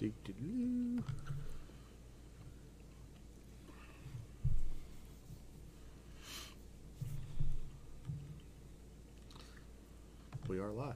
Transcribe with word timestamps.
We 0.00 0.08
are 10.58 10.70
live. 10.70 10.94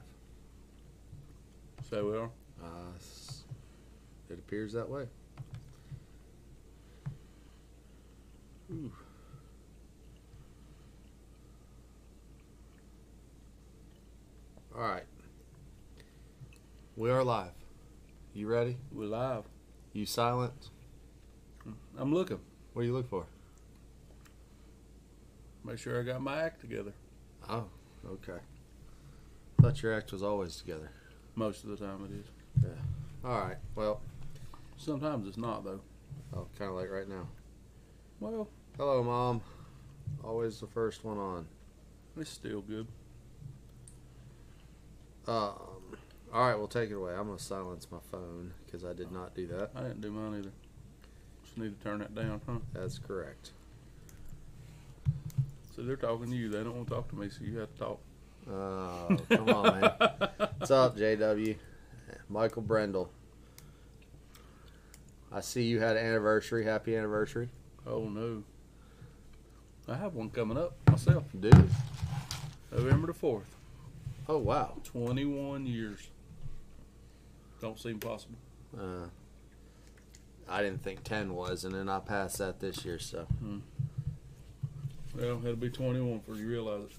So 1.87 2.05
we 2.07 2.17
are. 2.17 2.29
Uh, 2.59 2.97
it 4.31 4.39
appears 4.39 4.73
that 4.73 4.89
way. 4.89 5.05
Ooh. 8.71 8.91
All 14.75 14.81
right. 14.81 15.03
We 16.97 17.11
are 17.11 17.23
live. 17.23 17.54
You 18.35 18.47
ready? 18.47 18.75
We're 18.91 19.05
live. 19.05 19.45
You 19.93 20.05
silent? 20.05 20.69
I'm 21.97 22.13
looking. 22.13 22.39
What 22.73 22.81
do 22.81 22.87
you 22.87 22.93
look 22.93 23.09
for? 23.09 23.25
Make 25.63 25.79
sure 25.79 25.97
I 25.99 26.03
got 26.03 26.21
my 26.21 26.41
act 26.41 26.59
together. 26.59 26.91
Oh, 27.49 27.63
okay. 28.05 28.39
Thought 29.61 29.81
your 29.81 29.93
act 29.93 30.11
was 30.11 30.21
always 30.21 30.57
together. 30.57 30.91
Most 31.35 31.63
of 31.63 31.69
the 31.69 31.77
time 31.77 32.03
it 32.05 32.19
is. 32.19 32.25
Yeah. 32.61 33.29
All 33.29 33.39
right. 33.39 33.57
Well, 33.73 34.01
Sometimes 34.77 35.25
it's 35.25 35.37
not 35.37 35.63
though. 35.63 35.79
oh, 36.35 36.47
kind 36.59 36.69
of 36.69 36.75
like 36.75 36.91
right 36.91 37.07
now. 37.07 37.27
Well, 38.19 38.49
Hello, 38.77 39.01
mom. 39.01 39.39
Always 40.21 40.59
the 40.59 40.67
first 40.67 41.05
one 41.05 41.17
on. 41.17 41.45
it's 42.19 42.29
still 42.29 42.59
good. 42.59 42.85
Um. 45.25 45.74
All 46.35 46.41
right, 46.49 46.57
well, 46.57 46.67
take 46.67 46.91
it 46.91 46.95
away. 46.95 47.13
I'm 47.13 47.27
gonna 47.27 47.39
silence 47.39 47.87
my 47.89 47.99
phone 48.11 48.51
because 48.65 48.83
I 48.83 48.91
did 48.91 49.09
not 49.09 49.33
do 49.33 49.47
that. 49.47 49.69
I 49.73 49.83
didn't 49.83 50.01
do 50.01 50.11
mine 50.11 50.39
either. 50.39 50.51
Just 51.45 51.57
need 51.57 51.79
to 51.79 51.81
turn 51.81 51.99
that 51.99 52.13
down, 52.13 52.41
huh? 52.45 52.57
That's 52.73 52.99
correct. 52.99 53.51
So 55.73 55.81
they're 55.83 55.95
talking 55.95 56.29
to 56.29 56.35
you. 56.35 56.49
They 56.49 56.61
don't 56.61 56.75
want 56.75 56.89
to 56.89 56.93
talk 56.93 57.07
to 57.11 57.15
me, 57.15 57.29
so 57.29 57.37
you 57.41 57.59
have 57.59 57.73
to 57.75 57.79
talk. 57.79 57.99
Oh, 58.51 59.17
come 59.29 59.47
on, 59.47 59.79
man. 59.79 59.91
What's 60.57 60.71
up, 60.71 60.97
JW? 60.97 61.55
Michael 62.27 62.63
Brendel. 62.63 63.09
I 65.31 65.39
see 65.39 65.63
you 65.63 65.79
had 65.79 65.95
an 65.95 66.05
anniversary. 66.05 66.65
Happy 66.65 66.97
anniversary, 66.97 67.47
Oh 67.87 68.09
no. 68.09 68.43
I 69.87 69.95
have 69.95 70.15
one 70.15 70.29
coming 70.31 70.57
up 70.57 70.75
myself. 70.89 71.23
dude. 71.39 71.69
November 72.73 73.07
the 73.07 73.13
fourth. 73.13 73.55
Oh 74.27 74.39
wow. 74.39 74.73
Twenty-one 74.83 75.65
years. 75.65 76.09
Don't 77.61 77.79
seem 77.79 77.99
possible. 77.99 78.37
Uh, 78.77 79.07
I 80.47 80.61
didn't 80.61 80.83
think 80.83 81.03
ten 81.03 81.33
was, 81.33 81.63
and 81.63 81.73
then 81.73 81.89
I 81.89 81.99
passed 81.99 82.37
that 82.39 82.59
this 82.59 82.85
year. 82.85 82.99
So 82.99 83.25
Well, 85.15 85.39
it'll 85.43 85.55
be 85.55 85.69
twenty-one 85.69 86.19
before 86.19 86.35
you 86.35 86.47
realize 86.47 86.83
it. 86.83 86.91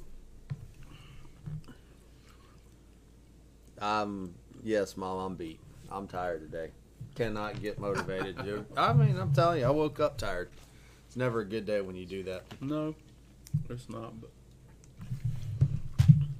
Um, 3.83 4.35
yes, 4.65 4.97
mom, 4.97 5.19
I'm 5.19 5.35
beat. 5.37 5.61
I'm 5.91 6.09
tired 6.09 6.41
today. 6.41 6.70
Cannot 7.15 7.61
get 7.61 7.79
motivated. 7.79 8.37
dude. 8.45 8.67
I 8.77 8.93
mean, 8.93 9.19
I'm 9.19 9.33
telling 9.33 9.61
you, 9.61 9.67
I 9.67 9.70
woke 9.70 10.01
up 10.01 10.17
tired. 10.17 10.48
It's 11.07 11.17
never 11.17 11.41
a 11.41 11.45
good 11.45 11.67
day 11.67 11.81
when 11.81 11.95
you 11.95 12.07
do 12.07 12.23
that. 12.25 12.43
No, 12.61 12.95
it's 13.69 13.89
not. 13.89 14.20
But 14.20 14.31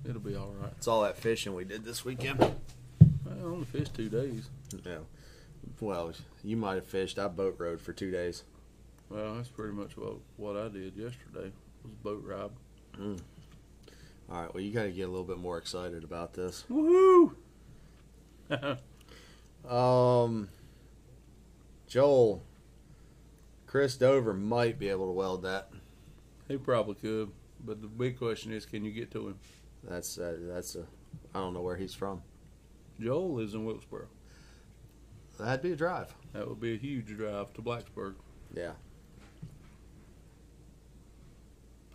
it'll 0.09 0.21
be 0.21 0.35
all 0.35 0.55
right. 0.61 0.73
It's 0.77 0.89
all 0.89 1.03
that 1.03 1.17
fishing 1.17 1.55
we 1.55 1.65
did 1.65 1.85
this 1.85 2.05
weekend. 2.05 2.41
I 3.39 3.43
only 3.45 3.65
fished 3.67 3.95
two 3.95 4.09
days. 4.09 4.49
Yeah. 4.85 4.99
Well, 5.81 6.13
you 6.45 6.57
might 6.57 6.75
have 6.77 6.87
fished. 6.87 7.19
I 7.19 7.29
boat 7.29 7.57
rode 7.59 7.81
for 7.81 7.93
two 7.93 8.11
days. 8.11 8.45
Well, 9.11 9.35
that's 9.37 9.49
pretty 9.49 9.73
much 9.75 9.97
what 9.97 10.17
what 10.37 10.57
I 10.57 10.69
did 10.69 10.97
yesterday 10.97 11.53
was 11.83 11.93
boat 12.03 12.23
ride. 12.25 12.51
All 12.99 14.41
right. 14.43 14.53
Well, 14.53 14.63
you 14.63 14.73
got 14.73 14.85
to 14.85 14.91
get 14.91 15.03
a 15.03 15.11
little 15.11 15.25
bit 15.25 15.39
more 15.39 15.59
excited 15.59 16.03
about 16.05 16.35
this. 16.35 16.65
Woohoo! 16.71 17.35
Um, 19.69 20.49
Joel, 21.89 22.41
Chris 23.67 23.97
Dover 23.97 24.33
might 24.33 24.79
be 24.79 24.89
able 24.89 25.07
to 25.07 25.13
weld 25.13 25.43
that. 25.43 25.71
he 26.47 26.57
probably 26.57 26.95
could, 26.95 27.33
but 27.65 27.83
the 27.83 27.89
big 27.89 28.17
question 28.17 28.53
is, 28.53 28.65
can 28.65 28.85
you 28.85 28.93
get 28.93 29.11
to 29.11 29.27
him? 29.29 29.39
That's 29.83 30.19
uh, 30.19 30.37
that's 30.43 30.77
a. 30.77 30.85
I 31.35 31.41
don't 31.41 31.53
know 31.53 31.63
where 31.63 31.77
he's 31.77 31.95
from. 31.95 32.23
Joel 33.01 33.35
lives 33.35 33.55
in 33.55 33.65
Wilkesboro. 33.65 34.07
That'd 35.39 35.63
be 35.63 35.73
a 35.73 35.77
drive. 35.77 36.15
That 36.33 36.49
would 36.49 36.61
be 36.61 36.75
a 36.75 36.79
huge 36.79 37.07
drive 37.17 37.53
to 37.55 37.63
Blacksburg. 37.63 38.15
Yeah. 38.55 38.73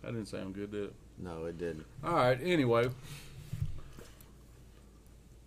That 0.02 0.12
didn't 0.12 0.28
sound 0.28 0.54
good, 0.54 0.70
did 0.70 0.84
it? 0.84 0.94
No, 1.18 1.44
it 1.44 1.58
didn't. 1.58 1.86
All 2.04 2.14
right. 2.14 2.38
Anyway, 2.42 2.88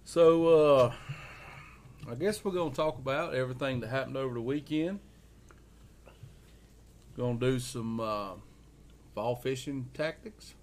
so 0.04 0.48
uh, 0.48 0.94
I 2.10 2.16
guess 2.16 2.44
we're 2.44 2.52
gonna 2.52 2.74
talk 2.74 2.98
about 2.98 3.34
everything 3.34 3.82
that 3.82 3.88
happened 3.88 4.16
over 4.16 4.34
the 4.34 4.42
weekend. 4.42 5.00
Gonna 7.18 7.38
do 7.38 7.60
some 7.60 8.00
uh, 8.00 8.32
fall 9.14 9.36
fishing 9.36 9.90
tactics. 9.94 10.54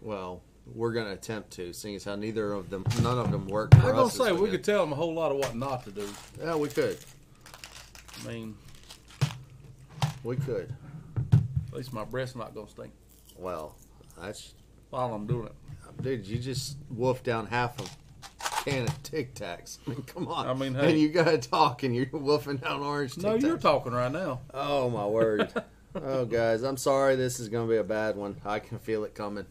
Well, 0.00 0.42
we're 0.74 0.92
gonna 0.92 1.12
attempt 1.12 1.50
to, 1.52 1.72
seeing 1.72 1.96
as 1.96 2.04
how 2.04 2.16
neither 2.16 2.52
of 2.52 2.70
them, 2.70 2.84
none 3.02 3.18
of 3.18 3.30
them 3.30 3.46
work. 3.46 3.72
For 3.74 3.90
I'm 3.90 3.96
gonna 3.96 4.10
say 4.10 4.32
we 4.32 4.50
could 4.50 4.64
tell 4.64 4.80
them 4.80 4.92
a 4.92 4.96
whole 4.96 5.14
lot 5.14 5.30
of 5.32 5.38
what 5.38 5.54
not 5.54 5.84
to 5.84 5.90
do. 5.90 6.08
Yeah, 6.40 6.56
we 6.56 6.68
could. 6.68 6.98
I 8.24 8.28
mean, 8.28 8.56
We 10.24 10.36
could. 10.36 10.74
at 11.32 11.72
least 11.74 11.92
my 11.92 12.04
breast's 12.04 12.36
not 12.36 12.54
gonna 12.54 12.68
stink 12.68 12.92
Well, 13.38 13.76
that's 14.20 14.54
while 14.90 15.14
I'm 15.14 15.26
doing 15.26 15.46
it. 15.46 16.02
dude. 16.02 16.26
You 16.26 16.38
just 16.38 16.76
wolfed 16.90 17.24
down 17.24 17.46
half 17.46 17.78
a 17.80 17.84
can 18.64 18.84
of 18.84 19.02
Tic 19.04 19.34
Tacs. 19.34 19.78
I 19.86 19.90
mean, 19.90 20.02
come 20.02 20.26
on. 20.28 20.48
I 20.48 20.54
mean, 20.54 20.74
hey. 20.74 20.90
and 20.90 20.98
you 21.00 21.10
gotta 21.10 21.38
talk, 21.38 21.82
and 21.84 21.94
you're 21.94 22.06
wolfing 22.12 22.56
down 22.56 22.82
orange 22.82 23.14
Tic 23.14 23.22
No, 23.22 23.36
Tacs. 23.36 23.42
you're 23.42 23.58
talking 23.58 23.92
right 23.92 24.10
now. 24.10 24.40
Oh 24.52 24.90
my 24.90 25.06
word. 25.06 25.52
oh 25.94 26.24
guys, 26.24 26.62
I'm 26.62 26.76
sorry. 26.76 27.14
This 27.16 27.38
is 27.38 27.48
gonna 27.48 27.68
be 27.68 27.76
a 27.76 27.84
bad 27.84 28.16
one. 28.16 28.40
I 28.44 28.58
can 28.58 28.78
feel 28.78 29.04
it 29.04 29.14
coming. 29.14 29.46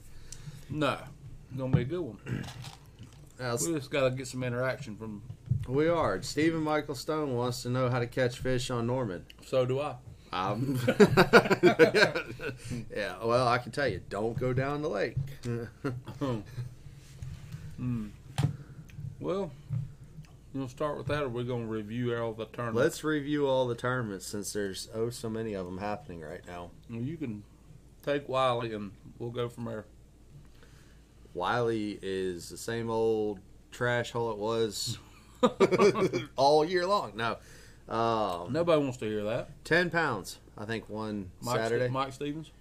No, 0.70 0.98
gonna 1.58 1.76
be 1.76 1.82
a 1.82 1.86
good 1.86 2.02
one. 2.02 2.46
Now, 3.38 3.58
We 3.58 3.74
just 3.74 3.92
gotta 3.92 4.12
get 4.12 4.28
some 4.28 4.44
interaction 4.44 4.96
from. 4.96 5.22
we 5.68 5.90
are. 5.90 6.22
Stephen 6.22 6.62
Michael 6.62 6.96
Stone 6.96 7.36
wants 7.36 7.64
to 7.64 7.70
know 7.70 7.90
how 7.90 8.00
to 8.00 8.08
catch 8.08 8.40
fish 8.40 8.70
on 8.72 8.88
Norman. 8.88 9.26
So 9.46 9.66
do 9.66 9.82
I. 9.82 9.96
Um, 10.32 10.80
yeah, 12.96 13.16
well, 13.24 13.46
I 13.48 13.58
can 13.58 13.72
tell 13.74 13.88
you, 13.90 14.02
don't 14.10 14.38
go 14.40 14.54
down 14.54 14.82
the 14.82 14.90
lake. 14.90 15.18
Hmm. 17.78 18.08
Well, 19.20 19.52
you'll 20.54 20.70
start 20.70 20.98
with 20.98 21.08
that, 21.08 21.24
or 21.24 21.30
we're 21.30 21.44
gonna 21.44 21.66
review 21.66 22.16
all 22.16 22.32
the 22.34 22.46
tournaments? 22.46 22.80
Let's 22.80 23.04
review 23.04 23.48
all 23.48 23.68
the 23.68 23.76
tournaments 23.76 24.26
since 24.26 24.54
there's 24.54 24.88
oh 24.96 25.10
so 25.10 25.30
many 25.30 25.54
of 25.56 25.66
them 25.66 25.78
happening 25.80 26.22
right 26.22 26.40
now. 26.48 26.72
Well, 26.90 27.02
You 27.02 27.18
can 27.18 27.44
take 28.04 28.30
Wylie, 28.30 28.74
and 28.74 28.92
we'll 29.20 29.32
go 29.32 29.50
from 29.50 29.66
there. 29.66 29.86
Wylie 31.36 32.00
is 32.02 32.50
the 32.50 32.58
same 32.58 32.90
old 32.90 33.40
trash 33.72 34.12
hole 34.12 34.32
it 34.32 34.38
was 34.38 34.98
all 36.36 36.66
year 36.66 36.88
long. 36.88 37.12
No, 37.16 37.38
um, 37.94 38.52
Nobody 38.52 38.82
wants 38.82 38.98
to 38.98 39.06
hear 39.06 39.24
that. 39.26 39.64
ten 39.64 39.92
pounds. 39.92 40.40
I 40.58 40.66
think 40.66 40.90
one 40.90 41.30
Mike, 41.42 41.58
Saturday. 41.58 41.90
Mike 41.90 42.14
Stevens. 42.14 42.52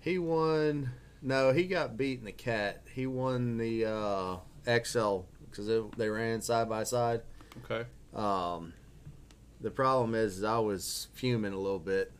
He 0.00 0.18
won. 0.18 0.90
No, 1.22 1.52
he 1.52 1.64
got 1.64 1.96
beat 1.96 2.20
in 2.20 2.26
the 2.26 2.32
cat. 2.32 2.82
He 2.94 3.06
won 3.06 3.56
the 3.56 3.86
uh, 3.86 4.36
XL 4.84 5.20
because 5.50 5.68
they 5.96 6.08
ran 6.08 6.42
side 6.42 6.68
by 6.68 6.84
side. 6.84 7.22
Okay. 7.64 7.88
Um, 8.14 8.74
the 9.60 9.70
problem 9.70 10.14
is, 10.14 10.38
is 10.38 10.44
I 10.44 10.58
was 10.58 11.08
fuming 11.14 11.52
a 11.52 11.58
little 11.58 11.80
bit 11.80 12.12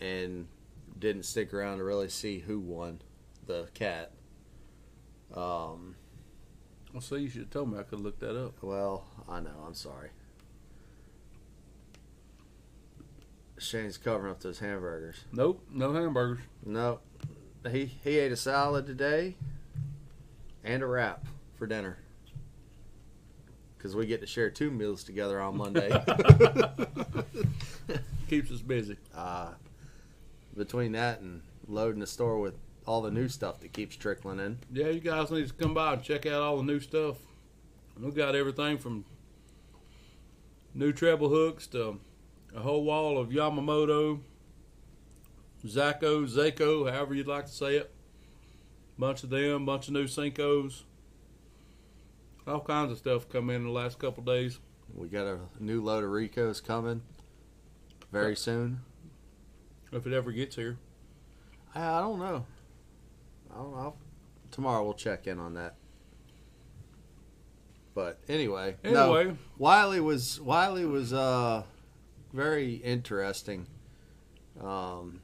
and 0.00 0.46
didn't 0.98 1.24
stick 1.24 1.52
around 1.52 1.78
to 1.78 1.84
really 1.84 2.08
see 2.08 2.38
who 2.38 2.60
won 2.60 3.00
the 3.46 3.68
cat. 3.74 4.12
Um, 5.36 5.94
Well, 6.92 7.00
see, 7.02 7.16
you 7.18 7.28
should 7.28 7.42
have 7.42 7.50
told 7.50 7.72
me. 7.72 7.78
I 7.78 7.82
could 7.82 8.00
look 8.00 8.18
that 8.20 8.36
up. 8.42 8.54
well, 8.62 9.04
I 9.28 9.40
know. 9.40 9.50
I'm 9.66 9.74
sorry. 9.74 10.10
Shane's 13.58 13.96
covering 13.98 14.30
up 14.30 14.40
those 14.40 14.58
hamburgers. 14.58 15.24
Nope, 15.32 15.62
no 15.72 15.92
hamburgers. 15.92 16.40
Nope. 16.64 17.02
he 17.70 17.86
he 17.86 18.18
ate 18.18 18.30
a 18.32 18.36
salad 18.36 18.86
today 18.86 19.34
and 20.62 20.82
a 20.82 20.86
wrap 20.86 21.24
for 21.56 21.66
dinner 21.66 21.96
because 23.78 23.96
we 23.96 24.04
get 24.06 24.20
to 24.20 24.26
share 24.26 24.50
two 24.50 24.70
meals 24.70 25.04
together 25.04 25.40
on 25.40 25.56
Monday. 25.56 25.88
Keeps 28.28 28.50
us 28.50 28.60
busy. 28.60 28.96
uh, 29.14 29.52
between 30.56 30.92
that 30.92 31.20
and 31.20 31.40
loading 31.68 32.00
the 32.00 32.06
store 32.06 32.38
with 32.38 32.54
all 32.86 33.02
the 33.02 33.10
new 33.10 33.28
stuff 33.28 33.60
that 33.60 33.72
keeps 33.72 33.96
trickling 33.96 34.38
in. 34.38 34.58
Yeah, 34.72 34.88
you 34.88 35.00
guys 35.00 35.30
need 35.30 35.48
to 35.48 35.54
come 35.54 35.74
by 35.74 35.94
and 35.94 36.02
check 36.02 36.24
out 36.26 36.42
all 36.42 36.58
the 36.58 36.62
new 36.62 36.80
stuff. 36.80 37.16
We 38.00 38.10
got 38.12 38.34
everything 38.34 38.78
from 38.78 39.04
new 40.74 40.92
treble 40.92 41.28
hooks 41.28 41.66
to 41.68 41.98
a 42.54 42.60
whole 42.60 42.84
wall 42.84 43.18
of 43.18 43.30
Yamamoto, 43.30 44.20
Zako, 45.64 46.26
Zako, 46.28 46.90
however 46.90 47.14
you'd 47.14 47.26
like 47.26 47.46
to 47.46 47.52
say 47.52 47.76
it. 47.76 47.92
Bunch 48.98 49.24
of 49.24 49.30
them, 49.30 49.66
bunch 49.66 49.88
of 49.88 49.94
new 49.94 50.04
Senkos. 50.04 50.82
All 52.46 52.60
kinds 52.60 52.92
of 52.92 52.98
stuff 52.98 53.28
come 53.28 53.50
in 53.50 53.64
the 53.64 53.70
last 53.70 53.98
couple 53.98 54.22
days. 54.22 54.60
We 54.94 55.08
got 55.08 55.26
a 55.26 55.38
new 55.58 55.82
load 55.82 56.04
of 56.04 56.10
Ricos 56.10 56.60
coming 56.60 57.02
very 58.12 58.36
soon. 58.36 58.80
If 59.92 60.06
it 60.06 60.12
ever 60.12 60.32
gets 60.32 60.56
here. 60.56 60.78
I, 61.74 61.98
I 61.98 62.00
don't 62.00 62.18
know. 62.18 62.46
I 63.56 63.62
don't 63.62 63.72
know. 63.74 63.94
Tomorrow 64.50 64.84
we'll 64.84 64.94
check 64.94 65.26
in 65.26 65.38
on 65.38 65.54
that. 65.54 65.76
But 67.94 68.18
anyway, 68.28 68.76
no, 68.84 69.14
Anyway, 69.14 69.36
Wylie 69.56 70.00
was 70.00 70.38
Wylie 70.40 70.84
was 70.84 71.14
uh 71.14 71.62
very 72.34 72.74
interesting. 72.74 73.66
Um, 74.62 75.20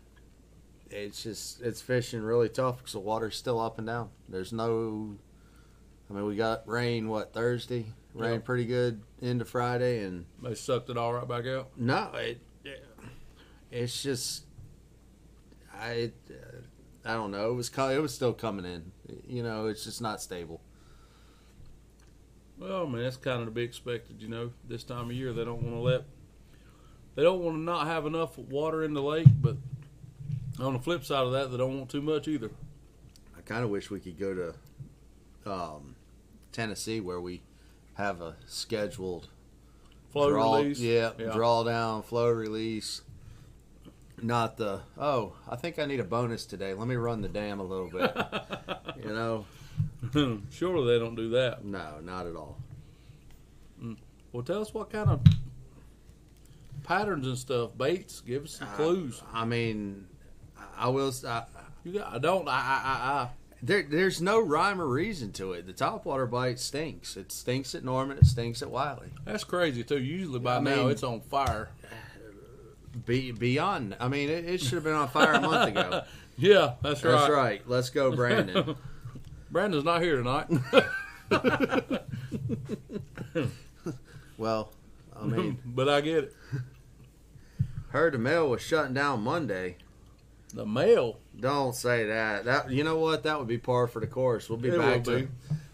it's 0.91 1.23
just 1.23 1.61
it's 1.61 1.83
fishing 1.83 2.23
really 2.23 2.49
tough 2.49 2.79
because 2.79 2.93
the 2.93 3.01
water's 3.01 3.37
still 3.37 3.61
up 3.61 3.77
and 3.77 3.87
down. 3.87 4.09
There's 4.29 4.53
no, 4.55 5.17
I 6.09 6.15
mean, 6.15 6.25
we 6.25 6.35
got 6.37 6.67
rain 6.67 7.09
what 7.09 7.35
Thursday, 7.35 7.87
rain 8.15 8.35
Yeah. 8.35 8.39
pretty 8.39 8.65
good 8.65 9.03
into 9.21 9.45
Friday, 9.45 10.05
and 10.05 10.25
they 10.43 10.55
sucked 10.55 10.89
it 10.89 10.97
all 10.97 11.13
right 11.13 11.29
back 11.29 11.45
out. 11.47 11.69
no, 11.77 12.11
it, 12.15 12.41
it's 13.71 14.03
just 14.03 14.45
I 15.79 15.91
it, 15.93 16.15
I 17.05 17.15
don't 17.15 17.31
know. 17.31 17.51
It 17.51 17.55
was 17.55 17.71
it 17.77 18.01
was 18.01 18.15
still 18.15 18.33
coming 18.33 18.65
in. 18.65 18.93
You 19.27 19.43
know, 19.43 19.67
it's 19.67 19.85
just 19.85 20.01
not 20.01 20.21
stable. 20.23 20.61
Well, 22.59 22.87
I 22.87 22.89
mean, 22.89 23.03
that's 23.03 23.17
kind 23.17 23.41
of 23.41 23.47
to 23.47 23.51
be 23.51 23.63
expected, 23.63 24.23
you 24.23 24.29
know. 24.29 24.53
This 24.69 24.85
time 24.85 25.07
of 25.07 25.13
year, 25.13 25.33
they 25.33 25.45
don't 25.45 25.63
want 25.63 25.75
to 25.75 25.81
let, 25.81 26.05
they 27.17 27.23
don't 27.23 27.41
want 27.41 27.57
to 27.57 27.61
not 27.61 27.89
have 27.89 28.07
enough 28.07 28.39
water 28.39 28.85
in 28.85 28.95
the 28.95 29.03
lake, 29.03 29.27
but 29.41 29.57
on 30.61 30.75
the 30.75 30.79
flip 30.79 31.05
side 31.05 31.25
of 31.25 31.33
that, 31.33 31.51
they 31.51 31.57
don't 31.57 31.77
want 31.77 31.91
too 31.91 32.03
much 32.03 32.29
either. 32.29 32.51
I 33.37 33.41
kind 33.41 33.65
of 33.65 33.71
wish 33.71 33.91
we 33.91 33.99
could 33.99 34.17
go 34.17 34.55
to 35.45 35.51
um, 35.51 35.97
Tennessee 36.53 37.01
where 37.01 37.21
we 37.21 37.43
have 37.95 38.21
a 38.21 38.37
scheduled 38.47 39.29
Flow 40.13 40.31
draw, 40.31 40.57
release, 40.59 40.79
Yeah, 40.79 41.13
Yeah. 41.19 41.33
draw 41.33 41.65
down, 41.65 42.03
flow 42.03 42.29
release. 42.29 43.03
Not 44.23 44.57
the 44.57 44.81
oh, 44.97 45.33
I 45.49 45.57
think 45.57 45.79
I 45.79 45.85
need 45.85 46.01
a 46.01 46.05
bonus 46.05 46.47
today. 46.47 46.75
Let 46.75 46.87
me 46.87 46.95
run 46.95 47.23
the 47.23 47.29
dam 47.29 47.59
a 47.59 47.65
little 47.65 47.91
bit. 47.91 48.17
you 49.05 49.13
know, 49.13 49.45
Surely 50.51 50.93
they 50.93 50.99
don't 50.99 51.15
do 51.15 51.31
that. 51.31 51.65
no, 51.65 52.01
not 52.03 52.27
at 52.27 52.37
all. 52.37 52.59
Mm. 53.83 53.97
Well, 54.33 54.43
tell 54.43 54.61
us 54.61 54.73
what 54.73 54.91
kind 54.91 55.11
of 55.11 55.21
patterns 56.85 57.27
and 57.27 57.39
stuff, 57.39 57.71
baits. 57.77 58.21
Give 58.21 58.45
us 58.45 58.53
some 58.53 58.69
clues. 58.69 59.23
I 59.33 59.45
mean, 59.45 60.07
I 60.77 60.89
will. 60.89 61.13
I, 61.27 61.45
You 61.85 61.93
got? 61.95 62.13
I 62.13 62.19
don't. 62.19 62.49
I. 62.49 62.53
I. 62.53 62.55
I. 62.55 63.23
I 63.23 63.29
there, 63.65 63.85
there's 63.89 64.21
no 64.21 64.41
rhyme 64.41 64.81
or 64.81 64.89
reason 64.89 65.31
to 65.35 65.53
it. 65.53 65.67
The 65.67 65.73
topwater 65.73 66.29
bite 66.29 66.59
stinks. 66.59 67.17
It 67.17 67.31
stinks 67.31 67.77
at 67.77 67.85
Norman. 67.85 68.19
It 68.19 68.27
stinks 68.27 68.61
at 68.61 68.71
Wylie. 68.71 69.13
that's 69.25 69.45
crazy 69.45 69.85
too. 69.85 70.01
Usually 70.01 70.41
by 70.41 70.57
I 70.57 70.61
now 70.61 70.89
it's 70.89 71.05
on 71.05 71.21
fire. 71.21 71.71
Eh, 71.85 71.87
Be, 73.07 73.33
beyond. 73.33 73.97
I 73.99 74.09
mean, 74.09 74.29
it, 74.29 74.45
it 74.45 74.61
should 74.61 74.75
have 74.75 74.85
been 74.85 74.95
on 74.95 75.09
fire 75.09 75.33
a 75.33 75.41
month 75.41 75.69
ago. 75.71 76.03
Yeah, 76.39 76.75
that's 76.83 77.05
right. 77.05 77.13
That's 77.13 77.31
right. 77.31 77.63
Let's 77.69 77.91
go, 77.91 78.17
Brandon. 78.17 78.75
Brandon's 79.51 79.85
not 79.85 80.01
here 80.01 80.17
tonight. 80.17 80.49
well, 84.39 84.73
I 85.21 85.25
mean, 85.27 85.59
but 85.65 85.89
I 85.91 86.01
get 86.01 86.25
it. 86.25 86.35
heard 87.91 88.15
the 88.15 88.19
mail 88.19 88.49
was 88.49 88.63
shutting 88.63 88.95
down 88.95 89.23
Monday. 89.23 89.77
The 90.55 90.67
mail. 90.67 91.19
Don't 91.39 91.75
say 91.75 92.07
that. 92.07 92.45
That 92.47 92.71
you 92.71 92.83
know 92.83 92.97
what? 92.99 93.23
That 93.25 93.39
would 93.39 93.49
be 93.49 93.59
par 93.59 93.87
for 93.87 94.01
the 94.01 94.07
course. 94.07 94.49
We'll 94.49 94.59
be 94.59 94.69
It 94.71 94.79
back 94.79 95.05
to 95.05 95.21
be. 95.21 95.29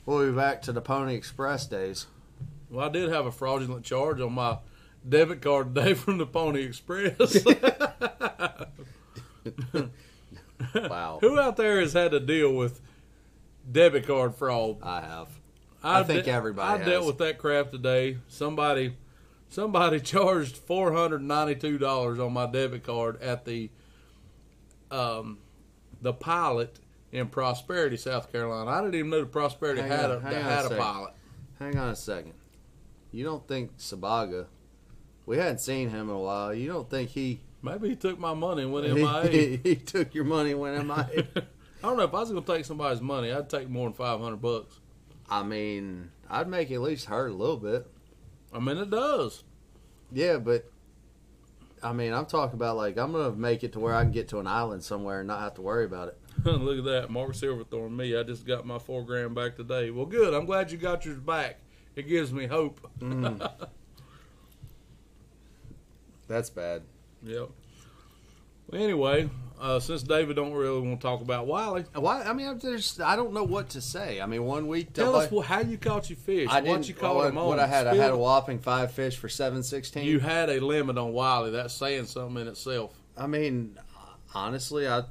we'll 0.07 0.27
be 0.29 0.37
back 0.37 0.61
to 0.63 0.73
the 0.73 0.81
Pony 0.81 1.15
Express 1.15 1.67
days. 1.67 2.07
Well, 2.69 2.87
I 2.87 2.93
did 2.93 3.11
have 3.11 3.27
a 3.27 3.33
fraudulent 3.33 3.85
charge 3.85 4.21
on 4.21 4.33
my 4.35 4.59
debit 5.07 5.43
card 5.43 5.75
today 5.75 5.95
from 5.95 6.19
the 6.19 6.27
Pony 6.27 6.63
Express. 6.63 7.45
Wow, 10.75 11.19
Who 11.21 11.39
out 11.39 11.57
there 11.57 11.81
has 11.81 11.93
had 11.93 12.11
to 12.11 12.21
deal 12.21 12.53
with 12.53 12.81
debit 13.71 14.07
card 14.07 14.35
fraud? 14.35 14.79
I 14.83 15.01
have. 15.01 15.29
I 15.83 16.03
think 16.03 16.25
de- 16.25 16.33
everybody 16.33 16.69
I 16.69 16.79
has. 16.79 16.87
dealt 16.87 17.07
with 17.07 17.19
that 17.19 17.39
crap 17.39 17.71
today. 17.71 18.19
Somebody, 18.29 18.97
somebody 19.49 20.01
charged 20.05 20.57
four 20.57 20.93
hundred 20.93 21.23
ninety-two 21.23 21.79
dollars 21.79 22.19
on 22.19 22.33
my 22.33 22.47
debit 22.47 22.83
card 22.83 23.23
at 23.23 23.45
the, 23.45 23.71
um, 24.91 25.39
the 26.03 26.13
pilot 26.13 26.81
in 27.13 27.29
Prosperity, 27.29 27.97
South 27.97 28.31
Carolina. 28.33 28.69
I 28.71 28.81
didn't 28.81 28.97
even 28.97 29.11
know 29.11 29.21
the 29.21 29.27
Prosperity 29.27 29.81
Hang 29.81 29.91
had 29.91 30.11
on, 30.11 30.23
a 30.23 30.27
on 30.27 30.33
a 30.35 30.43
had 30.43 30.65
a 30.67 30.77
pilot. 30.77 31.15
Hang 31.61 31.79
on 31.79 31.91
a 31.91 31.97
second. 31.97 32.35
You 33.13 33.25
don't 33.25 33.47
think 33.47 33.79
Sabaga? 33.79 34.47
We 35.29 35.37
hadn't 35.37 35.59
seen 35.59 35.91
him 35.91 36.09
in 36.09 36.17
a 36.17 36.19
while. 36.19 36.55
You 36.55 36.69
don't 36.73 36.89
think 36.89 37.11
he 37.11 37.41
Maybe 37.63 37.91
he 37.91 37.97
took 37.97 38.19
my 38.19 38.33
money 38.33 38.63
and 38.63 38.73
went 38.73 38.87
he, 38.87 38.95
MIA. 38.95 39.59
he 39.63 39.77
took 39.77 40.15
your 40.15 40.25
money 40.25 40.53
and 40.53 40.61
went 40.61 40.87
MIA? 40.87 41.27
I 41.37 41.87
don't 41.87 41.99
know 41.99 42.05
if 42.05 42.15
I 42.15 42.21
was 42.21 42.31
going 42.31 42.43
to 42.43 42.55
take 42.57 42.65
somebody's 42.65 43.03
money. 43.03 43.31
I'd 43.31 43.51
take 43.51 43.69
more 43.69 43.87
than 43.87 43.93
five 43.93 44.21
hundred 44.21 44.41
bucks. 44.41 44.81
I 45.29 45.43
mean, 45.43 46.11
I'd 46.31 46.49
make 46.49 46.71
it 46.71 46.77
at 46.77 46.81
least 46.81 47.05
hurt 47.05 47.31
a 47.31 47.35
little 47.35 47.59
bit. 47.59 47.87
I 48.55 48.59
mean, 48.59 48.79
it 48.79 48.89
does. 48.89 49.45
Yeah, 50.11 50.39
but 50.39 50.73
I 51.83 51.93
mean, 51.93 52.15
I'm 52.15 52.25
talking 52.25 52.55
about 52.55 52.79
like 52.79 52.97
I'm 52.97 53.13
gonna 53.13 53.33
make 53.33 53.63
it 53.63 53.75
to 53.75 53.81
where 53.81 53.95
I 53.95 54.03
can 54.05 54.13
get 54.13 54.29
to 54.29 54.39
an 54.39 54.47
island 54.47 54.83
somewhere 54.83 55.21
and 55.21 55.29
not 55.29 55.41
have 55.41 55.55
to 55.55 55.63
worry 55.63 55.85
about 55.85 56.09
it. 56.09 56.19
Look 56.45 56.79
at 56.79 56.85
that, 56.85 57.11
Mark 57.11 57.35
Silverthorne. 57.35 57.95
Me, 57.95 58.17
I 58.17 58.23
just 58.23 58.47
got 58.47 58.65
my 58.65 58.79
four 58.79 59.05
grand 59.05 59.35
back 59.35 59.57
today. 59.57 59.91
Well, 59.91 60.07
good. 60.07 60.33
I'm 60.33 60.47
glad 60.47 60.73
you 60.73 60.79
got 60.79 61.05
yours 61.05 61.19
back. 61.19 61.59
It 61.97 62.09
gives 62.09 62.33
me 62.33 62.47
hope. 62.47 62.81
Mm. 62.99 63.69
That's 66.29 66.51
bad. 66.51 66.83
Yep. 67.25 67.49
Well, 68.71 68.83
anyway, 68.83 69.31
uh, 69.61 69.81
since 69.81 70.03
David 70.03 70.37
don't 70.37 70.53
really 70.53 70.81
want 70.81 71.01
to 71.01 71.07
talk 71.07 71.23
about 71.23 71.47
Wylie, 71.47 71.87
Why? 71.95 72.23
I 72.23 72.33
mean, 72.33 72.49
I'm 72.49 72.61
just 72.61 73.01
I 73.01 73.17
don't 73.17 73.33
know 73.33 73.45
what 73.45 73.71
to 73.71 73.81
say. 73.81 74.21
I 74.21 74.27
mean, 74.27 74.45
one 74.45 74.69
week 74.69 74.93
tell 74.93 75.17
us 75.17 75.31
wh- 75.31 75.45
how 75.45 75.61
you 75.61 75.79
caught 75.79 76.11
your 76.11 76.19
fish. 76.19 76.49
I 76.51 76.61
what 76.61 76.65
didn't. 76.65 76.89
you 76.89 76.95
caught 76.95 77.17
what, 77.17 77.27
them 77.29 77.39
on. 77.39 77.47
what 77.47 77.59
I 77.59 77.67
had, 77.67 77.87
I 77.87 77.97
had 77.97 78.11
a 78.11 78.17
whopping 78.17 78.59
five 78.59 78.93
fish 78.93 79.17
for 79.17 79.29
seven 79.29 79.63
sixteen. 79.63 80.05
You 80.05 80.21
had 80.21 80.51
a 80.51 80.61
limit 80.61 80.99
on 80.99 81.13
Wylie. 81.13 81.51
That's 81.51 81.75
saying 81.75 82.07
something 82.07 82.43
in 82.43 82.49
itself. 82.49 82.95
I 83.17 83.27
mean, 83.27 83.79
honestly, 84.35 84.87
I 84.87 85.03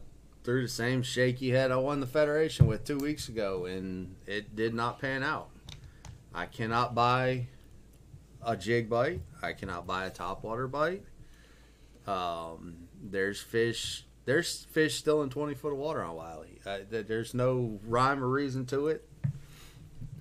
threw 0.44 0.62
the 0.62 0.68
same 0.70 1.02
shaky 1.02 1.50
head 1.50 1.72
I 1.72 1.76
won 1.78 2.00
the 2.00 2.08
Federation 2.08 2.68
with 2.68 2.86
two 2.86 2.98
weeks 3.00 3.28
ago, 3.28 3.66
and 3.66 4.16
it 4.28 4.56
did 4.56 4.74
not 4.74 5.00
pan 5.00 5.24
out. 5.24 5.50
I 6.34 6.46
cannot 6.46 6.94
buy 6.94 7.48
a 8.44 8.56
jig 8.56 8.90
bite. 8.90 9.22
I 9.42 9.54
cannot 9.54 9.86
buy 9.88 10.06
a 10.06 10.12
topwater 10.12 10.70
bite. 10.70 11.04
Um, 12.06 12.88
there's 13.02 13.42
fish. 13.42 14.06
There's 14.26 14.66
fish 14.66 14.96
still 14.96 15.22
in 15.24 15.30
20 15.30 15.54
foot 15.56 15.72
of 15.74 15.78
water 15.78 16.04
on 16.04 16.16
Wylie. 16.16 16.60
Uh, 16.66 16.80
there's 16.90 17.34
no 17.34 17.80
rhyme 17.86 18.24
or 18.24 18.28
reason 18.28 18.66
to 18.68 18.88
it. 18.88 19.08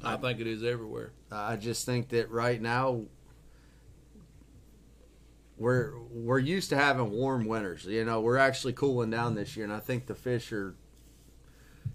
I 0.02 0.16
think 0.16 0.40
it 0.40 0.46
is 0.46 0.62
everywhere. 0.62 1.12
I 1.32 1.56
just 1.56 1.86
think 1.86 2.10
that 2.10 2.30
right 2.30 2.60
now 2.60 3.02
we're 5.56 5.98
we're 6.10 6.38
used 6.38 6.70
to 6.70 6.76
having 6.76 7.10
warm 7.10 7.46
winters. 7.46 7.84
You 7.86 8.04
know, 8.04 8.20
we're 8.20 8.36
actually 8.36 8.74
cooling 8.74 9.10
down 9.10 9.34
this 9.34 9.56
year, 9.56 9.64
and 9.64 9.72
I 9.72 9.80
think 9.80 10.06
the 10.06 10.14
fish 10.14 10.52
are 10.52 10.74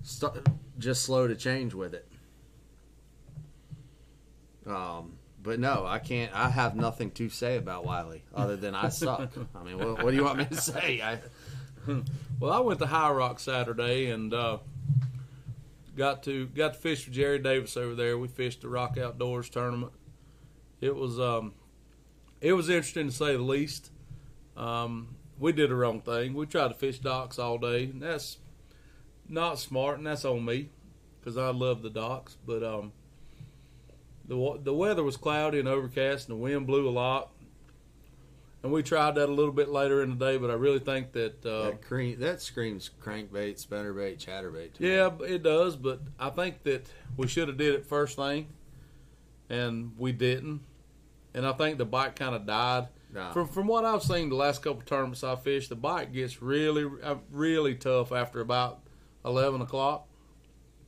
st- 0.02 0.48
just 0.78 1.04
slow 1.04 1.28
to 1.28 1.36
change 1.36 1.74
with 1.74 1.94
it. 1.94 2.08
Um, 4.66 5.14
but 5.42 5.60
no, 5.60 5.86
I 5.86 6.00
can't. 6.00 6.34
I 6.34 6.50
have 6.50 6.76
nothing 6.76 7.12
to 7.12 7.30
say 7.30 7.58
about 7.58 7.86
Wylie 7.86 8.24
other 8.34 8.56
than 8.56 8.76
I 8.76 8.90
suck. 8.90 9.32
I 9.56 9.64
mean, 9.64 9.78
what, 9.78 10.04
what 10.04 10.12
do 10.12 10.18
you 10.18 10.24
want 10.24 10.40
me 10.40 10.46
to 10.46 10.56
say? 10.56 11.02
I, 11.02 11.20
Well, 12.40 12.52
I 12.52 12.60
went 12.60 12.80
to 12.80 12.86
High 12.86 13.12
Rock 13.12 13.40
Saturday 13.40 14.10
and 14.10 14.34
uh, 14.34 14.58
got 15.96 16.24
to 16.24 16.48
got 16.48 16.74
to 16.74 16.80
fish 16.80 17.06
with 17.06 17.16
Jerry 17.16 17.40
Davis 17.40 17.76
over 17.78 17.96
there. 17.96 18.18
We 18.18 18.28
fished 18.28 18.62
the 18.62 18.70
Rock 18.70 18.98
Outdoors 18.98 19.50
tournament. 19.50 19.94
It 20.80 20.96
was 20.96 21.20
um, 21.20 21.54
it 22.40 22.54
was 22.54 22.70
interesting 22.70 23.08
to 23.08 23.14
say 23.14 23.34
the 23.34 23.44
least. 23.44 23.92
Um, 24.58 25.16
we 25.40 25.52
did 25.52 25.70
the 25.70 25.76
wrong 25.76 26.02
thing. 26.02 26.34
We 26.34 26.46
tried 26.46 26.70
to 26.70 26.74
fish 26.74 27.00
docks 27.00 27.40
all 27.40 27.58
day. 27.58 27.86
And 27.86 28.02
that's 28.02 28.38
not 29.28 29.60
smart, 29.60 29.98
and 29.98 30.06
that's 30.06 30.26
on 30.26 30.46
me 30.46 30.70
because 31.20 31.38
I 31.38 31.50
love 31.50 31.82
the 31.82 31.90
docks. 31.90 32.38
But 32.46 32.64
um, 32.64 32.94
the 34.32 34.60
the 34.64 34.74
weather 34.74 35.04
was 35.04 35.18
cloudy 35.18 35.60
and 35.60 35.68
overcast, 35.68 36.30
and 36.30 36.38
the 36.38 36.42
wind 36.42 36.66
blew 36.66 36.88
a 36.88 36.90
lot. 36.90 37.32
And 38.64 38.72
we 38.72 38.82
tried 38.82 39.16
that 39.16 39.28
a 39.28 39.34
little 39.34 39.52
bit 39.52 39.70
later 39.70 40.04
in 40.04 40.12
the 40.18 40.26
day, 40.26 40.38
but 40.38 40.50
I 40.50 40.54
really 40.54 40.80
think 40.80 41.12
that 41.14 41.46
uh, 41.46 41.72
that, 41.72 42.20
that 42.20 42.42
screams 42.42 42.92
crankbait, 43.04 43.66
spinnerbait, 43.66 44.24
chatterbait. 44.24 44.74
To 44.74 44.84
me. 44.84 44.90
yeah, 44.96 45.10
it 45.28 45.44
does, 45.44 45.76
but 45.76 46.00
I 46.18 46.30
think 46.30 46.64
that 46.64 46.88
we 47.18 47.28
should 47.28 47.50
have 47.50 47.58
did 47.58 47.76
it 47.76 47.86
first 47.86 48.16
thing, 48.16 48.48
and 49.50 49.92
we 49.98 50.14
didn't. 50.14 50.62
and 51.34 51.46
I 51.46 51.52
think 51.54 51.78
the 51.78 51.86
bite 51.86 52.16
kind 52.16 52.34
of 52.34 52.46
died. 52.46 52.88
Nah. 53.14 53.34
From 53.34 53.48
from 53.50 53.68
what 53.68 53.84
I've 53.84 54.04
seen, 54.04 54.30
the 54.30 54.36
last 54.36 54.62
couple 54.62 54.82
tournaments 54.84 55.26
I 55.26 55.36
fished, 55.36 55.68
the 55.68 55.76
bite 55.76 56.14
gets 56.14 56.42
really 56.42 56.90
uh, 57.04 57.16
really 57.32 57.76
tough 57.76 58.14
after 58.14 58.40
about 58.40 58.80
eleven 59.26 59.60
o'clock. 59.60 60.08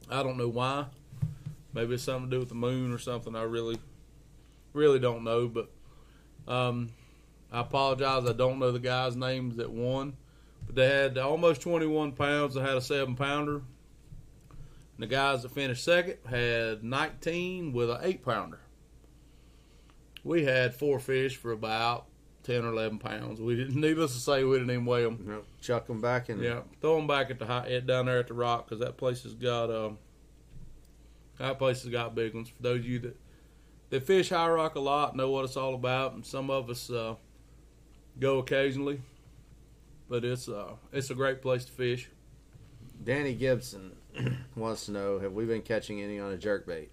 I 0.09 0.23
don't 0.23 0.37
know 0.37 0.47
why. 0.47 0.85
Maybe 1.73 1.95
it's 1.95 2.03
something 2.03 2.29
to 2.29 2.35
do 2.35 2.39
with 2.39 2.49
the 2.49 2.55
moon 2.55 2.91
or 2.91 2.99
something. 2.99 3.35
I 3.35 3.43
really, 3.43 3.79
really 4.73 4.99
don't 4.99 5.23
know. 5.23 5.47
But 5.47 5.69
um, 6.47 6.91
I 7.51 7.61
apologize. 7.61 8.29
I 8.29 8.33
don't 8.33 8.59
know 8.59 8.71
the 8.71 8.79
guys' 8.79 9.15
names 9.15 9.57
that 9.57 9.71
won, 9.71 10.15
but 10.65 10.75
they 10.75 10.87
had 10.87 11.17
almost 11.17 11.61
21 11.61 12.13
pounds. 12.13 12.53
They 12.53 12.61
had 12.61 12.77
a 12.77 12.81
seven 12.81 13.15
pounder. 13.15 13.55
And 13.55 14.99
the 14.99 15.07
guys 15.07 15.41
that 15.41 15.51
finished 15.51 15.83
second 15.83 16.17
had 16.29 16.83
19 16.83 17.73
with 17.73 17.89
an 17.89 17.97
eight 18.01 18.23
pounder. 18.23 18.59
We 20.23 20.45
had 20.45 20.75
four 20.75 20.99
fish 20.99 21.35
for 21.35 21.51
about 21.51 22.05
10 22.43 22.63
or 22.63 22.69
11 22.69 22.99
pounds. 22.99 23.41
We 23.41 23.55
didn't, 23.55 23.75
needless 23.75 24.13
to 24.13 24.19
say, 24.19 24.43
we 24.43 24.57
didn't 24.57 24.71
even 24.71 24.85
weigh 24.85 25.03
them. 25.03 25.25
Know, 25.27 25.41
chuck 25.61 25.87
them 25.87 26.01
back 26.01 26.29
in. 26.29 26.41
Yeah, 26.41 26.61
throw 26.81 26.95
them 26.95 27.07
back 27.07 27.31
at 27.31 27.39
the 27.39 27.45
high, 27.45 27.79
down 27.79 28.05
there 28.05 28.19
at 28.19 28.27
the 28.27 28.33
rock 28.33 28.69
because 28.69 28.79
that 28.79 28.97
place 28.97 29.23
has 29.23 29.33
got 29.33 29.71
um, 29.71 29.97
that 31.39 31.57
place 31.57 31.83
has 31.83 31.91
got 31.91 32.15
big 32.15 32.33
ones. 32.33 32.49
For 32.49 32.61
those 32.61 32.79
of 32.79 32.85
you 32.85 32.99
that 32.99 33.17
that 33.89 34.07
fish 34.07 34.29
high 34.29 34.49
rock 34.49 34.75
a 34.75 34.79
lot, 34.79 35.15
know 35.15 35.29
what 35.29 35.45
it's 35.45 35.57
all 35.57 35.75
about, 35.75 36.13
and 36.13 36.25
some 36.25 36.49
of 36.49 36.69
us 36.69 36.89
uh, 36.89 37.15
go 38.19 38.39
occasionally. 38.39 39.01
But 40.09 40.25
it's 40.25 40.47
uh, 40.47 40.73
it's 40.91 41.09
a 41.09 41.15
great 41.15 41.41
place 41.41 41.65
to 41.65 41.71
fish. 41.71 42.09
Danny 43.03 43.33
Gibson 43.33 43.95
wants 44.55 44.85
to 44.85 44.91
know: 44.91 45.19
Have 45.19 45.33
we 45.33 45.45
been 45.45 45.61
catching 45.61 46.01
any 46.01 46.19
on 46.19 46.31
a 46.31 46.37
jerk 46.37 46.65
bait? 46.65 46.91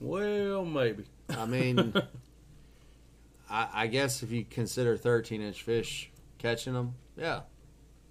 Well, 0.00 0.64
maybe. 0.64 1.04
I 1.28 1.46
mean, 1.46 1.94
I, 3.50 3.68
I 3.72 3.86
guess 3.86 4.22
if 4.22 4.32
you 4.32 4.44
consider 4.44 4.96
13 4.96 5.40
inch 5.40 5.62
fish 5.62 6.10
catching 6.38 6.74
them, 6.74 6.94
yeah, 7.16 7.42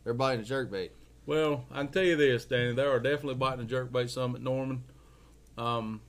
they're 0.04 0.14
biting 0.14 0.42
a 0.42 0.46
jerk 0.46 0.72
bait. 0.72 0.94
Well, 1.26 1.66
I 1.72 1.80
can 1.80 1.90
tell 1.90 2.04
you 2.04 2.16
this, 2.16 2.46
Danny. 2.46 2.74
There 2.74 2.90
are 2.90 3.00
definitely 3.00 3.36
biting 3.36 3.66
a 3.66 3.68
jerkbait 3.68 4.10
some 4.10 4.36
at 4.36 4.42
Norman. 4.42 4.84
Um, 5.62 6.01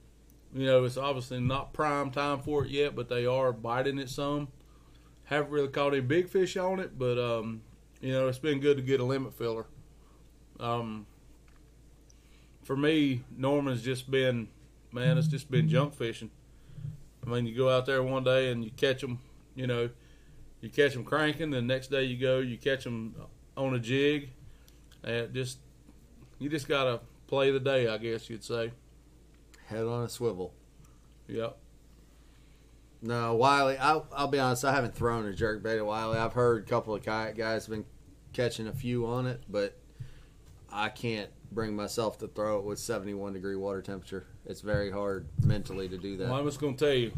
you 0.55 0.65
know, 0.65 0.85
it's 0.85 0.97
obviously 0.97 1.41
not 1.41 1.75
prime 1.75 2.11
time 2.11 2.41
for 2.41 2.65
it 2.65 2.71
yet, 2.71 2.97
but 2.97 3.09
they 3.11 3.27
are 3.27 3.53
biting 3.53 3.99
it 3.99 4.09
some. 4.09 4.49
Haven't 5.25 5.51
really 5.51 5.69
caught 5.69 5.93
any 5.93 6.01
big 6.01 6.29
fish 6.29 6.57
on 6.57 6.81
it, 6.81 6.99
but 6.99 7.19
um, 7.19 7.61
you 8.01 8.13
know, 8.13 8.29
it's 8.29 8.39
been 8.39 8.61
good 8.61 8.79
to 8.79 8.83
get 8.83 9.01
a 9.01 9.05
limit 9.05 9.35
filler. 9.35 9.67
Um, 10.59 11.07
for 12.63 12.77
me, 12.77 13.25
Norman's 13.37 13.83
just 13.83 14.11
been, 14.11 14.49
man, 14.91 15.19
it's 15.19 15.29
just 15.29 15.51
been 15.51 15.69
junk 15.69 15.95
fishing. 15.95 16.31
I 17.27 17.29
mean, 17.29 17.47
you 17.47 17.55
go 17.55 17.69
out 17.69 17.85
there 17.85 18.03
one 18.03 18.25
day 18.25 18.51
and 18.51 18.65
you 18.65 18.71
catch 18.71 19.03
them, 19.03 19.21
you 19.55 19.67
know, 19.67 19.91
you 20.63 20.71
catch 20.71 20.95
them 20.95 21.05
cranking. 21.05 21.51
The 21.51 21.61
next 21.61 21.91
day 21.91 22.05
you 22.05 22.17
go, 22.17 22.39
you 22.39 22.57
catch 22.57 22.85
them 22.85 23.15
on 23.57 23.75
a 23.75 23.79
jig. 23.79 24.31
And 25.05 25.35
just, 25.35 25.59
you 26.39 26.49
just 26.49 26.69
gotta 26.69 27.01
play 27.27 27.51
the 27.51 27.61
day, 27.61 27.89
I 27.89 27.99
guess 27.99 28.31
you'd 28.31 28.45
say. 28.45 28.73
Head 29.73 29.87
on 29.87 30.05
a 30.05 30.09
swivel. 30.09 30.55
Yep. 31.29 31.57
No, 33.03 33.35
Wylie. 33.35 33.79
I'll, 33.79 34.07
I'll 34.13 34.29
be 34.29 34.39
honest. 34.39 34.65
I 34.65 34.73
haven't 34.73 34.95
thrown 34.95 35.27
a 35.27 35.33
jerk 35.33 35.63
bait 35.63 35.79
at 35.79 35.87
Wylie. 35.87 36.19
I've 36.19 36.35
heard 36.35 36.63
a 36.63 36.67
couple 36.67 36.95
of 36.95 37.03
kayak 37.03 37.37
guys 37.37 37.67
have 37.67 37.71
been 37.71 37.85
catching 38.33 38.69
a 38.69 38.73
few 38.73 39.07
on 39.07 39.27
it, 39.27 39.43
but 39.49 39.77
I 40.71 40.89
can't 40.89 41.31
bring 41.51 41.75
myself 41.75 42.19
to 42.19 42.29
throw 42.29 42.59
it 42.59 42.65
with 42.65 42.79
71 42.79 43.33
degree 43.33 43.57
water 43.57 43.83
temperature. 43.83 44.25
It's 44.47 44.61
very 44.61 44.91
hard 44.91 45.27
mentally 45.43 45.89
to 45.89 45.99
do 45.99 46.17
that. 46.19 46.29
Well, 46.29 46.39
I'm 46.39 46.47
just 46.47 46.61
gonna 46.61 46.77
tell 46.77 46.95
you, 46.95 47.13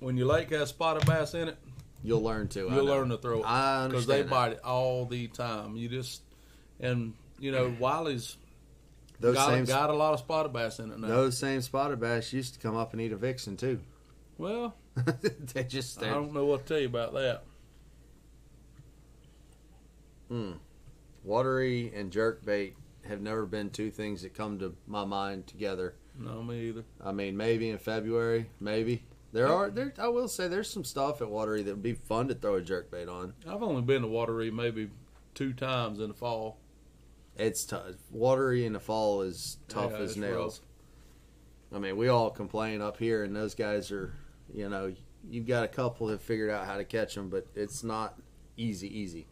when 0.00 0.16
your 0.16 0.26
lake 0.26 0.50
has 0.50 0.70
spotted 0.70 1.06
bass 1.06 1.34
in 1.34 1.48
it, 1.48 1.58
You'll 2.02 2.22
learn 2.22 2.48
to. 2.48 2.60
You'll 2.60 2.84
learn 2.84 3.08
to 3.08 3.18
throw 3.18 3.40
it 3.40 3.46
I 3.46 3.86
because 3.86 4.06
they 4.06 4.22
that. 4.22 4.30
bite 4.30 4.52
it 4.52 4.60
all 4.64 5.04
the 5.04 5.26
time. 5.28 5.76
You 5.76 5.88
just 5.88 6.22
and 6.80 7.14
you 7.38 7.50
know 7.50 7.74
Wylie's 7.80 8.36
Those 9.20 9.34
got, 9.34 9.48
same 9.48 9.64
got 9.64 9.90
a 9.90 9.94
lot 9.94 10.14
of 10.14 10.20
spotted 10.20 10.52
bass 10.52 10.78
in 10.78 10.92
it 10.92 10.98
now. 10.98 11.08
those 11.08 11.36
same 11.36 11.60
spotted 11.60 11.98
bass 11.98 12.32
used 12.32 12.54
to 12.54 12.60
come 12.60 12.76
up 12.76 12.92
and 12.92 13.02
eat 13.02 13.12
a 13.12 13.16
vixen 13.16 13.56
too. 13.56 13.80
Well, 14.36 14.74
they 15.54 15.64
just 15.64 16.02
I 16.02 16.10
don't 16.10 16.32
know 16.32 16.44
what 16.44 16.66
to 16.66 16.74
tell 16.74 16.80
you 16.80 16.86
about 16.86 17.14
that. 17.14 17.42
Hmm. 20.28 20.52
Wateree 21.26 21.98
and 21.98 22.12
jerk 22.12 22.44
bait 22.44 22.76
have 23.06 23.20
never 23.20 23.46
been 23.46 23.70
two 23.70 23.90
things 23.90 24.22
that 24.22 24.34
come 24.34 24.58
to 24.60 24.74
my 24.86 25.04
mind 25.04 25.46
together. 25.46 25.94
No, 26.18 26.42
me 26.42 26.68
either. 26.68 26.84
I 27.04 27.12
mean, 27.12 27.36
maybe 27.36 27.70
in 27.70 27.78
February, 27.78 28.50
maybe 28.60 29.02
there 29.32 29.48
are 29.48 29.70
there. 29.70 29.92
I 29.98 30.08
will 30.08 30.28
say 30.28 30.48
there's 30.48 30.70
some 30.70 30.84
stuff 30.84 31.20
at 31.20 31.28
Wateree 31.28 31.64
that 31.64 31.72
would 31.72 31.82
be 31.82 31.94
fun 31.94 32.28
to 32.28 32.34
throw 32.34 32.56
a 32.56 32.60
jerk 32.60 32.90
bait 32.90 33.08
on. 33.08 33.34
I've 33.48 33.62
only 33.62 33.82
been 33.82 34.02
to 34.02 34.08
Wateree 34.08 34.52
maybe 34.52 34.90
two 35.34 35.52
times 35.52 36.00
in 36.00 36.08
the 36.08 36.14
fall. 36.14 36.58
It's 37.38 37.64
tough. 37.64 37.94
Wateree 38.14 38.66
in 38.66 38.72
the 38.72 38.80
fall 38.80 39.22
is 39.22 39.58
tough 39.68 39.92
Yeah, 39.92 39.98
as 39.98 40.16
nails. 40.16 40.60
I 41.72 41.78
mean, 41.78 41.96
we 41.96 42.08
all 42.08 42.30
complain 42.30 42.82
up 42.82 42.98
here, 42.98 43.22
and 43.24 43.36
those 43.36 43.54
guys 43.54 43.92
are, 43.92 44.14
you 44.52 44.68
know, 44.68 44.92
you've 45.30 45.46
got 45.46 45.64
a 45.64 45.68
couple 45.68 46.08
that 46.08 46.20
figured 46.20 46.50
out 46.50 46.66
how 46.66 46.76
to 46.76 46.84
catch 46.84 47.14
them, 47.14 47.28
but 47.28 47.46
it's 47.54 47.84
not 47.84 48.18
easy, 48.56 48.88
easy. 48.98 49.26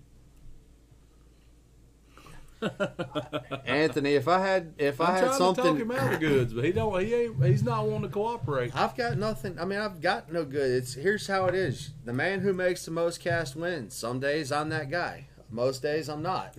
Anthony, 3.67 4.15
if 4.15 4.29
I 4.29 4.39
had, 4.47 4.75
if 4.79 5.01
I 5.01 5.07
I'm 5.07 5.13
had 5.13 5.21
trying 5.21 5.33
to 5.33 5.39
talk 5.39 5.57
something, 5.57 5.77
him 5.77 5.91
out 5.91 6.15
of 6.15 6.21
goods, 6.21 6.55
but 6.55 6.65
he 6.65 6.73
don't. 6.73 7.05
He 7.05 7.15
ain't. 7.15 7.45
He's 7.45 7.63
not 7.63 7.87
wanting 7.87 8.09
to 8.09 8.15
cooperate. 8.15 8.75
I've 8.75 8.97
got 8.97 9.19
nothing. 9.19 9.59
I 9.59 9.67
mean, 9.67 9.79
I've 9.79 10.01
got 10.01 10.33
no 10.33 10.45
good. 10.45 10.71
It's 10.71 10.95
here's 10.95 11.27
how 11.27 11.47
it 11.47 11.55
is: 11.55 11.91
the 12.05 12.15
man 12.15 12.41
who 12.41 12.55
makes 12.55 12.85
the 12.87 12.91
most 12.93 13.21
cast 13.21 13.57
wins. 13.57 13.95
Some 13.95 14.21
days 14.21 14.51
I'm 14.51 14.71
that 14.71 14.91
guy. 14.91 15.27
Most 15.51 15.83
days 15.83 16.09
I'm 16.09 16.23
not. 16.23 16.55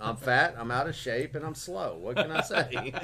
I'm 0.00 0.16
fat. 0.16 0.54
I'm 0.58 0.70
out 0.70 0.88
of 0.88 0.94
shape, 0.94 1.34
and 1.34 1.44
I'm 1.44 1.54
slow. 1.54 1.96
What 2.00 2.16
can 2.16 2.30
I 2.30 2.40
say? 2.40 2.92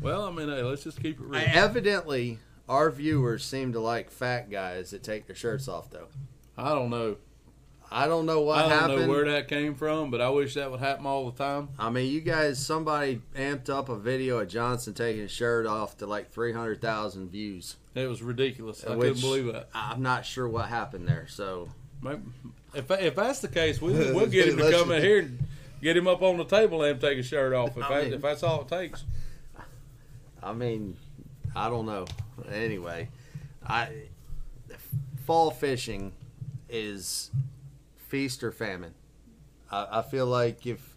Well, 0.00 0.24
I 0.24 0.30
mean, 0.30 0.48
hey, 0.48 0.62
let's 0.62 0.84
just 0.84 1.02
keep 1.02 1.18
it 1.18 1.26
real. 1.26 1.42
Evidently, 1.44 2.38
our 2.68 2.90
viewers 2.92 3.44
seem 3.44 3.72
to 3.72 3.80
like 3.80 4.10
fat 4.10 4.50
guys 4.50 4.90
that 4.90 5.02
take 5.02 5.26
their 5.26 5.34
shirts 5.34 5.66
off. 5.66 5.90
Though 5.90 6.06
I 6.56 6.70
don't 6.70 6.90
know. 6.90 7.16
I 7.90 8.06
don't 8.06 8.26
know 8.26 8.40
what 8.40 8.58
happened. 8.58 8.72
I 8.72 8.78
don't 8.78 8.90
happened. 8.90 9.06
know 9.06 9.12
where 9.12 9.24
that 9.32 9.48
came 9.48 9.74
from, 9.74 10.10
but 10.10 10.20
I 10.20 10.28
wish 10.28 10.54
that 10.54 10.70
would 10.70 10.80
happen 10.80 11.06
all 11.06 11.30
the 11.30 11.38
time. 11.42 11.68
I 11.78 11.88
mean, 11.90 12.12
you 12.12 12.20
guys, 12.20 12.64
somebody 12.64 13.22
amped 13.36 13.68
up 13.68 13.88
a 13.88 13.96
video 13.96 14.38
of 14.38 14.48
Johnson 14.48 14.92
taking 14.92 15.22
his 15.22 15.30
shirt 15.30 15.66
off 15.66 15.96
to 15.98 16.06
like 16.06 16.30
300,000 16.30 17.30
views. 17.30 17.76
It 17.94 18.06
was 18.08 18.22
ridiculous. 18.22 18.84
I 18.84 18.94
couldn't 18.96 19.20
believe 19.20 19.52
that. 19.52 19.68
I'm 19.72 20.02
not 20.02 20.26
sure 20.26 20.48
what 20.48 20.68
happened 20.68 21.06
there. 21.06 21.26
So, 21.28 21.68
Maybe, 22.02 22.22
if 22.74 22.90
if 22.90 23.14
that's 23.14 23.40
the 23.40 23.48
case, 23.48 23.80
we, 23.80 23.92
we'll 23.92 24.26
get 24.26 24.48
him 24.48 24.58
to 24.58 24.70
come 24.70 24.90
in 24.90 25.02
here 25.02 25.20
and 25.20 25.38
get 25.80 25.96
him 25.96 26.06
up 26.06 26.22
on 26.22 26.36
the 26.36 26.44
table 26.44 26.82
and 26.82 27.00
take 27.00 27.16
his 27.16 27.26
shirt 27.26 27.52
off. 27.52 27.76
If, 27.76 27.84
I 27.84 27.88
that, 27.88 28.04
mean- 28.04 28.12
if 28.14 28.22
that's 28.22 28.42
all 28.42 28.62
it 28.62 28.68
takes. 28.68 29.04
I 30.42 30.52
mean, 30.52 30.96
I 31.56 31.68
don't 31.68 31.86
know. 31.86 32.06
Anyway, 32.52 33.08
I 33.66 33.88
fall 35.24 35.50
fishing 35.50 36.12
is 36.68 37.30
feast 38.08 38.44
or 38.44 38.52
famine. 38.52 38.94
I, 39.70 39.98
I 39.98 40.02
feel 40.02 40.26
like 40.26 40.66
if 40.66 40.96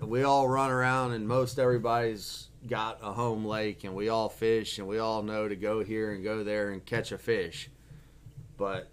we 0.00 0.22
all 0.22 0.48
run 0.48 0.70
around 0.70 1.12
and 1.12 1.26
most 1.26 1.58
everybody's 1.58 2.48
got 2.66 2.98
a 3.02 3.12
home 3.12 3.44
lake 3.44 3.84
and 3.84 3.94
we 3.94 4.08
all 4.08 4.28
fish 4.28 4.78
and 4.78 4.86
we 4.86 4.98
all 4.98 5.22
know 5.22 5.48
to 5.48 5.56
go 5.56 5.82
here 5.82 6.12
and 6.12 6.24
go 6.24 6.42
there 6.44 6.70
and 6.70 6.84
catch 6.84 7.12
a 7.12 7.18
fish, 7.18 7.68
but 8.56 8.88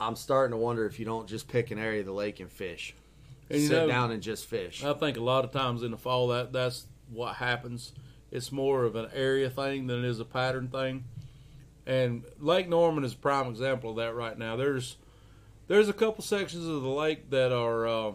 I'm 0.00 0.16
starting 0.16 0.52
to 0.52 0.56
wonder 0.56 0.86
if 0.86 0.98
you 0.98 1.04
don't 1.04 1.28
just 1.28 1.48
pick 1.48 1.70
an 1.70 1.78
area 1.78 2.00
of 2.00 2.06
the 2.06 2.12
lake 2.12 2.40
and 2.40 2.50
fish. 2.50 2.94
And 3.50 3.60
you 3.60 3.66
Sit 3.68 3.74
know- 3.76 3.88
down 3.88 4.10
and 4.10 4.22
just 4.22 4.46
fish. 4.46 4.84
I 4.84 4.92
think 4.94 5.16
a 5.16 5.22
lot 5.22 5.44
of 5.44 5.50
times 5.50 5.82
in 5.82 5.90
the 5.90 5.96
fall 5.96 6.28
that 6.28 6.52
that's 6.52 6.86
what 7.10 7.36
happens. 7.36 7.92
It's 8.30 8.52
more 8.52 8.84
of 8.84 8.94
an 8.94 9.08
area 9.14 9.48
thing 9.48 9.86
than 9.86 10.04
it 10.04 10.08
is 10.08 10.20
a 10.20 10.24
pattern 10.24 10.68
thing. 10.68 11.04
And 11.86 12.24
Lake 12.38 12.68
Norman 12.68 13.02
is 13.04 13.14
a 13.14 13.16
prime 13.16 13.46
example 13.48 13.90
of 13.90 13.96
that 13.96 14.14
right 14.14 14.36
now. 14.38 14.56
There's 14.56 14.96
there's 15.68 15.88
a 15.88 15.94
couple 15.94 16.22
sections 16.22 16.66
of 16.66 16.82
the 16.82 16.88
lake 16.88 17.30
that 17.30 17.50
are 17.52 17.86
uh, 17.86 18.12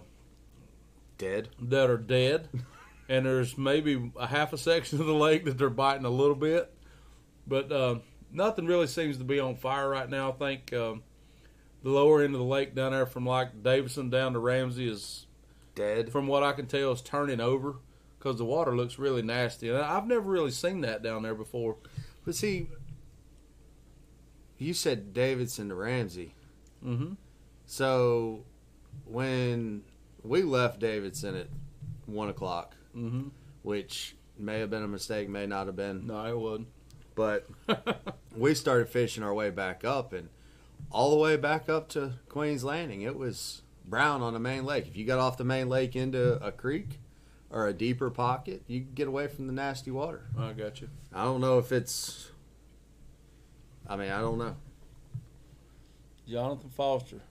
Dead. 1.17 1.49
that 1.61 1.89
are 1.89 1.97
dead, 1.97 2.49
and 3.09 3.25
there's 3.25 3.57
maybe 3.57 4.11
a 4.17 4.27
half 4.27 4.53
a 4.53 4.57
section 4.57 4.99
of 4.99 5.07
the 5.07 5.13
lake 5.13 5.45
that 5.45 5.57
they're 5.57 5.69
biting 5.69 6.05
a 6.05 6.09
little 6.09 6.35
bit, 6.35 6.71
but 7.47 7.71
uh, 7.71 7.95
nothing 8.31 8.65
really 8.65 8.87
seems 8.87 9.17
to 9.17 9.23
be 9.23 9.39
on 9.39 9.55
fire 9.55 9.89
right 9.89 10.09
now. 10.09 10.29
I 10.29 10.33
think 10.33 10.73
um, 10.73 11.03
the 11.83 11.89
lower 11.91 12.21
end 12.23 12.33
of 12.33 12.39
the 12.39 12.45
lake 12.45 12.73
down 12.73 12.91
there 12.93 13.05
from 13.05 13.25
like 13.25 13.61
Davidson 13.61 14.09
down 14.09 14.33
to 14.33 14.39
Ramsey 14.39 14.87
is 14.89 15.27
Dead. 15.75 16.11
from 16.11 16.27
what 16.27 16.43
I 16.43 16.53
can 16.53 16.65
tell, 16.67 16.91
is 16.91 17.01
turning 17.01 17.39
over 17.41 17.75
because 18.17 18.37
the 18.37 18.45
water 18.45 18.75
looks 18.75 18.97
really 18.97 19.21
nasty. 19.21 19.69
And 19.69 19.77
I've 19.77 20.07
never 20.07 20.21
really 20.21 20.51
seen 20.51 20.81
that 20.81 21.03
down 21.03 21.23
there 21.23 21.35
before. 21.35 21.77
But 22.25 22.35
see, 22.35 22.67
you 24.57 24.73
said 24.73 25.13
Davidson 25.13 25.69
to 25.69 25.75
Ramsey. 25.75 26.33
Mm-hmm. 26.85 27.13
So 27.65 28.43
when 29.05 29.83
we 30.23 30.43
left 30.43 30.79
Davidson 30.79 31.35
at 31.35 31.47
one 32.05 32.29
o'clock, 32.29 32.75
Mm-hmm. 32.95 33.29
which 33.63 34.15
may 34.37 34.59
have 34.59 34.69
been 34.69 34.83
a 34.83 34.87
mistake, 34.87 35.27
may 35.27 35.47
not 35.47 35.65
have 35.65 35.75
been. 35.75 36.05
No, 36.05 36.23
it 36.27 36.37
wouldn't. 36.39 36.67
But 37.15 37.49
we 38.37 38.53
started 38.53 38.87
fishing 38.87 39.23
our 39.23 39.33
way 39.33 39.49
back 39.49 39.83
up, 39.83 40.13
and 40.13 40.29
all 40.91 41.09
the 41.11 41.17
way 41.17 41.37
back 41.37 41.69
up 41.69 41.89
to 41.89 42.13
Queen's 42.29 42.63
Landing, 42.63 43.01
it 43.01 43.15
was 43.17 43.61
brown 43.85 44.21
on 44.21 44.33
the 44.33 44.39
main 44.39 44.65
lake. 44.65 44.87
If 44.87 44.95
you 44.95 45.05
got 45.05 45.19
off 45.19 45.37
the 45.37 45.43
main 45.43 45.69
lake 45.69 45.95
into 45.95 46.43
a 46.43 46.51
creek 46.51 46.99
or 47.49 47.67
a 47.67 47.73
deeper 47.73 48.09
pocket, 48.09 48.63
you 48.67 48.81
could 48.81 48.95
get 48.95 49.07
away 49.07 49.27
from 49.27 49.47
the 49.47 49.53
nasty 49.53 49.91
water. 49.91 50.25
I 50.37 50.53
got 50.53 50.81
you. 50.81 50.89
I 51.13 51.23
don't 51.23 51.41
know 51.41 51.59
if 51.59 51.71
it's. 51.71 52.31
I 53.87 53.95
mean, 53.95 54.11
I 54.11 54.21
don't 54.21 54.37
know. 54.37 54.55
Jonathan 56.27 56.69
Foster. 56.69 57.21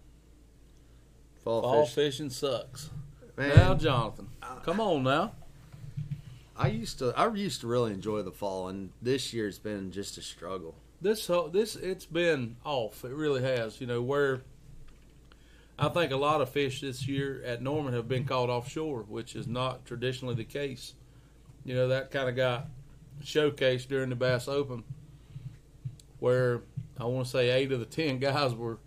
Fall, 1.42 1.62
Fall 1.62 1.87
fish. 1.87 1.94
fishing 1.94 2.30
sucks. 2.30 2.90
Man, 3.37 3.56
Now, 3.56 3.75
Jonathan, 3.75 4.28
come 4.62 4.78
on 4.80 5.02
now. 5.02 5.32
I 6.56 6.68
used 6.68 6.99
to. 6.99 7.12
I 7.16 7.32
used 7.32 7.62
to 7.62 7.66
really 7.66 7.92
enjoy 7.92 8.23
the 8.23 8.30
fall, 8.30 8.68
and 8.68 8.90
this 9.00 9.32
year's 9.32 9.59
been 9.59 9.90
just 9.90 10.18
a 10.18 10.23
struggle. 10.23 10.75
This 11.02 11.26
whole- 11.26 11.49
this 11.49 11.75
it's 11.75 12.06
been 12.06 12.56
off. 12.64 13.04
It 13.04 13.12
really 13.12 13.42
has. 13.42 13.80
You 13.80 13.87
know 13.88 14.00
where. 14.00 14.42
I 15.78 15.88
think 15.88 16.12
a 16.12 16.16
lot 16.16 16.40
of 16.40 16.49
fish 16.49 16.80
this 16.80 17.09
year 17.09 17.42
at 17.44 17.61
Norman 17.61 17.92
have 17.94 18.06
been 18.06 18.25
caught 18.25 18.49
offshore, 18.49 19.02
which 19.02 19.35
is 19.35 19.49
not 19.49 19.85
traditionally 19.85 20.37
the 20.37 20.44
case. 20.44 20.94
You 21.64 21.75
know 21.75 21.88
that 21.88 22.12
kind 22.12 22.28
of 22.28 22.37
got 22.37 22.68
showcased 23.21 23.88
during 23.88 24.11
the 24.11 24.14
Bass 24.16 24.47
Open, 24.47 24.85
where 26.21 26.62
I 26.99 27.04
want 27.04 27.26
to 27.26 27.30
say 27.32 27.50
eight 27.50 27.73
of 27.73 27.80
the 27.80 27.87
ten 27.87 28.18
guys 28.18 28.54
were 28.54 28.78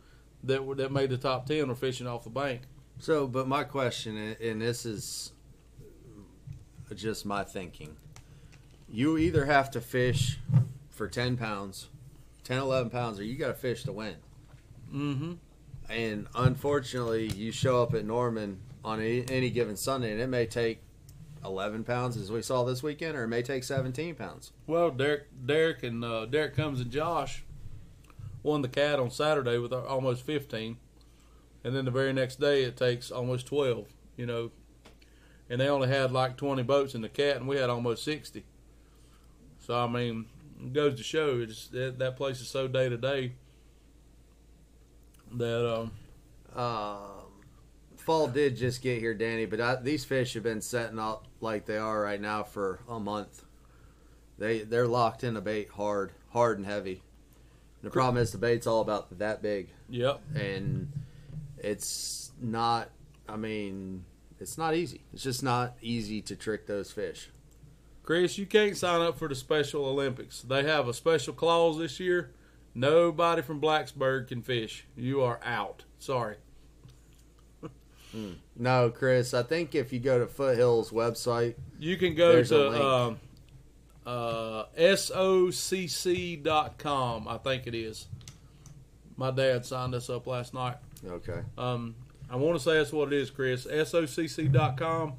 that 0.43 0.65
were 0.65 0.75
that 0.75 0.91
made 0.91 1.09
the 1.09 1.17
top 1.17 1.47
ten 1.47 1.67
were 1.67 1.75
fishing 1.75 2.07
off 2.07 2.23
the 2.23 2.29
bank. 2.29 2.61
So, 2.99 3.27
but 3.27 3.45
my 3.45 3.65
question, 3.65 4.15
and 4.39 4.61
this 4.61 4.85
is 4.85 5.33
just 6.95 7.25
my 7.25 7.43
thinking, 7.43 7.97
you 8.87 9.17
either 9.17 9.45
have 9.45 9.69
to 9.71 9.81
fish 9.81 10.39
for 10.89 11.09
ten 11.09 11.35
pounds, 11.35 11.89
10, 12.45 12.59
11 12.59 12.89
pounds, 12.89 13.19
or 13.19 13.23
you 13.23 13.35
got 13.35 13.47
to 13.47 13.53
fish 13.53 13.83
to 13.83 13.91
win. 13.91 14.15
Mm-hmm. 14.93 15.33
And 15.89 16.27
unfortunately, 16.33 17.27
you 17.27 17.51
show 17.51 17.83
up 17.83 17.93
at 17.93 18.05
Norman 18.05 18.59
on 18.83 18.99
any, 18.99 19.25
any 19.29 19.49
given 19.49 19.75
Sunday, 19.75 20.11
and 20.11 20.21
it 20.21 20.27
may 20.27 20.45
take 20.45 20.79
11 21.43 21.83
pounds, 21.83 22.17
as 22.17 22.31
we 22.31 22.41
saw 22.41 22.63
this 22.63 22.81
weekend, 22.81 23.17
or 23.17 23.25
it 23.25 23.27
may 23.27 23.41
take 23.41 23.63
17 23.63 24.15
pounds. 24.15 24.51
Well, 24.65 24.89
Derek, 24.89 25.27
Derek, 25.45 25.83
and 25.83 26.03
uh, 26.03 26.25
Derek 26.25 26.55
Comes 26.55 26.79
and 26.79 26.89
Josh 26.89 27.43
won 28.45 28.61
the 28.61 28.69
cat 28.69 28.99
on 28.99 29.09
Saturday 29.09 29.57
with 29.57 29.73
almost 29.73 30.25
fifteen, 30.25 30.77
and 31.63 31.75
then 31.75 31.83
the 31.83 31.91
very 31.91 32.13
next 32.13 32.39
day 32.39 32.63
it 32.63 32.77
takes 32.77 33.11
almost 33.11 33.47
twelve. 33.47 33.87
You 34.15 34.27
know, 34.27 34.51
and 35.49 35.59
they 35.59 35.67
only 35.67 35.89
had 35.89 36.11
like 36.11 36.37
twenty 36.37 36.63
boats 36.63 36.95
in 36.95 37.01
the 37.01 37.09
cat, 37.09 37.37
and 37.37 37.47
we 37.47 37.57
had 37.57 37.69
almost 37.69 38.03
sixty. 38.03 38.45
So 39.59 39.77
I 39.77 39.87
mean, 39.87 40.27
goes 40.71 40.97
to 40.97 41.03
show 41.03 41.39
it's 41.39 41.67
that, 41.67 41.99
that 41.99 42.15
place 42.15 42.39
is 42.41 42.47
so 42.47 42.67
day 42.67 42.89
to 42.89 42.97
day 42.97 43.33
that 45.33 45.73
um, 45.75 45.91
Um, 46.55 47.43
fall 47.97 48.27
did 48.27 48.55
just 48.55 48.81
get 48.81 48.99
here, 48.99 49.13
Danny, 49.13 49.45
but 49.45 49.59
I, 49.59 49.75
these 49.75 50.05
fish 50.05 50.33
have 50.35 50.43
been 50.43 50.61
setting 50.61 50.99
up 50.99 51.27
like 51.41 51.65
they 51.65 51.77
are 51.77 52.01
right 52.01 52.21
now 52.21 52.43
for 52.43 52.79
a 52.87 52.99
month. 52.99 53.43
They 54.37 54.59
they're 54.59 54.87
locked 54.87 55.23
in 55.23 55.35
a 55.35 55.41
bait 55.41 55.69
hard, 55.71 56.13
hard 56.31 56.57
and 56.57 56.65
heavy. 56.65 57.01
The 57.83 57.89
problem 57.89 58.21
is 58.21 58.31
the 58.31 58.37
bait's 58.37 58.65
all 58.65 58.81
about 58.81 59.17
that 59.19 59.41
big, 59.41 59.69
yep, 59.89 60.21
and 60.33 60.91
it's 61.57 62.31
not. 62.41 62.89
I 63.27 63.35
mean, 63.35 64.05
it's 64.39 64.57
not 64.57 64.75
easy. 64.75 65.01
It's 65.13 65.23
just 65.23 65.43
not 65.43 65.75
easy 65.81 66.21
to 66.21 66.35
trick 66.35 66.67
those 66.67 66.91
fish. 66.91 67.29
Chris, 68.05 68.37
you 68.37 68.45
can't 68.45 68.77
sign 68.77 69.01
up 69.01 69.17
for 69.17 69.27
the 69.27 69.33
Special 69.33 69.83
Olympics. 69.85 70.41
They 70.43 70.63
have 70.63 70.87
a 70.87 70.93
special 70.93 71.33
clause 71.33 71.79
this 71.79 71.99
year. 71.99 72.29
Nobody 72.75 73.41
from 73.41 73.59
Blacksburg 73.59 74.27
can 74.27 74.43
fish. 74.43 74.85
You 74.95 75.21
are 75.23 75.39
out. 75.43 75.83
Sorry. 75.97 76.35
No, 78.55 78.89
Chris. 78.91 79.33
I 79.33 79.41
think 79.43 79.75
if 79.75 79.91
you 79.91 79.99
go 79.99 80.19
to 80.19 80.27
Foothills 80.27 80.91
website, 80.91 81.55
You 81.79 81.97
can 81.97 82.15
go 82.15 82.41
to 82.43 82.69
link. 82.69 82.81
um, 82.83 83.19
uh, 84.05 84.65
socc.com, 85.97 86.37
I 87.27 87.37
think 87.39 87.67
it 87.67 87.75
is. 87.75 88.07
My 89.17 89.31
dad 89.31 89.65
signed 89.65 89.95
us 89.95 90.09
up 90.09 90.27
last 90.27 90.53
night. 90.53 90.77
okay. 91.05 91.41
Um, 91.57 91.95
I 92.29 92.35
want 92.37 92.57
to 92.57 92.63
say 92.63 92.75
that's 92.77 92.93
what 92.93 93.11
it 93.11 93.19
is, 93.19 93.29
Chris. 93.31 93.65
socc.com. 93.65 95.13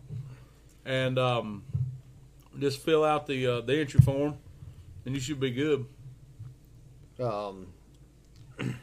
And 0.87 1.18
um, 1.18 1.64
just 2.58 2.82
fill 2.82 3.04
out 3.04 3.26
the 3.26 3.46
uh, 3.46 3.60
the 3.60 3.78
entry 3.78 4.00
form, 4.00 4.36
and 5.04 5.14
you 5.14 5.20
should 5.20 5.40
be 5.40 5.50
good. 5.50 5.86
um, 7.20 7.68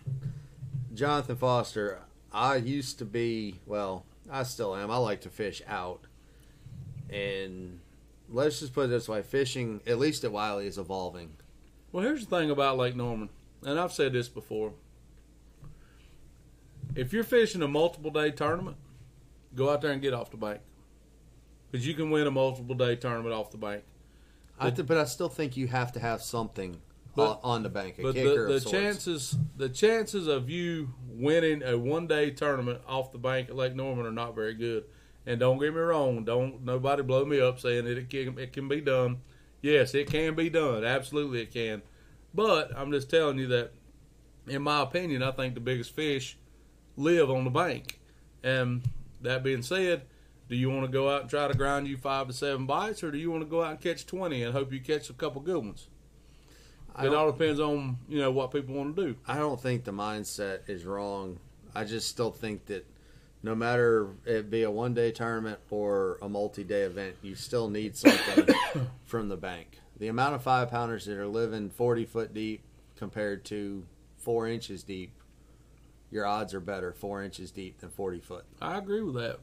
Jonathan 0.94 1.36
Foster, 1.36 2.00
I 2.32 2.58
used 2.58 3.00
to 3.00 3.06
be, 3.06 3.60
well, 3.66 4.06
I 4.30 4.44
still 4.44 4.76
am. 4.76 4.92
I 4.92 4.98
like 4.98 5.22
to 5.22 5.30
fish 5.30 5.62
out. 5.68 6.02
And 7.10 7.80
let's 8.30 8.60
just 8.60 8.74
put 8.74 8.86
it 8.86 8.88
this 8.88 9.08
way 9.08 9.22
fishing, 9.22 9.82
at 9.86 10.00
least 10.00 10.24
at 10.24 10.32
Wylie, 10.32 10.68
is 10.68 10.78
evolving. 10.78 11.34
Well, 11.92 12.04
here's 12.04 12.26
the 12.26 12.36
thing 12.40 12.50
about 12.50 12.78
Lake 12.78 12.96
Norman, 12.96 13.30
and 13.64 13.80
I've 13.80 13.94
said 13.94 14.14
this 14.14 14.28
before. 14.28 14.74
If 16.96 17.14
you're 17.14 17.24
fishing 17.24 17.62
a 17.62 17.68
multiple 17.68 18.12
day 18.12 18.32
tournament, 18.32 18.78
go 19.56 19.70
out 19.70 19.82
there 19.82 19.92
and 19.92 20.02
get 20.02 20.14
off 20.14 20.32
the 20.32 20.38
bank. 20.38 20.62
Because 21.74 21.88
you 21.88 21.96
can 21.96 22.12
win 22.12 22.28
a 22.28 22.32
multiple 22.32 22.76
day 22.76 22.96
tournament 22.96 23.34
off 23.34 23.50
the 23.50 23.58
bank. 23.58 23.84
I 24.60 24.70
th- 24.70 24.88
but 24.88 24.96
I 24.96 25.06
still 25.06 25.28
think 25.28 25.58
you 25.58 25.66
have 25.66 25.92
to 25.94 26.00
have 26.00 26.22
something 26.22 26.80
But- 27.16 27.40
on, 27.44 27.64
the 27.64 27.70
bank, 27.70 27.98
a 27.98 28.04
But 28.04 28.14
the, 28.14 28.60
the 28.60 28.60
chances 28.60 29.36
the 29.58 29.70
chances 29.70 30.28
of 30.28 30.52
you 30.52 30.94
winning 31.08 31.64
a 31.64 31.76
one 31.76 32.06
day 32.06 32.30
tournament 32.30 32.82
off 32.88 33.12
the 33.12 33.18
bank 33.18 33.50
at 33.50 33.56
Lake 33.56 33.74
Norman 33.74 34.06
are 34.06 34.12
not 34.12 34.36
very 34.36 34.54
good. 34.54 34.84
And 35.26 35.40
don't 35.40 35.58
get 35.58 35.74
me 35.74 35.80
wrong, 35.80 36.24
don't 36.24 36.64
nobody 36.64 37.02
blow 37.02 37.26
me 37.26 37.42
up 37.42 37.60
saying 37.60 37.86
that 37.86 37.98
it 37.98 38.08
can 38.08 38.38
it 38.38 38.54
can 38.54 38.68
be 38.68 38.80
done. 38.80 39.22
Yes, 39.64 39.96
it 39.96 40.06
can 40.12 40.36
be 40.36 40.52
done. 40.52 40.84
Absolutely 40.86 41.42
it 41.42 41.52
can. 41.52 41.82
But 42.36 42.70
I'm 42.78 42.92
just 42.92 43.10
telling 43.10 43.40
you 43.40 43.48
that 43.48 43.72
in 44.46 44.62
my 44.62 44.84
opinion, 44.84 45.24
I 45.24 45.32
think 45.32 45.56
the 45.56 45.60
biggest 45.60 45.96
fish 45.96 46.38
live 46.98 47.32
on 47.32 47.46
the 47.46 47.50
bank. 47.50 48.00
And 48.44 48.84
that 49.22 49.44
being 49.44 49.64
said, 49.64 50.04
do 50.54 50.60
you 50.60 50.70
want 50.70 50.86
to 50.86 50.92
go 50.92 51.10
out 51.10 51.22
and 51.22 51.30
try 51.32 51.48
to 51.48 51.58
grind 51.58 51.88
you 51.88 51.98
five 51.98 52.28
to 52.28 52.34
seven 52.34 52.68
bites, 52.68 53.02
or 53.02 53.10
do 53.10 53.18
you 53.18 53.32
want 53.32 53.42
to 53.42 53.50
go 53.50 53.64
out 53.64 53.72
and 53.72 53.82
catch 53.82 54.06
twenty 54.06 54.44
and 54.44 54.54
hope 54.54 54.72
you 54.72 54.80
catch 54.80 55.10
a 55.10 55.14
couple 55.14 55.42
good 55.42 55.58
ones? 55.58 55.88
I 56.96 57.08
It 57.08 57.14
all 57.16 57.32
depends 57.32 57.60
on 57.60 57.98
you 58.08 58.20
know 58.20 58.32
what 58.32 58.52
people 58.52 58.76
want 58.76 58.96
to 58.96 59.04
do. 59.04 59.16
I 59.28 59.38
don't 59.38 59.60
think 59.60 59.84
the 59.84 59.92
mindset 59.92 60.70
is 60.70 60.86
wrong. 60.86 61.40
I 61.74 61.86
just 61.86 62.08
still 62.08 62.30
think 62.30 62.68
that 62.68 62.86
no 63.42 63.56
matter 63.56 64.10
it 64.26 64.52
be 64.52 64.62
a 64.62 64.70
one 64.70 64.94
day 64.94 65.12
tournament 65.12 65.58
or 65.72 66.20
a 66.22 66.30
multi 66.30 66.64
day 66.64 66.84
event, 66.84 67.16
you 67.24 67.34
still 67.34 67.68
need 67.68 67.98
something 67.98 68.54
from 69.06 69.30
the 69.30 69.38
bank. 69.38 69.80
The 69.98 70.10
amount 70.10 70.36
of 70.36 70.44
five 70.44 70.70
pounders 70.70 71.06
that 71.06 71.18
are 71.18 71.26
living 71.26 71.72
40 71.72 72.06
foot 72.06 72.34
deep 72.36 72.62
compared 72.96 73.44
to 73.46 73.88
four 74.18 74.48
inches 74.48 74.84
deep, 74.84 75.14
your 76.12 76.28
odds 76.28 76.54
are 76.54 76.60
better 76.60 76.94
four 76.94 77.24
inches 77.24 77.50
deep 77.50 77.80
than 77.80 77.90
40 77.90 78.20
foot. 78.20 78.46
I 78.62 78.78
agree 78.78 79.02
with 79.02 79.16
that. 79.16 79.40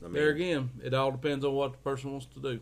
I 0.00 0.04
mean, 0.04 0.12
there 0.14 0.28
again, 0.30 0.70
it 0.82 0.94
all 0.94 1.10
depends 1.10 1.44
on 1.44 1.52
what 1.54 1.72
the 1.72 1.78
person 1.78 2.12
wants 2.12 2.26
to 2.34 2.40
do. 2.40 2.60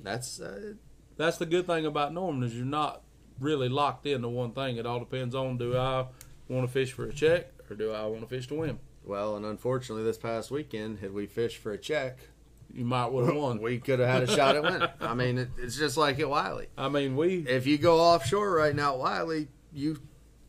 that's 0.00 0.40
uh, 0.40 0.74
That's 1.16 1.38
the 1.38 1.46
good 1.46 1.66
thing 1.66 1.86
about 1.86 2.12
Norman 2.12 2.42
is 2.42 2.54
you're 2.54 2.64
not 2.64 3.02
really 3.38 3.68
locked 3.68 4.06
into 4.06 4.28
one 4.28 4.52
thing. 4.52 4.76
It 4.76 4.86
all 4.86 4.98
depends 4.98 5.34
on 5.34 5.58
do 5.58 5.76
I 5.76 6.06
want 6.48 6.66
to 6.66 6.72
fish 6.72 6.92
for 6.92 7.04
a 7.04 7.12
check 7.12 7.52
or 7.70 7.76
do 7.76 7.92
I 7.92 8.04
want 8.06 8.22
to 8.22 8.26
fish 8.28 8.46
to 8.48 8.54
win. 8.54 8.78
well, 9.04 9.36
and 9.36 9.44
unfortunately, 9.46 10.04
this 10.04 10.18
past 10.18 10.50
weekend, 10.50 10.98
had 10.98 11.12
we 11.12 11.26
fished 11.26 11.58
for 11.58 11.72
a 11.72 11.78
check, 11.78 12.18
You 12.72 12.84
might 12.84 13.06
would 13.12 13.26
have 13.26 13.36
won. 13.44 13.60
we 13.62 13.78
could 13.78 13.98
have 14.00 14.08
had 14.08 14.22
a 14.24 14.26
shot 14.26 14.56
at 14.56 14.62
winning. 14.62 14.88
I 15.00 15.14
mean, 15.14 15.38
it, 15.38 15.48
it's 15.58 15.76
just 15.76 15.96
like 15.96 16.18
at 16.20 16.28
Wylie. 16.28 16.68
I 16.76 16.88
mean, 16.88 17.16
we 17.16 17.46
if 17.48 17.66
you 17.66 17.78
go 17.78 18.00
offshore 18.00 18.50
right 18.54 18.74
now, 18.74 18.94
at 18.94 18.98
Wylie, 18.98 19.48
you 19.72 19.98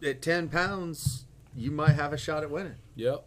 at 0.05 0.21
ten 0.21 0.49
pounds, 0.49 1.25
you 1.55 1.71
might 1.71 1.91
have 1.93 2.13
a 2.13 2.17
shot 2.17 2.43
at 2.43 2.49
winning. 2.49 2.75
yep. 2.95 3.25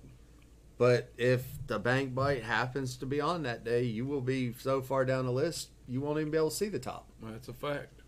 But 0.79 1.13
if 1.17 1.47
the 1.67 1.79
bank 1.79 2.15
bite 2.15 2.43
happens 2.43 2.97
to 2.99 3.07
be 3.07 3.21
on 3.21 3.43
that 3.45 3.65
day, 3.65 3.85
you 3.85 4.05
will 4.05 4.21
be 4.21 4.53
so 4.59 4.83
far 4.83 5.05
down 5.05 5.25
the 5.25 5.33
list, 5.33 5.71
you 5.89 6.01
won't 6.01 6.19
even 6.19 6.31
be 6.31 6.37
able 6.37 6.51
to 6.51 6.57
see 6.57 6.69
the 6.69 6.79
top. 6.79 7.09
That's 7.23 7.49
a 7.49 7.55
fact. 7.55 8.03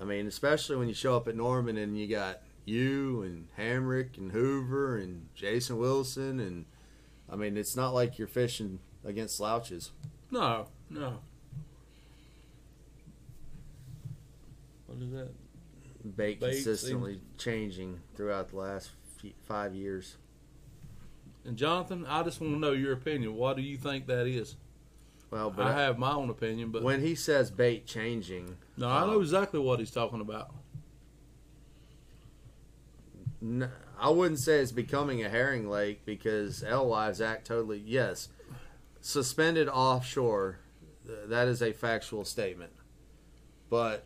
I 0.00 0.04
mean, 0.04 0.26
especially 0.26 0.76
when 0.76 0.88
you 0.88 0.94
show 0.94 1.16
up 1.16 1.28
at 1.28 1.36
Norman 1.36 1.76
and 1.76 1.98
you 1.98 2.06
got 2.06 2.40
you 2.64 3.22
and 3.22 3.48
Hamrick 3.58 4.16
and 4.16 4.32
Hoover 4.32 4.96
and 4.96 5.28
Jason 5.34 5.78
Wilson, 5.78 6.40
and 6.40 6.64
I 7.28 7.36
mean, 7.36 7.56
it's 7.56 7.76
not 7.76 7.92
like 7.92 8.18
you're 8.18 8.28
fishing 8.28 8.78
against 9.04 9.36
slouches. 9.36 9.90
No, 10.30 10.68
no. 10.88 11.18
What 14.86 15.02
is 15.02 15.10
that? 15.12 15.28
Bait 16.16 16.40
Bait 16.40 16.54
consistently 16.54 17.20
changing 17.36 18.00
throughout 18.16 18.50
the 18.50 18.56
last 18.56 18.90
few, 19.18 19.32
five 19.46 19.74
years. 19.74 20.16
And 21.48 21.56
Jonathan, 21.56 22.04
I 22.06 22.22
just 22.24 22.42
want 22.42 22.52
to 22.52 22.58
know 22.58 22.72
your 22.72 22.92
opinion. 22.92 23.34
What 23.34 23.56
do 23.56 23.62
you 23.62 23.78
think 23.78 24.06
that 24.08 24.26
is? 24.26 24.56
Well, 25.30 25.48
but 25.48 25.66
I 25.66 25.72
have 25.80 25.98
my 25.98 26.12
own 26.12 26.28
opinion, 26.28 26.70
but 26.70 26.82
when 26.82 27.00
he 27.00 27.14
says 27.14 27.50
bait 27.50 27.86
changing, 27.86 28.58
no, 28.76 28.86
I 28.86 29.06
know 29.06 29.14
um, 29.16 29.22
exactly 29.22 29.58
what 29.58 29.78
he's 29.78 29.90
talking 29.90 30.20
about. 30.20 30.52
I 33.98 34.10
wouldn't 34.10 34.40
say 34.40 34.58
it's 34.58 34.72
becoming 34.72 35.24
a 35.24 35.30
herring 35.30 35.70
lake 35.70 36.04
because 36.04 36.62
alewives 36.62 37.22
act 37.22 37.46
totally. 37.46 37.78
Yes, 37.78 38.28
suspended 39.00 39.68
offshore. 39.68 40.58
That 41.06 41.48
is 41.48 41.62
a 41.62 41.72
factual 41.72 42.26
statement, 42.26 42.72
but 43.70 44.04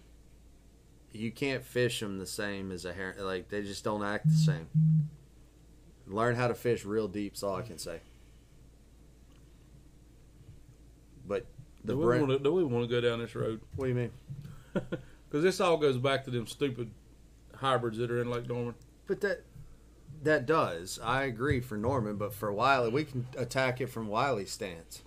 you 1.11 1.33
can't 1.33 1.65
fish 1.65 1.99
them 1.99 2.19
the 2.19 2.27
same 2.27 2.71
as 2.71 2.85
a 2.85 2.93
herring. 2.93 3.19
Like 3.19 3.49
they 3.49 3.63
just 3.63 3.83
don't 3.83 4.05
act 4.05 4.27
the 4.29 4.37
same. 4.37 4.69
Learn 6.07 6.35
how 6.35 6.49
to 6.49 6.55
fish 6.55 6.85
real 6.85 7.09
deep. 7.09 7.35
Is 7.35 7.43
all 7.43 7.57
I 7.57 7.63
can 7.63 7.79
say. 7.79 8.01
But 11.27 11.47
the 11.85 11.95
do, 11.95 11.99
we 11.99 12.19
want 12.21 12.31
to, 12.31 12.39
do 12.39 12.53
we 12.53 12.65
want 12.65 12.89
to 12.89 12.95
go 12.95 13.01
down 13.01 13.21
this 13.21 13.35
road? 13.35 13.61
what 13.77 13.87
do 13.87 13.89
you 13.91 13.97
mean? 13.97 14.11
Because 15.33 15.45
this 15.45 15.63
all 15.63 15.79
goes 15.79 15.97
back 15.97 16.25
to 16.25 16.31
them 16.31 16.47
stupid 16.47 16.91
hybrids 17.57 17.97
that 17.97 18.11
are 18.11 18.21
in 18.21 18.31
Lake 18.31 18.47
Norman. 18.47 18.75
But 19.07 19.23
that 19.23 19.45
that 20.25 20.45
does. 20.45 21.01
I 21.03 21.23
agree 21.23 21.61
for 21.61 21.79
Norman, 21.79 22.17
but 22.17 22.35
for 22.35 22.53
Wylie, 22.53 22.91
we 22.91 23.05
can 23.05 23.27
attack 23.39 23.81
it 23.81 23.87
from 23.87 24.09
Wylie's 24.09 24.53
stance. 24.53 25.01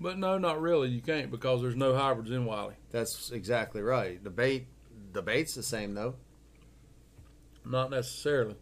But 0.00 0.18
no, 0.18 0.38
not 0.38 0.62
really. 0.62 0.88
You 0.88 1.02
can't 1.02 1.30
because 1.30 1.60
there's 1.60 1.76
no 1.76 1.94
hybrids 1.94 2.30
in 2.30 2.46
Wylie. 2.46 2.76
That's 2.90 3.30
exactly 3.30 3.82
right. 3.82 4.22
The 4.24 4.30
bait, 4.30 4.66
the 5.12 5.20
bait's 5.20 5.54
the 5.54 5.62
same 5.62 5.92
though. 5.92 6.14
Not 7.64 7.90
necessarily. 7.90 8.56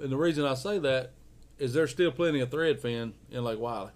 And 0.00 0.10
the 0.10 0.16
reason 0.16 0.44
I 0.44 0.54
say 0.54 0.78
that 0.78 1.12
is 1.58 1.74
there's 1.74 1.90
still 1.90 2.10
plenty 2.10 2.40
of 2.40 2.50
threadfin 2.50 3.12
in 3.30 3.44
Lake 3.44 3.58
Wylie. 3.58 3.90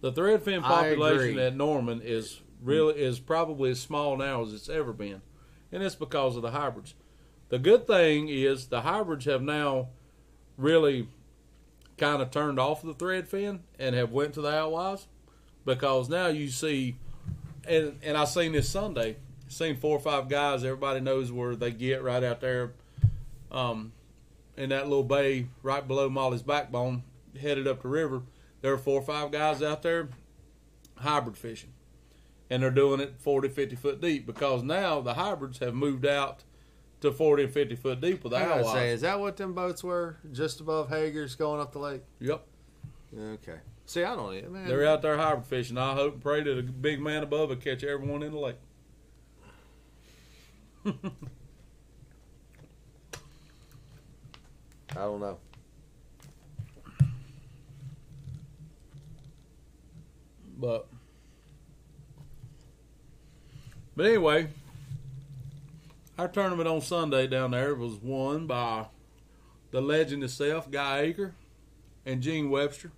The 0.00 0.12
threadfin 0.12 0.64
I 0.64 0.86
agree. 0.86 0.96
population 0.96 1.38
at 1.38 1.54
Norman 1.54 2.00
is 2.02 2.40
really 2.60 3.00
is 3.00 3.20
probably 3.20 3.70
as 3.70 3.80
small 3.80 4.16
now 4.16 4.42
as 4.42 4.52
it's 4.52 4.68
ever 4.68 4.92
been, 4.92 5.22
and 5.70 5.82
it's 5.82 5.94
because 5.94 6.34
of 6.36 6.42
the 6.42 6.50
hybrids. 6.50 6.94
The 7.50 7.58
good 7.58 7.86
thing 7.86 8.28
is 8.28 8.66
the 8.66 8.80
hybrids 8.80 9.26
have 9.26 9.42
now 9.42 9.88
really 10.56 11.08
kind 11.98 12.20
of 12.20 12.30
turned 12.32 12.58
off 12.58 12.82
the 12.82 12.94
threadfin 12.94 13.60
and 13.78 13.94
have 13.94 14.10
went 14.10 14.34
to 14.34 14.40
the 14.40 14.48
alewives 14.48 15.06
because 15.64 16.08
now 16.08 16.26
you 16.26 16.48
see, 16.48 16.96
and 17.66 17.96
and 18.02 18.16
I 18.16 18.24
seen 18.24 18.52
this 18.52 18.68
Sunday, 18.68 19.18
seen 19.52 19.76
four 19.76 19.96
or 19.96 20.00
five 20.00 20.28
guys. 20.28 20.64
Everybody 20.64 21.00
knows 21.00 21.30
where 21.30 21.54
they 21.54 21.70
get 21.70 22.02
right 22.02 22.22
out 22.24 22.40
there, 22.40 22.72
um, 23.50 23.92
in 24.56 24.70
that 24.70 24.84
little 24.88 25.04
bay 25.04 25.46
right 25.62 25.86
below 25.86 26.08
Molly's 26.08 26.42
backbone, 26.42 27.02
headed 27.40 27.66
up 27.66 27.82
the 27.82 27.88
river 27.88 28.22
there 28.62 28.72
are 28.72 28.78
four 28.78 29.00
or 29.00 29.04
five 29.04 29.30
guys 29.30 29.62
out 29.62 29.82
there 29.82 30.08
hybrid 30.96 31.36
fishing 31.36 31.72
and 32.48 32.62
they're 32.62 32.70
doing 32.70 33.00
it 33.00 33.14
40 33.18 33.48
50 33.48 33.76
foot 33.76 34.00
deep 34.00 34.26
because 34.26 34.62
now 34.62 35.00
the 35.00 35.14
hybrids 35.14 35.58
have 35.58 35.74
moved 35.74 36.06
out 36.06 36.44
to 37.00 37.12
40 37.12 37.44
and 37.44 37.52
50 37.52 37.76
foot 37.76 38.00
deep 38.00 38.24
with 38.24 38.32
I 38.32 38.62
say, 38.62 38.90
is 38.90 39.00
that 39.02 39.18
what 39.20 39.36
them 39.36 39.52
boats 39.52 39.82
were 39.82 40.16
just 40.32 40.60
above 40.60 40.88
Hager's 40.88 41.34
going 41.34 41.60
up 41.60 41.72
the 41.72 41.80
lake? 41.80 42.02
yep 42.20 42.46
Okay. 43.14 43.58
See, 43.84 44.04
I 44.04 44.14
don't. 44.14 44.50
Man, 44.50 44.66
they're 44.66 44.86
out 44.86 45.02
there 45.02 45.18
hybrid 45.18 45.44
fishing 45.46 45.76
i 45.76 45.92
hope 45.92 46.14
and 46.14 46.22
pray 46.22 46.42
that 46.42 46.58
a 46.58 46.62
big 46.62 47.00
man 47.00 47.22
above 47.22 47.50
will 47.50 47.56
catch 47.56 47.84
everyone 47.84 48.22
in 48.22 48.32
the 48.32 48.38
lake 48.38 48.56
I 50.86 50.92
don't 54.94 55.20
know. 55.20 55.38
but 60.62 60.86
but 63.96 64.06
anyway 64.06 64.48
our 66.16 66.28
tournament 66.28 66.68
on 66.68 66.80
sunday 66.80 67.26
down 67.26 67.50
there 67.50 67.74
was 67.74 67.94
won 67.94 68.46
by 68.46 68.86
the 69.72 69.80
legend 69.80 70.22
itself 70.22 70.70
Guy 70.70 71.12
Eaker 71.12 71.32
and 72.06 72.22
gene 72.22 72.48
webster 72.48 72.92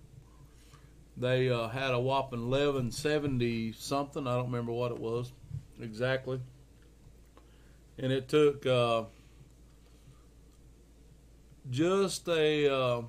they 1.17 1.49
uh, 1.49 1.67
had 1.69 1.91
a 1.91 1.99
whopping 1.99 2.49
1170 2.51 3.71
something 3.71 4.27
i 4.27 4.35
don't 4.35 4.45
remember 4.45 4.71
what 4.71 4.91
it 4.91 4.99
was 4.99 5.31
exactly 5.81 6.39
and 7.97 8.11
it 8.11 8.27
took 8.27 8.65
uh, 8.65 9.03
just 11.69 12.27
a 12.27 12.73
uh, 12.73 13.01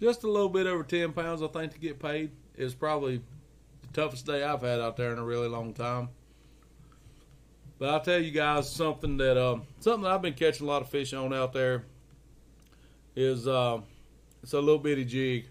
just 0.00 0.24
a 0.24 0.30
little 0.30 0.48
bit 0.48 0.66
over 0.66 0.82
10 0.82 1.12
pounds 1.12 1.42
i 1.42 1.46
think 1.46 1.72
to 1.72 1.78
get 1.78 1.98
paid 1.98 2.30
it 2.56 2.64
was 2.64 2.74
probably 2.74 3.20
the 3.82 4.00
toughest 4.00 4.26
day 4.26 4.42
I've 4.42 4.62
had 4.62 4.80
out 4.80 4.96
there 4.96 5.12
in 5.12 5.18
a 5.18 5.24
really 5.24 5.48
long 5.48 5.74
time. 5.74 6.08
But 7.78 7.90
I'll 7.90 8.00
tell 8.00 8.20
you 8.20 8.30
guys 8.30 8.70
something 8.70 9.18
that 9.18 9.36
um, 9.36 9.64
something 9.80 10.02
that 10.04 10.12
I've 10.12 10.22
been 10.22 10.34
catching 10.34 10.66
a 10.66 10.70
lot 10.70 10.80
of 10.80 10.88
fish 10.88 11.12
on 11.12 11.34
out 11.34 11.52
there 11.52 11.84
is 13.14 13.46
uh, 13.46 13.80
it's 14.42 14.54
a 14.54 14.60
little 14.60 14.78
bitty 14.78 15.04
jig. 15.04 15.46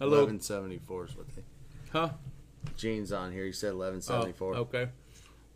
A 0.00 0.04
Eleven 0.04 0.40
seventy 0.40 0.78
four 0.78 1.06
is 1.06 1.16
what 1.16 1.26
they. 1.34 1.42
Huh? 1.90 2.10
Gene's 2.76 3.10
on 3.10 3.32
here. 3.32 3.44
He 3.44 3.52
said 3.52 3.72
eleven 3.72 3.98
oh, 3.98 4.00
seventy 4.00 4.32
four. 4.32 4.54
okay. 4.54 4.88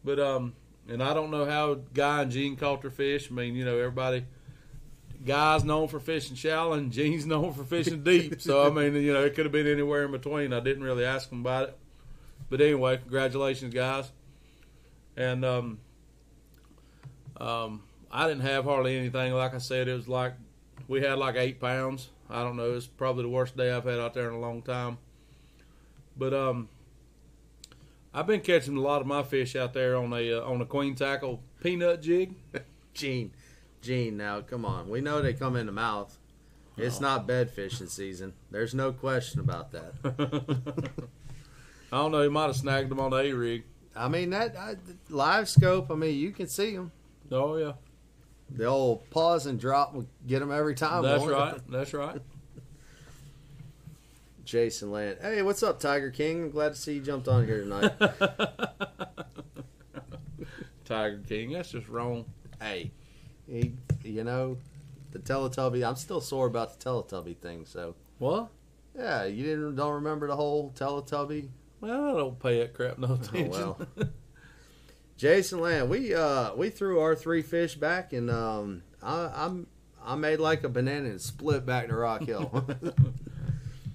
But 0.05 0.18
um 0.18 0.55
and 0.88 1.02
I 1.02 1.14
don't 1.14 1.30
know 1.30 1.44
how 1.44 1.74
Guy 1.74 2.22
and 2.22 2.30
Gene 2.30 2.56
caught 2.56 2.82
their 2.82 2.90
fish. 2.90 3.28
I 3.30 3.34
mean, 3.34 3.54
you 3.54 3.64
know, 3.64 3.78
everybody 3.78 4.24
Guy's 5.24 5.62
known 5.62 5.88
for 5.88 6.00
fishing 6.00 6.34
shallow 6.34 6.72
and 6.72 6.90
Gene's 6.90 7.26
known 7.26 7.52
for 7.52 7.64
fishing 7.64 8.02
deep. 8.04 8.40
So 8.40 8.66
I 8.66 8.70
mean, 8.70 8.94
you 9.02 9.12
know, 9.12 9.24
it 9.24 9.34
could 9.34 9.44
have 9.44 9.52
been 9.52 9.66
anywhere 9.66 10.04
in 10.04 10.10
between. 10.10 10.52
I 10.52 10.60
didn't 10.60 10.82
really 10.82 11.04
ask 11.04 11.28
them 11.28 11.40
about 11.40 11.68
it. 11.68 11.78
But 12.50 12.60
anyway, 12.60 12.98
congratulations 12.98 13.72
guys. 13.72 14.10
And 15.16 15.44
um 15.44 15.78
um 17.40 17.82
I 18.10 18.26
didn't 18.26 18.42
have 18.42 18.64
hardly 18.64 18.96
anything. 18.98 19.32
Like 19.32 19.54
I 19.54 19.58
said, 19.58 19.88
it 19.88 19.94
was 19.94 20.08
like 20.08 20.34
we 20.88 21.00
had 21.00 21.18
like 21.18 21.36
eight 21.36 21.60
pounds. 21.60 22.10
I 22.28 22.42
don't 22.42 22.56
know. 22.56 22.74
It's 22.74 22.86
probably 22.86 23.22
the 23.22 23.28
worst 23.28 23.56
day 23.56 23.70
I've 23.70 23.84
had 23.84 24.00
out 24.00 24.14
there 24.14 24.28
in 24.28 24.34
a 24.34 24.40
long 24.40 24.62
time. 24.62 24.98
But 26.16 26.34
um, 26.34 26.68
I've 28.14 28.27
been 28.27 28.40
catching 28.40 28.77
a 28.77 28.81
lot 28.81 29.01
of 29.01 29.07
my 29.07 29.22
fish 29.22 29.57
out 29.57 29.72
there 29.72 29.96
on 29.96 30.12
a 30.12 30.33
uh, 30.35 30.42
on 30.42 30.61
a 30.61 30.66
queen 30.66 30.94
tackle 30.94 31.40
peanut 31.62 32.03
jig. 32.03 32.35
Gene, 32.94 33.33
Gene. 33.81 34.16
Now 34.18 34.40
come 34.42 34.64
on. 34.66 34.88
We 34.90 35.01
know 35.01 35.22
they 35.22 35.33
come 35.33 35.57
in 35.57 35.66
the 35.66 35.72
mouth. 35.72 36.18
It's 36.77 36.98
Oh. 36.98 37.03
not 37.03 37.27
bed 37.27 37.51
fishing 37.51 37.87
season. 37.87 38.33
There's 38.51 38.75
no 38.75 38.92
question 38.92 39.40
about 39.40 39.72
that. 39.72 39.92
I 41.92 41.96
don't 41.98 42.12
know. 42.12 42.22
He 42.22 42.29
might 42.29 42.46
have 42.46 42.57
snagged 42.57 42.90
them 42.90 43.01
on 43.01 43.11
the 43.11 43.18
A 43.18 43.33
rig. 43.33 43.64
I 43.94 44.09
mean 44.09 44.31
that 44.31 44.57
I, 44.57 44.77
LiveScope. 45.11 45.90
I 45.90 45.94
mean 45.94 46.18
you 46.18 46.33
can 46.33 46.48
see 46.48 46.75
them. 46.75 46.92
Oh 47.31 47.57
yeah, 47.57 47.72
The 48.51 48.64
old 48.66 49.09
pause 49.11 49.46
and 49.46 49.59
drop 49.61 49.94
will 49.94 50.07
get 50.27 50.40
them 50.40 50.51
every 50.53 50.75
time. 50.75 51.03
that's 51.03 51.25
right. 51.25 51.59
That's 51.70 51.94
right. 51.94 52.20
Jason 54.44 54.90
Land. 54.90 55.18
Hey, 55.20 55.42
what's 55.42 55.62
up, 55.62 55.78
Tiger 55.81 56.11
King? 56.11 56.44
I'm 56.44 56.50
glad 56.50 56.70
to 56.70 56.74
see 56.78 56.94
you 56.94 57.00
jumped 57.00 57.28
on 57.28 57.46
here 57.46 57.61
tonight. 57.61 57.92
Tiger 60.85 61.20
King. 61.26 61.52
That's 61.52 61.70
just 61.70 61.88
wrong. 61.88 62.24
hey, 62.61 62.90
he, 63.46 63.74
you 64.02 64.24
know, 64.24 64.59
the 65.12 65.18
Teletubby. 65.18 65.87
I'm 65.87 65.96
still 65.96 66.20
sore 66.20 66.46
about 66.46 66.78
the 66.78 66.85
Teletubby 66.85 67.37
thing. 67.38 67.64
So 67.66 67.94
What? 68.18 68.50
yeah, 68.96 69.24
you 69.24 69.44
didn't 69.44 69.76
don't 69.76 69.94
remember 69.94 70.26
the 70.26 70.37
whole 70.37 70.72
Teletubby. 70.76 71.48
Well, 71.81 72.14
I 72.14 72.18
don't 72.18 72.38
pay 72.38 72.59
that 72.61 72.74
crap 72.74 72.98
no 72.98 73.14
attention. 73.14 73.50
well. 73.50 73.81
Jason 75.16 75.61
Land, 75.61 75.88
we 75.88 76.14
uh 76.14 76.55
we 76.55 76.68
threw 76.70 77.00
our 77.00 77.14
three 77.14 77.42
fish 77.42 77.74
back, 77.76 78.12
and 78.12 78.28
um 78.31 78.83
I, 79.02 79.31
I'm 79.35 79.66
I 80.05 80.16
made 80.16 80.40
like 80.40 80.64
a 80.64 80.68
banana 80.68 81.09
and 81.11 81.20
split 81.20 81.64
back 81.64 81.88
to 81.88 81.94
Rock 81.94 82.22
Hill. 82.24 82.66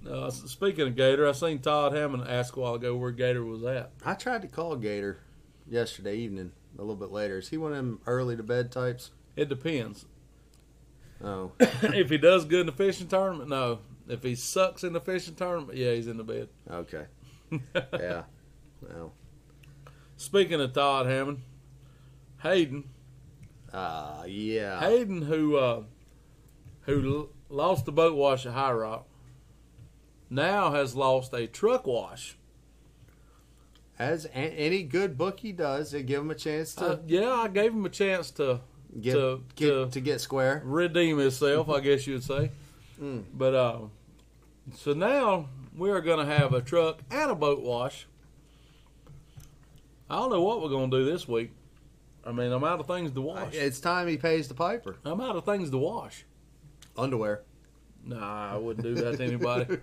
uh, 0.09 0.29
speaking 0.31 0.87
of 0.87 0.95
Gator, 0.95 1.27
I 1.27 1.31
seen 1.33 1.59
Todd 1.59 1.93
Hammond 1.93 2.27
ask 2.27 2.55
a 2.55 2.59
while 2.59 2.75
ago 2.75 2.95
where 2.95 3.11
Gator 3.11 3.43
was 3.43 3.63
at. 3.63 3.91
I 4.05 4.13
tried 4.13 4.41
to 4.43 4.47
call 4.47 4.75
Gator 4.75 5.19
yesterday 5.69 6.17
evening, 6.17 6.51
a 6.77 6.81
little 6.81 6.95
bit 6.95 7.11
later. 7.11 7.37
Is 7.39 7.49
he 7.49 7.57
one 7.57 7.71
of 7.71 7.77
them 7.77 7.99
early 8.07 8.35
to 8.37 8.43
bed 8.43 8.71
types? 8.71 9.11
It 9.35 9.49
depends. 9.49 10.05
Oh, 11.23 11.51
if 11.59 12.09
he 12.09 12.17
does 12.17 12.45
good 12.45 12.61
in 12.61 12.65
the 12.67 12.71
fishing 12.71 13.07
tournament, 13.07 13.49
no. 13.49 13.79
If 14.07 14.23
he 14.23 14.35
sucks 14.35 14.83
in 14.83 14.93
the 14.93 15.01
fishing 15.01 15.35
tournament, 15.35 15.77
yeah, 15.77 15.91
he's 15.93 16.07
in 16.07 16.17
the 16.17 16.23
bed. 16.23 16.49
okay, 16.69 17.05
yeah. 17.93 18.23
Well, 18.81 19.13
Speaking 20.15 20.59
of 20.61 20.73
Todd 20.73 21.05
Hammond, 21.05 21.41
Hayden, 22.41 22.85
uh, 23.73 24.23
yeah. 24.27 24.79
Hayden, 24.79 25.21
who 25.21 25.57
uh, 25.57 25.83
who 26.81 27.15
l- 27.19 27.29
lost 27.49 27.85
the 27.85 27.91
boat 27.91 28.15
wash 28.15 28.45
at 28.45 28.53
High 28.53 28.71
Rock, 28.71 29.07
now 30.29 30.71
has 30.71 30.95
lost 30.95 31.33
a 31.33 31.47
truck 31.47 31.85
wash. 31.87 32.37
As 33.99 34.25
a- 34.25 34.29
any 34.37 34.83
good 34.83 35.17
bookie 35.17 35.51
does, 35.51 35.91
they 35.91 36.03
give 36.03 36.21
him 36.21 36.29
a 36.31 36.35
chance 36.35 36.75
to 36.75 36.85
Uh, 36.85 36.97
yeah, 37.07 37.31
I 37.33 37.47
gave 37.47 37.73
him 37.73 37.85
a 37.85 37.89
chance 37.89 38.29
to 38.31 38.59
get, 39.01 39.13
to- 39.13 39.43
get 39.55 39.69
to- 39.69 39.89
to 39.89 39.99
get 40.01 40.21
square. 40.21 40.61
redeem 40.65 41.17
himself, 41.17 41.69
I 41.69 41.79
guess 41.79 42.05
you'd 42.05 42.23
say. 42.23 42.51
Mm. 43.01 43.23
But 43.33 43.53
uh, 43.55 43.79
So 44.75 44.93
now 44.93 45.47
we 45.75 45.89
are 45.91 46.01
going 46.01 46.19
to 46.19 46.25
have 46.31 46.53
a 46.53 46.61
truck 46.61 46.99
and 47.09 47.31
a 47.31 47.35
boat 47.35 47.61
wash. 47.61 48.05
I 50.09 50.15
don't 50.17 50.29
know 50.31 50.41
what 50.41 50.61
we're 50.61 50.69
going 50.69 50.91
to 50.91 50.97
do 50.99 51.05
this 51.05 51.27
week. 51.27 51.51
I 52.25 52.31
mean, 52.31 52.51
I'm 52.51 52.63
out 52.63 52.79
of 52.79 52.87
things 52.87 53.11
to 53.11 53.21
wash. 53.21 53.53
It's 53.53 53.79
time 53.79 54.07
he 54.07 54.17
pays 54.17 54.47
the 54.47 54.53
piper. 54.53 54.97
I'm 55.05 55.21
out 55.21 55.35
of 55.37 55.45
things 55.45 55.69
to 55.71 55.77
wash. 55.77 56.25
Underwear. 56.97 57.43
Nah, 58.07 58.53
I 58.53 58.57
wouldn't 58.57 58.85
do 58.85 58.95
that 58.95 59.17
to 59.17 59.23
anybody. 59.23 59.77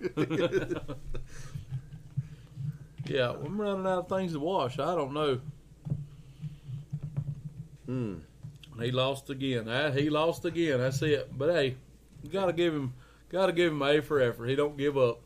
yeah, 3.06 3.30
I'm 3.32 3.60
running 3.60 3.86
out 3.86 3.98
of 4.00 4.08
things 4.08 4.32
to 4.32 4.40
wash. 4.40 4.78
I 4.78 4.94
don't 4.94 5.12
know. 5.12 5.40
Hmm. 7.86 8.14
He 8.80 8.90
lost 8.90 9.28
again. 9.30 9.68
Ah, 9.68 9.90
He 9.90 10.08
lost 10.10 10.44
again. 10.46 10.78
That's 10.78 11.00
it. 11.02 11.36
But 11.36 11.54
hey, 11.54 11.76
gotta 12.32 12.52
give 12.52 12.74
him, 12.74 12.94
gotta 13.28 13.52
give 13.52 13.72
him 13.72 13.82
A 13.82 14.00
for 14.00 14.20
effort. 14.20 14.46
He 14.46 14.56
don't 14.56 14.76
give 14.76 14.96
up. 14.96 15.20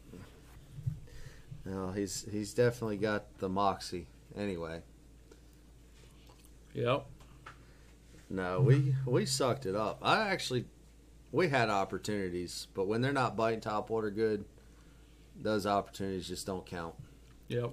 No, 1.65 1.93
he's 1.93 2.27
he's 2.31 2.53
definitely 2.55 2.97
got 2.97 3.39
the 3.39 3.49
moxie. 3.49 4.07
Anyway, 4.37 4.83
Yep. 6.75 7.07
no, 8.31 8.61
we 8.61 8.95
we 9.07 9.25
sucked 9.27 9.67
it 9.67 9.75
up. 9.77 9.99
I 10.03 10.29
actually 10.31 10.65
we 11.33 11.49
had 11.49 11.69
opportunities, 11.69 12.69
but 12.75 12.87
when 12.87 13.01
they're 13.01 13.13
not 13.13 13.37
biting 13.37 13.61
top 13.61 13.91
water 13.91 14.11
good, 14.11 14.45
those 15.41 15.67
opportunities 15.67 16.27
just 16.29 16.47
don't 16.47 16.67
count. 16.67 16.95
Yep. 17.49 17.73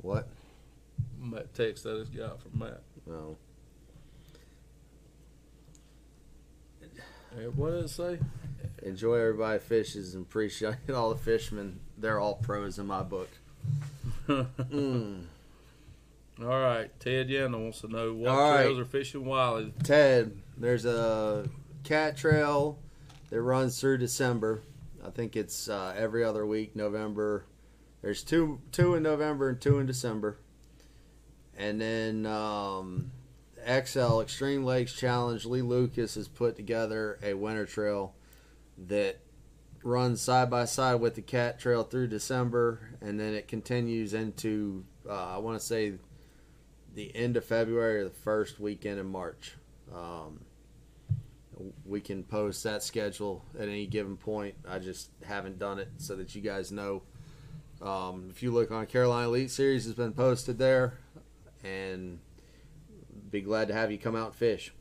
What? 0.00 0.28
That 1.32 1.52
text 1.54 1.82
that 1.84 1.96
I 1.96 1.98
just 2.00 2.16
got 2.16 2.40
from 2.40 2.58
Matt. 2.58 2.82
No. 3.06 3.36
Hey, 7.36 7.48
what 7.48 7.72
did 7.72 7.84
it 7.84 7.90
say? 7.90 8.18
Enjoy 8.82 9.14
everybody 9.16 9.58
fishes 9.58 10.14
and 10.14 10.24
appreciate 10.24 10.76
all 10.94 11.10
the 11.10 11.20
fishermen. 11.20 11.80
They're 11.98 12.18
all 12.18 12.36
pros 12.36 12.78
in 12.78 12.86
my 12.86 13.02
book. 13.02 13.28
Mm. 14.28 15.24
All 16.42 16.46
right, 16.48 16.90
Ted 17.00 17.28
Yandel 17.28 17.62
wants 17.62 17.80
to 17.82 17.88
know 17.88 18.12
what 18.12 18.28
All 18.28 18.50
right. 18.50 18.64
trails 18.64 18.78
are 18.78 18.84
fishing 18.84 19.24
Wylie. 19.24 19.72
Ted, 19.84 20.36
there's 20.56 20.84
a 20.84 21.48
cat 21.84 22.16
trail 22.16 22.78
that 23.30 23.40
runs 23.40 23.80
through 23.80 23.98
December. 23.98 24.62
I 25.06 25.10
think 25.10 25.36
it's 25.36 25.68
uh, 25.68 25.94
every 25.96 26.24
other 26.24 26.44
week, 26.44 26.74
November. 26.74 27.44
There's 28.02 28.22
two 28.22 28.60
two 28.72 28.96
in 28.96 29.02
November 29.02 29.48
and 29.50 29.60
two 29.60 29.78
in 29.78 29.86
December. 29.86 30.38
And 31.56 31.80
then 31.80 32.26
um, 32.26 33.12
XL 33.66 34.20
Extreme 34.20 34.64
Lakes 34.64 34.92
Challenge, 34.92 35.44
Lee 35.44 35.62
Lucas 35.62 36.14
has 36.14 36.28
put 36.28 36.56
together 36.56 37.18
a 37.22 37.34
winter 37.34 37.66
trail 37.66 38.14
that 38.78 39.18
runs 39.82 40.20
side 40.20 40.50
by 40.50 40.64
side 40.64 40.96
with 40.96 41.14
the 41.14 41.22
cat 41.22 41.58
trail 41.58 41.82
through 41.82 42.08
December, 42.08 42.90
and 43.00 43.18
then 43.18 43.34
it 43.34 43.48
continues 43.48 44.14
into 44.14 44.84
uh, 45.08 45.36
I 45.36 45.38
want 45.38 45.58
to 45.58 45.64
say 45.64 45.94
the 46.94 47.14
end 47.14 47.36
of 47.36 47.44
February 47.44 48.00
or 48.00 48.04
the 48.04 48.10
first 48.10 48.58
weekend 48.58 48.98
in 48.98 49.06
March. 49.06 49.54
Um, 49.94 50.40
we 51.84 52.00
can 52.00 52.22
post 52.22 52.64
that 52.64 52.82
schedule 52.82 53.44
at 53.58 53.68
any 53.68 53.86
given 53.86 54.16
point. 54.16 54.56
I 54.68 54.78
just 54.78 55.10
haven't 55.24 55.58
done 55.58 55.78
it 55.78 55.88
so 55.98 56.16
that 56.16 56.34
you 56.34 56.42
guys 56.42 56.72
know. 56.72 57.02
Um, 57.80 58.28
if 58.30 58.42
you 58.42 58.50
look 58.50 58.70
on 58.70 58.86
Carolina 58.86 59.28
Elite 59.28 59.50
Series, 59.50 59.84
has 59.84 59.94
been 59.94 60.12
posted 60.12 60.58
there, 60.58 60.98
and 61.62 62.18
be 63.30 63.40
glad 63.40 63.68
to 63.68 63.74
have 63.74 63.90
you 63.90 63.98
come 63.98 64.16
out 64.16 64.28
and 64.28 64.34
fish. 64.34 64.72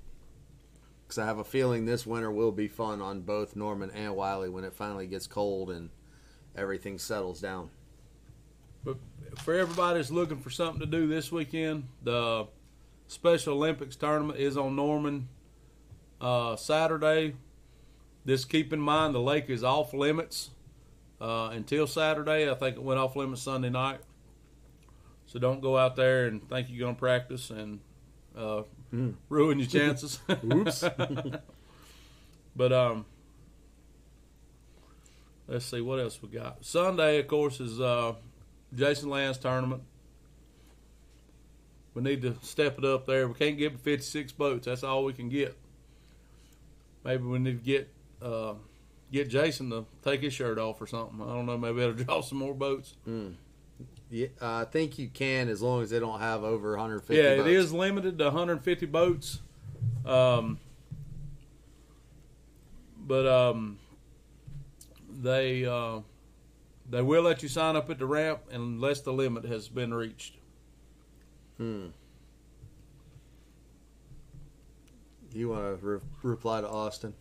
Because 1.04 1.20
I 1.20 1.26
have 1.26 1.38
a 1.38 1.44
feeling 1.44 1.86
this 1.86 2.06
winter 2.06 2.32
will 2.32 2.52
be 2.52 2.68
fun 2.68 3.02
on 3.02 3.22
both 3.22 3.56
Norman 3.56 3.92
and 3.92 4.16
Wylie 4.16 4.50
when 4.50 4.64
it 4.64 4.74
finally 4.74 5.08
gets 5.08 5.28
cold 5.28 5.70
and 5.70 5.90
everything 6.56 6.98
settles 6.98 7.40
down. 7.40 7.70
But 8.84 8.98
for 9.40 9.54
everybody 9.54 10.00
that's 10.00 10.12
looking 10.12 10.40
for 10.40 10.50
something 10.50 10.80
to 10.80 10.86
do 10.86 11.08
this 11.08 11.32
weekend, 11.32 11.88
the 12.04 12.48
Special 13.08 13.54
Olympics 13.54 13.96
tournament 13.96 14.40
is 14.40 14.58
on 14.58 14.76
Norman 14.76 15.28
uh, 16.20 16.56
Saturday. 16.56 17.36
Just 18.26 18.50
keep 18.50 18.74
in 18.74 18.80
mind 18.80 19.14
the 19.14 19.20
lake 19.20 19.50
is 19.50 19.64
off 19.64 19.94
limits 19.94 20.50
uh, 21.22 21.50
until 21.52 21.86
Saturday. 21.86 22.50
I 22.50 22.56
think 22.56 22.78
it 22.78 22.84
went 22.84 23.00
off 23.00 23.16
limits 23.16 23.44
Sunday 23.44 23.70
night. 23.70 24.00
So 25.28 25.40
don't 25.40 25.62
go 25.62 25.78
out 25.78 25.96
there 25.96 26.28
and 26.28 26.48
think 26.50 26.70
you're 26.70 26.80
going 26.80 26.96
to 26.96 27.00
practice 27.00 27.50
and 27.50 27.80
uh, 28.38 28.64
Hmm. 28.92 29.12
ruin 29.30 29.60
your 29.60 29.68
chances. 29.68 30.20
Oops. 30.44 30.84
but 32.56 32.72
um, 32.74 33.06
let's 35.48 35.66
see 35.66 35.82
what 35.82 36.00
else 36.00 36.22
we 36.22 36.30
got. 36.30 36.64
Sunday, 36.64 37.20
of 37.20 37.28
course, 37.28 37.60
is 37.60 37.80
uh, 37.82 38.14
Jason 38.74 39.10
Land's 39.10 39.38
tournament. 39.38 39.82
We 41.94 42.02
need 42.04 42.22
to 42.24 42.36
step 42.42 42.78
it 42.78 42.86
up 42.86 43.06
there. 43.06 43.28
We 43.28 43.34
can't 43.34 43.58
get 43.58 43.80
56 43.80 44.32
boats. 44.34 44.66
That's 44.66 44.84
all 44.84 45.04
we 45.06 45.14
can 45.14 45.30
get. 45.30 45.58
Maybe 47.04 47.24
we 47.24 47.40
need 47.40 47.60
to 47.60 47.66
get 47.66 47.90
uh, 48.22 48.54
get 49.12 49.30
Jason 49.30 49.70
to 49.70 49.86
take 50.04 50.22
his 50.22 50.34
shirt 50.34 50.58
off 50.58 50.82
or 50.82 50.88
something. 50.88 51.22
I 51.22 51.34
don't 51.34 51.46
know. 51.46 51.58
Maybe 51.58 51.80
that'll 51.80 51.94
draw 52.06 52.22
some 52.22 52.38
more 52.40 52.54
boats. 52.54 52.96
Yeah, 54.16 54.28
I 54.42 54.64
think 54.64 54.98
you 54.98 55.10
can 55.10 55.50
as 55.50 55.62
long 55.62 55.84
as 55.84 55.90
they 55.90 56.00
don't 56.00 56.22
have 56.22 56.46
over 56.46 56.72
150. 56.72 57.22
yeah, 57.22 57.36
boats. 57.36 57.50
it 57.50 57.54
is 57.54 57.74
limited 57.74 58.18
to 58.20 58.24
150 58.24 58.86
boats. 58.86 59.42
Um, 60.06 60.58
but 62.98 63.28
um, 63.28 63.78
they 65.22 65.66
uh, 65.66 66.00
they 66.90 67.02
will 67.02 67.24
let 67.24 67.44
you 67.44 67.50
sign 67.50 67.76
up 67.76 67.90
at 67.90 68.00
the 68.00 68.06
ramp 68.06 68.40
unless 68.52 69.02
the 69.02 69.12
limit 69.12 69.44
has 69.44 69.68
been 69.68 69.94
reached. 69.94 70.38
Hmm. 71.58 71.88
You 75.34 75.50
want 75.50 75.82
to 75.82 75.86
re- 75.86 76.00
reply 76.24 76.62
to 76.62 76.70
Austin? 76.70 77.14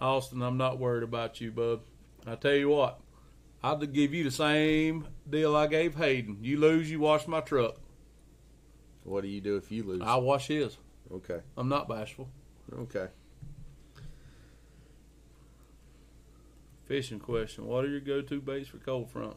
Austin, 0.00 0.40
I'm 0.42 0.56
not 0.56 0.78
worried 0.78 1.02
about 1.02 1.40
you, 1.40 1.50
bub. 1.50 1.80
I 2.24 2.36
tell 2.36 2.54
you 2.54 2.68
what, 2.68 3.00
I'll 3.62 3.76
give 3.78 4.14
you 4.14 4.24
the 4.24 4.30
same 4.30 5.08
deal 5.28 5.56
I 5.56 5.66
gave 5.66 5.96
Hayden. 5.96 6.38
You 6.42 6.58
lose, 6.58 6.90
you 6.90 7.00
wash 7.00 7.26
my 7.26 7.40
truck. 7.40 7.76
What 9.04 9.22
do 9.22 9.28
you 9.28 9.40
do 9.40 9.56
if 9.56 9.72
you 9.72 9.82
lose? 9.82 10.02
I 10.02 10.16
wash 10.16 10.48
his. 10.48 10.76
Okay. 11.12 11.40
I'm 11.56 11.68
not 11.68 11.88
bashful. 11.88 12.28
Okay. 12.72 13.08
Fishing 16.86 17.18
question: 17.18 17.66
What 17.66 17.84
are 17.84 17.88
your 17.88 18.00
go-to 18.00 18.40
baits 18.40 18.68
for 18.68 18.78
cold 18.78 19.10
front? 19.10 19.36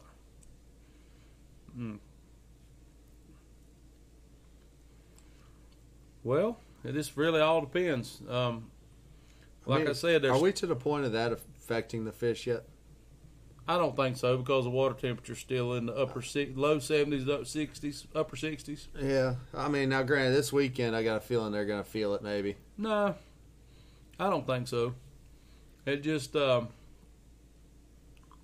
Hmm. 1.74 1.96
Well, 6.24 6.58
it 6.84 6.92
just 6.92 7.16
really 7.16 7.40
all 7.40 7.60
depends. 7.60 8.20
Um, 8.28 8.70
like 9.66 9.82
I, 9.82 9.84
mean, 9.84 9.94
said, 9.94 10.22
there's, 10.22 10.34
Are 10.34 10.40
we 10.40 10.52
to 10.52 10.66
the 10.66 10.76
point 10.76 11.04
of 11.04 11.12
that 11.12 11.32
affecting 11.32 12.04
the 12.04 12.12
fish 12.12 12.46
yet? 12.46 12.64
I 13.68 13.78
don't 13.78 13.94
think 13.94 14.16
so 14.16 14.36
because 14.36 14.64
the 14.64 14.70
water 14.70 14.94
temperature's 14.94 15.38
still 15.38 15.74
in 15.74 15.86
the 15.86 15.94
upper 15.94 16.20
si- 16.20 16.52
low 16.54 16.80
seventies, 16.80 17.28
up 17.28 17.46
sixties, 17.46 18.06
upper 18.14 18.34
sixties. 18.34 18.88
Yeah. 19.00 19.36
I 19.54 19.68
mean, 19.68 19.90
now 19.90 20.02
granted, 20.02 20.34
this 20.34 20.52
weekend 20.52 20.96
I 20.96 21.04
got 21.04 21.16
a 21.16 21.20
feeling 21.20 21.52
they're 21.52 21.64
going 21.64 21.82
to 21.82 21.88
feel 21.88 22.14
it. 22.14 22.22
Maybe. 22.22 22.56
No, 22.76 23.14
I 24.18 24.30
don't 24.30 24.46
think 24.46 24.66
so. 24.66 24.94
It 25.86 26.02
just 26.02 26.34
um, 26.34 26.68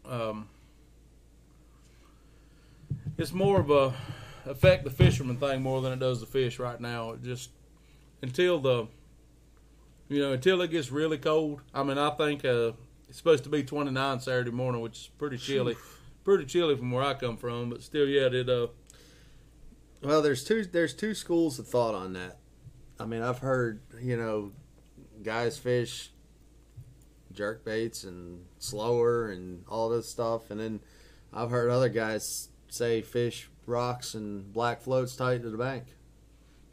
um, 0.06 0.48
it's 3.16 3.32
more 3.32 3.60
of 3.60 3.70
a 3.70 3.94
affect 4.46 4.84
the 4.84 4.90
fisherman 4.90 5.36
thing 5.36 5.62
more 5.62 5.80
than 5.82 5.92
it 5.92 5.98
does 5.98 6.20
the 6.20 6.26
fish 6.26 6.58
right 6.58 6.80
now. 6.80 7.12
It 7.12 7.22
just 7.22 7.50
until 8.22 8.58
the 8.60 8.86
you 10.08 10.20
know 10.20 10.32
until 10.32 10.62
it 10.62 10.70
gets 10.70 10.90
really 10.90 11.18
cold. 11.18 11.60
I 11.74 11.82
mean, 11.82 11.98
I 11.98 12.10
think 12.10 12.44
uh, 12.44 12.72
it's 13.08 13.18
supposed 13.18 13.44
to 13.44 13.50
be 13.50 13.62
29 13.62 14.20
Saturday 14.20 14.50
morning, 14.50 14.80
which 14.80 14.98
is 14.98 15.10
pretty 15.18 15.38
chilly. 15.38 15.76
Pretty 16.24 16.44
chilly 16.44 16.76
from 16.76 16.90
where 16.90 17.02
I 17.02 17.14
come 17.14 17.38
from, 17.38 17.70
but 17.70 17.82
still, 17.82 18.06
yeah, 18.06 18.26
it 18.30 18.48
uh, 18.48 18.66
Well, 20.02 20.20
there's 20.20 20.44
two 20.44 20.64
there's 20.64 20.92
two 20.92 21.14
schools 21.14 21.58
of 21.58 21.66
thought 21.66 21.94
on 21.94 22.12
that. 22.12 22.38
I 23.00 23.06
mean, 23.06 23.22
I've 23.22 23.38
heard 23.38 23.80
you 24.00 24.16
know 24.16 24.52
guys 25.22 25.58
fish 25.58 26.10
jerk 27.32 27.64
baits 27.64 28.04
and 28.04 28.44
slower 28.58 29.30
and 29.30 29.64
all 29.68 29.88
this 29.88 30.08
stuff, 30.08 30.50
and 30.50 30.60
then 30.60 30.80
I've 31.32 31.50
heard 31.50 31.70
other 31.70 31.88
guys 31.88 32.48
say 32.68 33.00
fish 33.00 33.48
rocks 33.64 34.14
and 34.14 34.52
black 34.52 34.82
floats 34.82 35.16
tight 35.16 35.42
to 35.42 35.50
the 35.50 35.56
bank. 35.56 35.84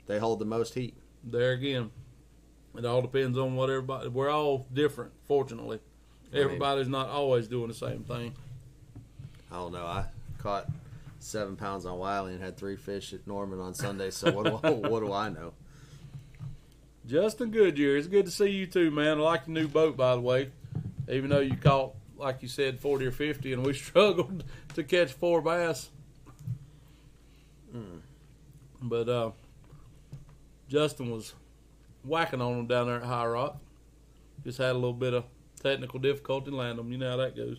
They 0.08 0.20
hold 0.20 0.40
the 0.40 0.46
most 0.46 0.74
heat. 0.74 0.96
there 1.24 1.54
again, 1.54 1.92
it 2.78 2.86
all 2.86 3.02
depends 3.02 3.38
on 3.38 3.56
what 3.56 3.70
everybody. 3.70 4.10
We're 4.10 4.30
all 4.30 4.68
different, 4.74 5.14
fortunately. 5.24 5.80
I 6.32 6.36
mean- 6.36 6.44
Everybody's 6.46 6.88
not 6.88 7.10
always 7.10 7.48
doing 7.48 7.68
the 7.68 7.74
same 7.74 8.04
thing. 8.04 8.34
I 9.52 9.58
don't 9.58 9.72
know. 9.72 9.86
I 9.86 10.06
caught 10.40 10.68
seven 11.20 11.56
pounds 11.56 11.86
on 11.86 11.98
Wylie 11.98 12.34
and 12.34 12.42
had 12.44 12.58
three 12.58 12.76
fish 12.76 13.14
at 13.14 13.26
Norman 13.26 13.60
on 13.60 13.74
Sunday. 13.74 14.12
So 14.12 14.32
what 14.32 14.46
do 14.46 14.60
I, 14.68 14.70
what 14.90 15.00
do 15.00 15.12
I 15.14 15.30
know? 15.30 15.54
Justin 17.08 17.52
Goodyear, 17.52 17.98
it's 17.98 18.08
good 18.08 18.26
to 18.26 18.32
see 18.32 18.50
you 18.50 18.66
too, 18.66 18.90
man. 18.92 19.20
I 19.20 19.22
like 19.22 19.46
the 19.46 19.52
new 19.52 19.68
boat, 19.68 19.96
by 19.96 20.16
the 20.16 20.22
way. 20.22 20.52
Even 21.08 21.30
though 21.30 21.40
you 21.40 21.56
caught, 21.56 21.94
like 22.18 22.42
you 22.42 22.48
said, 22.48 22.80
forty 22.80 23.06
or 23.06 23.12
fifty, 23.12 23.54
and 23.54 23.64
we 23.66 23.74
struggled 23.76 24.44
to 24.74 24.84
catch 24.84 25.14
four 25.14 25.42
bass. 25.42 25.90
Mm. 27.76 28.00
But 28.82 29.08
uh, 29.10 29.32
Justin 30.68 31.12
was 31.12 31.34
whacking 32.04 32.42
on 32.42 32.58
them 32.58 32.68
down 32.68 32.88
there 32.88 32.98
at 32.98 33.04
High 33.04 33.26
Rock. 33.28 33.58
Just 34.44 34.58
had 34.58 34.72
a 34.72 34.74
little 34.74 34.94
bit 34.94 35.14
of 35.14 35.26
technical 35.66 36.00
difficulty 36.00 36.52
land 36.52 36.78
them. 36.78 36.92
You 36.92 37.00
know 37.00 37.10
how 37.10 37.18
that 37.18 37.36
goes. 37.36 37.58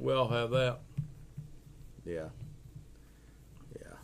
We 0.00 0.12
all 0.12 0.28
have 0.28 0.50
that. 0.50 0.80
Yeah. 2.04 2.28
Yeah. 3.78 3.96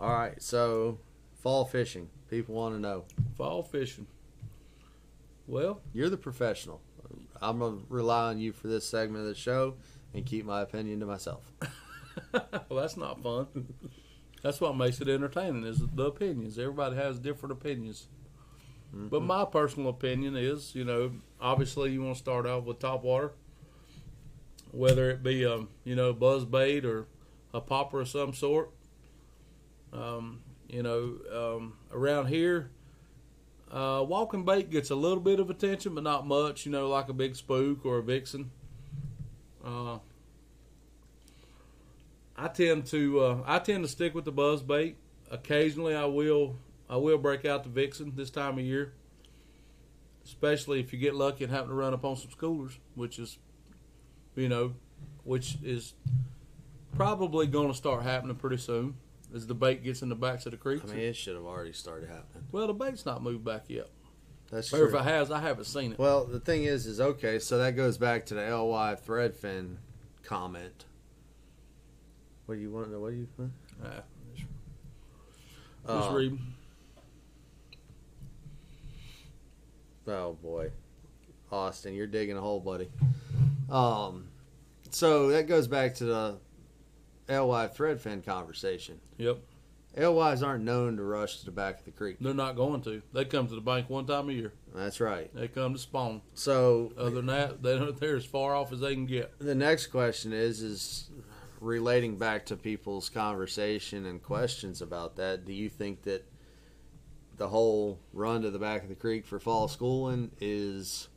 All 0.00 0.14
right. 0.14 0.40
So 0.42 0.98
fall 1.42 1.66
fishing. 1.66 2.08
People 2.30 2.54
want 2.54 2.74
to 2.74 2.80
know. 2.80 3.04
Fall 3.36 3.62
fishing. 3.62 4.06
Well, 5.46 5.82
You're 5.92 6.08
the 6.08 6.16
professional. 6.16 6.80
I'm 7.40 7.58
gonna 7.58 7.78
rely 7.88 8.30
on 8.30 8.38
you 8.38 8.52
for 8.52 8.68
this 8.68 8.84
segment 8.86 9.22
of 9.22 9.28
the 9.28 9.34
show 9.34 9.76
and 10.12 10.26
keep 10.26 10.44
my 10.44 10.62
opinion 10.62 11.00
to 11.00 11.06
myself. 11.06 11.52
well, 12.32 12.80
that's 12.80 12.96
not 12.96 13.22
fun. 13.22 13.46
That's 14.42 14.60
what 14.60 14.76
makes 14.76 15.00
it 15.00 15.08
entertaining 15.08 15.64
is 15.64 15.82
the 15.94 16.04
opinions. 16.04 16.58
Everybody 16.58 16.96
has 16.96 17.18
different 17.18 17.52
opinions. 17.52 18.08
But 18.92 19.22
my 19.22 19.44
personal 19.44 19.90
opinion 19.90 20.36
is, 20.36 20.74
you 20.74 20.84
know, 20.84 21.12
obviously 21.40 21.92
you 21.92 22.02
want 22.02 22.16
to 22.16 22.18
start 22.18 22.46
out 22.46 22.64
with 22.64 22.78
top 22.78 23.02
water, 23.04 23.32
whether 24.72 25.10
it 25.10 25.22
be 25.22 25.44
a 25.44 25.66
you 25.84 25.94
know 25.94 26.12
buzz 26.12 26.44
bait 26.44 26.84
or 26.84 27.06
a 27.52 27.60
popper 27.60 28.00
of 28.00 28.08
some 28.08 28.32
sort. 28.32 28.70
Um, 29.92 30.40
you 30.68 30.82
know, 30.82 31.16
um, 31.32 31.74
around 31.92 32.26
here, 32.26 32.70
uh, 33.70 34.04
walking 34.06 34.44
bait 34.44 34.70
gets 34.70 34.90
a 34.90 34.94
little 34.94 35.20
bit 35.20 35.38
of 35.38 35.50
attention, 35.50 35.94
but 35.94 36.04
not 36.04 36.26
much. 36.26 36.64
You 36.64 36.72
know, 36.72 36.88
like 36.88 37.08
a 37.08 37.14
big 37.14 37.36
spook 37.36 37.84
or 37.84 37.98
a 37.98 38.02
vixen. 38.02 38.50
Uh, 39.64 39.98
I 42.36 42.48
tend 42.48 42.86
to 42.86 43.20
uh, 43.20 43.38
I 43.46 43.58
tend 43.58 43.84
to 43.84 43.88
stick 43.88 44.14
with 44.14 44.24
the 44.24 44.32
buzz 44.32 44.62
bait. 44.62 44.96
Occasionally, 45.30 45.94
I 45.94 46.06
will 46.06 46.56
I 46.90 46.96
will 46.96 47.18
break 47.18 47.44
out 47.44 47.64
the 47.64 47.68
vixen 47.68 48.12
this 48.16 48.30
time 48.30 48.58
of 48.58 48.64
year, 48.64 48.92
especially 50.24 50.80
if 50.80 50.92
you 50.92 50.98
get 50.98 51.14
lucky 51.14 51.44
and 51.44 51.52
happen 51.52 51.68
to 51.68 51.74
run 51.74 51.92
up 51.94 52.04
on 52.04 52.16
some 52.16 52.30
schoolers, 52.30 52.78
which 52.94 53.18
is, 53.18 53.38
you 54.36 54.48
know, 54.48 54.74
which 55.24 55.58
is 55.62 55.94
probably 56.96 57.46
going 57.46 57.68
to 57.68 57.74
start 57.74 58.02
happening 58.02 58.34
pretty 58.36 58.56
soon 58.56 58.94
as 59.34 59.46
the 59.46 59.54
bait 59.54 59.84
gets 59.84 60.00
in 60.00 60.08
the 60.08 60.14
backs 60.14 60.46
of 60.46 60.52
the 60.52 60.56
creeks. 60.58 60.90
I 60.90 60.94
mean, 60.94 61.04
it 61.04 61.16
should 61.16 61.34
have 61.34 61.44
already 61.44 61.72
started 61.72 62.08
happening. 62.08 62.44
well, 62.50 62.66
the 62.66 62.72
bait's 62.72 63.04
not 63.04 63.22
moved 63.22 63.44
back 63.44 63.64
yet, 63.68 63.88
That's 64.50 64.70
true. 64.70 64.84
or 64.84 64.88
if 64.88 64.94
it 64.94 65.02
has, 65.04 65.30
I 65.30 65.40
haven't 65.40 65.66
seen 65.66 65.92
it. 65.92 65.98
Well, 65.98 66.24
the 66.24 66.40
thing 66.40 66.64
is, 66.64 66.86
is 66.86 67.00
okay. 67.00 67.38
So 67.38 67.58
that 67.58 67.72
goes 67.76 67.98
back 67.98 68.24
to 68.26 68.34
the 68.34 68.40
LY 68.56 68.96
threadfin 69.06 69.76
comment. 70.22 70.86
What 72.46 72.54
do 72.54 72.60
you 72.62 72.70
want? 72.70 72.90
to 72.90 72.98
What 72.98 73.10
do 73.10 73.16
you? 73.16 73.28
want? 73.36 73.52
Uh, 73.84 73.88
just, 74.34 74.46
just 75.86 76.10
Uh, 76.10 76.14
read. 76.14 76.38
Oh 80.08 80.36
boy, 80.42 80.70
Austin, 81.52 81.94
you're 81.94 82.06
digging 82.06 82.36
a 82.36 82.40
hole, 82.40 82.60
buddy. 82.60 82.88
Um, 83.70 84.28
so 84.90 85.28
that 85.28 85.46
goes 85.46 85.68
back 85.68 85.94
to 85.96 86.04
the 86.04 86.38
LY 87.28 87.68
threadfin 87.68 88.24
conversation. 88.24 89.00
Yep, 89.18 89.38
LYs 89.96 90.42
aren't 90.42 90.64
known 90.64 90.96
to 90.96 91.02
rush 91.02 91.40
to 91.40 91.44
the 91.44 91.50
back 91.50 91.80
of 91.80 91.84
the 91.84 91.90
creek. 91.90 92.16
they're 92.20 92.32
not 92.32 92.56
going 92.56 92.80
to. 92.82 93.02
They 93.12 93.24
come 93.24 93.48
to 93.48 93.54
the 93.54 93.60
bank 93.60 93.90
one 93.90 94.06
time 94.06 94.28
a 94.30 94.32
year. 94.32 94.52
That's 94.74 95.00
right. 95.00 95.34
They 95.34 95.48
come 95.48 95.72
to 95.74 95.78
spawn. 95.78 96.22
So 96.34 96.92
Other 96.96 97.10
than 97.10 97.26
that, 97.26 97.62
they 97.62 97.76
don't, 97.78 97.98
they're 97.98 98.16
as 98.16 98.24
far 98.24 98.54
off 98.54 98.72
as 98.72 98.80
they 98.80 98.94
can 98.94 99.06
get. 99.06 99.38
the 99.38 99.54
next 99.54 99.88
question 99.88 100.32
is 100.32 100.62
is 100.62 101.10
relating 101.60 102.16
back 102.16 102.46
to 102.46 102.56
people's 102.56 103.08
conversation 103.08 104.06
and 104.06 104.22
questions 104.22 104.80
about 104.80 105.16
that. 105.16 105.44
Do 105.44 105.52
you 105.52 105.68
think 105.68 106.02
that 106.04 106.24
the 107.38 107.48
whole 107.48 107.98
run 108.12 108.42
to 108.42 108.50
the 108.50 108.58
back 108.58 108.82
of 108.82 108.88
the 108.88 108.94
creek 108.94 109.26
for 109.26 109.38
fall 109.40 109.68
schooling 109.68 110.30
is 110.40 111.08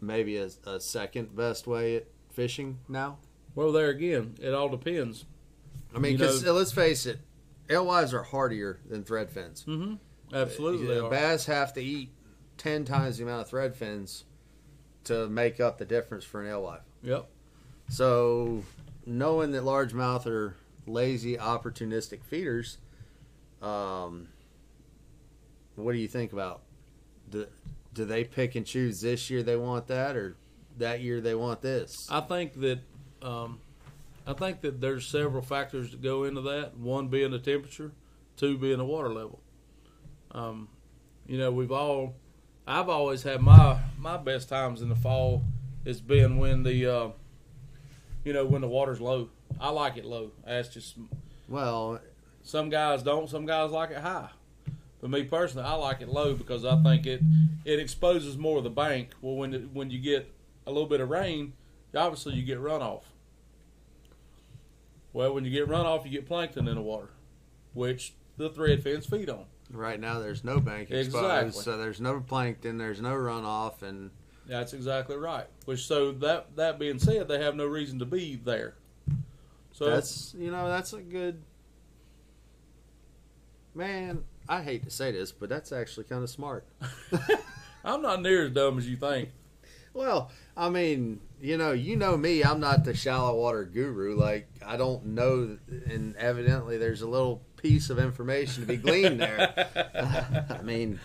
maybe 0.00 0.36
a, 0.36 0.48
a 0.66 0.80
second 0.80 1.34
best 1.34 1.66
way 1.66 1.96
at 1.96 2.06
fishing 2.32 2.78
now? 2.88 3.18
Well, 3.54 3.72
there 3.72 3.88
again, 3.88 4.34
it 4.40 4.54
all 4.54 4.68
depends. 4.68 5.24
I 5.94 5.98
mean, 5.98 6.16
because 6.16 6.44
let's 6.44 6.72
face 6.72 7.06
it, 7.06 7.18
LYs 7.68 8.12
are 8.12 8.22
hardier 8.22 8.78
than 8.88 9.02
thread 9.02 9.30
fins. 9.30 9.64
Mm-hmm. 9.66 9.94
Absolutely, 10.34 10.86
The 10.86 11.06
are. 11.06 11.10
bass 11.10 11.46
have 11.46 11.72
to 11.74 11.82
eat 11.82 12.10
ten 12.58 12.84
times 12.84 13.16
the 13.16 13.24
amount 13.24 13.42
of 13.42 13.48
thread 13.48 13.74
fins 13.74 14.24
to 15.04 15.28
make 15.28 15.58
up 15.58 15.78
the 15.78 15.86
difference 15.86 16.24
for 16.24 16.42
an 16.42 16.52
LY. 16.54 16.78
Yep. 17.02 17.28
So, 17.88 18.62
knowing 19.06 19.52
that 19.52 19.62
largemouth 19.62 20.26
are 20.26 20.54
lazy, 20.86 21.36
opportunistic 21.38 22.22
feeders, 22.22 22.76
um, 23.62 24.28
what 25.78 25.92
do 25.92 25.98
you 25.98 26.08
think 26.08 26.32
about? 26.32 26.62
Do, 27.30 27.46
do 27.94 28.04
they 28.04 28.24
pick 28.24 28.54
and 28.54 28.66
choose 28.66 29.00
this 29.00 29.30
year 29.30 29.42
they 29.42 29.56
want 29.56 29.86
that, 29.88 30.16
or 30.16 30.36
that 30.78 31.00
year 31.00 31.20
they 31.20 31.34
want 31.34 31.62
this? 31.62 31.94
I 32.10 32.20
think 32.20 32.58
that 32.60 32.80
um, 33.22 33.60
I 34.26 34.32
think 34.32 34.60
that 34.62 34.80
there's 34.80 35.06
several 35.10 35.42
factors 35.42 35.90
that 35.90 36.02
go 36.02 36.24
into 36.24 36.40
that. 36.42 36.76
One 36.76 37.08
being 37.08 37.30
the 37.30 37.38
temperature, 37.38 37.92
two 38.36 38.58
being 38.58 38.78
the 38.78 38.84
water 38.84 39.12
level. 39.12 39.40
Um, 40.32 40.68
you 41.26 41.38
know, 41.38 41.50
we've 41.50 41.72
all 41.72 42.14
I've 42.66 42.88
always 42.88 43.22
had 43.22 43.40
my 43.40 43.78
my 43.98 44.16
best 44.16 44.48
times 44.48 44.82
in 44.82 44.90
the 44.90 44.96
fall 44.96 45.42
It's 45.84 46.00
been 46.00 46.36
when 46.36 46.62
the 46.62 46.86
uh, 46.86 47.08
you 48.24 48.32
know 48.32 48.44
when 48.44 48.60
the 48.60 48.68
water's 48.68 49.00
low. 49.00 49.30
I 49.58 49.70
like 49.70 49.96
it 49.96 50.04
low. 50.04 50.32
That's 50.46 50.68
just 50.68 50.96
Well, 51.48 52.00
some 52.42 52.68
guys 52.68 53.02
don't. 53.02 53.28
Some 53.28 53.46
guys 53.46 53.70
like 53.70 53.90
it 53.90 53.98
high. 53.98 54.28
But 55.00 55.10
me 55.10 55.22
personally, 55.24 55.64
I 55.66 55.74
like 55.74 56.00
it 56.00 56.08
low 56.08 56.34
because 56.34 56.64
I 56.64 56.82
think 56.82 57.06
it 57.06 57.20
it 57.64 57.78
exposes 57.78 58.36
more 58.36 58.58
of 58.58 58.64
the 58.64 58.70
bank. 58.70 59.10
Well, 59.20 59.36
when 59.36 59.54
it, 59.54 59.70
when 59.72 59.90
you 59.90 59.98
get 60.00 60.32
a 60.66 60.72
little 60.72 60.88
bit 60.88 61.00
of 61.00 61.08
rain, 61.08 61.52
obviously 61.94 62.34
you 62.34 62.42
get 62.42 62.58
runoff. 62.58 63.02
Well, 65.12 65.34
when 65.34 65.44
you 65.44 65.50
get 65.50 65.68
runoff, 65.68 66.04
you 66.04 66.10
get 66.10 66.26
plankton 66.26 66.68
in 66.68 66.74
the 66.74 66.82
water, 66.82 67.10
which 67.74 68.12
the 68.36 68.50
thread 68.50 68.82
fins 68.82 69.06
feed 69.06 69.30
on. 69.30 69.46
right 69.70 69.98
now 69.98 70.18
there's 70.18 70.44
no 70.44 70.60
bank 70.60 70.90
exposed, 70.90 71.46
Exactly. 71.46 71.62
so 71.62 71.78
there's 71.78 72.00
no 72.00 72.20
plankton, 72.20 72.78
there's 72.78 73.00
no 73.00 73.12
runoff, 73.14 73.82
and 73.82 74.10
That's 74.46 74.72
exactly 74.72 75.16
right. 75.16 75.46
Which 75.64 75.86
so 75.86 76.12
that 76.12 76.56
that 76.56 76.78
being 76.78 76.98
said, 76.98 77.28
they 77.28 77.42
have 77.42 77.54
no 77.54 77.66
reason 77.66 77.98
to 78.00 78.04
be 78.04 78.36
there. 78.36 78.74
So 79.72 79.86
that's 79.90 80.34
you 80.36 80.50
know 80.50 80.68
that's 80.68 80.92
a 80.92 81.00
good 81.00 81.42
man. 83.74 84.24
I 84.48 84.62
hate 84.62 84.84
to 84.84 84.90
say 84.90 85.12
this, 85.12 85.30
but 85.30 85.48
that's 85.48 85.72
actually 85.72 86.04
kind 86.04 86.22
of 86.22 86.30
smart. 86.30 86.66
I'm 87.84 88.02
not 88.02 88.22
near 88.22 88.46
as 88.46 88.52
dumb 88.52 88.78
as 88.78 88.88
you 88.88 88.96
think. 88.96 89.30
Well, 89.92 90.30
I 90.56 90.68
mean, 90.68 91.20
you 91.40 91.56
know, 91.56 91.72
you 91.72 91.96
know 91.96 92.16
me. 92.16 92.42
I'm 92.42 92.60
not 92.60 92.84
the 92.84 92.94
shallow 92.94 93.34
water 93.34 93.64
guru. 93.64 94.16
Like, 94.16 94.48
I 94.64 94.76
don't 94.76 95.06
know, 95.06 95.58
and 95.86 96.16
evidently, 96.16 96.78
there's 96.78 97.02
a 97.02 97.08
little 97.08 97.42
piece 97.56 97.90
of 97.90 97.98
information 97.98 98.62
to 98.62 98.66
be 98.66 98.76
gleaned 98.76 99.20
there. 99.20 100.46
I 100.50 100.62
mean, 100.62 101.00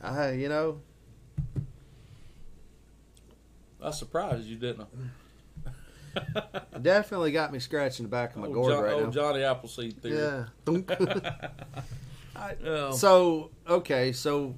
I, 0.00 0.30
you 0.32 0.48
know, 0.48 0.80
I 3.82 3.90
surprised 3.90 4.46
you, 4.46 4.56
didn't 4.56 4.82
I? 4.82 4.84
it 4.84 5.25
definitely 6.82 7.32
got 7.32 7.52
me 7.52 7.58
scratching 7.58 8.04
the 8.04 8.10
back 8.10 8.30
of 8.30 8.38
my 8.38 8.46
Old 8.46 8.54
gourd 8.54 8.72
John- 8.72 8.84
right 8.84 8.92
old 8.94 9.04
now. 9.04 9.10
Johnny 9.10 9.42
Appleseed 9.42 10.02
theory. 10.02 10.18
Yeah. 10.18 10.44
Thunk. 10.64 10.90
Oh. 12.64 12.92
so 12.92 13.50
okay, 13.68 14.12
so 14.12 14.56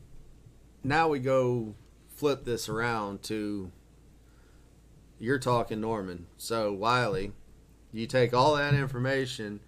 now 0.82 1.08
we 1.08 1.20
go 1.20 1.74
flip 2.16 2.44
this 2.44 2.68
around 2.68 3.22
to 3.24 3.70
you're 5.18 5.38
talking 5.38 5.80
Norman. 5.80 6.26
So 6.36 6.72
Wylie, 6.72 7.32
you 7.92 8.06
take 8.06 8.34
all 8.34 8.56
that 8.56 8.74
information, 8.74 9.60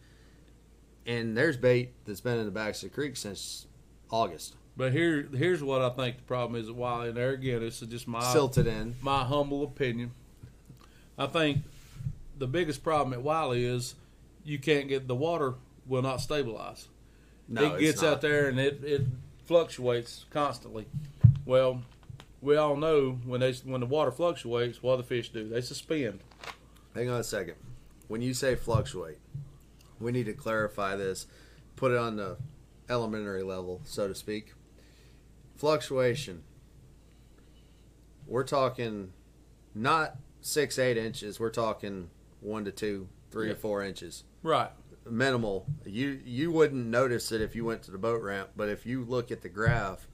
and 1.07 1.37
there's 1.37 1.57
bait 1.57 1.93
that's 2.05 2.21
been 2.21 2.39
in 2.39 2.45
the 2.45 2.51
backs 2.51 2.83
of 2.83 2.91
the 2.91 2.95
creek 2.95 3.17
since 3.17 3.67
August, 4.11 4.57
But 4.77 4.93
here, 4.93 5.29
here's 5.33 5.63
what 5.63 5.83
I 5.83 5.91
think 5.91 6.17
the 6.17 6.23
problem 6.25 6.61
is 6.61 6.69
at 6.69 6.75
Wylie. 6.75 7.09
And 7.09 7.17
there 7.17 7.31
again, 7.31 7.61
this 7.61 7.81
is 7.81 7.89
just 7.89 8.09
my 8.09 8.21
silted 8.33 8.67
in. 8.67 8.97
my 9.01 9.23
humble 9.25 9.63
opinion. 9.63 10.13
I 11.17 11.27
think 11.27 11.59
the 12.41 12.47
biggest 12.49 12.83
problem 12.83 13.13
at 13.13 13.23
Wylie 13.23 13.65
is 13.65 13.95
you 14.43 14.59
can't 14.59 14.89
get 14.89 15.07
the 15.07 15.15
water 15.15 15.55
will 15.87 16.03
not 16.03 16.21
stabilize. 16.21 16.89
No, 17.47 17.75
it 17.75 17.81
gets 17.81 18.03
out 18.03 18.23
there 18.23 18.49
and 18.49 18.59
it, 18.59 18.83
it 18.83 19.03
fluctuates 19.45 20.25
constantly. 20.31 20.87
Well, 21.45 21.83
we 22.41 22.57
all 22.57 22.77
know 22.77 23.19
when 23.25 23.41
they 23.41 23.53
when 23.65 23.81
the 23.81 23.87
water 23.87 24.11
fluctuates, 24.11 24.83
what 24.83 24.97
do 24.97 25.03
the 25.03 25.09
fish 25.09 25.29
do? 25.29 25.49
They 25.49 25.61
suspend. 25.61 26.21
Hang 26.95 27.11
on 27.11 27.21
a 27.21 27.25
second. 27.25 27.55
when 28.09 28.23
you 28.23 28.35
say 28.35 28.57
fluctuate, 28.57 29.19
we 30.01 30.11
need 30.11 30.27
to 30.27 30.33
clarify 30.33 30.97
this, 30.97 31.27
put 31.77 31.93
it 31.93 31.99
on 31.99 32.17
the 32.17 32.39
elementary 32.89 33.43
level, 33.43 33.81
so 33.85 34.09
to 34.09 34.15
speak. 34.15 34.55
Fluctuation. 35.57 36.43
We're 38.27 38.45
talking 38.45 39.13
not 39.75 40.17
six, 40.41 40.79
eight 40.79 40.97
inches. 40.97 41.39
We're 41.39 41.51
talking 41.51 42.09
one 42.41 42.65
to 42.65 42.73
two, 42.73 43.09
three 43.31 43.47
Yeah. 43.49 43.53
or 43.53 43.57
four 43.57 43.83
inches. 43.85 44.25
Right. 44.43 44.71
Minimal. 45.09 45.67
You 45.85 46.21
you 46.25 46.51
wouldn't 46.53 46.87
notice 46.87 47.33
it 47.33 47.41
if 47.41 47.55
you 47.57 47.65
went 47.65 47.83
to 47.85 47.91
the 47.91 47.99
boat 47.99 48.23
ramp, 48.23 48.51
but 48.57 48.69
if 48.69 48.85
you 48.87 49.05
look 49.05 49.31
at 49.31 49.43
the 49.43 49.49
graph, 49.49 50.07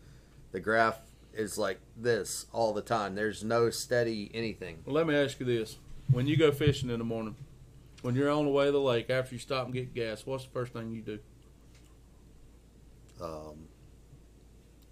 the 0.53 0.61
graph 0.61 1.01
is 1.35 1.59
like 1.59 1.81
this 1.97 2.47
all 2.53 2.73
the 2.73 2.81
time. 2.83 3.15
There's 3.15 3.45
no 3.45 3.69
steady 3.71 4.31
anything. 4.33 4.79
Well, 4.87 4.95
let 4.95 5.07
me 5.07 5.15
ask 5.15 5.39
you 5.41 5.47
this: 5.47 5.79
When 6.11 6.27
you 6.27 6.37
go 6.37 6.51
fishing 6.53 6.89
in 6.91 6.99
the 6.99 7.05
morning, 7.05 7.37
when 8.03 8.15
you're 8.15 8.31
on 8.31 8.45
the 8.45 8.51
way 8.51 8.67
to 8.67 8.73
the 8.73 8.81
lake 8.81 9.11
after 9.11 9.35
you 9.35 9.39
stop 9.41 9.65
and 9.67 9.75
get 9.75 9.93
gas, 9.95 10.25
what's 10.25 10.45
the 10.45 10.51
first 10.51 10.73
thing 10.73 10.93
you 10.93 11.03
do? 11.03 11.19
Um, 13.21 13.69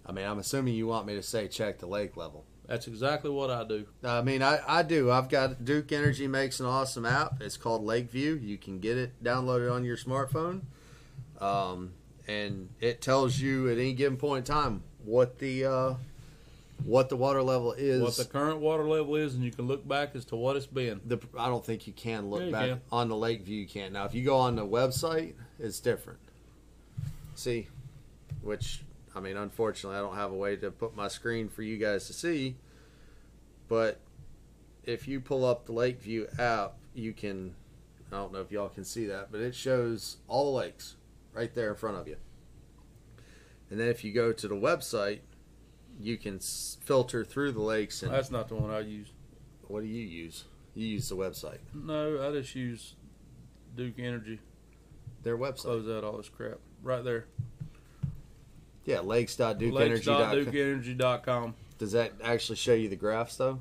I 0.05 0.11
mean, 0.11 0.25
I'm 0.25 0.39
assuming 0.39 0.73
you 0.75 0.87
want 0.87 1.05
me 1.07 1.15
to 1.15 1.23
say 1.23 1.47
check 1.47 1.79
the 1.79 1.87
lake 1.87 2.17
level. 2.17 2.45
That's 2.67 2.87
exactly 2.87 3.29
what 3.29 3.49
I 3.51 3.63
do. 3.63 3.85
I 4.03 4.21
mean, 4.21 4.41
I, 4.41 4.59
I 4.67 4.83
do. 4.83 5.11
I've 5.11 5.29
got 5.29 5.63
Duke 5.63 5.91
Energy 5.91 6.27
makes 6.27 6.59
an 6.59 6.65
awesome 6.65 7.05
app. 7.05 7.41
It's 7.41 7.57
called 7.57 7.83
Lakeview. 7.83 8.39
You 8.41 8.57
can 8.57 8.79
get 8.79 8.97
it 8.97 9.23
downloaded 9.23 9.71
on 9.71 9.83
your 9.85 9.97
smartphone, 9.97 10.61
um, 11.39 11.91
and 12.27 12.69
it 12.81 13.01
tells 13.01 13.39
you 13.39 13.69
at 13.69 13.77
any 13.77 13.93
given 13.93 14.17
point 14.17 14.49
in 14.49 14.55
time 14.55 14.83
what 15.03 15.37
the 15.37 15.65
uh, 15.65 15.93
what 16.83 17.09
the 17.09 17.15
water 17.15 17.43
level 17.43 17.73
is. 17.73 18.01
What 18.01 18.15
the 18.17 18.25
current 18.25 18.59
water 18.59 18.83
level 18.83 19.15
is, 19.15 19.35
and 19.35 19.43
you 19.43 19.51
can 19.51 19.67
look 19.67 19.87
back 19.87 20.15
as 20.15 20.25
to 20.25 20.35
what 20.35 20.55
it's 20.55 20.65
been. 20.65 21.01
the 21.05 21.19
I 21.37 21.47
don't 21.47 21.63
think 21.65 21.85
you 21.85 21.93
can 21.93 22.29
look 22.29 22.39
Yeah, 22.41 22.45
you 22.47 22.51
back 22.51 22.69
can. 22.69 22.81
on 22.91 23.09
the 23.09 23.15
Lakeview. 23.15 23.61
You 23.61 23.67
can't 23.67 23.93
now. 23.93 24.05
If 24.05 24.15
you 24.15 24.25
go 24.25 24.37
on 24.37 24.55
the 24.55 24.65
website, 24.65 25.33
it's 25.59 25.79
different. 25.79 26.19
See, 27.35 27.67
which 28.41 28.81
I 29.15 29.21
mean, 29.21 29.37
unfortunately, 29.37 29.97
I 29.97 30.01
don't 30.01 30.15
have 30.15 30.31
a 30.31 30.35
way 30.35 30.57
to 30.57 30.69
put 30.71 30.95
my 30.95 31.07
screen 31.07 31.47
for 31.47 31.61
you 31.61 31.77
guys 31.77 32.07
to 32.07 32.13
see. 32.13 32.57
But 33.69 33.99
if 34.83 35.07
you 35.07 35.21
pull 35.21 35.45
up 35.45 35.65
the 35.65 35.71
Lakeview 35.71 36.27
app, 36.37 36.73
you 36.93 37.13
can. 37.13 37.55
I 38.11 38.17
don't 38.17 38.33
know 38.33 38.41
if 38.41 38.51
y'all 38.51 38.69
can 38.69 38.83
see 38.83 39.05
that, 39.07 39.31
but 39.31 39.41
it 39.41 39.55
shows 39.55 40.17
all 40.27 40.51
the 40.51 40.57
lakes 40.59 40.95
right 41.33 41.53
there 41.55 41.69
in 41.69 41.75
front 41.75 41.97
of 41.97 42.07
you. 42.07 42.17
And 43.69 43.79
then 43.79 43.87
if 43.87 44.03
you 44.03 44.13
go 44.13 44.31
to 44.31 44.47
the 44.47 44.55
website, 44.55 45.19
you 45.99 46.17
can 46.17 46.39
filter 46.39 47.25
through 47.25 47.53
the 47.53 47.61
lakes. 47.61 48.03
And 48.03 48.13
That's 48.13 48.29
not 48.31 48.47
the 48.47 48.55
one 48.55 48.69
I 48.69 48.79
use. 48.81 49.11
what 49.67 49.81
do 49.81 49.87
you 49.87 50.03
use? 50.05 50.45
You 50.75 50.87
use 50.87 51.09
the 51.09 51.15
website. 51.15 51.59
No, 51.73 52.27
I 52.27 52.31
just 52.31 52.53
use 52.53 52.95
Duke 53.75 53.97
Energy. 53.97 54.39
Their 55.23 55.37
website. 55.37 55.61
Close 55.61 55.89
out 55.89 56.03
all 56.03 56.17
this 56.17 56.29
crap 56.29 56.59
right 56.83 57.03
there. 57.03 57.25
Yeah, 58.85 59.01
lakes.dukeenergy.com. 59.01 61.55
Does 61.77 61.91
that 61.91 62.13
actually 62.23 62.55
show 62.55 62.73
you 62.73 62.87
the 62.87 62.95
graphs 62.95 63.35
though? 63.37 63.59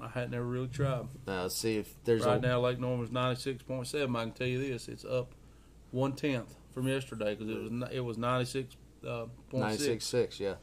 I 0.00 0.08
had 0.08 0.30
never 0.30 0.44
really 0.44 0.68
tried. 0.68 1.06
Uh, 1.26 1.48
see 1.48 1.76
if 1.76 1.92
there's 2.04 2.24
right 2.24 2.38
a 2.38 2.40
now, 2.40 2.60
Lake 2.60 2.80
Norman's 2.80 3.12
ninety 3.12 3.40
six 3.40 3.62
point 3.62 3.86
seven. 3.86 4.14
I 4.16 4.22
can 4.24 4.32
tell 4.32 4.46
you 4.46 4.58
this: 4.58 4.88
it's 4.88 5.04
up 5.04 5.32
one 5.92 6.14
tenth 6.14 6.54
from 6.72 6.88
yesterday 6.88 7.34
because 7.34 7.54
it 7.54 7.62
was 7.62 7.70
it 7.92 8.00
was 8.00 8.18
ninety 8.18 8.46
six 8.46 8.76
uh, 9.06 9.26
point 9.50 9.78
six. 9.78 10.12
966, 10.12 10.40
yeah. 10.40 10.54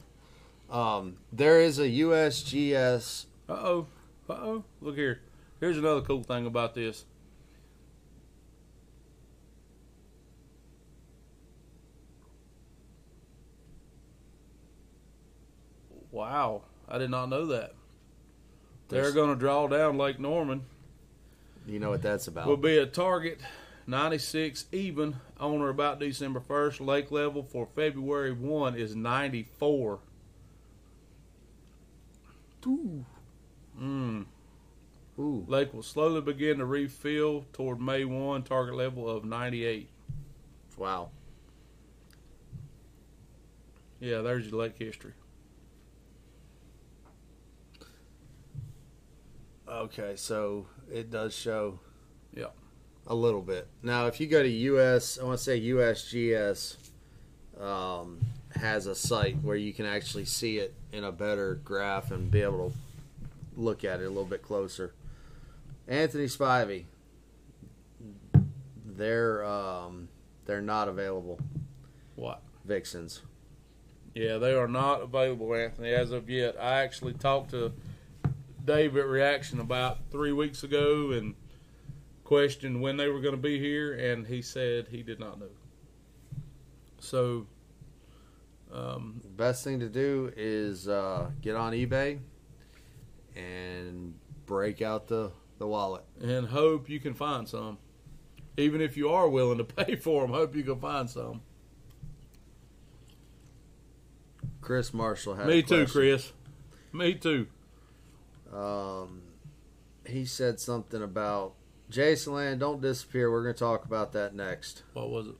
Um, 0.70 1.18
there 1.32 1.62
is 1.62 1.80
a 1.80 1.88
USGS. 1.88 3.26
Uh 3.48 3.54
oh, 3.54 3.88
uh 4.30 4.34
oh. 4.34 4.64
Look 4.82 4.96
here. 4.96 5.22
Here's 5.60 5.78
another 5.78 6.02
cool 6.02 6.24
thing 6.24 6.46
about 6.46 6.74
this. 6.74 7.06
Wow, 16.12 16.64
I 16.90 16.98
did 16.98 17.10
not 17.10 17.30
know 17.30 17.46
that. 17.48 17.74
They're 18.90 19.02
There's- 19.04 19.14
going 19.16 19.30
to 19.30 19.40
draw 19.40 19.68
down 19.68 19.98
Lake 19.98 20.20
Norman. 20.20 20.64
You 21.66 21.80
know 21.80 21.90
what 21.92 22.02
that's 22.02 22.28
about? 22.28 22.48
will 22.48 22.58
be 22.58 22.78
a 22.78 22.86
target 22.88 23.40
96 23.88 24.66
even 24.72 25.18
on 25.40 25.62
or 25.62 25.70
about 25.70 26.00
December 26.00 26.40
1st. 26.42 26.86
Lake 26.86 27.12
level 27.12 27.44
for 27.44 27.68
February 27.76 28.32
1 28.34 28.76
is 28.76 28.96
94. 28.96 30.00
Ooh. 32.68 33.06
Mm. 33.80 34.26
Ooh. 35.20 35.46
Lake 35.48 35.74
will 35.74 35.84
slowly 35.84 36.22
begin 36.22 36.58
to 36.58 36.66
refill 36.66 37.46
toward 37.54 37.80
May 37.80 38.06
1, 38.06 38.44
target 38.44 38.76
level 38.76 39.10
of 39.10 39.24
98. 39.24 39.88
Wow. 40.78 41.10
Yeah, 44.00 44.22
there's 44.22 44.48
your 44.48 44.60
lake 44.62 44.78
history. 44.78 45.14
Okay, 49.72 50.18
so 50.18 50.66
it 50.92 51.10
does 51.10 51.34
show. 51.34 51.80
Yeah. 52.36 52.48
A 53.08 53.16
little 53.16 53.42
bit. 53.42 53.68
Now, 53.82 54.08
if 54.08 54.20
you 54.20 54.28
go 54.28 54.44
to 54.44 54.50
US, 54.50 55.18
I 55.18 55.24
want 55.24 55.38
to 55.38 55.44
say 55.44 55.62
USGS 55.62 56.76
um, 57.60 58.20
has 58.60 58.86
a 58.86 58.96
site 58.96 59.38
where 59.42 59.56
you 59.56 59.72
can 59.72 59.86
actually 59.86 60.26
see 60.26 60.58
it 60.58 60.74
in 60.92 61.06
a 61.06 61.12
better 61.12 61.56
graph 61.64 62.12
and 62.12 62.30
be 62.30 62.42
able 62.42 62.70
to 62.70 62.76
look 63.56 63.86
at 63.86 64.02
it 64.02 64.06
a 64.06 64.10
little 64.10 64.26
bit 64.26 64.42
closer. 64.42 64.94
Anthony 65.88 66.26
Spivey, 66.26 66.84
they're 68.86 69.44
um, 69.46 70.10
they're 70.46 70.62
not 70.62 70.90
available. 70.90 71.40
What? 72.16 72.42
Vixens. 72.66 73.22
Yeah, 74.14 74.38
they 74.38 74.54
are 74.54 74.68
not 74.68 75.02
available, 75.02 75.56
Anthony, 75.56 75.92
as 75.92 76.12
of 76.12 76.30
yet. 76.30 76.58
I 76.60 76.82
actually 76.84 77.14
talked 77.14 77.52
to 77.52 77.72
Dave 78.66 78.96
at 78.98 79.06
Reaction 79.08 79.60
about 79.60 80.00
three 80.12 80.32
weeks 80.32 80.64
ago 80.64 81.12
and 81.12 81.36
questioned 82.24 82.82
when 82.82 82.98
they 82.98 83.08
were 83.10 83.20
going 83.20 83.36
to 83.36 83.42
be 83.42 83.60
here, 83.60 83.94
and 83.94 84.26
he 84.28 84.42
said 84.42 84.88
he 84.90 85.04
did 85.04 85.20
not 85.20 85.40
know. 85.40 85.50
So, 87.00 87.48
um, 88.72 89.22
Best 89.36 89.64
thing 89.64 89.80
to 89.80 89.90
do 89.90 90.32
is 90.38 90.88
uh, 90.88 91.32
get 91.42 91.56
on 91.56 91.74
eBay 91.74 92.20
and 93.36 94.14
break 94.46 94.82
out 94.82 95.08
the, 95.08 95.32
the 95.58 95.68
wallet. 95.68 96.04
and 96.22 96.48
hope 96.48 96.90
you 96.90 97.00
can 97.00 97.14
find 97.14 97.48
some. 97.50 97.78
Even 98.58 98.82
if 98.82 98.96
you 98.98 99.10
are 99.10 99.28
willing 99.28 99.58
to 99.58 99.64
pay 99.64 99.96
for 99.96 100.22
them, 100.22 100.32
hope 100.32 100.56
you 100.56 100.64
can 100.64 100.80
find 100.80 101.10
some. 101.10 101.42
Chris 104.62 104.94
Marshall 104.94 105.36
had 105.36 105.48
Me 105.48 105.64
too. 105.64 105.88
Chris. 105.88 106.32
Me 106.94 107.16
too. 107.16 107.48
Um, 108.54 109.22
he 110.06 110.26
said 110.26 110.60
something 110.60 111.02
about 111.02 111.54
Jason 111.90 112.34
Land. 112.34 112.60
Don't 112.60 112.82
disappear. 112.82 113.32
We're 113.32 113.44
going 113.44 113.56
to 113.56 113.60
talk 113.60 113.86
about 113.86 114.14
that 114.14 114.36
next. 114.36 114.84
What 114.94 115.10
was 115.10 115.28
it? 115.28 115.36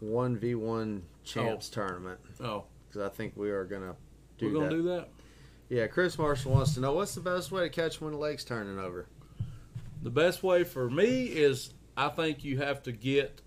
One 0.00 0.36
v 0.38 0.54
one 0.54 1.02
champs 1.22 1.68
tournament 1.68 2.18
Oh, 2.40 2.64
because 2.88 3.02
I 3.02 3.14
think 3.14 3.36
we 3.36 3.50
are 3.50 3.64
going 3.64 3.82
to 3.82 3.94
do 4.38 4.46
we're 4.46 4.52
going 4.52 4.70
to 4.70 4.76
do 4.76 4.82
that? 4.84 5.08
Yeah, 5.68 5.86
Chris 5.86 6.18
Marshall 6.18 6.52
wants 6.52 6.74
to 6.74 6.80
know 6.80 6.94
what's 6.94 7.14
the 7.14 7.20
best 7.20 7.52
way 7.52 7.62
to 7.62 7.68
catch 7.68 8.00
when 8.00 8.12
the 8.12 8.18
lake's 8.18 8.42
turning 8.42 8.78
over. 8.78 9.06
The 10.02 10.10
best 10.10 10.42
way 10.42 10.64
for 10.64 10.88
me 10.88 11.26
is 11.26 11.74
I 11.96 12.08
think 12.08 12.42
you 12.42 12.58
have 12.58 12.82
to 12.84 12.92
get 12.92 13.42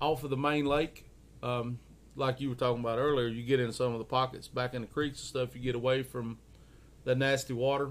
off 0.00 0.24
of 0.24 0.30
the 0.30 0.36
main 0.36 0.64
lake. 0.64 1.04
Um, 1.42 1.78
like 2.16 2.40
you 2.40 2.48
were 2.48 2.54
talking 2.54 2.80
about 2.80 2.98
earlier, 2.98 3.26
you 3.28 3.42
get 3.42 3.60
in 3.60 3.72
some 3.72 3.92
of 3.92 3.98
the 3.98 4.04
pockets 4.04 4.48
back 4.48 4.74
in 4.74 4.80
the 4.82 4.86
creeks 4.88 5.18
and 5.20 5.26
stuff, 5.28 5.54
you 5.54 5.60
get 5.60 5.74
away 5.74 6.02
from 6.02 6.38
the 7.04 7.14
nasty 7.14 7.52
water. 7.52 7.90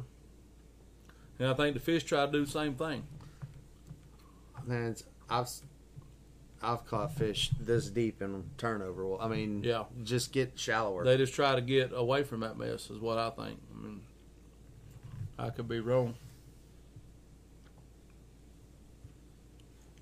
And 1.40 1.48
I 1.48 1.54
think 1.54 1.74
the 1.76 1.80
fish 1.80 2.04
try 2.04 2.26
to 2.26 2.32
do 2.32 2.46
the 2.46 2.52
same 2.52 2.76
thing. 2.76 3.04
Man, 4.66 4.96
I've 5.30 5.50
I've 6.64 6.86
caught 6.88 7.14
fish 7.14 7.52
this 7.60 7.90
deep 7.90 8.22
in 8.22 8.44
turnover. 8.58 9.06
Well, 9.06 9.20
I 9.22 9.28
mean, 9.28 9.64
Yeah. 9.64 9.84
just 10.04 10.32
get 10.32 10.54
shallower. 10.58 11.04
They 11.04 11.18
just 11.18 11.34
try 11.36 11.54
to 11.54 11.62
get 11.62 11.92
away 11.94 12.24
from 12.24 12.40
that 12.40 12.58
mess, 12.58 12.90
is 12.90 13.00
what 13.00 13.18
I 13.20 13.30
think. 13.30 13.60
I 13.72 13.84
mean, 13.84 14.02
I 15.38 15.50
could 15.52 15.68
be 15.68 15.80
wrong. 15.80 16.16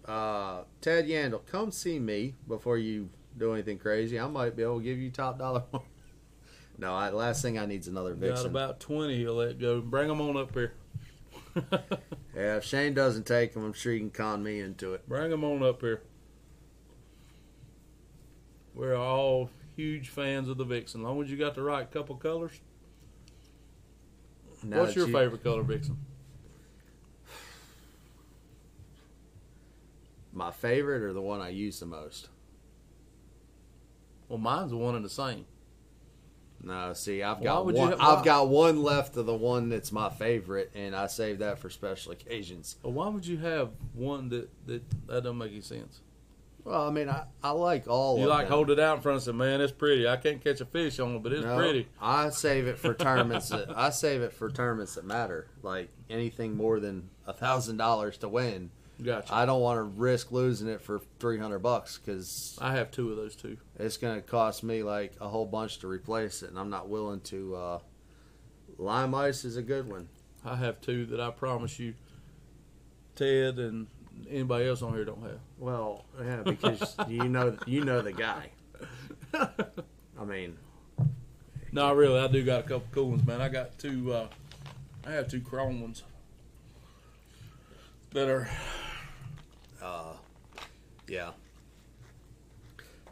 uh, 0.06 0.64
Ted 0.82 1.08
Yandel, 1.08 1.46
come 1.46 1.72
see 1.72 1.98
me 2.00 2.36
before 2.48 2.78
you 2.78 3.10
do 3.38 3.54
anything 3.54 3.78
crazy. 3.78 4.20
I 4.20 4.28
might 4.28 4.56
be 4.56 4.64
able 4.64 4.78
to 4.80 4.84
give 4.84 4.98
you 5.00 5.10
top 5.10 5.40
dollar. 5.40 5.64
no, 6.78 6.94
I, 6.94 7.10
last 7.10 7.42
thing 7.42 7.58
I 7.58 7.66
need 7.66 7.82
is 7.82 7.88
another 7.88 8.12
Got 8.14 8.20
vixen. 8.20 8.46
about 8.48 8.80
20 8.80 9.18
he'll 9.18 9.36
let 9.36 9.60
go. 9.60 9.82
Bring 9.82 10.08
them 10.08 10.22
on 10.22 10.38
up 10.38 10.54
here. 10.54 10.74
Yeah, 12.36 12.58
if 12.58 12.64
Shane 12.64 12.96
doesn't 12.96 13.28
take 13.28 13.54
him, 13.54 13.64
I'm 13.64 13.74
sure 13.74 13.94
he 13.94 14.00
can 14.00 14.10
con 14.10 14.42
me 14.42 14.60
into 14.60 14.96
it. 14.96 15.08
Bring 15.08 15.30
them 15.30 15.44
on 15.44 15.62
up 15.62 15.82
here. 15.82 16.02
We're 18.74 18.96
all 18.96 19.52
huge 19.76 20.10
fans 20.10 20.50
of 20.50 20.58
the 20.58 20.64
Vixen. 20.64 21.02
As 21.02 21.06
long 21.06 21.22
as 21.24 21.30
you 21.30 21.38
got 21.38 21.54
the 21.54 21.62
right 21.62 21.90
couple 21.92 22.16
colors. 22.16 22.60
Now 24.64 24.80
What's 24.80 24.96
your 24.96 25.06
you- 25.06 25.14
favorite 25.14 25.44
color, 25.44 25.62
Vixen? 25.62 25.98
my 30.32 30.50
favorite 30.50 31.04
or 31.04 31.14
the 31.14 31.22
one 31.22 31.40
I 31.40 31.50
use 31.50 31.80
the 31.80 31.86
most? 31.86 32.30
Well, 34.34 34.42
mine's 34.42 34.74
one 34.74 34.96
and 34.96 35.06
the 35.06 35.10
same. 35.10 35.46
No, 36.64 36.94
see, 36.94 37.22
I've 37.22 37.44
got 37.44 37.68
one. 37.68 37.76
have- 37.92 38.00
I've 38.02 38.26
got 38.26 38.50
one 38.50 38.82
left 38.82 39.16
of 39.16 39.28
the 39.28 39.36
one 39.36 39.70
that's 39.70 39.92
my 39.92 40.10
favorite, 40.10 40.72
and 40.74 40.96
I 40.96 41.06
save 41.06 41.38
that 41.38 41.60
for 41.60 41.70
special 41.70 42.14
occasions. 42.14 42.78
But 42.82 42.94
why 42.94 43.10
would 43.10 43.28
you 43.28 43.38
have 43.38 43.70
one 43.94 44.30
that 44.30 44.50
that 44.66 44.82
that 45.06 45.22
doesn't 45.24 45.38
make 45.38 45.52
any 45.52 45.62
sense? 45.62 46.02
Well, 46.64 46.88
I 46.88 46.90
mean, 46.90 47.10
I, 47.10 47.26
I 47.44 47.52
like 47.52 47.88
all. 47.88 48.18
You 48.18 48.24
of 48.24 48.30
like 48.32 48.46
them. 48.48 48.54
hold 48.54 48.72
it 48.72 48.80
out 48.80 48.96
in 48.96 49.02
front 49.04 49.18
and 49.18 49.24
say, 49.24 49.32
"Man, 49.34 49.62
it's 49.62 49.72
pretty. 49.72 50.08
I 50.08 50.16
can't 50.16 50.44
catch 50.44 50.62
a 50.62 50.66
fish 50.66 51.00
on 51.00 51.18
it, 51.18 51.22
but 51.22 51.32
it's 51.34 51.46
No, 51.46 51.58
pretty." 51.58 51.88
I 52.02 52.32
save 52.32 52.66
it 52.66 52.80
for 52.80 52.96
tournaments. 52.96 53.50
that, 53.50 53.78
I 53.78 53.92
save 53.92 54.24
it 54.24 54.34
for 54.34 54.50
tournaments 54.50 54.96
that 54.96 55.06
matter, 55.06 55.46
like 55.62 55.90
anything 56.10 56.58
more 56.58 56.80
than 56.80 57.12
a 57.28 57.34
thousand 57.34 57.78
dollars 57.78 58.18
to 58.18 58.30
win. 58.30 58.72
Gotcha. 59.04 59.34
I 59.34 59.46
don't 59.46 59.62
want 59.62 59.78
to 59.78 59.84
risk 59.84 60.32
losing 60.32 60.68
it 60.68 60.82
for 60.82 61.02
three 61.20 61.38
hundred 61.38 61.60
bucks 61.60 61.98
because 61.98 62.58
I 62.62 62.74
have 62.76 62.92
two 62.92 63.10
of 63.12 63.18
those 63.18 63.36
too. 63.36 63.58
it's 63.78 63.98
going 63.98 64.16
to 64.16 64.22
cost 64.22 64.64
me 64.64 64.84
like 64.84 65.14
a 65.20 65.28
whole 65.28 65.46
bunch 65.46 65.80
to 65.80 65.88
replace 65.88 66.44
it, 66.44 66.50
and 66.50 66.58
I'm 66.60 66.70
not 66.70 66.90
willing 66.90 67.22
to. 67.22 67.56
Uh, 67.56 67.80
lime 68.78 69.14
ice 69.16 69.46
is 69.46 69.58
a 69.58 69.62
good 69.62 69.88
one. 69.90 70.08
I 70.46 70.56
have 70.56 70.82
two 70.82 71.06
that 71.08 71.20
I 71.20 71.32
promise 71.32 71.80
you, 71.80 71.94
Ted 73.16 73.60
and 73.60 73.88
anybody 74.30 74.68
else 74.68 74.82
on 74.82 74.94
here 74.94 75.06
don't 75.06 75.22
have. 75.24 75.40
Well, 75.58 76.06
yeah, 76.24 76.42
because 76.44 76.96
you 77.08 77.28
know 77.28 77.58
you 77.66 77.84
know 77.84 78.02
the 78.02 78.14
guy. 78.14 78.50
I 79.34 80.26
mean, 80.26 80.58
No, 81.72 81.92
really, 81.94 82.20
I 82.20 82.28
do 82.28 82.44
got 82.44 82.60
a 82.62 82.64
couple 82.64 82.88
cool 82.92 83.10
ones, 83.12 83.26
man. 83.26 83.42
I 83.42 83.50
got 83.50 83.78
two. 83.80 84.14
Uh, 84.14 84.28
I 85.06 85.12
have 85.12 85.28
two 85.28 85.42
chrome 85.42 85.82
ones 85.82 86.04
that 88.12 88.30
are. 88.30 88.48
Uh, 89.84 90.14
yeah. 91.08 91.32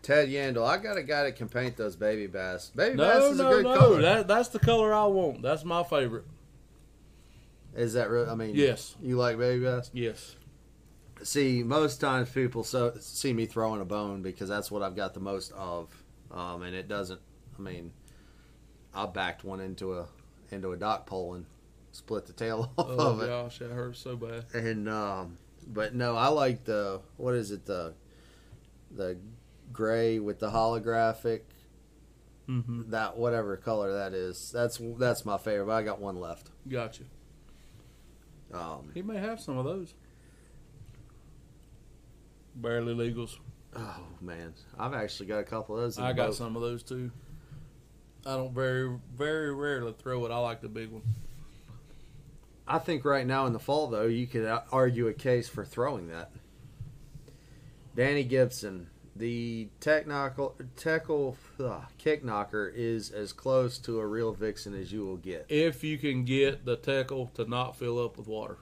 Ted 0.02 0.30
Yandel, 0.30 0.66
I 0.66 0.78
got 0.78 0.98
a 0.98 1.04
guy 1.04 1.24
that 1.24 1.36
can 1.36 1.48
paint 1.48 1.78
those 1.78 1.96
baby 1.96 2.26
bass. 2.26 2.72
Baby 2.76 2.98
bass 2.98 3.20
No, 3.20 3.32
is 3.32 3.40
a 3.40 3.44
good 3.44 3.64
no. 3.66 3.78
color. 3.78 4.02
That 4.02 4.28
that's 4.28 4.50
the 4.50 4.58
color 4.60 4.94
I 4.94 5.06
want. 5.06 5.42
That's 5.44 5.64
my 5.64 5.84
favorite. 5.84 6.26
Is 7.76 7.94
that 7.94 8.10
real? 8.10 8.30
I 8.30 8.36
mean, 8.36 8.56
Yes. 8.56 8.96
You 9.02 9.18
like 9.18 9.38
baby 9.38 9.64
bass? 9.64 9.92
Yes. 9.94 10.36
See, 11.24 11.62
most 11.62 12.02
times 12.02 12.30
people 12.32 12.64
so, 12.64 12.94
see 13.00 13.32
me 13.32 13.46
throwing 13.46 13.80
a 13.80 13.86
bone 13.86 14.24
because 14.24 14.50
that's 14.50 14.72
what 14.72 14.82
I've 14.82 14.96
got 14.96 15.14
the 15.14 15.20
most 15.20 15.52
of, 15.52 15.90
um, 16.32 16.64
and 16.64 16.76
it 16.76 16.88
doesn't. 16.88 17.22
I 17.60 17.62
mean, 17.62 17.92
I 18.96 19.06
backed 19.06 19.44
one 19.44 19.60
into 19.60 19.94
a 20.00 20.08
into 20.50 20.72
a 20.72 20.78
dock 20.78 21.06
pole 21.06 21.36
and 21.36 21.46
split 21.92 22.26
the 22.26 22.34
tail 22.34 22.72
off 22.78 22.88
Oh 22.90 23.12
of 23.12 23.22
it. 23.22 23.28
gosh, 23.28 23.60
that 23.60 23.70
hurts 23.70 24.00
so 24.00 24.16
bad. 24.16 24.46
And 24.56 24.90
um, 24.90 25.38
but 25.68 25.94
no, 25.96 26.16
I 26.16 26.28
like 26.28 26.64
the 26.66 27.02
what 27.18 27.34
is 27.36 27.52
it 27.52 27.66
the 27.66 27.94
the 28.92 29.18
gray 29.72 30.20
with 30.20 30.40
the 30.40 30.50
holographic 30.52 31.42
Mm-hmm. 32.50 32.90
that 32.90 33.16
whatever 33.18 33.56
color 33.56 33.94
that 34.00 34.14
is. 34.14 34.52
That's 34.52 34.82
that's 34.98 35.24
my 35.26 35.38
favorite. 35.38 35.74
I 35.74 35.84
got 35.84 36.02
one 36.02 36.20
left. 36.20 36.50
Gotcha. 36.68 37.04
Um, 38.52 38.90
He 38.94 39.02
may 39.02 39.18
have 39.18 39.40
some 39.40 39.58
of 39.58 39.64
those. 39.64 39.94
Barely 42.56 42.94
legals. 42.94 43.38
oh 43.76 44.04
man, 44.20 44.54
I've 44.78 44.94
actually 44.94 45.28
got 45.28 45.38
a 45.40 45.44
couple 45.44 45.76
of 45.78 45.82
those. 45.84 45.98
in 45.98 46.04
I 46.04 46.12
got 46.14 46.28
boat. 46.28 46.36
some 46.36 46.56
of 46.58 46.62
those 46.62 46.84
too. 46.84 47.12
I 48.26 48.36
don't 48.36 48.54
very, 48.54 48.98
very 49.16 49.54
rarely 49.54 49.94
throw 49.98 50.26
it. 50.26 50.32
I 50.32 50.38
like 50.40 50.62
the 50.62 50.68
big 50.68 50.90
one. 50.92 51.04
I 52.68 52.78
think 52.80 53.04
right 53.04 53.26
now 53.26 53.46
in 53.46 53.54
the 53.54 53.60
fall, 53.60 53.88
though, 53.88 54.06
you 54.06 54.28
could 54.28 54.46
argue 54.72 55.08
a 55.08 55.14
case 55.14 55.50
for 55.50 55.66
throwing 55.66 56.08
that. 56.08 56.32
Danny 57.96 58.24
Gibson, 58.24 58.88
the 59.16 59.68
technical 59.80 60.56
tackle 60.78 61.36
ugh, 61.60 61.84
kick 61.98 62.24
knocker, 62.24 62.72
is 62.74 63.12
as 63.12 63.34
close 63.34 63.78
to 63.80 64.00
a 64.00 64.08
real 64.08 64.32
vixen 64.32 64.74
as 64.74 64.92
you 64.92 65.06
will 65.06 65.18
get. 65.18 65.46
If 65.50 65.84
you 65.84 65.98
can 65.98 66.24
get 66.24 66.66
the 66.66 66.78
tackle 66.78 67.28
to 67.34 67.46
not 67.46 67.76
fill 67.76 68.04
up 68.04 68.18
with 68.18 68.28
water. 68.28 68.58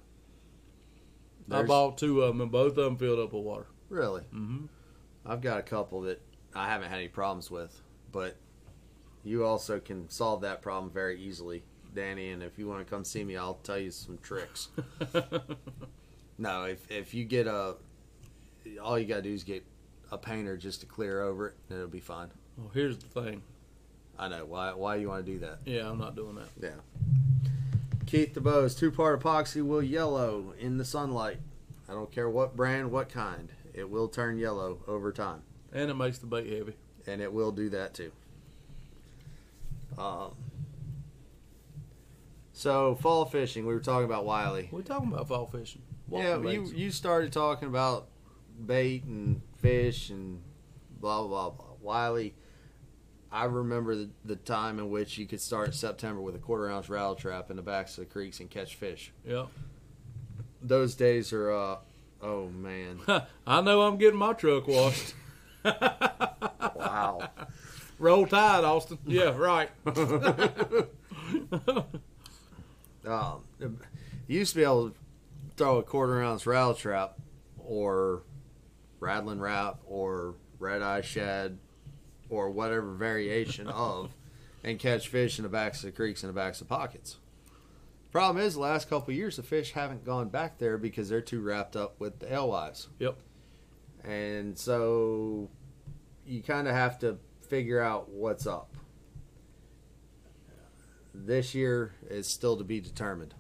I 1.52 1.64
bought 1.64 1.98
two 1.98 2.22
of 2.22 2.30
them, 2.30 2.42
and 2.42 2.52
both 2.52 2.78
of 2.78 2.84
them 2.86 2.98
filled 2.98 3.20
up 3.20 3.34
with 3.34 3.44
water. 3.44 3.68
Really, 3.90 4.22
Mm-hmm. 4.34 4.66
I've 5.26 5.42
got 5.42 5.60
a 5.60 5.64
couple 5.64 6.02
that 6.02 6.22
I 6.56 6.68
haven't 6.68 6.90
had 6.90 6.98
any 7.00 7.08
problems 7.08 7.52
with, 7.52 7.82
but 8.12 8.36
you 9.24 9.44
also 9.46 9.80
can 9.80 10.10
solve 10.10 10.42
that 10.42 10.62
problem 10.62 10.92
very 10.92 11.20
easily, 11.22 11.64
Danny. 11.94 12.30
And 12.32 12.42
if 12.44 12.58
you 12.58 12.68
want 12.68 12.86
to 12.86 12.90
come 12.90 13.04
see 13.04 13.24
me, 13.24 13.38
I'll 13.38 13.56
tell 13.64 13.78
you 13.80 13.92
some 13.92 14.18
tricks. 14.22 14.70
No, 16.42 16.64
if 16.64 16.90
if 16.90 17.14
you 17.14 17.26
get 17.26 17.48
a, 17.48 17.76
all 18.82 18.98
you 18.98 19.06
gotta 19.06 19.24
do 19.24 19.34
is 19.34 19.44
get 19.44 19.62
a 20.10 20.18
painter 20.18 20.56
just 20.56 20.80
to 20.80 20.86
clear 20.86 21.22
over 21.22 21.48
it, 21.50 21.56
and 21.70 21.78
it'll 21.80 21.90
be 21.90 22.00
fine. 22.00 22.30
well, 22.58 22.72
here's 22.74 22.98
the 22.98 23.08
thing. 23.08 23.42
I 24.18 24.30
know 24.30 24.46
why. 24.46 24.72
Why 24.74 24.96
you 24.96 25.10
want 25.10 25.26
to 25.26 25.32
do 25.34 25.40
that? 25.40 25.60
Yeah, 25.66 25.90
I'm 25.90 25.98
not 25.98 26.16
doing 26.16 26.36
that. 26.36 26.48
Yeah. 26.62 27.50
Keith 28.06 28.34
DeBose, 28.34 28.78
two 28.80 28.90
part 28.90 29.20
epoxy 29.22 29.62
will 29.62 29.84
yellow 29.84 30.54
in 30.58 30.78
the 30.78 30.86
sunlight. 30.86 31.40
I 31.90 31.92
don't 31.92 32.10
care 32.10 32.30
what 32.30 32.56
brand, 32.56 32.90
what 32.90 33.10
kind. 33.10 33.50
It 33.74 33.90
will 33.90 34.08
turn 34.08 34.38
yellow 34.38 34.80
over 34.88 35.12
time, 35.12 35.42
And 35.74 35.92
it 35.92 35.96
makes 35.96 36.20
the 36.20 36.26
bait 36.28 36.48
heavy. 36.48 36.76
and 37.06 37.22
it 37.22 37.34
will 37.34 37.52
do 37.52 37.70
that 37.72 37.94
too. 37.94 38.14
Um. 39.98 40.36
So 42.60 42.96
fall 42.96 43.24
fishing, 43.24 43.66
we 43.66 43.74
were 43.74 43.80
talking 43.80 44.04
about 44.04 44.26
Wylie. 44.26 44.68
We're 44.70 44.82
talking 44.82 45.14
about 45.14 45.30
fall 45.30 45.46
fishing. 45.46 45.82
Walking 46.10 46.28
Yeah, 46.28 46.52
you 46.52 46.62
baits. 46.64 46.74
you 46.74 46.92
started 46.92 47.32
talking 47.32 47.70
about 47.70 48.10
bait 48.66 49.06
and 49.06 49.42
fish 49.60 50.10
and 50.10 50.42
blah 51.00 51.26
blah 51.26 51.28
blah 51.28 51.50
blah. 51.52 51.76
Wylie, 51.82 52.36
I 53.32 53.46
remember 53.46 53.96
the, 53.96 54.10
the 54.26 54.36
time 54.36 54.78
in 54.78 54.90
which 54.90 55.18
you 55.18 55.26
could 55.26 55.40
start 55.40 55.68
in 55.68 55.74
September 55.74 56.20
with 56.20 56.36
a 56.36 56.38
quarter 56.40 56.70
ounce 56.70 56.90
rattle 56.90 57.16
trap 57.16 57.50
in 57.50 57.56
the 57.56 57.62
backs 57.62 57.98
of 57.98 58.04
the 58.04 58.12
creeks 58.12 58.42
and 58.42 58.50
catch 58.50 58.76
fish. 58.76 59.14
Yeah. 59.26 59.46
Those 60.62 60.96
days 60.96 61.32
are, 61.32 61.54
uh, 61.54 61.78
oh 62.22 62.50
man, 62.50 63.00
I 63.48 63.62
know 63.62 63.84
I'm 63.84 63.96
getting 63.96 64.20
my 64.20 64.34
truck 64.34 64.68
washed. 64.68 65.14
wow. 65.64 67.30
Roll 67.98 68.28
Tide, 68.28 68.66
Austin. 68.66 68.98
Yeah, 69.06 69.38
right. 69.38 69.70
Um, 73.10 73.44
you 74.28 74.40
used 74.40 74.54
to 74.54 74.60
be 74.60 74.64
able 74.64 74.90
to 74.90 74.96
throw 75.56 75.78
a 75.78 75.84
quarter 75.84 76.22
ounce 76.22 76.46
rattle 76.46 76.74
trap 76.74 77.18
or 77.58 78.24
rattling 79.00 79.40
rap 79.40 79.80
or 79.86 80.36
red 80.60 80.82
eye 80.82 81.02
shad 81.02 81.58
or 82.30 82.50
whatever 82.50 82.94
variation 82.94 83.68
of 83.68 84.12
and 84.64 84.78
catch 84.80 85.08
fish 85.08 85.40
in 85.40 85.44
the 85.44 85.50
backs 85.50 85.80
of 85.80 85.86
the 85.86 85.92
creeks 85.92 86.24
and 86.24 86.30
the 86.30 86.34
backs 86.34 86.62
of 86.62 86.68
pockets. 86.68 87.18
Problem 88.12 88.44
is, 88.44 88.56
the 88.56 88.60
last 88.60 88.90
couple 88.90 89.12
of 89.12 89.18
years, 89.18 89.36
the 89.36 89.44
fish 89.44 89.74
haven't 89.74 90.04
gone 90.04 90.30
back 90.30 90.58
there 90.58 90.78
because 90.78 91.10
they're 91.10 91.22
too 91.22 91.42
wrapped 91.42 91.76
up 91.76 92.00
with 92.00 92.20
the 92.20 92.32
alewives. 92.32 92.88
Yep. 92.98 93.18
And 94.04 94.58
so 94.58 95.50
you 96.26 96.42
kind 96.42 96.68
of 96.68 96.74
have 96.74 96.98
to 97.00 97.20
figure 97.48 97.80
out 97.80 98.10
what's 98.10 98.48
up. 98.48 98.74
This 101.26 101.54
year 101.54 101.94
is 102.10 102.28
still 102.28 102.56
to 102.58 102.64
be 102.64 102.80
determined 102.80 103.34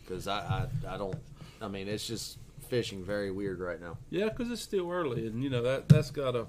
because 0.00 0.26
I, 0.26 0.38
I, 0.38 0.94
I 0.94 0.98
don't, 0.98 1.16
I 1.60 1.68
mean, 1.68 1.88
it's 1.88 2.06
just 2.06 2.38
fishing 2.68 3.04
very 3.04 3.30
weird 3.30 3.60
right 3.60 3.80
now. 3.80 3.96
Yeah, 4.10 4.28
because 4.28 4.50
it's 4.50 4.62
still 4.62 4.90
early, 4.90 5.26
and 5.26 5.42
you 5.42 5.48
know 5.48 5.62
that 5.62 5.88
that's 5.88 6.10
got 6.10 6.34
a 6.34 6.46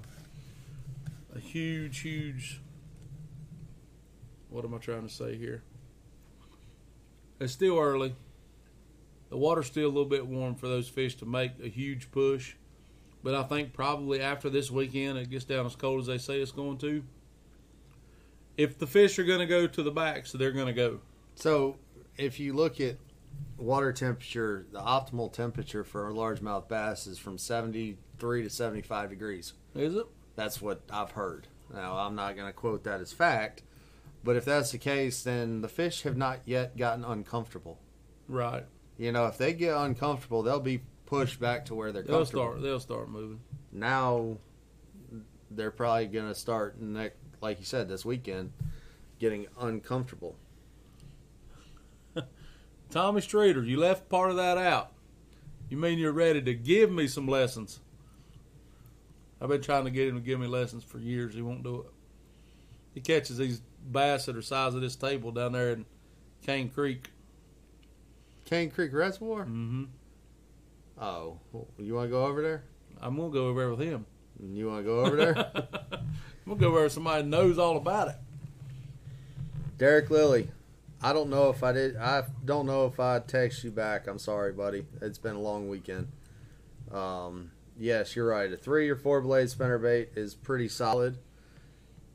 a 1.34 1.38
huge, 1.38 2.00
huge. 2.00 2.60
What 4.48 4.64
am 4.64 4.74
I 4.74 4.78
trying 4.78 5.06
to 5.06 5.12
say 5.12 5.36
here? 5.36 5.62
It's 7.40 7.52
still 7.52 7.78
early. 7.78 8.14
The 9.30 9.36
water's 9.36 9.66
still 9.66 9.86
a 9.86 9.90
little 9.90 10.04
bit 10.04 10.26
warm 10.26 10.54
for 10.54 10.68
those 10.68 10.88
fish 10.88 11.16
to 11.16 11.26
make 11.26 11.52
a 11.62 11.68
huge 11.68 12.10
push, 12.12 12.54
but 13.22 13.34
I 13.34 13.42
think 13.42 13.72
probably 13.72 14.20
after 14.20 14.48
this 14.48 14.70
weekend 14.70 15.18
it 15.18 15.30
gets 15.30 15.44
down 15.44 15.66
as 15.66 15.74
cold 15.74 16.00
as 16.00 16.06
they 16.06 16.18
say 16.18 16.40
it's 16.40 16.52
going 16.52 16.78
to. 16.78 17.02
If 18.56 18.78
the 18.78 18.86
fish 18.86 19.18
are 19.18 19.24
going 19.24 19.40
to 19.40 19.46
go 19.46 19.66
to 19.66 19.82
the 19.82 19.90
back, 19.90 20.26
so 20.26 20.38
they're 20.38 20.52
going 20.52 20.66
to 20.66 20.72
go. 20.72 21.00
So 21.34 21.76
if 22.16 22.38
you 22.38 22.52
look 22.52 22.80
at 22.80 22.96
water 23.56 23.92
temperature, 23.92 24.66
the 24.72 24.80
optimal 24.80 25.32
temperature 25.32 25.84
for 25.84 26.08
a 26.08 26.12
largemouth 26.12 26.68
bass 26.68 27.06
is 27.06 27.18
from 27.18 27.38
73 27.38 28.42
to 28.42 28.50
75 28.50 29.10
degrees. 29.10 29.54
Is 29.74 29.96
it? 29.96 30.06
That's 30.36 30.60
what 30.62 30.82
I've 30.90 31.12
heard. 31.12 31.48
Now, 31.72 31.96
I'm 31.98 32.14
not 32.14 32.36
going 32.36 32.46
to 32.46 32.52
quote 32.52 32.84
that 32.84 33.00
as 33.00 33.12
fact, 33.12 33.62
but 34.22 34.36
if 34.36 34.44
that's 34.44 34.70
the 34.70 34.78
case, 34.78 35.22
then 35.22 35.60
the 35.60 35.68
fish 35.68 36.02
have 36.02 36.16
not 36.16 36.40
yet 36.44 36.76
gotten 36.76 37.04
uncomfortable. 37.04 37.78
Right. 38.28 38.64
You 38.98 39.10
know, 39.12 39.26
if 39.26 39.38
they 39.38 39.52
get 39.52 39.76
uncomfortable, 39.76 40.42
they'll 40.42 40.60
be 40.60 40.82
pushed 41.06 41.40
back 41.40 41.64
to 41.66 41.74
where 41.74 41.90
they're 41.90 42.02
They'll 42.02 42.18
comfortable. 42.18 42.44
start. 42.50 42.62
They'll 42.62 42.80
start 42.80 43.08
moving. 43.10 43.40
Now, 43.72 44.38
they're 45.50 45.70
probably 45.70 46.06
going 46.06 46.28
to 46.28 46.34
start 46.34 46.80
next, 46.80 47.16
like 47.44 47.60
you 47.60 47.66
said, 47.66 47.88
this 47.88 48.04
weekend, 48.04 48.52
getting 49.20 49.46
uncomfortable. 49.60 50.34
Tommy 52.90 53.20
Streeter, 53.20 53.62
you 53.62 53.78
left 53.78 54.08
part 54.08 54.30
of 54.30 54.36
that 54.36 54.56
out. 54.56 54.92
You 55.68 55.76
mean 55.76 55.98
you're 55.98 56.12
ready 56.12 56.40
to 56.40 56.54
give 56.54 56.90
me 56.90 57.06
some 57.06 57.28
lessons? 57.28 57.80
I've 59.40 59.50
been 59.50 59.60
trying 59.60 59.84
to 59.84 59.90
get 59.90 60.08
him 60.08 60.14
to 60.14 60.20
give 60.22 60.40
me 60.40 60.46
lessons 60.46 60.84
for 60.84 60.98
years. 60.98 61.34
He 61.34 61.42
won't 61.42 61.62
do 61.62 61.82
it. 61.82 61.86
He 62.94 63.00
catches 63.00 63.36
these 63.36 63.60
bass 63.92 64.24
that 64.24 64.36
are 64.36 64.42
size 64.42 64.74
of 64.74 64.80
this 64.80 64.96
table 64.96 65.30
down 65.30 65.52
there 65.52 65.72
in 65.72 65.84
Cane 66.46 66.70
Creek. 66.70 67.10
Cane 68.46 68.70
Creek 68.70 68.92
Reservoir. 68.94 69.44
Mm-hmm. 69.44 69.84
Oh, 70.98 71.38
you 71.78 71.94
want 71.94 72.06
to 72.06 72.10
go 72.10 72.24
over 72.24 72.40
there? 72.40 72.64
I'm 73.02 73.16
gonna 73.16 73.30
go 73.30 73.48
over 73.48 73.60
there 73.60 73.70
with 73.70 73.80
him. 73.80 74.06
You 74.40 74.68
want 74.68 74.80
to 74.80 74.84
go 74.84 75.00
over 75.00 75.16
there? 75.16 75.52
I'm 76.44 76.52
gonna 76.52 76.60
go 76.60 76.68
over 76.68 76.80
where 76.80 76.88
somebody 76.88 77.24
knows 77.24 77.58
all 77.58 77.76
about 77.76 78.08
it. 78.08 78.16
Derek 79.78 80.10
Lilly. 80.10 80.48
I 81.02 81.12
don't 81.12 81.28
know 81.28 81.50
if 81.50 81.62
I 81.62 81.72
did. 81.72 81.96
I 81.96 82.24
don't 82.44 82.66
know 82.66 82.86
if 82.86 82.98
I 82.98 83.18
text 83.18 83.64
you 83.64 83.70
back. 83.70 84.06
I'm 84.06 84.18
sorry, 84.18 84.52
buddy. 84.52 84.86
It's 85.02 85.18
been 85.18 85.36
a 85.36 85.40
long 85.40 85.68
weekend. 85.68 86.08
Um, 86.90 87.50
yes, 87.78 88.16
you're 88.16 88.28
right. 88.28 88.50
A 88.50 88.56
three 88.56 88.88
or 88.88 88.96
four 88.96 89.20
blade 89.20 89.50
spinner 89.50 89.78
bait 89.78 90.10
is 90.16 90.34
pretty 90.34 90.68
solid. 90.68 91.18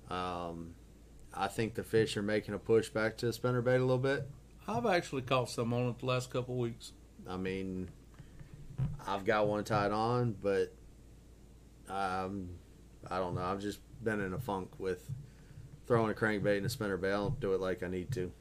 Um, 0.09 0.73
I 1.33 1.47
think 1.47 1.75
the 1.75 1.83
fish 1.83 2.17
are 2.17 2.23
making 2.23 2.55
a 2.55 2.59
push 2.59 2.89
back 2.89 3.17
to 3.17 3.27
the 3.27 3.33
spinner 3.33 3.61
bait 3.61 3.75
a 3.75 3.79
little 3.79 3.97
bit. 3.97 4.27
I've 4.67 4.85
actually 4.85 5.21
caught 5.23 5.49
some 5.49 5.73
on 5.73 5.89
it 5.89 5.99
the 5.99 6.05
last 6.05 6.31
couple 6.31 6.55
weeks. 6.55 6.93
I 7.27 7.37
mean, 7.37 7.89
I've 9.07 9.25
got 9.25 9.47
one 9.47 9.63
tied 9.63 9.91
on, 9.91 10.35
but 10.41 10.73
um, 11.89 12.49
I 13.09 13.17
don't 13.17 13.35
know. 13.35 13.41
I've 13.41 13.61
just 13.61 13.79
been 14.03 14.21
in 14.21 14.33
a 14.33 14.39
funk 14.39 14.71
with 14.77 15.09
throwing 15.87 16.11
a 16.11 16.13
crankbait 16.13 16.57
and 16.57 16.65
a 16.65 16.69
spinner 16.69 16.97
don't 16.97 17.39
do 17.39 17.53
it 17.53 17.59
like 17.59 17.83
I 17.83 17.87
need 17.87 18.11
to. 18.11 18.31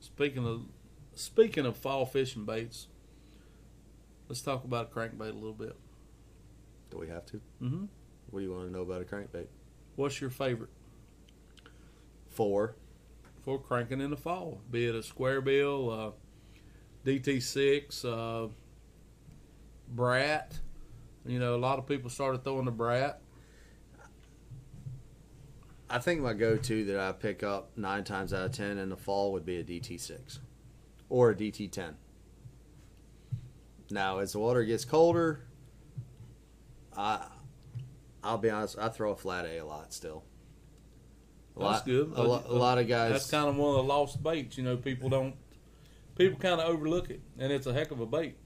Speaking 0.00 0.46
of 0.46 0.62
speaking 1.14 1.64
of 1.66 1.76
fall 1.76 2.04
fishing 2.04 2.44
baits, 2.44 2.88
let's 4.28 4.42
talk 4.42 4.64
about 4.64 4.90
a 4.92 4.94
crankbait 4.94 5.30
a 5.30 5.34
little 5.34 5.52
bit. 5.52 5.76
Do 6.90 6.98
we 6.98 7.08
have 7.08 7.24
to? 7.26 7.40
Mm-hmm. 7.62 7.84
What 8.30 8.40
do 8.40 8.44
you 8.44 8.52
want 8.52 8.66
to 8.66 8.72
know 8.72 8.82
about 8.82 9.00
a 9.00 9.04
crankbait? 9.04 9.46
What's 9.96 10.20
your 10.20 10.30
favorite 10.30 10.70
Four. 12.28 12.76
for 13.44 13.58
cranking 13.58 14.00
in 14.00 14.10
the 14.10 14.16
fall? 14.16 14.60
Be 14.70 14.86
it 14.86 14.94
a 14.94 15.02
square 15.02 15.40
bill, 15.40 15.90
uh, 15.90 16.10
DT6, 17.06 18.04
uh, 18.04 18.48
Brat. 19.88 20.58
You 21.26 21.38
know, 21.38 21.54
a 21.54 21.58
lot 21.58 21.78
of 21.78 21.86
people 21.86 22.08
started 22.10 22.42
throwing 22.42 22.64
the 22.64 22.70
Brat. 22.70 23.20
I 25.92 25.98
think 25.98 26.22
my 26.22 26.32
go-to 26.32 26.84
that 26.86 26.98
I 26.98 27.12
pick 27.12 27.42
up 27.42 27.76
nine 27.76 28.02
times 28.02 28.32
out 28.32 28.46
of 28.46 28.52
ten 28.52 28.78
in 28.78 28.88
the 28.88 28.96
fall 28.96 29.30
would 29.32 29.44
be 29.44 29.58
a 29.58 29.62
DT6 29.64 30.38
or 31.10 31.30
a 31.30 31.34
DT10. 31.34 31.94
Now, 33.90 34.18
as 34.18 34.32
the 34.32 34.38
water 34.38 34.64
gets 34.64 34.86
colder, 34.86 35.44
I 36.96 37.26
I'll 38.24 38.38
be 38.38 38.48
honest, 38.48 38.78
I 38.78 38.88
throw 38.88 39.10
a 39.12 39.16
flat 39.16 39.44
A 39.44 39.58
a 39.58 39.66
lot 39.66 39.92
still. 39.92 40.24
A 41.56 41.60
That's 41.60 41.72
lot, 41.72 41.84
good. 41.84 42.12
A, 42.16 42.22
lo- 42.22 42.44
a 42.46 42.54
lot 42.54 42.78
of 42.78 42.88
guys. 42.88 43.12
That's 43.12 43.30
kind 43.30 43.48
of 43.48 43.56
one 43.56 43.70
of 43.70 43.76
the 43.76 43.82
lost 43.82 44.22
baits. 44.22 44.56
You 44.56 44.64
know, 44.64 44.78
people 44.78 45.10
don't. 45.10 45.34
People 46.16 46.38
kind 46.38 46.58
of 46.58 46.66
overlook 46.68 47.10
it, 47.10 47.20
and 47.38 47.52
it's 47.52 47.66
a 47.66 47.72
heck 47.74 47.90
of 47.90 48.00
a 48.00 48.06
bait. 48.06 48.36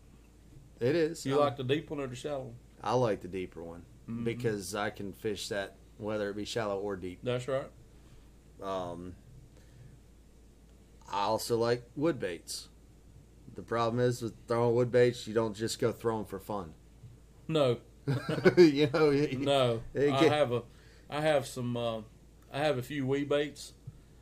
it 0.80 0.96
is. 0.96 1.24
You 1.24 1.34
I'm- 1.34 1.40
like 1.44 1.56
the 1.56 1.62
deep 1.64 1.90
one 1.90 2.00
or 2.00 2.08
the 2.08 2.16
shallow 2.16 2.44
one? 2.46 2.54
I 2.82 2.94
like 2.94 3.20
the 3.20 3.28
deeper 3.28 3.62
one 3.62 3.84
Mhm. 4.08 4.24
because 4.24 4.74
I 4.74 4.90
can 4.90 5.12
fish 5.12 5.48
that 5.48 5.76
whether 5.98 6.30
it 6.30 6.36
be 6.36 6.44
shallow 6.44 6.78
or 6.78 6.96
deep. 6.96 7.20
That's 7.22 7.46
right. 7.48 7.70
Um, 8.62 9.14
I 11.10 11.22
also 11.22 11.56
like 11.56 11.84
wood 11.94 12.18
baits. 12.18 12.68
The 13.54 13.62
problem 13.62 14.00
is 14.00 14.20
with 14.22 14.34
throwing 14.48 14.74
wood 14.74 14.90
baits, 14.92 15.26
you 15.26 15.34
don't 15.34 15.54
just 15.54 15.78
go 15.78 15.92
throw 15.92 16.16
them 16.18 16.26
for 16.26 16.38
fun. 16.38 16.74
No, 17.48 17.78
you 18.56 18.88
know, 18.92 19.10
you- 19.10 19.38
no. 19.38 19.82
It 19.94 20.12
I 20.12 20.24
have 20.24 20.52
a, 20.52 20.62
I 21.08 21.20
have 21.20 21.46
some. 21.46 21.76
Uh, 21.76 21.98
I 22.52 22.58
have 22.58 22.78
a 22.78 22.82
few 22.82 23.06
wee 23.06 23.24
baits. 23.24 23.72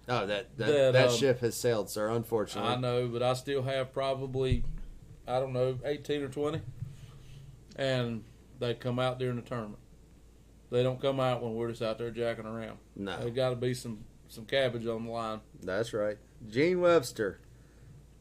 Oh, 0.09 0.27
that 0.27 0.57
that, 0.59 0.66
That, 0.66 0.93
that 0.93 1.09
um, 1.09 1.16
ship 1.16 1.41
has 1.41 1.57
sailed, 1.57 1.89
sir. 1.89 2.09
Unfortunately, 2.11 2.70
I 2.70 2.77
know, 2.77 3.09
but 3.09 3.22
I 3.22 3.33
still 3.35 3.62
have 3.62 3.93
probably, 3.93 4.62
I 5.27 5.41
don't 5.41 5.53
know, 5.53 5.79
eighteen 5.85 6.22
or 6.22 6.29
twenty, 6.29 6.61
and 7.77 8.25
they 8.61 8.75
come 8.75 8.99
out 8.99 9.18
during 9.18 9.37
the 9.37 9.43
tournament. 9.43 9.79
They 10.75 10.83
don't 10.83 11.01
come 11.01 11.20
out 11.20 11.41
when 11.41 11.55
we're 11.55 11.68
just 11.68 11.83
out 11.83 11.99
there 11.99 12.11
jacking 12.11 12.47
around. 12.47 12.79
no, 12.97 13.16
There's 13.20 13.31
got 13.31 13.51
to 13.51 13.57
be 13.57 13.75
some 13.75 14.01
some 14.27 14.45
cabbage 14.45 14.85
on 14.89 15.05
the 15.07 15.12
line. 15.12 15.41
that's 15.62 15.93
right. 15.93 16.18
Gene 16.51 16.81
Webster, 16.81 17.39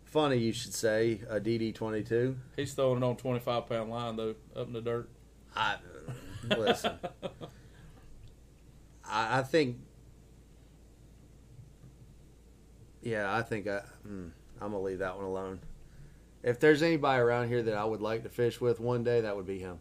funny 0.03 0.37
you 0.37 0.53
should 0.53 0.75
say 0.75 1.21
a 1.27 1.39
DD 1.39 1.73
twenty 1.73 2.03
two. 2.03 2.37
He's 2.55 2.75
throwing 2.75 3.01
it 3.01 3.03
on 3.03 3.15
twenty 3.17 3.39
five 3.39 3.67
pound 3.67 3.89
line 3.89 4.17
though, 4.17 4.35
up 4.55 4.67
in 4.67 4.73
the 4.73 4.81
dirt. 4.81 5.09
I 5.55 5.77
listen. 6.47 6.99
I, 9.03 9.39
I 9.39 9.41
think. 9.41 9.77
Yeah, 13.01 13.35
I 13.35 13.41
think 13.41 13.67
I. 13.67 13.81
Mm, 14.07 14.29
I'm 14.61 14.71
gonna 14.73 14.79
leave 14.79 14.99
that 14.99 15.15
one 15.15 15.25
alone. 15.25 15.59
If 16.43 16.59
there's 16.59 16.83
anybody 16.83 17.19
around 17.19 17.47
here 17.47 17.63
that 17.63 17.73
I 17.73 17.83
would 17.83 18.01
like 18.01 18.21
to 18.21 18.29
fish 18.29 18.61
with 18.61 18.79
one 18.79 19.03
day, 19.03 19.21
that 19.21 19.35
would 19.35 19.47
be 19.47 19.57
him. 19.57 19.79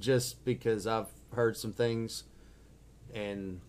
Just 0.00 0.44
because 0.44 0.88
I've 0.88 1.06
heard 1.32 1.56
some 1.56 1.72
things, 1.72 2.24
and 3.14 3.60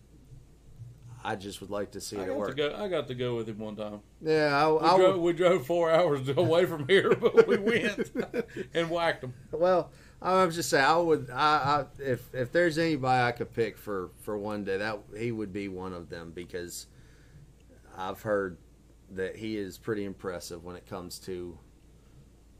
I 1.24 1.36
just 1.36 1.60
would 1.60 1.70
like 1.70 1.92
to 1.92 2.00
see 2.00 2.16
I 2.16 2.22
it 2.22 2.26
got 2.26 2.30
at 2.32 2.34
to 2.34 2.38
work. 2.38 2.56
go. 2.56 2.74
I 2.76 2.88
got 2.88 3.06
to 3.08 3.14
go 3.14 3.36
with 3.36 3.48
him 3.48 3.58
one 3.58 3.76
time. 3.76 4.00
Yeah, 4.20 4.50
I, 4.54 4.70
We, 4.72 4.78
I 4.80 4.96
drove, 4.96 5.20
we 5.20 5.32
drove 5.32 5.66
four 5.66 5.90
hours 5.90 6.28
away 6.36 6.66
from 6.66 6.88
here, 6.88 7.14
but 7.20 7.46
we 7.46 7.58
went 7.58 8.10
and 8.74 8.90
whacked 8.90 9.24
him. 9.24 9.34
Well, 9.52 9.90
I 10.20 10.44
was 10.44 10.54
just 10.54 10.70
saying, 10.70 10.84
I 10.84 10.96
would. 10.96 11.30
I, 11.30 11.36
I 11.36 11.84
if 11.98 12.34
if 12.34 12.52
there's 12.52 12.78
anybody 12.78 13.22
I 13.22 13.32
could 13.32 13.52
pick 13.52 13.76
for 13.78 14.10
for 14.22 14.36
one 14.36 14.64
day, 14.64 14.78
that 14.78 15.00
he 15.16 15.32
would 15.32 15.52
be 15.52 15.68
one 15.68 15.92
of 15.92 16.08
them 16.08 16.32
because 16.34 16.86
I've 17.96 18.22
heard 18.22 18.56
that 19.10 19.36
he 19.36 19.56
is 19.58 19.78
pretty 19.78 20.04
impressive 20.04 20.64
when 20.64 20.74
it 20.74 20.86
comes 20.86 21.18
to 21.20 21.58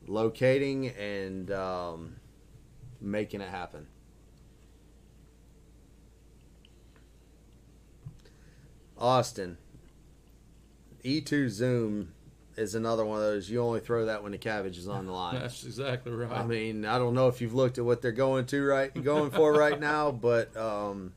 locating 0.07 0.89
and 0.89 1.51
um, 1.51 2.17
making 3.01 3.41
it 3.41 3.49
happen. 3.49 3.87
Austin, 9.03 9.59
E2 11.05 11.49
Zoom 11.49 12.15
is 12.57 12.77
another 12.77 13.05
one 13.05 13.19
of 13.19 13.25
those. 13.25 13.51
You 13.51 13.61
only 13.61 13.81
throw 13.81 14.07
that 14.07 14.23
when 14.23 14.31
the 14.31 14.39
cabbage 14.39 14.79
is 14.79 14.87
on 14.87 15.07
the 15.07 15.13
line. 15.13 15.35
That's 15.41 15.65
exactly 15.65 16.13
right. 16.13 16.31
I 16.31 16.47
mean, 16.47 16.85
I 16.85 16.99
don't 16.99 17.13
know 17.13 17.27
if 17.27 17.41
you've 17.41 17.53
looked 17.53 17.79
at 17.79 17.85
what 17.85 18.01
they're 18.01 18.13
going 18.13 18.47
to 18.47 18.65
right 18.65 18.95
going 19.03 19.33
for 19.33 19.53
right 19.53 19.79
now, 19.79 20.13
but 20.13 20.57
um, 20.57 21.15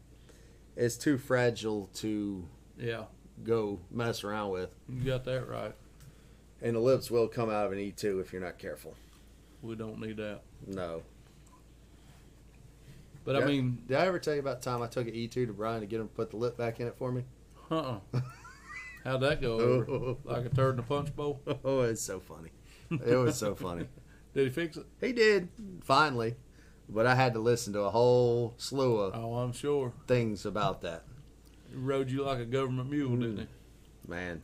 it's 0.76 0.98
too 0.98 1.20
fragile 1.20 1.88
to 1.96 2.44
yeah, 2.80 3.04
go 3.44 3.80
mess 3.92 4.24
around 4.24 4.50
with. 4.50 4.72
you 4.90 5.04
got 5.06 5.24
that 5.26 5.48
right. 5.48 5.76
And 6.64 6.76
the 6.76 6.80
lips 6.80 7.12
will 7.12 7.28
come 7.28 7.52
out 7.52 7.68
of 7.68 7.72
an 7.72 7.78
E2 7.78 8.20
if 8.20 8.34
you're 8.34 8.42
not 8.42 8.58
careful. 8.58 8.96
We 9.62 9.76
don't 9.76 10.00
need 10.00 10.18
that. 10.18 10.42
No. 10.66 11.04
But. 13.24 13.36
I 13.36 13.46
mean, 13.46 13.84
Did 13.88 13.98
I 13.98 14.08
ever 14.08 14.18
tell 14.18 14.34
you 14.34 14.40
about 14.40 14.62
the 14.62 14.72
time 14.72 14.82
I 14.82 14.88
took 14.88 15.08
an 15.08 15.14
E2 15.14 15.30
to 15.30 15.54
Brian 15.54 15.82
to 15.82 15.86
get 15.86 16.00
him 16.00 16.08
to 16.08 16.14
put 16.14 16.32
the 16.32 16.38
lip 16.38 16.58
back 16.58 16.80
in 16.80 16.88
it 16.88 16.96
for 16.98 17.12
me? 17.12 17.24
Uh-uh. 17.72 18.00
How'd 19.04 19.22
that 19.22 19.42
go 19.42 19.60
over? 19.60 20.16
Like 20.24 20.46
a 20.46 20.50
turd 20.50 20.74
in 20.76 20.80
a 20.80 20.84
punch 20.84 21.16
bowl? 21.16 21.42
oh, 21.64 21.82
it's 21.82 22.02
so 22.02 22.20
funny. 22.20 22.50
It 22.92 23.16
was 23.16 23.38
so 23.38 23.56
funny. 23.56 23.88
Did 24.34 24.46
he 24.46 24.50
fix 24.50 24.78
it? 24.78 24.86
He 25.00 25.14
did, 25.14 25.48
finally. 25.84 26.36
But 26.90 27.06
I 27.08 27.16
had 27.16 27.34
to 27.34 27.40
listen 27.40 27.74
to 27.74 27.82
a 27.82 27.90
whole 27.90 28.54
slew 28.58 28.98
of 29.00 29.16
Oh, 29.16 29.36
I'm 29.36 29.54
sure. 29.54 29.94
things 30.08 30.46
about 30.46 30.82
that. 30.82 31.04
He 31.72 31.78
rode 31.78 32.10
you 32.12 32.24
like 32.24 32.40
a 32.40 32.46
government 32.46 32.90
mule, 32.92 33.16
didn't 33.16 33.38
he? 33.38 33.44
Hmm. 34.06 34.12
Man, 34.12 34.44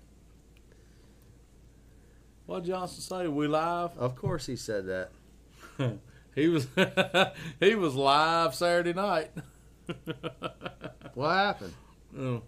What 2.46 2.64
Johnson 2.64 3.02
say? 3.02 3.28
We 3.28 3.48
live? 3.48 3.92
of 3.98 4.16
course 4.16 4.46
he 4.48 4.56
said 4.56 4.86
that. 4.88 5.12
He 6.36 6.48
was 6.48 6.68
he 7.60 7.76
was 7.76 7.94
live 7.96 8.56
Saturday 8.56 8.94
night. 8.94 9.32
What 11.14 11.30
happened? 11.32 11.74
Oh. 12.18 12.42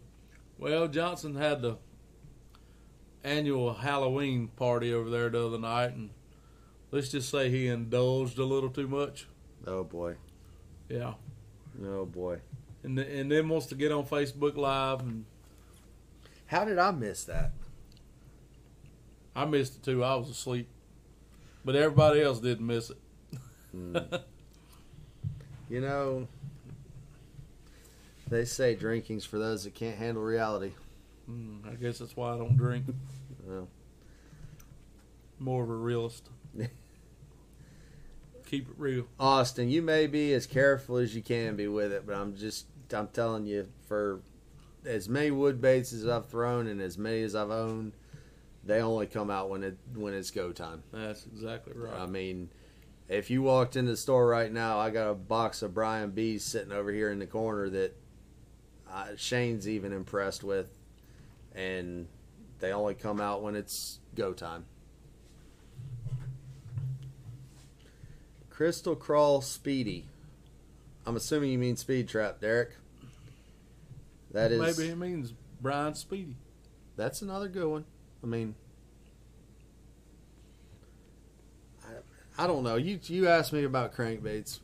Well, 0.57 0.87
Johnson 0.87 1.35
had 1.35 1.61
the 1.61 1.77
annual 3.23 3.73
Halloween 3.73 4.47
party 4.49 4.93
over 4.93 5.09
there 5.09 5.29
the 5.29 5.45
other 5.47 5.57
night, 5.59 5.93
and 5.93 6.09
let's 6.91 7.09
just 7.09 7.29
say 7.29 7.49
he 7.49 7.67
indulged 7.67 8.37
a 8.37 8.45
little 8.45 8.69
too 8.69 8.87
much. 8.87 9.27
Oh 9.65 9.83
boy. 9.83 10.15
Yeah, 10.89 11.13
Oh 11.83 12.05
boy. 12.05 12.39
and 12.83 12.97
th- 12.97 13.07
and 13.09 13.31
then 13.31 13.49
wants 13.49 13.67
to 13.67 13.75
get 13.75 13.91
on 13.91 14.05
Facebook 14.05 14.55
Live, 14.57 14.99
and 15.01 15.25
How 16.47 16.65
did 16.65 16.77
I 16.77 16.91
miss 16.91 17.23
that? 17.25 17.51
I 19.35 19.45
missed 19.45 19.77
it 19.77 19.83
too. 19.83 20.03
I 20.03 20.15
was 20.15 20.29
asleep, 20.29 20.67
but 21.65 21.75
everybody 21.75 22.21
else 22.21 22.39
didn't 22.39 22.67
miss 22.67 22.91
it. 22.91 22.97
Mm. 23.75 24.21
you 25.69 25.81
know, 25.81 26.27
they 28.33 28.45
say 28.45 28.75
drinking's 28.75 29.25
for 29.25 29.37
those 29.37 29.63
that 29.63 29.75
can't 29.75 29.97
handle 29.97 30.23
reality. 30.23 30.71
Mm, 31.29 31.71
I 31.71 31.75
guess 31.75 31.99
that's 31.99 32.15
why 32.15 32.33
I 32.33 32.37
don't 32.37 32.57
drink. 32.57 32.85
Well, 33.45 33.67
More 35.39 35.63
of 35.63 35.69
a 35.69 35.75
realist. 35.75 36.29
keep 38.45 38.69
it 38.69 38.75
real. 38.77 39.05
Austin, 39.19 39.69
you 39.69 39.81
may 39.81 40.07
be 40.07 40.33
as 40.33 40.45
careful 40.45 40.97
as 40.97 41.15
you 41.15 41.21
can 41.21 41.55
be 41.55 41.67
with 41.67 41.91
it, 41.91 42.05
but 42.05 42.15
I'm 42.15 42.35
just 42.35 42.67
I'm 42.93 43.07
telling 43.07 43.45
you 43.45 43.67
for 43.87 44.21
as 44.85 45.09
many 45.09 45.31
wood 45.31 45.61
baits 45.61 45.93
as 45.93 46.07
I've 46.07 46.27
thrown 46.27 46.67
and 46.67 46.81
as 46.81 46.97
many 46.97 47.23
as 47.23 47.35
I've 47.35 47.49
owned, 47.49 47.93
they 48.63 48.81
only 48.81 49.07
come 49.07 49.29
out 49.29 49.49
when 49.49 49.63
it 49.63 49.77
when 49.95 50.13
it's 50.13 50.31
go 50.31 50.51
time. 50.51 50.83
That's 50.91 51.25
exactly 51.25 51.73
right. 51.75 51.99
I 51.99 52.05
mean, 52.05 52.49
if 53.07 53.29
you 53.29 53.41
walked 53.41 53.75
into 53.75 53.91
the 53.91 53.97
store 53.97 54.27
right 54.27 54.51
now, 54.51 54.79
I 54.79 54.89
got 54.89 55.09
a 55.09 55.15
box 55.15 55.61
of 55.61 55.73
Brian 55.73 56.11
B's 56.11 56.43
sitting 56.43 56.71
over 56.71 56.91
here 56.91 57.09
in 57.09 57.19
the 57.19 57.27
corner 57.27 57.69
that 57.69 57.95
uh, 58.93 59.07
Shane's 59.17 59.67
even 59.67 59.91
impressed 59.91 60.43
with, 60.43 60.67
and 61.55 62.07
they 62.59 62.71
only 62.71 62.93
come 62.93 63.19
out 63.19 63.41
when 63.41 63.55
it's 63.55 63.99
go 64.15 64.33
time. 64.33 64.65
Crystal 68.49 68.95
Crawl 68.95 69.41
Speedy. 69.41 70.05
I'm 71.05 71.15
assuming 71.15 71.51
you 71.51 71.57
mean 71.57 71.75
Speed 71.75 72.07
Trap, 72.07 72.39
Derek. 72.39 72.77
That 74.31 74.51
is 74.51 74.77
Maybe 74.77 74.91
it 74.91 74.97
means 74.97 75.33
Brian 75.59 75.95
Speedy. 75.95 76.35
that's 76.95 77.21
another 77.21 77.47
good 77.47 77.67
one. 77.67 77.85
I 78.23 78.27
mean, 78.27 78.55
I, 81.83 82.43
I 82.43 82.47
don't 82.47 82.63
know. 82.63 82.75
You 82.75 82.99
you 83.03 83.27
asked 83.27 83.53
me 83.53 83.63
about 83.63 83.93
crankbaits. 83.93 84.59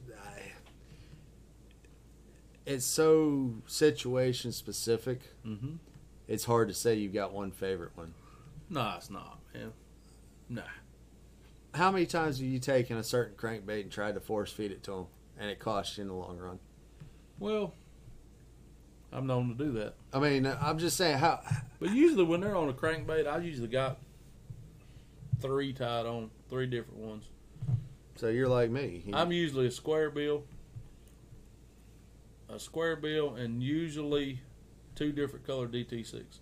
It's 2.69 2.85
so 2.85 3.55
situation 3.65 4.51
specific. 4.51 5.21
Mm-hmm. 5.43 5.77
It's 6.27 6.45
hard 6.45 6.67
to 6.67 6.75
say 6.75 6.93
you've 6.93 7.15
got 7.15 7.33
one 7.33 7.49
favorite 7.49 7.89
one. 7.95 8.13
No, 8.69 8.93
it's 8.95 9.09
not, 9.09 9.39
man. 9.55 9.73
Nah. 10.47 10.61
How 11.73 11.89
many 11.89 12.05
times 12.05 12.37
have 12.37 12.45
you 12.47 12.59
taken 12.59 12.97
a 12.97 13.03
certain 13.03 13.35
crankbait 13.35 13.81
and 13.81 13.91
tried 13.91 14.13
to 14.13 14.19
force 14.19 14.51
feed 14.51 14.71
it 14.71 14.83
to 14.83 14.91
them, 14.91 15.05
and 15.39 15.49
it 15.49 15.57
cost 15.57 15.97
you 15.97 16.03
in 16.03 16.09
the 16.09 16.13
long 16.13 16.37
run? 16.37 16.59
Well, 17.39 17.73
I'm 19.11 19.25
known 19.25 19.49
to 19.49 19.55
do 19.55 19.71
that. 19.79 19.95
I 20.13 20.19
mean, 20.19 20.45
I'm 20.45 20.77
just 20.77 20.95
saying 20.95 21.17
how. 21.17 21.39
But 21.79 21.89
usually 21.89 22.23
when 22.23 22.39
they're 22.41 22.55
on 22.55 22.69
a 22.69 22.73
crankbait, 22.73 23.25
I 23.25 23.39
usually 23.39 23.67
got 23.67 23.97
three 25.41 25.73
tied 25.73 26.05
on, 26.05 26.29
three 26.51 26.67
different 26.67 26.99
ones. 26.99 27.23
So 28.17 28.27
you're 28.27 28.47
like 28.47 28.69
me. 28.69 29.01
You- 29.07 29.15
I'm 29.15 29.31
usually 29.31 29.65
a 29.65 29.71
square 29.71 30.11
bill, 30.11 30.43
a 32.49 32.59
square 32.59 32.95
bill, 32.95 33.35
and 33.35 33.61
usually 33.61 34.41
two 34.95 35.11
different 35.11 35.45
color 35.45 35.67
DT6s. 35.67 36.39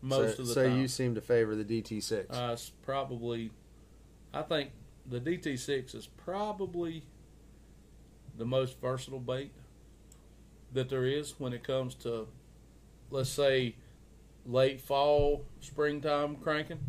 Most 0.00 0.36
so, 0.36 0.42
of 0.42 0.48
the 0.48 0.54
so 0.54 0.68
time. 0.68 0.80
you 0.80 0.88
seem 0.88 1.14
to 1.14 1.20
favor 1.20 1.54
the 1.54 1.64
DT6. 1.64 2.26
Uh, 2.30 2.52
it's 2.52 2.70
probably, 2.82 3.50
I 4.32 4.42
think 4.42 4.70
the 5.06 5.20
DT6 5.20 5.94
is 5.94 6.08
probably 6.16 7.04
the 8.36 8.44
most 8.44 8.80
versatile 8.80 9.20
bait 9.20 9.52
that 10.72 10.88
there 10.88 11.04
is 11.04 11.34
when 11.38 11.52
it 11.52 11.62
comes 11.62 11.94
to, 11.96 12.26
let's 13.10 13.30
say, 13.30 13.76
late 14.46 14.80
fall, 14.80 15.44
springtime 15.60 16.36
cranking. 16.36 16.80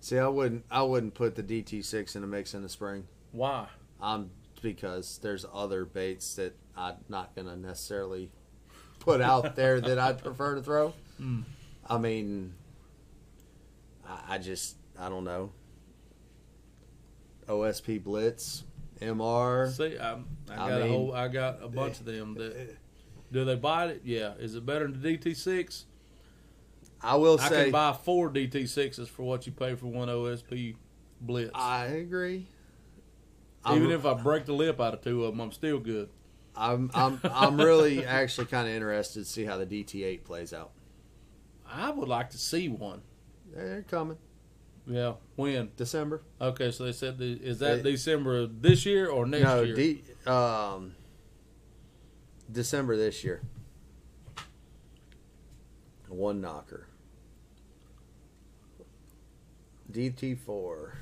See, 0.00 0.18
I 0.18 0.28
wouldn't. 0.28 0.64
I 0.70 0.82
wouldn't 0.82 1.14
put 1.14 1.34
the 1.34 1.42
DT6 1.42 2.14
in 2.14 2.22
the 2.22 2.28
mix 2.28 2.54
in 2.54 2.62
the 2.62 2.68
spring. 2.68 3.06
Why? 3.32 3.66
Um, 4.00 4.30
because 4.62 5.18
there's 5.22 5.44
other 5.52 5.84
baits 5.84 6.34
that 6.34 6.56
I'm 6.76 6.96
not 7.08 7.34
gonna 7.34 7.56
necessarily 7.56 8.30
put 9.00 9.20
out 9.20 9.56
there 9.56 9.80
that 9.80 9.98
I'd 9.98 10.22
prefer 10.22 10.56
to 10.56 10.62
throw. 10.62 10.94
Mm. 11.20 11.44
I 11.88 11.98
mean, 11.98 12.54
I, 14.06 14.34
I 14.34 14.38
just 14.38 14.76
I 14.98 15.08
don't 15.08 15.24
know. 15.24 15.52
OSP 17.48 18.02
Blitz, 18.02 18.64
MR. 19.00 19.70
See, 19.70 19.98
I, 19.98 20.14
I 20.14 20.16
I 20.50 20.56
got 20.56 20.82
a 20.82 20.88
whole, 20.88 21.12
I 21.12 21.28
got 21.28 21.62
a 21.62 21.68
bunch 21.68 22.00
of 22.00 22.06
them 22.06 22.34
that. 22.34 22.76
Do 23.32 23.44
they 23.44 23.56
bite 23.56 23.90
it? 23.90 24.02
Yeah. 24.04 24.34
Is 24.38 24.54
it 24.54 24.64
better 24.64 24.86
than 24.86 25.02
the 25.02 25.18
DT6? 25.18 25.84
I 27.02 27.16
will 27.16 27.38
I 27.40 27.48
say 27.48 27.62
can 27.64 27.72
buy 27.72 27.92
four 27.92 28.30
DT6s 28.30 29.08
for 29.08 29.24
what 29.24 29.46
you 29.46 29.52
pay 29.52 29.74
for 29.74 29.86
one 29.86 30.08
OSP 30.08 30.76
Blitz. 31.20 31.50
I 31.54 31.86
agree. 31.86 32.46
Even 33.70 33.86
I'm, 33.86 33.90
if 33.92 34.06
I 34.06 34.14
break 34.14 34.44
the 34.46 34.52
lip 34.52 34.80
out 34.80 34.94
of 34.94 35.02
two 35.02 35.24
of 35.24 35.32
them, 35.32 35.40
I'm 35.40 35.52
still 35.52 35.78
good. 35.78 36.08
I'm 36.54 36.90
I'm 36.94 37.20
I'm 37.24 37.56
really 37.58 38.04
actually 38.04 38.46
kind 38.46 38.66
of 38.68 38.74
interested 38.74 39.20
to 39.20 39.24
see 39.24 39.44
how 39.44 39.56
the 39.58 39.66
DT8 39.66 40.24
plays 40.24 40.52
out. 40.52 40.72
I 41.68 41.90
would 41.90 42.08
like 42.08 42.30
to 42.30 42.38
see 42.38 42.68
one. 42.68 43.02
They're 43.52 43.82
coming 43.82 44.16
Yeah. 44.86 45.14
When? 45.34 45.70
December. 45.76 46.22
Okay, 46.40 46.70
so 46.70 46.84
they 46.84 46.92
said 46.92 47.18
the, 47.18 47.32
is 47.32 47.58
that 47.58 47.82
They- 47.82 47.92
December 47.92 48.46
this 48.46 48.86
year 48.86 49.08
or 49.08 49.26
next 49.26 49.44
no, 49.44 49.62
year? 49.62 49.74
D, 49.74 50.02
um, 50.26 50.94
December 52.50 52.96
this 52.96 53.24
year. 53.24 53.42
One 56.08 56.40
knocker. 56.40 56.86
DT 59.90 60.38
four. 60.38 60.94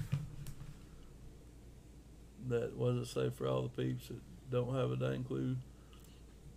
That 2.48 2.76
what 2.76 2.94
does 2.94 3.08
it 3.08 3.12
say 3.12 3.30
for 3.30 3.46
all 3.46 3.62
the 3.62 3.68
peeps 3.68 4.08
that 4.08 4.20
don't 4.50 4.74
have 4.74 4.90
a 4.90 4.96
dang 4.96 5.24
clue? 5.24 5.56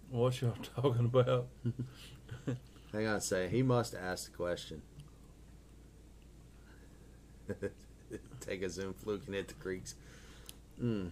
What 0.10 0.40
y'all 0.42 0.54
talking 0.76 1.06
about? 1.06 1.48
Hang 2.94 3.08
on 3.08 3.16
a 3.16 3.22
second. 3.22 3.52
He 3.52 3.62
must 3.64 3.94
ask 3.96 4.32
the 4.32 4.38
question. 4.38 4.82
Take 8.40 8.62
a 8.64 8.70
zoom 8.70 8.94
fluke 8.94 9.24
and 9.26 9.36
hit 9.36 9.48
the 9.50 9.54
creeks. 9.56 9.96
Mm. 10.82 11.12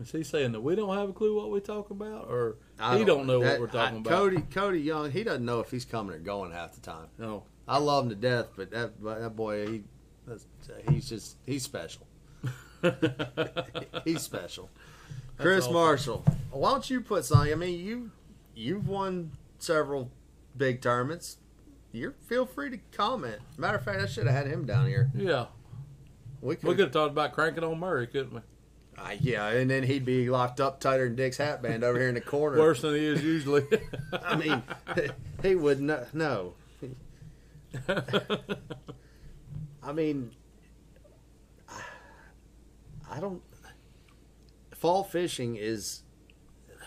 Is 0.00 0.10
he 0.10 0.24
saying 0.24 0.52
that 0.52 0.60
we 0.60 0.74
don't 0.74 0.94
have 0.96 1.08
a 1.10 1.12
clue 1.12 1.36
what 1.36 1.50
we 1.50 1.60
talk 1.60 1.90
about, 1.90 2.26
or 2.28 2.56
I 2.80 2.98
he 2.98 3.04
don't 3.04 3.26
know 3.26 3.40
that- 3.40 3.52
what 3.52 3.60
we're 3.60 3.66
talking 3.78 3.98
I- 3.98 4.00
about? 4.00 4.10
Cody 4.10 4.40
Cody 4.50 4.80
Young, 4.80 5.10
he 5.10 5.22
doesn't 5.22 5.44
know 5.44 5.60
if 5.60 5.70
he's 5.70 5.84
coming 5.84 6.14
or 6.16 6.18
going 6.18 6.50
half 6.50 6.74
the 6.74 6.80
time. 6.80 7.06
No. 7.18 7.44
I 7.66 7.78
love 7.78 8.04
him 8.04 8.10
to 8.10 8.16
death, 8.16 8.48
but 8.56 8.70
that 8.70 9.02
that 9.02 9.36
boy, 9.36 9.66
he 9.66 9.82
that's, 10.26 10.46
he's 10.88 11.08
just 11.08 11.36
he's 11.46 11.62
special. 11.62 12.06
He's 14.04 14.20
special. 14.20 14.68
Chris 15.38 15.64
awesome. 15.64 15.72
Marshall, 15.74 16.24
why 16.50 16.72
don't 16.72 16.88
you 16.90 17.00
put 17.00 17.24
something? 17.24 17.50
I 17.50 17.54
mean, 17.54 17.78
you 17.84 18.10
you've 18.54 18.86
won 18.88 19.32
several 19.58 20.10
big 20.56 20.82
tournaments. 20.82 21.38
You 21.92 22.14
feel 22.26 22.44
free 22.44 22.70
to 22.70 22.78
comment. 22.92 23.38
Matter 23.56 23.78
of 23.78 23.84
fact, 23.84 24.00
I 24.00 24.06
should 24.06 24.26
have 24.26 24.34
had 24.36 24.46
him 24.46 24.66
down 24.66 24.86
here. 24.86 25.10
yeah, 25.14 25.46
We 26.42 26.48
we 26.50 26.56
could, 26.56 26.66
could 26.66 26.78
have 26.80 26.90
talked 26.92 27.12
about 27.12 27.32
cranking 27.32 27.64
on 27.64 27.78
Murray, 27.80 28.06
couldn't 28.06 28.34
we? 28.34 28.40
uh, 28.98 29.16
yeah, 29.20 29.48
and 29.48 29.70
then 29.70 29.82
he'd 29.84 30.04
be 30.04 30.28
locked 30.28 30.60
up 30.60 30.78
tighter 30.80 31.04
than 31.06 31.16
Dick's 31.16 31.38
hat 31.38 31.62
band 31.62 31.82
over 31.84 31.98
here 31.98 32.08
in 32.08 32.14
the 32.14 32.20
corner. 32.20 32.58
Worse 32.58 32.82
than 32.82 32.94
he 32.94 33.06
is 33.06 33.22
usually. 33.24 33.64
I 34.12 34.36
mean, 34.36 34.62
he 35.42 35.54
would 35.54 35.80
not. 35.80 36.12
No, 36.14 36.54
I 39.82 39.92
mean, 39.92 40.32
I 43.10 43.20
don't. 43.20 43.42
Fall 44.74 45.04
fishing 45.04 45.56
is 45.56 46.02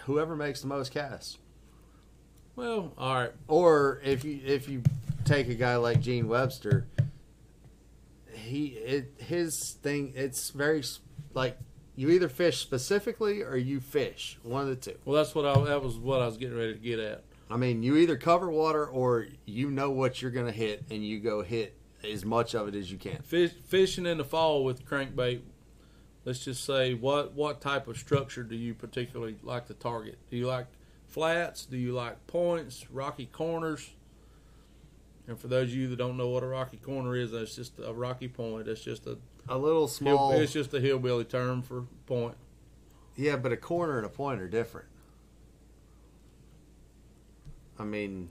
whoever 0.06 0.36
makes 0.36 0.62
the 0.62 0.68
most 0.68 0.92
casts. 0.92 1.38
well, 2.56 2.94
all 2.98 3.16
right. 3.16 3.32
Or 3.48 4.02
if 4.04 4.24
you 4.24 4.40
if 4.46 4.70
you 4.70 4.84
take 5.26 5.50
a 5.50 5.56
guy 5.56 5.76
like 5.78 6.00
Gene 6.02 6.28
Webster, 6.28 6.88
he 8.32 8.68
it 8.68 9.14
his 9.18 9.78
thing 9.82 10.14
it's 10.16 10.50
very 10.52 10.84
like 11.34 11.58
you 11.96 12.10
either 12.10 12.30
fish 12.30 12.60
specifically 12.60 13.42
or 13.42 13.58
you 13.58 13.80
fish 13.80 14.38
one 14.44 14.64
of 14.64 14.70
the 14.70 14.76
two. 14.76 14.98
Well, 15.06 15.16
that's 15.16 15.34
what 15.34 15.46
I 15.46 15.60
that 15.66 15.82
was 15.82 15.98
what 15.98 16.22
I 16.22 16.26
was 16.26 16.38
getting 16.38 16.58
ready 16.58 16.74
to 16.74 16.80
get 16.80 17.00
at. 17.00 17.24
I 17.50 17.58
mean, 17.58 17.82
you 17.84 17.96
either 17.98 18.18
cover 18.18 18.50
water 18.50 18.86
or 18.86 19.28
you 19.46 19.72
know 19.72 19.90
what 19.90 20.22
you're 20.22 20.32
gonna 20.32 20.52
hit 20.52 20.84
and 20.90 21.06
you 21.06 21.20
go 21.20 21.42
hit 21.44 21.76
as 22.04 22.26
much 22.26 22.54
of 22.56 22.68
it 22.68 22.76
as 22.76 22.92
you 22.92 22.98
can. 22.98 23.22
Fish, 23.22 23.52
fishing 23.68 24.06
in 24.06 24.18
the 24.18 24.26
fall 24.26 24.64
with 24.64 24.86
crankbait. 24.86 25.42
Let's 26.26 26.44
just 26.44 26.66
say 26.66 26.94
what 26.94 27.34
what 27.34 27.62
type 27.62 27.88
of 27.88 27.98
structure 27.98 28.44
do 28.44 28.56
you 28.56 28.74
particularly 28.74 29.38
like 29.44 29.68
to 29.68 29.74
target? 29.74 30.18
Do 30.30 30.36
you 30.38 30.46
like 30.48 30.68
flats? 31.08 31.66
Do 31.66 31.78
you 31.78 31.94
like 31.94 32.28
points? 32.28 32.86
Rocky 32.92 33.28
corners? 33.28 33.92
And 35.28 35.40
for 35.40 35.48
those 35.48 35.70
of 35.70 35.76
you 35.76 35.88
that 35.90 35.98
don't 35.98 36.18
know 36.18 36.30
what 36.30 36.44
a 36.44 36.48
rocky 36.48 36.78
corner 36.78 37.16
is, 37.16 37.32
that's 37.32 37.56
just 37.56 37.80
a 37.80 37.94
rocky 37.94 38.28
point. 38.28 38.66
That's 38.66 38.82
just 38.82 39.08
a 39.08 39.18
A 39.50 39.58
little 39.58 39.82
hill, 39.82 39.88
small, 39.88 40.32
it's 40.34 40.54
just 40.54 40.74
a 40.74 40.80
hillbilly 40.80 41.26
term 41.26 41.62
for 41.62 41.84
point. 42.06 42.36
yeah, 43.16 43.36
but 43.38 43.52
a 43.52 43.58
corner 43.58 43.98
and 43.98 44.06
a 44.06 44.10
point 44.10 44.42
are 44.42 44.48
different. 44.48 44.88
I 47.80 47.84
mean, 47.84 48.30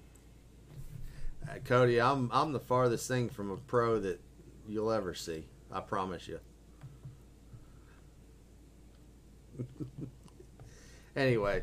uh, 1.49 1.55
Cody, 1.65 2.01
I'm 2.01 2.31
I'm 2.33 2.53
the 2.53 2.61
farthest 2.61 3.09
thing 3.09 3.29
from 3.29 3.51
a 3.51 3.57
pro 3.57 4.01
that 4.01 4.21
you'll 4.69 4.93
ever 4.93 5.15
see. 5.15 5.47
I 5.73 5.81
promise 5.81 6.29
you. 6.29 6.41
anyway, 11.17 11.63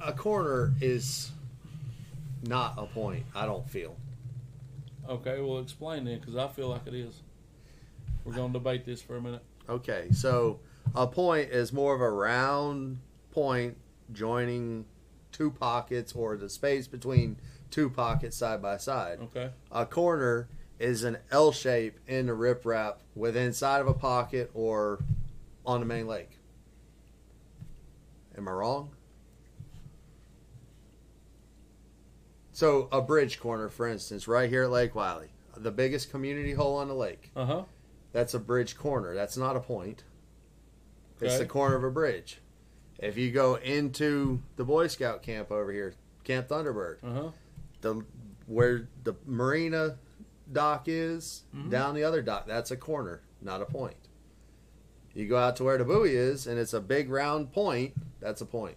a 0.00 0.12
corner 0.12 0.72
is 0.80 1.30
not 2.42 2.74
a 2.76 2.86
point. 2.86 3.24
I 3.34 3.46
don't 3.46 3.68
feel. 3.68 3.96
Okay, 5.08 5.40
well, 5.40 5.58
explain 5.58 6.04
then, 6.04 6.20
because 6.20 6.36
I 6.36 6.48
feel 6.48 6.68
like 6.68 6.86
it 6.86 6.94
is. 6.94 7.22
We're 8.24 8.34
going 8.34 8.52
to 8.52 8.58
debate 8.58 8.84
this 8.84 9.02
for 9.02 9.16
a 9.16 9.20
minute. 9.20 9.42
Okay, 9.68 10.08
so 10.12 10.60
a 10.94 11.06
point 11.06 11.50
is 11.50 11.72
more 11.72 11.94
of 11.94 12.00
a 12.00 12.10
round 12.10 12.98
point 13.32 13.76
joining 14.12 14.84
two 15.32 15.50
pockets 15.50 16.12
or 16.12 16.36
the 16.36 16.48
space 16.48 16.86
between 16.86 17.36
two 17.70 17.88
pockets 17.90 18.36
side 18.36 18.60
by 18.62 18.76
side. 18.76 19.18
Okay. 19.22 19.50
A 19.70 19.86
corner 19.86 20.48
is 20.78 21.04
an 21.04 21.18
L 21.30 21.52
shape 21.52 21.98
in 22.06 22.26
the 22.26 22.32
riprap 22.32 22.96
with 23.14 23.36
inside 23.36 23.80
of 23.80 23.88
a 23.88 23.94
pocket 23.94 24.50
or 24.54 25.00
on 25.64 25.80
the 25.80 25.86
main 25.86 26.06
lake. 26.06 26.38
Am 28.36 28.48
I 28.48 28.52
wrong? 28.52 28.90
So 32.52 32.88
a 32.92 33.00
bridge 33.00 33.40
corner, 33.40 33.68
for 33.68 33.88
instance, 33.88 34.28
right 34.28 34.48
here 34.48 34.64
at 34.64 34.70
Lake 34.70 34.94
Wylie, 34.94 35.30
the 35.56 35.70
biggest 35.70 36.10
community 36.10 36.52
hole 36.52 36.76
on 36.76 36.88
the 36.88 36.94
lake. 36.94 37.30
Uh 37.34 37.44
huh. 37.46 37.62
That's 38.12 38.34
a 38.34 38.38
bridge 38.38 38.76
corner. 38.76 39.14
That's 39.14 39.36
not 39.36 39.56
a 39.56 39.60
point. 39.60 40.04
It's 41.20 41.34
Okay. 41.34 41.44
the 41.44 41.48
corner 41.48 41.76
of 41.76 41.84
a 41.84 41.90
bridge. 41.90 42.40
If 43.02 43.18
you 43.18 43.30
go 43.32 43.56
into 43.56 44.40
the 44.56 44.64
Boy 44.64 44.86
Scout 44.86 45.22
camp 45.22 45.50
over 45.50 45.70
here, 45.72 45.94
Camp 46.24 46.48
Thunderbird, 46.48 46.96
Uh 47.02 47.12
huh. 47.12 47.30
the 47.82 48.04
where 48.46 48.88
the 49.04 49.14
marina 49.26 49.96
dock 50.50 50.84
is, 50.86 51.42
Mhm. 51.54 51.70
down 51.70 51.94
the 51.94 52.04
other 52.04 52.22
dock, 52.22 52.46
that's 52.46 52.70
a 52.70 52.76
corner, 52.76 53.20
not 53.40 53.60
a 53.60 53.64
point. 53.66 53.96
You 55.14 55.26
go 55.28 55.36
out 55.36 55.56
to 55.56 55.64
where 55.64 55.78
the 55.78 55.84
buoy 55.84 56.14
is, 56.14 56.46
and 56.46 56.58
it's 56.58 56.72
a 56.72 56.80
big 56.80 57.10
round 57.10 57.52
point. 57.52 57.94
That's 58.20 58.40
a 58.40 58.46
point. 58.46 58.76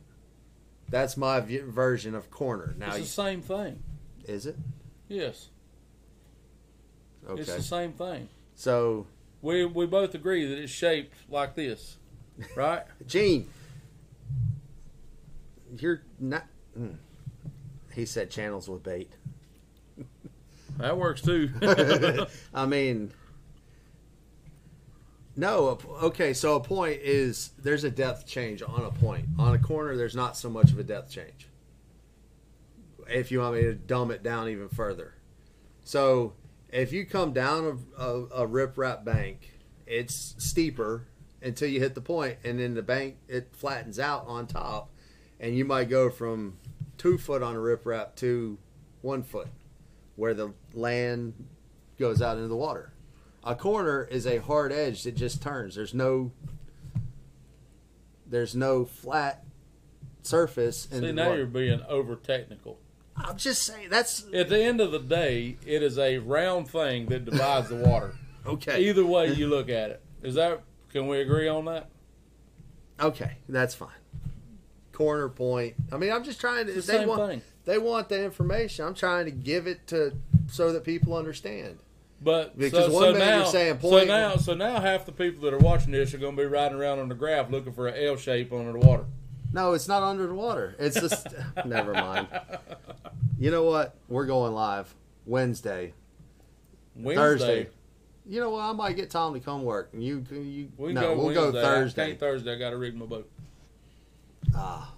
That's 0.89 1.15
my 1.17 1.39
v- 1.39 1.59
version 1.59 2.13
of 2.15 2.29
corner. 2.31 2.75
Now, 2.77 2.89
It's 2.95 2.99
the 2.99 3.05
same 3.05 3.41
thing. 3.41 3.81
is 4.27 4.45
it 4.47 4.55
Yes. 5.07 5.49
Okay. 7.27 7.41
It's 7.41 7.55
the 7.55 7.61
same 7.63 7.93
thing. 7.93 8.27
So, 8.55 9.05
We 9.41 9.65
we 9.65 9.85
both 9.85 10.15
agree 10.15 10.45
that 10.47 10.57
it's 10.57 10.71
shaped 10.71 11.13
like 11.29 11.53
this, 11.55 11.97
right? 12.55 12.83
Gene, 13.07 13.47
you're 15.79 16.01
not. 16.19 16.45
hmm. 16.75 16.93
He 17.93 18.05
said 18.05 18.29
channels 18.29 18.67
with 18.67 18.83
bait. 18.83 19.11
that 20.77 20.97
works 20.97 21.21
too. 21.21 21.49
I 22.53 22.65
mean, 22.65 23.11
no. 25.35 25.79
Okay, 26.03 26.33
so 26.33 26.55
a 26.55 26.59
point 26.59 26.99
is 27.01 27.51
there's 27.57 27.83
a 27.83 27.89
depth 27.89 28.27
change 28.27 28.61
on 28.61 28.83
a 28.83 28.91
point. 28.91 29.27
On 29.39 29.53
a 29.53 29.59
corner, 29.59 29.95
there's 29.95 30.15
not 30.15 30.35
so 30.35 30.49
much 30.49 30.71
of 30.71 30.79
a 30.79 30.83
depth 30.83 31.11
change. 31.11 31.47
If 33.07 33.31
you 33.31 33.39
want 33.39 33.55
me 33.55 33.61
to 33.61 33.75
dumb 33.75 34.11
it 34.11 34.23
down 34.23 34.49
even 34.49 34.67
further, 34.67 35.13
so 35.83 36.33
if 36.69 36.91
you 36.91 37.05
come 37.05 37.31
down 37.31 37.87
a, 37.97 38.03
a, 38.03 38.23
a 38.23 38.47
riprap 38.47 39.05
bank, 39.05 39.53
it's 39.85 40.35
steeper 40.37 41.07
until 41.41 41.69
you 41.69 41.79
hit 41.79 41.95
the 41.95 42.01
point, 42.01 42.37
and 42.43 42.59
then 42.59 42.73
the 42.73 42.81
bank 42.81 43.17
it 43.27 43.49
flattens 43.53 43.99
out 43.99 44.25
on 44.27 44.47
top, 44.47 44.89
and 45.39 45.55
you 45.55 45.65
might 45.65 45.89
go 45.89 46.09
from 46.09 46.57
two 46.97 47.17
foot 47.17 47.41
on 47.43 47.55
a 47.55 47.59
riprap 47.59 48.15
to 48.15 48.57
one 49.01 49.23
foot, 49.23 49.49
where 50.15 50.33
the 50.33 50.53
land 50.73 51.33
goes 51.99 52.21
out 52.21 52.37
into 52.37 52.47
the 52.47 52.55
water. 52.55 52.93
A 53.43 53.55
corner 53.55 54.03
is 54.03 54.25
a 54.25 54.37
hard 54.39 54.71
edge 54.71 55.03
that 55.03 55.15
just 55.15 55.41
turns. 55.41 55.75
There's 55.75 55.93
no 55.93 56.31
there's 58.27 58.55
no 58.55 58.85
flat 58.85 59.43
surface 60.23 60.87
in 60.87 61.01
See, 61.01 61.07
the 61.07 61.13
now 61.13 61.25
water. 61.27 61.37
you're 61.37 61.47
being 61.47 61.81
over 61.87 62.15
technical. 62.15 62.79
I'm 63.15 63.37
just 63.37 63.63
saying 63.63 63.89
that's 63.89 64.25
At 64.33 64.49
the 64.49 64.61
end 64.61 64.81
of 64.81 64.91
the 64.91 64.99
day, 64.99 65.57
it 65.65 65.83
is 65.83 65.97
a 65.97 66.17
round 66.17 66.69
thing 66.69 67.05
that 67.07 67.25
divides 67.25 67.69
the 67.69 67.75
water. 67.75 68.15
okay. 68.45 68.83
Either 68.83 69.05
way 69.05 69.31
you 69.31 69.47
look 69.47 69.69
at 69.69 69.91
it, 69.91 70.01
is 70.23 70.35
that? 70.35 70.63
Can 70.91 71.07
we 71.07 71.19
agree 71.21 71.47
on 71.47 71.65
that? 71.65 71.89
Okay, 72.99 73.37
that's 73.47 73.75
fine. 73.75 73.89
Corner 74.95 75.29
point. 75.29 75.75
I 75.91 75.97
mean, 75.97 76.11
I'm 76.11 76.23
just 76.23 76.39
trying 76.39 76.65
to. 76.65 76.73
It's 76.75 76.87
the 76.87 76.93
they 76.93 76.97
same 76.99 77.07
want, 77.07 77.29
thing. 77.31 77.41
they 77.65 77.77
want 77.77 78.09
the 78.09 78.23
information. 78.23 78.85
I'm 78.85 78.95
trying 78.95 79.25
to 79.25 79.31
give 79.31 79.67
it 79.67 79.85
to 79.87 80.13
so 80.47 80.71
that 80.73 80.83
people 80.83 81.15
understand. 81.15 81.77
But 82.21 82.57
Because 82.57 82.85
so, 82.87 82.91
one 82.93 83.03
so 83.03 83.11
minute 83.13 83.25
now, 83.25 83.37
you're 83.37 83.45
saying 83.47 83.79
so 83.81 83.89
point- 83.89 84.07
now, 84.07 84.35
so 84.37 84.53
now 84.55 84.79
half 84.79 85.05
the 85.05 85.11
people 85.11 85.43
that 85.43 85.53
are 85.53 85.59
watching 85.59 85.91
this 85.91 86.13
are 86.13 86.17
going 86.17 86.35
to 86.35 86.41
be 86.41 86.47
riding 86.47 86.77
around 86.77 86.99
on 86.99 87.09
the 87.09 87.13
graph 87.15 87.51
looking 87.51 87.73
for 87.73 87.87
an 87.87 88.03
L 88.03 88.15
shape 88.15 88.51
under 88.51 88.71
the 88.71 88.79
water. 88.79 89.05
No, 89.53 89.73
it's 89.73 89.87
not 89.87 90.01
under 90.01 90.25
the 90.25 90.33
water. 90.33 90.75
It's 90.79 90.99
just. 90.99 91.27
never 91.65 91.93
mind. 91.93 92.27
You 93.37 93.51
know 93.51 93.63
what? 93.63 93.95
We're 94.07 94.25
going 94.25 94.53
live 94.53 94.93
Wednesday. 95.25 95.93
Wednesday, 96.95 97.15
Thursday. 97.21 97.67
You 98.27 98.39
know 98.39 98.49
what? 98.51 98.61
I 98.61 98.71
might 98.71 98.95
get 98.95 99.09
Tom 99.11 99.33
to 99.33 99.39
come 99.39 99.63
work. 99.63 99.89
And 99.93 100.03
you, 100.03 100.25
you. 100.31 100.71
we 100.77 100.87
can 100.87 100.95
no, 100.95 101.01
go 101.01 101.15
we'll 101.15 101.25
Wednesday. 101.27 101.51
go 101.51 101.59
I 101.59 101.61
Thursday. 101.61 102.07
can't 102.07 102.19
Thursday. 102.19 102.53
I 102.53 102.57
got 102.57 102.69
to 102.71 102.77
rig 102.77 102.95
my 102.95 103.05
boat. 103.05 103.29
Ah, 104.53 104.93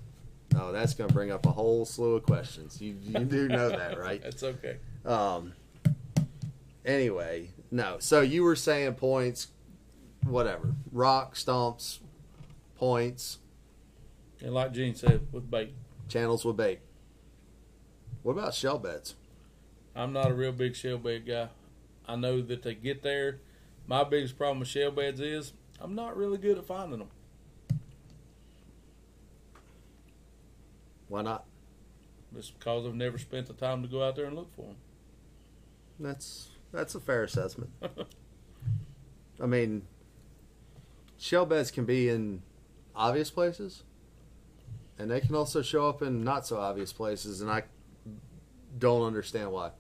no, 0.54 0.72
that's 0.72 0.94
going 0.94 1.08
to 1.08 1.14
bring 1.14 1.32
up 1.32 1.46
a 1.46 1.52
whole 1.52 1.86
slew 1.86 2.16
of 2.16 2.24
questions. 2.24 2.82
You, 2.82 2.96
you 3.02 3.20
do 3.20 3.48
know 3.48 3.70
that, 3.70 4.00
right? 4.00 4.22
That's 4.24 4.44
okay. 4.44 4.78
Um. 5.06 5.54
Anyway, 6.86 7.50
no. 7.70 7.98
So 8.00 8.22
you 8.22 8.44
were 8.44 8.56
saying 8.56 8.94
points, 8.96 9.48
whatever, 10.24 10.74
rock 10.92 11.36
stumps, 11.36 12.00
points, 12.76 13.40
And 14.42 14.54
like 14.54 14.72
Gene 14.74 14.96
said, 14.96 15.28
with 15.32 15.50
bait, 15.52 15.74
channels 16.08 16.46
with 16.46 16.58
bait. 16.58 16.80
What 18.24 18.34
about 18.34 18.54
shell 18.54 18.80
beds? 18.80 19.16
I'm 19.96 20.14
not 20.14 20.32
a 20.32 20.34
real 20.34 20.52
big 20.52 20.76
shell 20.76 20.98
bed 20.98 21.26
guy. 21.26 21.50
I 22.08 22.16
know 22.16 22.42
that 22.42 22.64
they 22.64 22.76
get 22.76 23.04
there. 23.04 23.40
My 23.86 24.04
biggest 24.04 24.38
problem 24.38 24.60
with 24.60 24.70
shell 24.70 24.92
beds 24.92 25.20
is 25.20 25.54
I'm 25.82 25.96
not 25.96 26.16
really 26.16 26.38
good 26.38 26.58
at 26.58 26.66
finding 26.66 27.00
them. 27.00 27.10
Why 31.08 31.22
not? 31.22 31.46
It's 32.36 32.52
because 32.52 32.86
I've 32.86 32.96
never 32.96 33.18
spent 33.18 33.48
the 33.48 33.54
time 33.54 33.82
to 33.82 33.88
go 33.88 34.04
out 34.04 34.16
there 34.16 34.26
and 34.26 34.36
look 34.36 34.54
for 34.56 34.64
them. 34.64 34.76
That's 36.00 36.50
that's 36.72 36.96
a 36.96 37.00
fair 37.00 37.24
assessment. 37.24 37.72
I 39.42 39.46
mean, 39.46 39.84
shell 41.18 41.46
beds 41.46 41.72
can 41.72 41.86
be 41.86 42.10
in 42.10 42.42
obvious 42.96 43.32
places, 43.32 43.84
and 45.00 45.10
they 45.10 45.22
can 45.22 45.36
also 45.36 45.62
show 45.62 45.88
up 45.88 46.02
in 46.02 46.24
not 46.24 46.46
so 46.46 46.58
obvious 46.58 46.92
places, 46.92 47.42
and 47.42 47.50
I 47.50 47.64
don't 48.78 49.06
understand 49.06 49.52
why. 49.52 49.72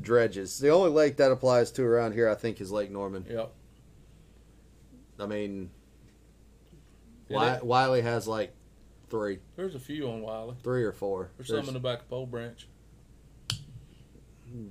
Dredges. 0.00 0.58
The 0.58 0.68
only 0.68 0.90
lake 0.90 1.16
that 1.16 1.32
applies 1.32 1.70
to 1.72 1.82
around 1.82 2.12
here, 2.12 2.28
I 2.28 2.34
think, 2.34 2.60
is 2.60 2.70
Lake 2.70 2.90
Norman. 2.90 3.24
Yep. 3.28 3.52
I 5.18 5.26
mean, 5.26 5.70
Wylie 7.30 8.02
has 8.02 8.28
like 8.28 8.52
three, 9.14 9.38
There's 9.54 9.76
a 9.76 9.78
few 9.78 10.08
on 10.08 10.22
Wylie. 10.22 10.56
three 10.64 10.82
or 10.82 10.92
four. 10.92 11.30
There's 11.36 11.46
some 11.46 11.56
There's 11.56 11.68
in 11.68 11.74
the 11.74 11.80
back 11.80 12.00
of 12.00 12.08
Pole 12.08 12.26
Branch. 12.26 12.66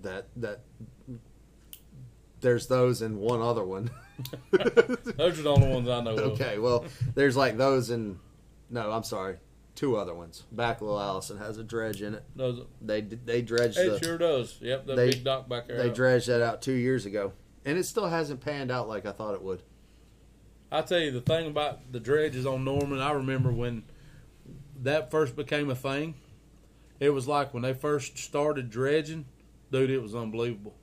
that 0.01 0.27
that. 0.37 0.61
There's 2.41 2.67
those 2.67 3.01
and 3.01 3.19
one 3.19 3.41
other 3.41 3.63
one. 3.63 3.89
Those 4.51 5.39
are 5.39 5.43
the 5.43 5.49
only 5.55 5.69
ones 5.69 5.87
I 5.87 6.01
know 6.01 6.11
of. 6.11 6.19
Okay, 6.33 6.59
well, 6.59 6.85
there's 7.15 7.37
like 7.37 7.55
those 7.57 7.89
and 7.89 8.19
no, 8.69 8.91
I'm 8.91 9.03
sorry, 9.03 9.37
two 9.75 9.95
other 9.95 10.13
ones. 10.13 10.43
Back 10.51 10.81
Little 10.81 10.99
Allison 10.99 11.37
has 11.37 11.57
a 11.57 11.63
dredge 11.63 12.01
in 12.01 12.15
it. 12.15 12.23
Those, 12.35 12.65
They 12.81 12.99
they 12.99 13.41
dredged 13.41 13.77
it 13.77 13.91
the, 13.99 14.05
sure 14.05 14.17
does. 14.17 14.57
Yep, 14.59 14.87
the 14.87 14.95
They- 14.95 15.11
big 15.11 15.23
dock 15.23 15.47
back 15.47 15.67
there. 15.69 15.77
they 15.77 15.89
dredged 15.89 16.27
that 16.27 16.41
out 16.41 16.61
two 16.61 16.73
years 16.73 17.05
ago, 17.05 17.31
and 17.63 17.77
it 17.77 17.85
still 17.85 18.07
hasn't 18.07 18.41
panned 18.41 18.71
out 18.71 18.89
like 18.89 19.05
I 19.05 19.13
thought 19.13 19.35
it 19.35 19.41
would. 19.41 19.63
I 20.69 20.81
tell 20.81 20.99
you 20.99 21.11
the 21.11 21.21
thing 21.21 21.47
about 21.47 21.93
the 21.93 21.99
dredges 22.01 22.45
on 22.45 22.65
Norman. 22.65 22.99
I 22.99 23.11
remember 23.13 23.51
when 23.53 23.83
that 24.83 25.11
first 25.11 25.35
became 25.35 25.69
a 25.69 25.75
thing. 25.75 26.15
It 26.99 27.09
was 27.09 27.27
like 27.27 27.53
when 27.53 27.63
they 27.63 27.73
first 27.73 28.17
started 28.17 28.69
dredging, 28.69 29.25
dude. 29.71 29.89
It 29.89 30.01
was 30.01 30.15
unbelievable. 30.15 30.75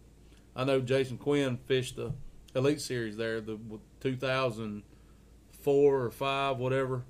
I 0.57 0.65
know 0.65 0.81
Jason 0.81 1.17
Quinn 1.17 1.59
fished 1.67 1.97
the 1.97 2.13
Elite 2.55 2.81
Series 2.81 3.17
there, 3.17 3.41
the 3.41 3.59
2004 4.01 6.03
or 6.03 6.11
five, 6.11 6.59
whatever. 6.59 7.05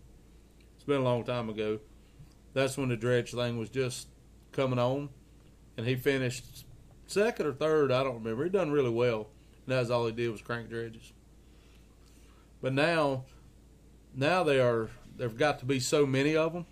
It's 0.74 0.84
been 0.84 1.00
a 1.00 1.04
long 1.04 1.24
time 1.24 1.48
ago. 1.48 1.80
That's 2.52 2.76
when 2.76 2.88
the 2.88 2.96
dredge 2.96 3.32
thing 3.32 3.58
was 3.58 3.70
just 3.70 4.08
coming 4.52 4.78
on, 4.78 5.08
and 5.76 5.86
he 5.86 5.96
finished 5.96 6.66
second 7.06 7.46
or 7.46 7.52
third. 7.52 7.92
I 7.92 8.02
don't 8.02 8.16
remember. 8.16 8.44
He 8.44 8.50
done 8.50 8.70
really 8.70 8.90
well, 8.90 9.28
and 9.66 9.76
that's 9.76 9.90
all 9.90 10.06
he 10.06 10.12
did 10.12 10.30
was 10.30 10.42
crank 10.42 10.68
dredges. 10.68 11.12
But 12.60 12.74
now, 12.74 13.24
now 14.14 14.42
they 14.42 14.60
are. 14.60 14.90
There've 15.16 15.36
got 15.36 15.58
to 15.60 15.64
be 15.64 15.80
so 15.80 16.06
many 16.06 16.36
of 16.36 16.52
them, 16.52 16.66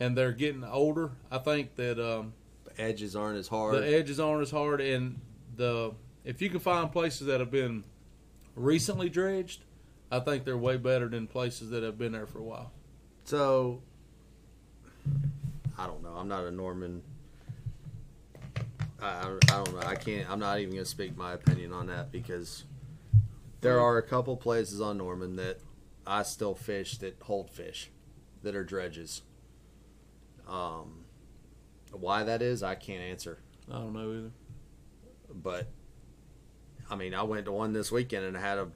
and 0.00 0.16
they're 0.16 0.32
getting 0.32 0.64
older. 0.64 1.12
I 1.30 1.38
think 1.38 1.74
that 1.76 1.98
um, 1.98 2.32
The 2.64 2.80
edges 2.80 3.16
aren't 3.16 3.38
as 3.38 3.48
hard. 3.48 3.74
the 3.76 3.86
edges 3.96 4.20
aren't 4.20 4.42
as 4.42 4.50
hard, 4.50 4.80
and 4.80 5.20
the 5.56 5.92
if 6.24 6.42
you 6.42 6.50
can 6.50 6.60
find 6.60 6.90
places 6.90 7.26
that 7.28 7.40
have 7.40 7.50
been 7.50 7.84
recently 8.54 9.08
dredged, 9.08 9.62
I 10.10 10.20
think 10.20 10.44
they're 10.44 10.58
way 10.58 10.76
better 10.76 11.08
than 11.08 11.26
places 11.26 11.70
that 11.70 11.82
have 11.82 11.96
been 11.98 12.12
there 12.12 12.26
for 12.26 12.38
a 12.38 12.44
while. 12.44 12.72
so 13.24 13.80
I 15.78 15.86
don't 15.86 16.02
know. 16.02 16.14
I'm 16.16 16.28
not 16.28 16.44
a 16.44 16.50
Norman 16.50 17.02
I, 19.00 19.06
I 19.06 19.26
I 19.26 19.64
don't 19.64 19.74
know. 19.74 19.86
I 19.86 19.94
can't. 19.94 20.28
I'm 20.30 20.38
not 20.38 20.58
even 20.58 20.74
gonna 20.74 20.84
speak 20.84 21.16
my 21.16 21.32
opinion 21.34 21.72
on 21.72 21.86
that 21.88 22.10
because 22.12 22.64
there 23.60 23.80
are 23.80 23.98
a 23.98 24.02
couple 24.02 24.36
places 24.36 24.80
on 24.80 24.98
Norman 24.98 25.36
that 25.36 25.60
I 26.06 26.22
still 26.22 26.54
fish 26.54 26.98
that 26.98 27.18
hold 27.22 27.50
fish 27.50 27.90
that 28.42 28.54
are 28.54 28.64
dredges. 28.64 29.22
Um, 30.46 31.04
why 31.92 32.24
that 32.24 32.42
is, 32.42 32.62
I 32.62 32.74
can't 32.74 33.02
answer. 33.02 33.38
I 33.70 33.78
don't 33.78 33.92
know 33.92 34.12
either. 34.12 34.30
But 35.34 35.68
I 36.90 36.96
mean, 36.96 37.14
I 37.14 37.22
went 37.22 37.46
to 37.46 37.52
one 37.52 37.72
this 37.72 37.90
weekend 37.90 38.24
and 38.24 38.36
had 38.36 38.58
a 38.58 38.68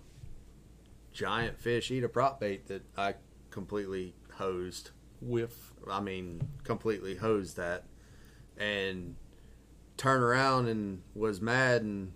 giant 1.12 1.58
fish 1.58 1.90
eat 1.90 2.04
a 2.04 2.08
prop 2.08 2.40
bait 2.40 2.66
that 2.68 2.82
I 2.96 3.14
completely 3.50 4.14
hosed. 4.34 4.90
Whiff. 5.20 5.72
I 5.88 6.00
mean, 6.00 6.40
completely 6.64 7.16
hosed 7.16 7.56
that, 7.56 7.84
and 8.56 9.16
turned 9.96 10.22
around 10.22 10.68
and 10.68 11.02
was 11.14 11.40
mad 11.40 11.82
and 11.82 12.12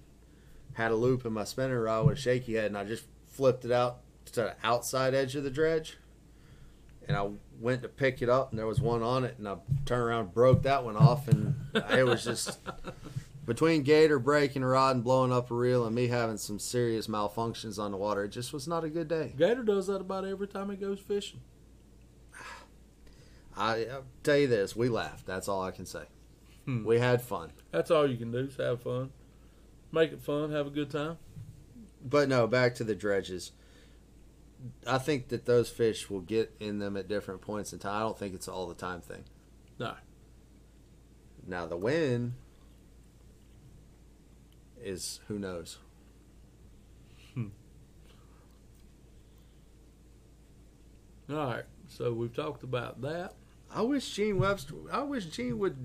had 0.73 0.91
a 0.91 0.97
loop 0.97 1.25
in 1.27 1.33
my 1.33 1.45
spinner 1.45 1.83
rod 1.83 2.07
with 2.07 2.19
a 2.19 2.21
shaky 2.21 2.55
head, 2.55 2.67
and 2.67 2.79
I 2.79 2.85
just 2.85 3.05
flipped 3.27 3.65
it 3.65 3.73
out 3.73 4.01
to 4.27 4.33
the 4.33 4.55
outside 4.63 5.15
edge 5.15 5.37
of 5.37 5.45
the 5.45 5.51
dredge, 5.51 5.99
and 7.07 7.17
I 7.17 7.29
went 7.65 7.81
to 7.83 7.89
pick 7.89 8.21
it 8.21 8.29
up, 8.29 8.51
and 8.51 8.59
there 8.59 8.67
was 8.67 8.81
one 8.81 9.03
on 9.03 9.25
it, 9.25 9.37
and 9.39 9.49
I 9.49 9.57
turned 9.87 10.03
around, 10.03 10.21
and 10.21 10.35
broke 10.35 10.63
that 10.63 10.85
one 10.85 10.97
off, 10.97 11.27
and 11.29 11.55
it 11.75 12.05
was 12.05 12.23
just 12.23 12.59
between 13.47 13.83
Gator 13.83 14.19
breaking 14.19 14.63
a 14.63 14.67
rod 14.67 14.97
and 14.97 15.03
blowing 15.03 15.33
up 15.33 15.51
a 15.51 15.55
reel, 15.55 15.87
and 15.87 15.95
me 15.95 16.09
having 16.09 16.37
some 16.37 16.59
serious 16.59 17.07
malfunctions 17.07 17.79
on 17.79 17.91
the 17.91 17.97
water. 17.97 18.25
It 18.25 18.29
just 18.29 18.53
was 18.53 18.69
not 18.69 18.85
a 18.85 18.91
good 18.91 19.09
day. 19.09 19.33
Gator 19.37 19.63
does 19.63 19.87
that 19.87 20.03
about 20.03 20.27
every 20.27 20.47
time 20.47 20.69
he 20.71 20.77
goes 20.77 21.01
fishing. 21.01 21.41
I 23.57 23.87
I'll 23.91 24.05
tell 24.23 24.37
you 24.37 24.47
this: 24.47 24.77
we 24.77 24.91
laughed. 24.91 25.27
That's 25.27 25.49
all 25.49 25.63
I 25.63 25.71
can 25.71 25.87
say. 25.87 26.05
Hmm. 26.67 26.85
We 26.85 26.99
had 26.99 27.23
fun. 27.23 27.53
That's 27.73 27.91
all 27.91 28.09
you 28.09 28.19
can 28.19 28.31
do 28.31 28.39
is 28.39 28.57
have 28.57 28.83
fun. 28.83 29.11
Make 29.91 30.13
it 30.13 30.21
fun, 30.21 30.53
have 30.53 30.67
a 30.67 30.71
good 30.71 30.91
time. 30.91 31.17
But 32.05 32.29
no, 32.29 32.47
back 32.47 32.75
to 32.77 32.85
the 32.85 32.95
dredges. 32.95 33.53
I 34.87 34.99
think 34.99 35.29
that 35.29 35.45
those 35.45 35.69
fish 35.69 36.09
will 36.09 36.21
get 36.21 36.55
in 36.59 36.79
them 36.79 36.97
at 36.97 37.09
different 37.09 37.41
points 37.41 37.73
in 37.73 37.79
time. 37.79 37.97
I 37.97 38.01
don't 38.01 38.19
think 38.19 38.35
it's 38.35 38.49
all 38.49 38.67
the 38.67 38.75
time 38.75 39.01
thing. 39.01 39.25
No. 39.79 39.95
Now 41.47 41.67
the 41.67 41.77
wind 41.77 42.35
is 44.83 45.21
who 45.29 45.39
knows. 45.39 45.79
Hmm. 47.35 47.49
All 51.31 51.37
right. 51.37 51.65
So 51.89 52.13
we've 52.13 52.35
talked 52.35 52.63
about 52.63 53.03
that. 53.03 53.35
I 53.75 53.83
wish 53.83 54.11
Gene 54.15 54.39
Webster. 54.39 54.75
I 54.93 55.03
wish 55.03 55.27
Gene 55.27 55.59
would 55.59 55.77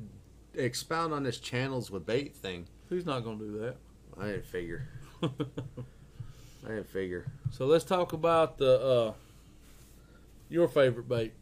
expound 0.54 1.14
on 1.14 1.24
this 1.24 1.40
channels 1.40 1.90
with 1.92 2.06
bait 2.06 2.36
thing. 2.36 2.68
He's 2.90 3.06
not 3.06 3.22
going 3.24 3.40
to 3.40 3.46
do 3.46 3.60
that. 3.60 3.78
I 4.20 4.26
didn't 4.28 4.46
figure. 4.46 4.88
I 6.66 6.70
didn't 6.70 6.90
figure. 6.90 7.26
so 7.52 7.66
let's 7.66 7.86
talk 7.86 8.14
about 8.14 8.58
the 8.58 8.80
uh, 8.80 9.14
your 10.50 10.68
favorite 10.68 11.08
bait, 11.08 11.34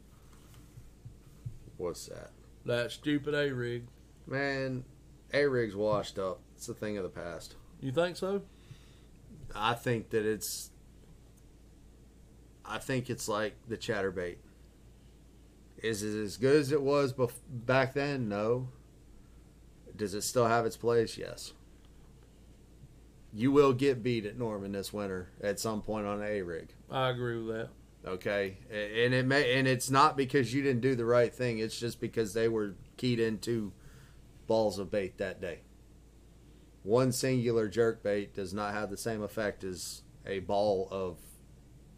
What's 1.77 2.05
that? 2.07 2.31
that 2.65 2.91
stupid 2.91 3.33
A 3.33 3.53
rig. 3.53 3.83
Man, 4.25 4.83
A 5.33 5.45
rig's 5.47 5.75
washed 5.75 6.19
up. 6.19 6.39
It's 6.55 6.67
a 6.69 6.73
thing 6.73 6.97
of 6.97 7.03
the 7.03 7.09
past. 7.09 7.55
You 7.79 7.91
think 7.91 8.17
so? 8.17 8.41
I 9.55 9.73
think 9.73 10.09
that 10.09 10.25
it's. 10.25 10.71
I 12.65 12.79
think 12.79 13.09
it's 13.09 13.27
like 13.29 13.55
the 13.67 13.77
chatterbait. 13.77 14.37
Is 15.81 16.03
it 16.03 16.19
as 16.21 16.35
good 16.37 16.57
as 16.57 16.71
it 16.71 16.81
was 16.81 17.13
bef- 17.13 17.31
back 17.49 17.93
then? 17.93 18.27
No. 18.27 18.67
Does 19.95 20.13
it 20.13 20.23
still 20.23 20.47
have 20.47 20.65
its 20.65 20.75
place? 20.75 21.17
Yes. 21.17 21.53
You 23.37 23.51
will 23.51 23.71
get 23.71 24.01
beat 24.01 24.25
at 24.25 24.35
Norman 24.35 24.71
this 24.71 24.91
winter 24.91 25.29
at 25.43 25.59
some 25.59 25.83
point 25.83 26.07
on 26.07 26.23
a 26.23 26.41
rig. 26.41 26.73
I 26.89 27.09
agree 27.09 27.37
with 27.37 27.55
that. 27.55 27.69
Okay, 28.03 28.57
and 28.71 29.13
it 29.13 29.27
may, 29.27 29.59
and 29.59 29.67
it's 29.67 29.91
not 29.91 30.17
because 30.17 30.55
you 30.55 30.63
didn't 30.63 30.81
do 30.81 30.95
the 30.95 31.05
right 31.05 31.31
thing. 31.31 31.59
It's 31.59 31.79
just 31.79 32.01
because 32.01 32.33
they 32.33 32.47
were 32.47 32.73
keyed 32.95 33.19
into 33.19 33.73
balls 34.47 34.79
of 34.79 34.89
bait 34.89 35.19
that 35.19 35.39
day. 35.39 35.59
One 36.81 37.11
singular 37.11 37.67
jerk 37.67 38.01
bait 38.01 38.33
does 38.33 38.55
not 38.55 38.73
have 38.73 38.89
the 38.89 38.97
same 38.97 39.21
effect 39.21 39.63
as 39.63 40.01
a 40.25 40.39
ball 40.39 40.87
of 40.89 41.17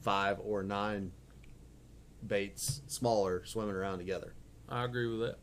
five 0.01 0.41
or 0.43 0.61
nine 0.61 1.13
baits 2.27 2.81
smaller 2.87 3.45
swimming 3.45 3.75
around 3.75 3.99
together. 3.99 4.33
I 4.67 4.83
agree 4.83 5.07
with 5.07 5.21
that. 5.21 5.37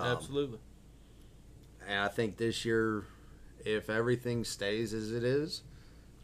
Um, 0.00 0.06
Absolutely. 0.06 0.60
And 1.88 1.98
I 1.98 2.08
think 2.08 2.36
this 2.36 2.64
year, 2.64 3.06
if 3.64 3.90
everything 3.90 4.44
stays 4.44 4.94
as 4.94 5.12
it 5.12 5.24
is, 5.24 5.62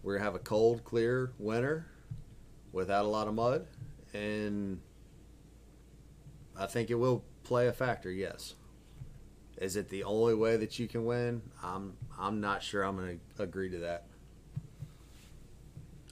we're 0.03 0.15
gonna 0.15 0.25
have 0.25 0.35
a 0.35 0.41
cold, 0.41 0.85
clear 0.85 1.33
winter 1.39 1.87
without 2.73 3.05
a 3.05 3.09
lot 3.09 3.29
of 3.29 3.35
mud, 3.35 3.67
and 4.13 4.81
I 6.57 6.67
think 6.67 6.91
it 6.91 6.95
will 6.95 7.25
play 7.45 7.69
a 7.69 7.73
factor. 7.73 8.11
Yes. 8.11 8.55
Is 9.59 9.77
it 9.77 9.89
the 9.89 10.05
only 10.05 10.35
way 10.35 10.57
that 10.57 10.79
you 10.79 10.87
can 10.87 11.05
win? 11.05 11.43
I'm 11.63 11.95
I'm 12.19 12.41
not 12.41 12.63
sure. 12.63 12.83
I'm 12.83 12.97
gonna 12.97 13.17
agree 13.39 13.71
to 13.71 13.79
that. 13.79 14.05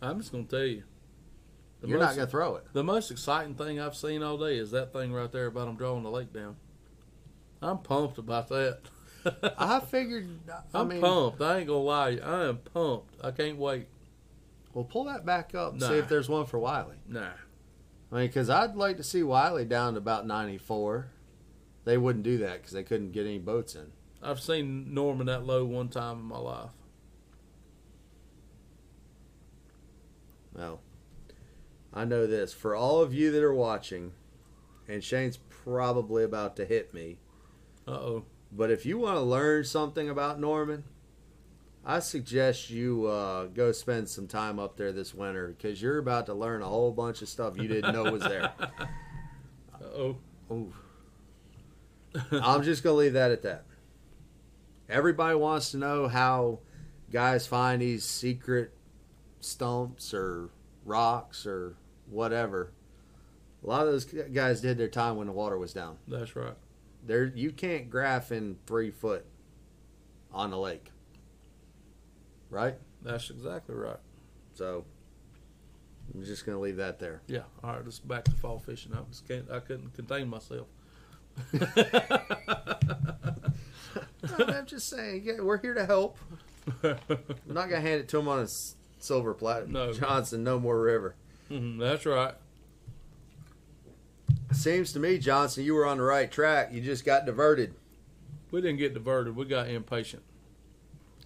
I'm 0.02 0.18
just 0.18 0.32
going 0.32 0.46
to 0.46 0.50
tell 0.50 0.66
you. 0.66 0.82
You're 1.82 1.98
most, 1.98 2.08
not 2.08 2.16
gonna 2.16 2.30
throw 2.30 2.56
it. 2.56 2.64
The 2.72 2.82
most 2.82 3.10
exciting 3.10 3.54
thing 3.54 3.78
I've 3.78 3.94
seen 3.94 4.22
all 4.22 4.38
day 4.38 4.56
is 4.56 4.70
that 4.70 4.92
thing 4.92 5.12
right 5.12 5.30
there 5.30 5.46
about 5.46 5.66
them 5.66 5.76
drawing 5.76 6.02
the 6.02 6.10
lake 6.10 6.32
down. 6.32 6.56
I'm 7.60 7.78
pumped 7.78 8.18
about 8.18 8.48
that. 8.48 8.80
I 9.58 9.80
figured. 9.80 10.28
I 10.48 10.80
I'm 10.80 10.88
mean, 10.88 11.00
pumped. 11.00 11.40
I 11.40 11.58
ain't 11.58 11.66
gonna 11.68 11.78
lie. 11.80 12.18
I 12.22 12.44
am 12.46 12.58
pumped. 12.58 13.14
I 13.22 13.30
can't 13.30 13.58
wait. 13.58 13.86
well, 14.72 14.84
pull 14.84 15.04
that 15.04 15.24
back 15.24 15.54
up 15.54 15.72
and 15.72 15.80
Nah. 15.80 15.88
see 15.88 15.94
if 15.94 16.08
there's 16.08 16.28
one 16.28 16.46
for 16.46 16.58
Wylie. 16.58 16.96
Nah. 17.08 17.30
I 18.12 18.16
mean, 18.16 18.26
because 18.26 18.50
I'd 18.50 18.76
like 18.76 18.96
to 18.98 19.02
see 19.04 19.22
Wylie 19.22 19.64
down 19.64 19.94
to 19.94 19.98
about 19.98 20.26
94. 20.26 21.08
They 21.84 21.96
wouldn't 21.98 22.24
do 22.24 22.38
that 22.38 22.58
because 22.58 22.72
they 22.72 22.82
couldn't 22.82 23.12
get 23.12 23.26
any 23.26 23.38
boats 23.38 23.74
in. 23.74 23.92
I've 24.22 24.40
seen 24.40 24.94
Norman 24.94 25.26
that 25.26 25.44
low 25.44 25.64
one 25.64 25.88
time 25.88 26.18
in 26.20 26.24
my 26.24 26.38
life. 26.38 26.70
Well, 30.54 30.80
I 31.92 32.04
know 32.04 32.26
this. 32.26 32.52
For 32.52 32.74
all 32.74 33.00
of 33.00 33.12
you 33.12 33.30
that 33.32 33.42
are 33.42 33.54
watching, 33.54 34.12
and 34.88 35.02
Shane's 35.02 35.38
probably 35.48 36.22
about 36.24 36.56
to 36.56 36.64
hit 36.64 36.94
me, 36.94 37.18
Uh 37.86 37.90
oh. 37.92 38.24
But 38.56 38.70
if 38.70 38.86
you 38.86 38.98
want 38.98 39.16
to 39.16 39.22
learn 39.22 39.64
something 39.64 40.08
about 40.08 40.38
Norman, 40.38 40.84
I 41.84 41.98
suggest 41.98 42.70
you 42.70 43.06
uh, 43.06 43.46
go 43.46 43.72
spend 43.72 44.08
some 44.08 44.26
time 44.26 44.58
up 44.58 44.76
there 44.76 44.92
this 44.92 45.12
winter 45.12 45.48
because 45.48 45.82
you're 45.82 45.98
about 45.98 46.26
to 46.26 46.34
learn 46.34 46.62
a 46.62 46.68
whole 46.68 46.92
bunch 46.92 47.20
of 47.20 47.28
stuff 47.28 47.58
you 47.58 47.68
didn't 47.68 47.92
know 47.92 48.10
was 48.10 48.22
there. 48.22 48.52
Uh 49.74 50.12
oh. 50.54 50.72
I'm 52.32 52.62
just 52.62 52.82
going 52.82 52.94
to 52.94 52.98
leave 52.98 53.12
that 53.14 53.32
at 53.32 53.42
that. 53.42 53.64
Everybody 54.88 55.34
wants 55.34 55.72
to 55.72 55.76
know 55.76 56.08
how 56.08 56.60
guys 57.10 57.46
find 57.46 57.82
these 57.82 58.04
secret 58.04 58.72
stumps 59.40 60.14
or 60.14 60.50
rocks 60.84 61.46
or 61.46 61.76
whatever. 62.08 62.72
A 63.62 63.66
lot 63.66 63.86
of 63.86 63.92
those 63.92 64.04
guys 64.04 64.60
did 64.60 64.78
their 64.78 64.88
time 64.88 65.16
when 65.16 65.26
the 65.26 65.32
water 65.32 65.58
was 65.58 65.72
down. 65.72 65.96
That's 66.08 66.34
right. 66.34 66.54
There, 67.06 67.24
you 67.26 67.50
can't 67.52 67.90
graph 67.90 68.32
in 68.32 68.56
three 68.66 68.90
foot 68.90 69.24
on 70.32 70.50
the 70.50 70.58
lake, 70.58 70.90
right? 72.50 72.76
That's 73.02 73.28
exactly 73.30 73.74
right. 73.74 73.98
So 74.54 74.84
I'm 76.14 76.24
just 76.24 76.46
going 76.46 76.56
to 76.56 76.60
leave 76.62 76.76
that 76.76 76.98
there. 76.98 77.20
Yeah. 77.26 77.40
All 77.62 77.72
right. 77.74 77.84
Let's 77.84 77.98
back 77.98 78.24
to 78.24 78.30
fall 78.32 78.58
fishing. 78.58 78.92
I 78.94 78.98
just 79.10 79.28
can't. 79.28 79.50
I 79.50 79.60
couldn't 79.60 79.94
contain 79.94 80.28
myself. 80.28 80.66
I'm 84.38 84.66
just 84.66 84.88
saying, 84.88 85.22
yeah, 85.24 85.40
we're 85.40 85.58
here 85.58 85.74
to 85.74 85.84
help. 85.86 86.16
I'm 86.82 86.96
not 87.46 87.68
going 87.68 87.82
to 87.82 87.88
hand 87.88 88.00
it 88.00 88.08
to 88.08 88.18
him 88.18 88.28
on 88.28 88.40
a 88.40 88.48
silver 88.98 89.34
platter. 89.34 89.66
No. 89.66 89.92
Johnson, 89.92 90.42
no 90.44 90.58
more 90.58 90.80
river. 90.80 91.14
Mhm, 91.50 91.78
That's 91.78 92.06
right. 92.06 92.34
Seems 94.52 94.92
to 94.92 95.00
me, 95.00 95.18
Johnson, 95.18 95.64
you 95.64 95.74
were 95.74 95.86
on 95.86 95.98
the 95.98 96.04
right 96.04 96.30
track. 96.30 96.72
You 96.72 96.80
just 96.80 97.04
got 97.04 97.26
diverted. 97.26 97.74
We 98.50 98.60
didn't 98.60 98.78
get 98.78 98.94
diverted. 98.94 99.34
We 99.34 99.44
got 99.46 99.68
impatient. 99.68 100.22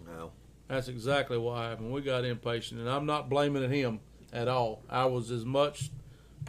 No. 0.07 0.33
That's 0.69 0.89
exactly 0.89 1.39
what 1.39 1.57
happened. 1.59 1.93
We 1.93 2.01
got 2.01 2.25
impatient, 2.25 2.81
and 2.81 2.89
I'm 2.89 3.07
not 3.07 3.29
blaming 3.29 3.71
him 3.71 4.01
at 4.33 4.49
all. 4.49 4.83
I 4.89 5.07
was 5.07 5.31
as 5.31 5.45
much 5.45 5.91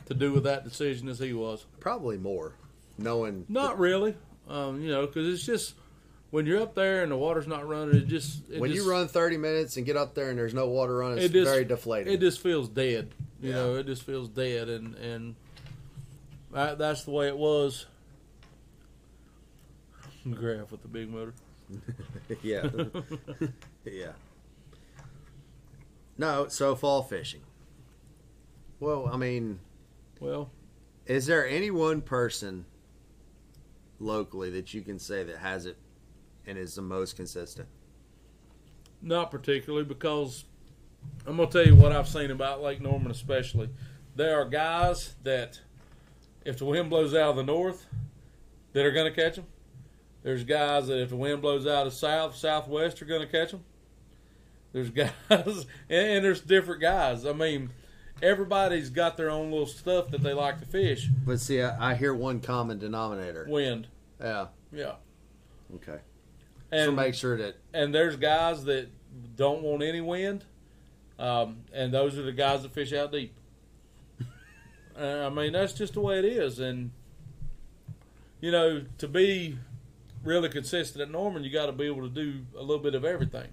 to 0.05 0.13
do 0.13 0.31
with 0.33 0.43
that 0.43 0.63
decision 0.63 1.07
as 1.09 1.19
he 1.19 1.33
was. 1.33 1.65
Probably 1.79 2.17
more, 2.17 2.53
knowing. 2.97 3.45
Not 3.49 3.79
really, 3.79 4.15
um, 4.47 4.81
you 4.81 4.89
know, 4.89 5.05
because 5.05 5.27
it's 5.33 5.45
just 5.45 5.75
when 6.31 6.45
you're 6.45 6.61
up 6.61 6.75
there 6.75 7.01
and 7.03 7.11
the 7.11 7.17
water's 7.17 7.47
not 7.47 7.67
running, 7.67 7.95
it 7.95 8.07
just 8.07 8.49
it 8.49 8.59
when 8.59 8.71
just, 8.71 8.83
you 8.85 8.91
run 8.91 9.07
30 9.07 9.37
minutes 9.37 9.77
and 9.77 9.85
get 9.85 9.95
up 9.97 10.13
there 10.15 10.29
and 10.29 10.37
there's 10.37 10.53
no 10.53 10.67
water 10.67 10.97
running, 10.97 11.17
it's 11.17 11.27
It 11.27 11.33
just- 11.33 11.51
very 11.51 11.65
deflating. 11.65 12.13
it 12.13 12.19
just 12.19 12.39
feels 12.41 12.67
dead. 12.69 13.13
You 13.41 13.49
Yeah. 13.49 13.55
know, 13.55 13.75
it 13.75 13.85
just 13.85 14.03
feels 14.03 14.27
dead, 14.29 14.67
and 14.69 14.95
and 14.95 15.35
that, 16.51 16.77
that's 16.77 17.03
the 17.03 17.11
way 17.11 17.27
it 17.27 17.37
was. 17.37 17.85
Graph 20.29 20.71
with 20.71 20.81
the 20.81 20.87
big 20.87 21.09
motor. 21.09 21.33
yeah. 22.41 22.67
yeah. 23.85 24.11
No, 26.17 26.47
so 26.47 26.75
fall 26.75 27.03
fishing. 27.03 27.41
Well, 28.79 29.09
I 29.11 29.17
mean, 29.17 29.59
Well, 30.19 30.51
is 31.05 31.25
there 31.25 31.47
any 31.47 31.71
one 31.71 32.01
person 32.01 32.65
locally 33.99 34.49
that 34.51 34.73
you 34.73 34.81
can 34.81 34.99
say 34.99 35.23
that 35.23 35.37
has 35.37 35.65
it 35.65 35.77
and 36.45 36.57
is 36.57 36.75
the 36.75 36.81
most 36.81 37.15
consistent? 37.15 37.67
not 39.01 39.31
particularly 39.31 39.85
because 39.85 40.43
I'm 41.25 41.37
gonna 41.37 41.49
tell 41.49 41.65
you 41.65 41.73
what 41.73 41.93
I've 41.93 42.09
seen 42.09 42.31
about 42.31 42.61
Lake 42.61 42.81
Norman, 42.81 43.11
especially. 43.11 43.69
There 44.13 44.37
are 44.41 44.43
guys 44.43 45.15
that, 45.23 45.61
if 46.45 46.57
the 46.57 46.65
wind 46.65 46.89
blows 46.89 47.13
out 47.13 47.31
of 47.31 47.35
the 47.35 47.43
north, 47.43 47.85
that 48.73 48.85
are 48.85 48.91
gonna 48.91 49.11
catch 49.11 49.35
them. 49.35 49.45
There's 50.23 50.43
guys 50.43 50.87
that 50.87 51.01
if 51.01 51.09
the 51.09 51.15
wind 51.15 51.41
blows 51.41 51.65
out 51.65 51.87
of 51.87 51.93
south, 51.93 52.35
southwest, 52.35 53.01
are 53.01 53.05
gonna 53.05 53.25
catch 53.27 53.51
them. 53.51 53.63
There's 54.73 54.89
guys, 54.91 55.11
and, 55.29 55.65
and 55.89 56.25
there's 56.25 56.41
different 56.41 56.81
guys. 56.81 57.25
I 57.25 57.33
mean, 57.33 57.69
everybody's 58.21 58.89
got 58.89 59.17
their 59.17 59.29
own 59.29 59.49
little 59.51 59.65
stuff 59.65 60.09
that 60.11 60.21
they 60.21 60.33
like 60.33 60.59
to 60.59 60.65
fish. 60.65 61.07
But 61.25 61.39
see, 61.39 61.61
I, 61.61 61.91
I 61.91 61.95
hear 61.95 62.13
one 62.13 62.39
common 62.41 62.77
denominator. 62.79 63.45
Wind, 63.49 63.87
Yeah. 64.21 64.47
yeah. 64.71 64.93
Okay. 65.75 65.99
And 66.71 66.85
so 66.89 66.91
make 66.91 67.15
sure 67.15 67.37
that 67.37 67.55
and 67.73 67.93
there's 67.95 68.15
guys 68.15 68.63
that 68.65 68.89
don't 69.35 69.63
want 69.63 69.81
any 69.81 70.01
wind, 70.01 70.45
um, 71.17 71.61
and 71.73 71.91
those 71.91 72.15
are 72.17 72.21
the 72.23 72.31
guys 72.31 72.61
that 72.61 72.71
fish 72.73 72.93
out 72.93 73.11
deep. 73.11 73.33
Uh, 74.99 75.27
I 75.27 75.29
mean, 75.29 75.53
that's 75.53 75.73
just 75.73 75.93
the 75.93 76.01
way 76.01 76.19
it 76.19 76.25
is, 76.25 76.59
and 76.59 76.91
you 78.41 78.51
know, 78.51 78.83
to 78.97 79.07
be 79.07 79.57
really 80.23 80.49
consistent 80.49 81.01
at 81.01 81.09
Norman, 81.09 81.43
you 81.43 81.49
got 81.51 81.67
to 81.67 81.71
be 81.71 81.85
able 81.85 82.01
to 82.01 82.09
do 82.09 82.41
a 82.57 82.61
little 82.61 82.83
bit 82.83 82.95
of 82.95 83.05
everything, 83.05 83.47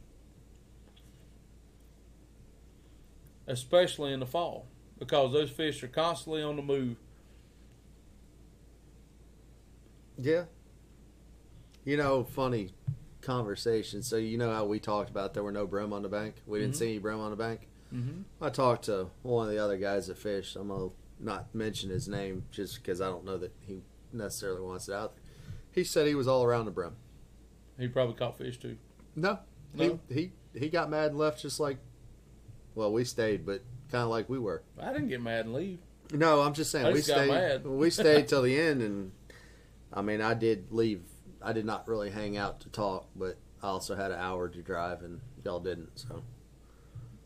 especially 3.47 4.12
in 4.12 4.20
the 4.20 4.26
fall, 4.26 4.66
because 4.99 5.32
those 5.32 5.51
fish 5.51 5.82
are 5.82 5.88
constantly 5.88 6.42
on 6.42 6.57
the 6.57 6.62
move. 6.62 6.97
Yeah. 10.18 10.44
You 11.84 11.97
know, 11.97 12.24
funny 12.24 12.70
conversation. 13.20 14.03
So 14.03 14.16
you 14.16 14.38
know 14.38 14.53
how 14.53 14.64
we 14.64 14.80
talked 14.80 15.11
about 15.11 15.34
there 15.34 15.42
were 15.42 15.53
no 15.53 15.66
brim 15.66 15.92
on 15.92 16.03
the 16.03 16.09
bank. 16.09 16.36
We 16.47 16.59
didn't 16.61 16.74
Mhm. 16.74 16.78
see 16.78 16.88
any 16.90 16.99
brim 16.99 17.20
on 17.20 17.30
the 17.30 17.36
bank. 17.36 17.68
Mm-hmm. 17.94 18.22
I 18.44 18.51
talked 18.51 18.86
to 18.86 19.11
one 19.22 19.47
of 19.47 19.53
the 19.55 19.59
other 19.62 19.76
guys 19.76 20.07
that 20.09 20.18
fished. 20.18 20.57
I'm 20.57 20.68
gonna 20.68 20.90
not 21.19 21.55
mention 21.55 21.91
his 21.91 22.09
name 22.09 22.45
just 22.51 22.77
because 22.77 23.01
I 23.01 23.07
don't 23.07 23.25
know 23.25 23.39
that 23.39 23.53
he 23.61 23.81
necessarily 24.12 24.61
wants 24.61 24.89
it 24.89 24.95
out 24.95 25.14
there. 25.17 25.25
He 25.73 25.85
said 25.85 26.07
he 26.07 26.14
was 26.14 26.27
all 26.29 26.45
around 26.45 26.64
the 26.67 26.71
brim. 26.71 26.97
He 27.79 27.89
probably 27.89 28.14
caught 28.14 28.39
fish 28.39 28.59
too. 28.59 28.77
No, 29.14 29.39
No? 29.75 29.99
he 30.09 30.14
he 30.14 30.33
he 30.59 30.69
got 30.69 30.91
mad 30.91 31.11
and 31.11 31.19
left 31.19 31.41
just 31.43 31.61
like. 31.61 31.79
Well, 32.75 32.93
we 32.93 33.05
stayed, 33.05 33.47
but 33.47 33.62
kind 33.91 34.05
of 34.05 34.11
like 34.11 34.29
we 34.29 34.39
were. 34.39 34.62
I 34.79 34.93
didn't 34.93 35.09
get 35.09 35.23
mad 35.23 35.47
and 35.47 35.55
leave. 35.55 35.79
No, 36.12 36.41
I'm 36.43 36.53
just 36.55 36.71
saying 36.71 36.85
I 36.87 36.91
we 36.91 36.97
just 36.97 37.09
stayed. 37.09 37.29
mad. 37.31 37.64
We 37.67 37.89
stayed 37.91 38.29
till 38.29 38.43
the 38.43 38.59
end, 38.59 38.83
and 38.83 39.12
I 39.93 40.03
mean, 40.03 40.21
I 40.21 40.35
did 40.35 40.71
leave. 40.71 41.03
I 41.43 41.53
did 41.53 41.64
not 41.64 41.89
really 41.89 42.11
hang 42.11 42.37
out 42.37 42.61
to 42.61 42.69
talk, 42.69 43.09
but 43.17 43.37
I 43.62 43.69
also 43.69 43.95
had 43.95 44.11
an 44.11 44.19
hour 44.19 44.49
to 44.49 44.62
drive, 44.62 45.03
and 45.03 45.21
y'all 45.45 45.61
didn't. 45.61 45.99
So 45.99 46.23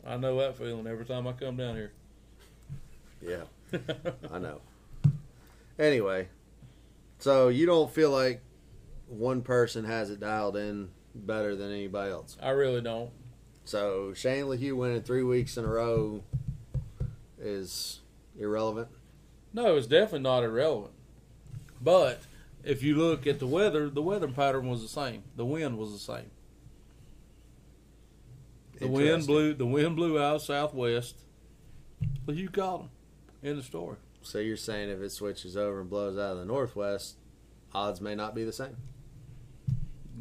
I 0.05 0.15
know 0.17 0.37
that 0.39 0.57
feeling 0.57 0.87
every 0.87 1.05
time 1.05 1.27
I 1.27 1.33
come 1.33 1.57
down 1.57 1.75
here. 1.75 1.91
yeah, 3.21 3.43
I 4.31 4.39
know. 4.39 4.61
Anyway, 5.79 6.27
so 7.19 7.47
you 7.47 7.65
don't 7.65 7.91
feel 7.91 8.11
like 8.11 8.41
one 9.07 9.41
person 9.41 9.85
has 9.85 10.09
it 10.09 10.19
dialed 10.19 10.57
in 10.57 10.89
better 11.13 11.55
than 11.55 11.71
anybody 11.71 12.11
else. 12.11 12.37
I 12.41 12.49
really 12.49 12.81
don't. 12.81 13.11
So 13.63 14.13
Shane 14.13 14.45
LaHue 14.45 14.75
winning 14.75 15.01
three 15.01 15.23
weeks 15.23 15.57
in 15.57 15.65
a 15.65 15.67
row 15.67 16.23
is 17.39 17.99
irrelevant. 18.39 18.89
No, 19.53 19.75
it's 19.75 19.87
definitely 19.87 20.21
not 20.21 20.43
irrelevant. 20.43 20.93
But 21.81 22.21
if 22.63 22.83
you 22.83 22.95
look 22.95 23.27
at 23.27 23.39
the 23.39 23.47
weather, 23.47 23.89
the 23.89 24.01
weather 24.01 24.27
pattern 24.27 24.67
was 24.67 24.81
the 24.81 24.87
same. 24.87 25.23
The 25.35 25.45
wind 25.45 25.77
was 25.77 25.91
the 25.91 25.99
same. 25.99 26.31
The 28.79 28.87
wind 28.87 29.27
blew. 29.27 29.53
The 29.53 29.65
wind 29.65 29.95
blew 29.95 30.19
out 30.19 30.41
southwest. 30.41 31.15
But 32.25 32.35
you 32.35 32.49
caught 32.49 32.79
them 32.79 32.89
in 33.43 33.57
the 33.57 33.63
story. 33.63 33.97
So 34.21 34.39
you're 34.39 34.57
saying 34.57 34.89
if 34.89 34.99
it 34.99 35.11
switches 35.11 35.57
over 35.57 35.81
and 35.81 35.89
blows 35.89 36.17
out 36.17 36.33
of 36.33 36.37
the 36.37 36.45
northwest, 36.45 37.15
odds 37.73 38.01
may 38.01 38.15
not 38.15 38.35
be 38.35 38.43
the 38.43 38.53
same. 38.53 38.77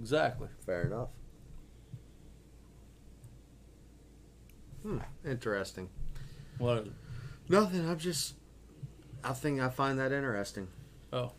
Exactly. 0.00 0.48
Fair 0.64 0.82
enough. 0.82 1.08
Hmm. 4.82 4.98
Interesting. 5.26 5.90
What? 6.58 6.86
Nothing. 7.48 7.88
I'm 7.88 7.98
just. 7.98 8.34
I 9.22 9.34
think 9.34 9.60
I 9.60 9.68
find 9.68 9.98
that 9.98 10.12
interesting. 10.12 10.68
Oh. 11.12 11.32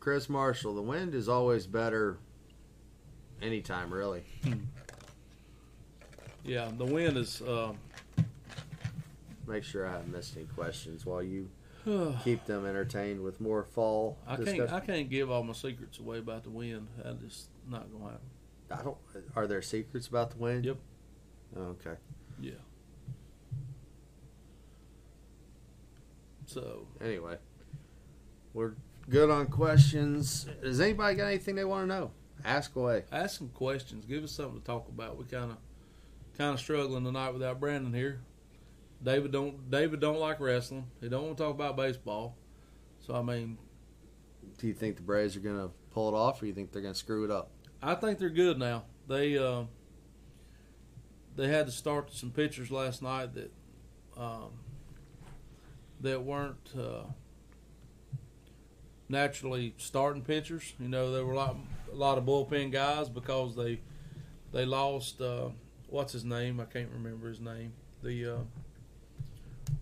Chris 0.00 0.28
Marshall, 0.28 0.74
the 0.74 0.82
wind 0.82 1.14
is 1.14 1.28
always 1.28 1.68
better. 1.68 2.18
Anytime, 3.40 3.92
really. 3.92 4.24
Yeah, 6.44 6.70
the 6.76 6.84
wind 6.84 7.16
is. 7.16 7.40
Uh, 7.40 7.72
Make 9.46 9.64
sure 9.64 9.86
I 9.86 9.92
haven't 9.92 10.12
missed 10.12 10.36
any 10.36 10.46
questions 10.46 11.04
while 11.04 11.22
you 11.22 11.50
keep 12.24 12.44
them 12.46 12.64
entertained 12.64 13.20
with 13.22 13.40
more 13.40 13.64
fall 13.64 14.18
I 14.26 14.36
can't. 14.36 14.44
discussion. 14.44 14.74
I 14.74 14.80
can't 14.80 15.10
give 15.10 15.30
all 15.30 15.42
my 15.42 15.52
secrets 15.52 15.98
away 15.98 16.18
about 16.18 16.44
the 16.44 16.50
wind. 16.50 16.88
That 16.98 17.16
is 17.16 17.20
just 17.22 17.48
not 17.68 17.90
gonna 17.92 18.12
happen. 18.12 18.28
I 18.70 18.82
don't. 18.82 18.96
Are 19.36 19.46
there 19.46 19.62
secrets 19.62 20.06
about 20.06 20.30
the 20.30 20.38
wind? 20.38 20.64
Yep. 20.64 20.76
Okay. 21.56 21.94
Yeah. 22.40 22.52
So 26.46 26.86
Anyway, 27.00 27.36
we're 28.52 28.72
good 29.08 29.30
on 29.30 29.46
questions. 29.46 30.46
Does 30.62 30.80
anybody 30.80 31.16
got 31.16 31.26
anything 31.26 31.54
they 31.54 31.64
want 31.64 31.84
to 31.84 31.94
know? 31.94 32.10
Ask 32.44 32.74
away. 32.76 33.04
ask 33.12 33.38
some 33.38 33.48
questions. 33.48 34.04
Give 34.04 34.24
us 34.24 34.32
something 34.32 34.60
to 34.60 34.66
talk 34.66 34.88
about. 34.88 35.16
We 35.16 35.24
kind 35.24 35.52
of 35.52 35.56
kind 36.36 36.54
of 36.54 36.60
struggling 36.60 37.04
tonight 37.04 37.30
without 37.30 37.60
Brandon 37.60 37.92
here. 37.92 38.20
David 39.02 39.32
don't 39.32 39.70
David 39.70 40.00
don't 40.00 40.18
like 40.18 40.40
wrestling. 40.40 40.86
He 41.00 41.08
don't 41.08 41.24
want 41.24 41.36
to 41.38 41.44
talk 41.44 41.54
about 41.54 41.76
baseball. 41.76 42.36
So 43.00 43.14
I 43.14 43.22
mean, 43.22 43.58
Do 44.58 44.66
you 44.66 44.74
think 44.74 44.96
the 44.96 45.02
Braves 45.02 45.36
are 45.36 45.40
going 45.40 45.58
to 45.58 45.70
pull 45.90 46.08
it 46.08 46.14
off, 46.14 46.40
or 46.42 46.46
you 46.46 46.52
think 46.52 46.72
they're 46.72 46.82
going 46.82 46.94
to 46.94 46.98
screw 46.98 47.24
it 47.24 47.30
up? 47.30 47.50
I 47.82 47.94
think 47.96 48.18
they're 48.18 48.30
good 48.30 48.58
now. 48.58 48.84
They 49.08 49.36
uh, 49.36 49.64
they 51.36 51.48
had 51.48 51.66
to 51.66 51.72
start 51.72 52.12
some 52.12 52.30
pitchers 52.30 52.70
last 52.70 53.02
night 53.02 53.34
that 53.34 53.52
um, 54.16 54.50
that 56.00 56.22
weren't 56.22 56.70
uh, 56.78 57.04
naturally 59.08 59.74
starting 59.78 60.22
pitchers. 60.22 60.74
You 60.78 60.88
know, 60.88 61.12
there 61.12 61.24
were 61.24 61.32
a 61.32 61.36
lot 61.36 61.56
a 61.90 61.96
lot 61.96 62.18
of 62.18 62.24
bullpen 62.24 62.70
guys 62.70 63.08
because 63.08 63.56
they 63.56 63.80
they 64.52 64.64
lost 64.64 65.20
uh, 65.20 65.48
what's 65.88 66.12
his 66.12 66.24
name? 66.24 66.60
I 66.60 66.64
can't 66.66 66.90
remember 66.92 67.28
his 67.28 67.40
name. 67.40 67.72
The 68.02 68.34
uh, 68.34 68.38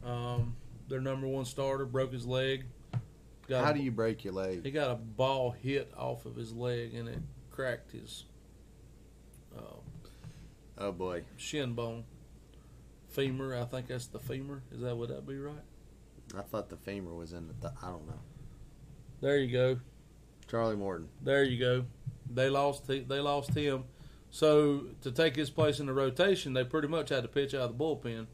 um, 0.04 0.56
their 0.88 1.00
number 1.00 1.26
one 1.26 1.44
starter 1.44 1.84
broke 1.86 2.12
his 2.12 2.26
leg. 2.26 2.64
Got 3.48 3.64
How 3.64 3.70
a- 3.70 3.74
do 3.74 3.80
you 3.82 3.90
break 3.90 4.24
your 4.24 4.34
leg? 4.34 4.64
he 4.64 4.70
got 4.70 4.90
a 4.90 4.94
ball 4.96 5.50
hit 5.50 5.92
off 5.96 6.24
of 6.26 6.36
his 6.36 6.52
leg 6.52 6.94
and 6.94 7.08
it 7.08 7.18
cracked 7.50 7.90
his 7.92 8.24
uh, 9.56 9.60
Oh 10.78 10.92
boy, 10.92 11.24
shin 11.36 11.74
bone, 11.74 12.04
femur. 13.08 13.54
I 13.56 13.64
think 13.64 13.88
that's 13.88 14.06
the 14.06 14.18
femur. 14.18 14.62
Is 14.72 14.80
that 14.80 14.96
would 14.96 15.10
that 15.10 15.26
be 15.26 15.36
right? 15.36 15.54
I 16.36 16.42
thought 16.42 16.70
the 16.70 16.76
femur 16.76 17.12
was 17.14 17.32
in 17.32 17.48
the. 17.48 17.54
Th- 17.54 17.74
I 17.82 17.88
don't 17.88 18.06
know. 18.06 18.20
There 19.20 19.36
you 19.36 19.52
go. 19.52 19.80
Charlie 20.48 20.76
Morton. 20.76 21.08
There 21.22 21.44
you 21.44 21.58
go. 21.58 21.84
They 22.32 22.48
lost. 22.48 22.86
He, 22.86 23.00
they 23.00 23.18
lost 23.20 23.52
him. 23.54 23.84
So 24.30 24.86
to 25.02 25.10
take 25.12 25.34
his 25.36 25.50
place 25.50 25.80
in 25.80 25.86
the 25.86 25.92
rotation, 25.92 26.52
they 26.54 26.64
pretty 26.64 26.88
much 26.88 27.08
had 27.10 27.22
to 27.24 27.28
pitch 27.28 27.52
out 27.52 27.62
of 27.70 27.76
the 27.76 27.84
bullpen. 27.84 28.26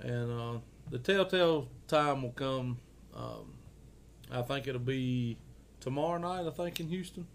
And 0.00 0.30
uh, 0.30 0.58
the 0.90 0.98
telltale 0.98 1.68
time 1.88 2.22
will 2.22 2.32
come. 2.32 2.78
Um, 3.14 3.54
I 4.30 4.42
think 4.42 4.66
it'll 4.66 4.80
be 4.80 5.38
tomorrow 5.80 6.18
night. 6.18 6.46
I 6.46 6.50
think 6.50 6.80
in 6.80 6.88
Houston, 6.88 7.26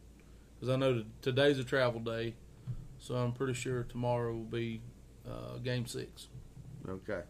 because 0.56 0.70
I 0.70 0.76
know 0.76 0.96
that 0.96 1.22
today's 1.22 1.58
a 1.60 1.64
travel 1.64 2.00
day, 2.00 2.36
so 3.00 3.16
I'm 3.16 3.32
pretty 3.32 3.54
sure 3.54 3.84
tomorrow 3.84 4.34
will 4.34 4.44
be 4.44 4.82
uh, 5.28 5.58
Game 5.58 5.86
Six. 5.86 6.28
Okay. 6.88 7.22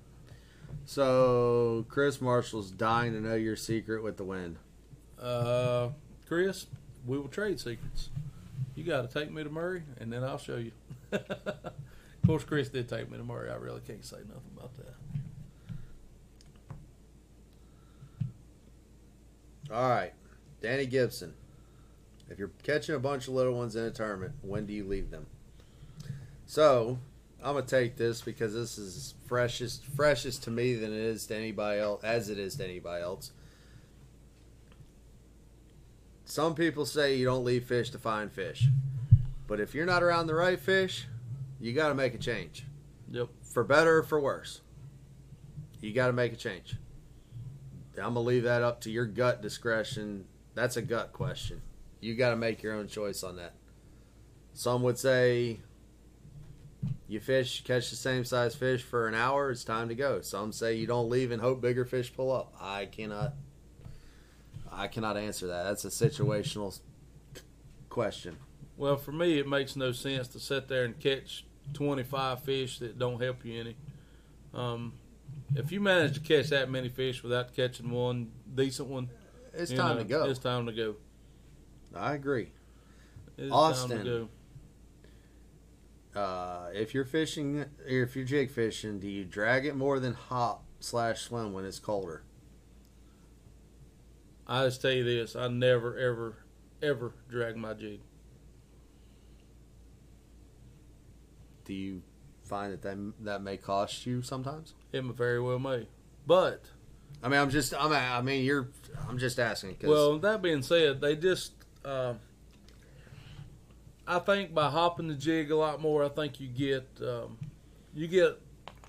So 0.86 1.86
Chris 1.90 2.22
Marshall's 2.22 2.72
dying 2.72 3.14
to 3.14 3.22
know 3.22 3.36
your 3.36 3.56
secret 3.56 4.04
with 4.04 4.18
the 4.18 4.24
wind. 4.24 4.58
Uh, 5.22 5.90
Chris, 6.28 6.68
we 7.06 7.18
will 7.18 7.28
trade 7.28 7.60
secrets. 7.60 8.10
You 8.76 8.84
got 8.84 9.10
to 9.10 9.20
take 9.20 9.32
me 9.32 9.44
to 9.44 9.50
Murray, 9.50 9.84
and 10.00 10.12
then 10.12 10.24
I'll 10.24 10.38
show 10.38 10.58
you. 10.58 10.72
of 11.12 11.74
course, 12.26 12.44
Chris 12.44 12.70
did 12.70 12.88
take 12.88 13.12
me 13.12 13.18
to 13.18 13.24
Murray. 13.24 13.52
I 13.52 13.56
really 13.56 13.82
can't 13.82 14.04
say 14.04 14.18
nothing 14.18 14.52
about 14.58 14.76
that. 14.78 14.96
All 19.72 19.90
right, 19.90 20.12
Danny 20.62 20.86
Gibson. 20.86 21.34
If 22.30 22.38
you're 22.40 22.52
catching 22.64 22.96
a 22.96 23.00
bunch 23.00 23.28
of 23.28 23.34
little 23.34 23.54
ones 23.54 23.76
in 23.76 23.86
a 23.86 23.92
tournament, 23.92 24.34
when 24.42 24.66
do 24.66 24.74
you 24.74 24.84
leave 24.84 25.12
them? 25.12 25.28
So 26.46 27.00
I'm 27.42 27.54
gonna 27.56 27.66
take 27.66 27.96
this 27.96 28.22
because 28.22 28.54
this 28.54 28.78
is 28.78 29.16
freshest 29.26 29.86
freshest 29.86 30.44
to 30.44 30.52
me 30.52 30.76
than 30.76 30.92
it 30.92 31.00
is 31.00 31.26
to 31.28 31.36
anybody 31.36 31.80
else, 31.80 32.04
as 32.04 32.30
it 32.30 32.38
is 32.38 32.56
to 32.58 32.66
anybody 32.66 33.02
else. 33.02 33.32
Some 36.26 36.54
people 36.54 36.86
say 36.86 37.16
you 37.16 37.26
don't 37.26 37.46
leave 37.46 37.66
fish 37.66 37.90
to 37.92 37.98
find 37.98 38.32
fish, 38.32 38.68
but 39.48 39.62
if 39.62 39.74
you're 39.74 39.86
not 39.86 40.04
around 40.04 40.28
the 40.28 40.36
right 40.36 40.60
fish, 40.60 41.06
you 41.60 41.74
got 41.74 41.90
to 41.90 41.96
make 41.96 42.14
a 42.14 42.18
change. 42.18 42.66
Yep. 43.10 43.30
For 43.42 43.64
better 43.64 44.00
or 44.00 44.04
for 44.04 44.20
worse, 44.20 44.62
you 45.80 45.94
got 45.94 46.08
to 46.08 46.14
make 46.14 46.34
a 46.34 46.38
change. 46.38 46.76
I'm 48.02 48.14
gonna 48.14 48.22
leave 48.22 48.44
that 48.44 48.62
up 48.64 48.82
to 48.82 48.92
your 48.92 49.06
gut 49.06 49.42
discretion. 49.42 50.26
That's 50.54 50.78
a 50.78 50.82
gut 50.82 51.14
question. 51.14 51.62
You 52.00 52.16
got 52.16 52.32
to 52.32 52.36
make 52.36 52.64
your 52.64 52.74
own 52.74 52.88
choice 52.88 53.24
on 53.24 53.36
that. 53.38 53.54
Some 54.54 54.82
would 54.84 54.98
say 54.98 55.60
you 57.08 57.20
fish, 57.20 57.64
catch 57.64 57.90
the 57.90 57.96
same 57.96 58.26
size 58.26 58.56
fish 58.56 58.82
for 58.82 59.08
an 59.08 59.14
hour, 59.14 59.52
it's 59.52 59.64
time 59.64 59.90
to 59.90 59.96
go. 59.96 60.22
Some 60.22 60.52
say 60.52 60.76
you 60.76 60.88
don't 60.88 61.10
leave 61.10 61.32
and 61.32 61.42
hope 61.42 61.62
bigger 61.62 61.86
fish 61.86 62.14
pull 62.14 62.32
up. 62.32 62.54
I 62.60 62.86
cannot 62.86 63.34
I 64.72 64.88
cannot 64.88 65.18
answer 65.18 65.48
that. 65.48 65.64
That's 65.64 65.86
a 65.86 65.90
situational 65.90 66.80
question. 67.90 68.38
Well, 68.78 68.96
for 68.98 69.12
me, 69.12 69.38
it 69.38 69.48
makes 69.48 69.76
no 69.76 69.92
sense 69.92 70.28
to 70.30 70.40
sit 70.40 70.68
there 70.70 70.86
and 70.86 70.98
catch 71.00 71.46
25 71.74 72.44
fish 72.44 72.80
that 72.80 72.98
don't 72.98 73.22
help 73.22 73.44
you 73.46 73.60
any. 73.60 73.76
Um, 74.54 74.94
if 75.56 75.72
you 75.72 75.82
manage 75.82 76.14
to 76.16 76.20
catch 76.20 76.50
that 76.50 76.70
many 76.70 76.90
fish 76.90 77.24
without 77.24 77.56
catching 77.56 77.92
one 77.92 78.32
decent 78.54 78.90
one, 78.90 79.10
It's 79.54 79.72
time 79.72 79.98
know, 79.98 80.04
to 80.04 80.10
go. 80.10 80.24
It's 80.26 80.40
time 80.40 80.66
to 80.66 80.72
go. 80.72 80.96
I 81.96 82.14
agree. 82.14 82.52
It's 83.38 83.50
time 83.50 83.52
Austin. 83.52 84.06
to 84.06 84.08
go. 86.14 86.20
Uh, 86.20 86.70
if 86.74 86.94
you're 86.94 87.06
fishing, 87.06 87.60
or 87.60 87.68
if 87.88 88.16
you're 88.16 88.26
jig 88.26 88.52
fishing, 88.52 89.00
do 89.00 89.08
you 89.08 89.24
drag 89.24 89.66
it 89.66 89.76
more 89.76 90.00
than 90.00 90.14
hop 90.14 90.64
slash 90.80 91.22
swim 91.22 91.54
when 91.54 91.66
it's 91.66 91.80
colder? 91.80 92.24
I 94.48 94.66
just 94.66 94.82
tell 94.82 94.92
you 94.92 95.04
this: 95.04 95.36
I 95.36 95.48
never, 95.48 95.98
ever, 95.98 96.38
ever 96.82 97.14
drag 97.30 97.56
my 97.56 97.74
jig. 97.74 98.02
Do 101.64 101.74
you 101.74 102.02
find 102.52 102.74
that 102.74 102.82
that, 102.82 103.14
that 103.22 103.42
may 103.42 103.56
cost 103.56 104.06
you 104.06 104.22
sometimes? 104.22 104.74
It 104.92 105.04
may 105.06 105.14
very 105.14 105.42
well 105.42 105.58
may, 105.58 105.88
but 106.28 106.66
I 107.24 107.30
mean, 107.30 107.40
I'm 107.40 107.50
just, 107.50 107.74
I'm, 107.74 107.92
I 107.94 108.22
mean, 108.22 108.44
you're, 108.44 108.68
I'm 109.08 109.18
just 109.18 109.40
asking. 109.40 109.76
Cause 109.76 109.90
Well, 109.90 110.20
that 110.20 110.42
being 110.42 110.62
said, 110.62 111.02
they 111.02 111.16
just. 111.16 111.54
Uh, 111.86 112.16
I 114.08 114.20
think 114.20 114.54
by 114.54 114.70
hopping 114.70 115.08
the 115.08 115.14
jig 115.14 115.52
a 115.52 115.56
lot 115.56 115.80
more, 115.82 116.04
I 116.04 116.10
think 116.10 116.40
you 116.40 116.48
get 116.48 116.88
um, 117.02 117.38
you 117.94 118.08
get 118.08 118.40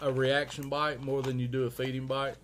a 0.00 0.10
reaction 0.10 0.68
bite 0.68 1.00
more 1.02 1.22
than 1.22 1.38
you 1.38 1.46
do 1.46 1.64
a 1.64 1.70
feeding 1.70 2.06
bite. 2.06 2.36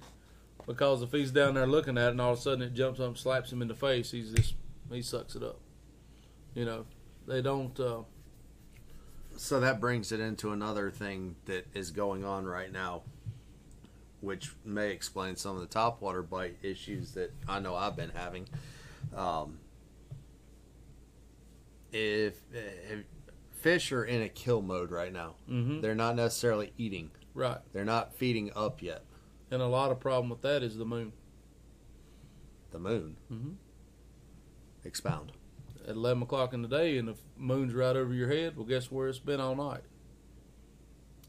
Because 0.66 1.02
if 1.02 1.10
he's 1.10 1.30
down 1.30 1.54
there 1.54 1.66
looking 1.66 1.96
at 1.96 2.08
it, 2.08 2.10
and 2.10 2.20
all 2.20 2.34
of 2.34 2.38
a 2.38 2.42
sudden 2.42 2.62
it 2.62 2.74
jumps 2.74 3.00
up, 3.00 3.08
and 3.08 3.18
slaps 3.18 3.50
him 3.50 3.62
in 3.62 3.68
the 3.68 3.74
face, 3.74 4.10
he's 4.10 4.30
just 4.32 4.54
he 4.92 5.02
sucks 5.02 5.34
it 5.34 5.42
up. 5.42 5.58
You 6.54 6.66
know, 6.66 6.86
they 7.26 7.40
don't. 7.40 7.78
Uh, 7.80 8.02
So 9.40 9.60
that 9.60 9.78
brings 9.80 10.10
it 10.10 10.18
into 10.20 10.50
another 10.52 10.90
thing 10.90 11.36
that 11.44 11.66
is 11.72 11.92
going 11.92 12.24
on 12.24 12.44
right 12.44 12.72
now, 12.72 13.02
which 14.20 14.50
may 14.64 14.90
explain 14.90 15.36
some 15.36 15.54
of 15.56 15.60
the 15.62 15.68
topwater 15.68 16.28
bite 16.28 16.56
issues 16.62 17.12
that 17.12 17.32
I 17.48 17.60
know 17.60 17.76
I've 17.76 17.94
been 17.94 18.10
having. 18.10 18.48
Um, 19.16 19.58
if, 21.92 22.34
if 22.52 23.04
fish 23.52 23.92
are 23.92 24.04
in 24.04 24.22
a 24.22 24.28
kill 24.28 24.60
mode 24.60 24.90
right 24.90 25.12
now, 25.12 25.36
mhm, 25.48 25.80
they're 25.82 25.94
not 25.94 26.16
necessarily 26.16 26.72
eating. 26.76 27.10
right, 27.34 27.58
They're 27.72 27.84
not 27.84 28.14
feeding 28.14 28.50
up 28.56 28.82
yet. 28.82 29.04
and 29.50 29.62
a 29.62 29.66
lot 29.66 29.90
of 29.92 30.00
problem 30.00 30.28
with 30.30 30.42
that 30.42 30.62
is 30.64 30.76
the 30.76 30.84
moon. 30.84 31.12
The 32.72 32.78
moon. 32.80 33.16
Mhm. 33.32 33.54
Expound. 34.84 35.32
At 35.86 35.94
eleven 35.94 36.24
o'clock 36.24 36.52
in 36.52 36.60
the 36.62 36.68
day, 36.68 36.98
and 36.98 37.08
the 37.08 37.14
moon's 37.38 37.74
right 37.74 37.96
over 37.96 38.12
your 38.12 38.28
head. 38.28 38.56
Well, 38.56 38.66
guess 38.66 38.90
where 38.90 39.08
it's 39.08 39.18
been 39.18 39.40
all 39.40 39.54
night? 39.54 39.82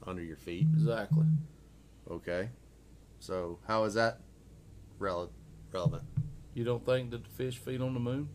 Under 0.05 0.21
your 0.23 0.37
feet. 0.37 0.67
Exactly. 0.73 1.25
Okay. 2.09 2.49
So 3.19 3.59
how 3.67 3.83
is 3.83 3.93
that 3.95 4.19
rele- 4.99 5.29
relevant? 5.71 6.03
You 6.53 6.63
don't 6.63 6.85
think 6.85 7.11
that 7.11 7.23
the 7.23 7.29
fish 7.29 7.57
feed 7.57 7.81
on 7.81 7.93
the 7.93 7.99
moon? 7.99 8.29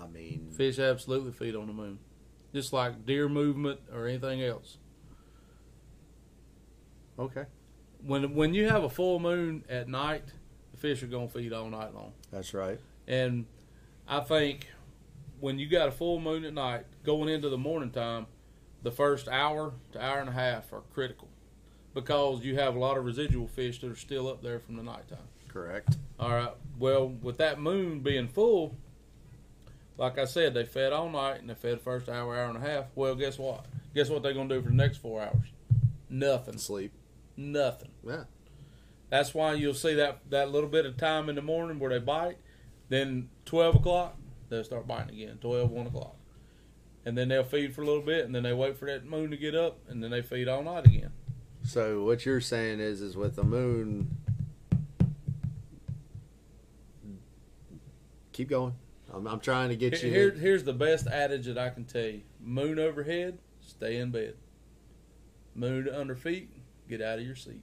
I 0.00 0.06
mean, 0.06 0.50
Fish 0.56 0.78
absolutely 0.78 1.32
feed 1.32 1.56
on 1.56 1.66
the 1.66 1.72
moon, 1.72 1.98
just 2.54 2.72
like 2.72 3.04
deer 3.04 3.28
movement 3.28 3.80
or 3.92 4.06
anything 4.06 4.42
else. 4.42 4.78
okay. 7.18 7.44
When 8.04 8.34
when 8.36 8.54
you 8.54 8.68
have 8.68 8.84
a 8.84 8.88
full 8.88 9.18
moon 9.18 9.64
at 9.68 9.88
night, 9.88 10.22
fish 10.78 11.02
are 11.02 11.06
gonna 11.06 11.28
feed 11.28 11.52
all 11.52 11.68
night 11.68 11.94
long. 11.94 12.12
That's 12.30 12.54
right. 12.54 12.78
And 13.06 13.46
I 14.06 14.20
think 14.20 14.68
when 15.40 15.58
you 15.58 15.68
got 15.68 15.88
a 15.88 15.92
full 15.92 16.20
moon 16.20 16.44
at 16.44 16.54
night, 16.54 16.86
going 17.04 17.28
into 17.28 17.48
the 17.48 17.58
morning 17.58 17.90
time, 17.90 18.26
the 18.82 18.90
first 18.90 19.28
hour 19.28 19.72
to 19.92 20.02
hour 20.02 20.20
and 20.20 20.28
a 20.28 20.32
half 20.32 20.72
are 20.72 20.82
critical 20.92 21.28
because 21.94 22.44
you 22.44 22.56
have 22.56 22.76
a 22.76 22.78
lot 22.78 22.96
of 22.96 23.04
residual 23.04 23.48
fish 23.48 23.80
that 23.80 23.90
are 23.90 23.96
still 23.96 24.28
up 24.28 24.42
there 24.42 24.60
from 24.60 24.76
the 24.76 24.82
nighttime. 24.82 25.18
Correct. 25.48 25.96
All 26.20 26.30
right. 26.30 26.54
Well, 26.78 27.08
with 27.08 27.38
that 27.38 27.60
moon 27.60 28.00
being 28.00 28.28
full, 28.28 28.76
like 29.96 30.18
I 30.18 30.26
said, 30.26 30.54
they 30.54 30.64
fed 30.64 30.92
all 30.92 31.10
night 31.10 31.40
and 31.40 31.50
they 31.50 31.54
fed 31.54 31.78
the 31.78 31.82
first 31.82 32.08
hour, 32.08 32.36
hour 32.36 32.48
and 32.48 32.56
a 32.56 32.60
half. 32.60 32.86
Well, 32.94 33.14
guess 33.14 33.38
what? 33.38 33.66
Guess 33.94 34.10
what 34.10 34.22
they're 34.22 34.34
going 34.34 34.48
to 34.48 34.56
do 34.56 34.62
for 34.62 34.68
the 34.68 34.74
next 34.74 34.98
four 34.98 35.22
hours? 35.22 35.48
Nothing. 36.08 36.58
Sleep. 36.58 36.92
Nothing. 37.36 37.90
Yeah. 38.06 38.24
That's 39.10 39.34
why 39.34 39.54
you'll 39.54 39.74
see 39.74 39.94
that 39.94 40.20
that 40.30 40.50
little 40.50 40.68
bit 40.68 40.84
of 40.86 40.96
time 40.96 41.28
in 41.28 41.34
the 41.34 41.42
morning 41.42 41.78
where 41.78 41.90
they 41.90 41.98
bite. 41.98 42.38
Then 42.88 43.28
twelve 43.44 43.76
o'clock, 43.76 44.16
they'll 44.48 44.64
start 44.64 44.86
biting 44.86 45.14
again. 45.14 45.38
12, 45.40 45.70
1 45.70 45.86
o'clock, 45.86 46.16
and 47.04 47.16
then 47.16 47.28
they'll 47.28 47.44
feed 47.44 47.74
for 47.74 47.82
a 47.82 47.86
little 47.86 48.02
bit, 48.02 48.24
and 48.24 48.34
then 48.34 48.42
they 48.42 48.52
wait 48.52 48.76
for 48.76 48.86
that 48.86 49.04
moon 49.04 49.30
to 49.30 49.36
get 49.36 49.54
up, 49.54 49.78
and 49.88 50.02
then 50.02 50.10
they 50.10 50.22
feed 50.22 50.48
all 50.48 50.62
night 50.62 50.86
again. 50.86 51.12
So 51.62 52.04
what 52.04 52.24
you're 52.24 52.40
saying 52.40 52.80
is, 52.80 53.02
is 53.02 53.16
with 53.16 53.36
the 53.36 53.44
moon. 53.44 54.16
Keep 58.32 58.50
going. 58.50 58.74
I'm, 59.12 59.26
I'm 59.26 59.40
trying 59.40 59.70
to 59.70 59.76
get 59.76 60.02
you. 60.02 60.10
Here, 60.10 60.30
here's 60.30 60.64
the 60.64 60.72
best 60.72 61.06
adage 61.06 61.46
that 61.46 61.58
I 61.58 61.70
can 61.70 61.84
tell 61.84 62.06
you: 62.06 62.22
moon 62.40 62.78
overhead, 62.78 63.38
stay 63.60 63.96
in 63.96 64.10
bed. 64.10 64.36
Moon 65.54 65.88
under 65.88 66.14
feet, 66.14 66.50
get 66.88 67.02
out 67.02 67.18
of 67.18 67.26
your 67.26 67.34
seat. 67.34 67.62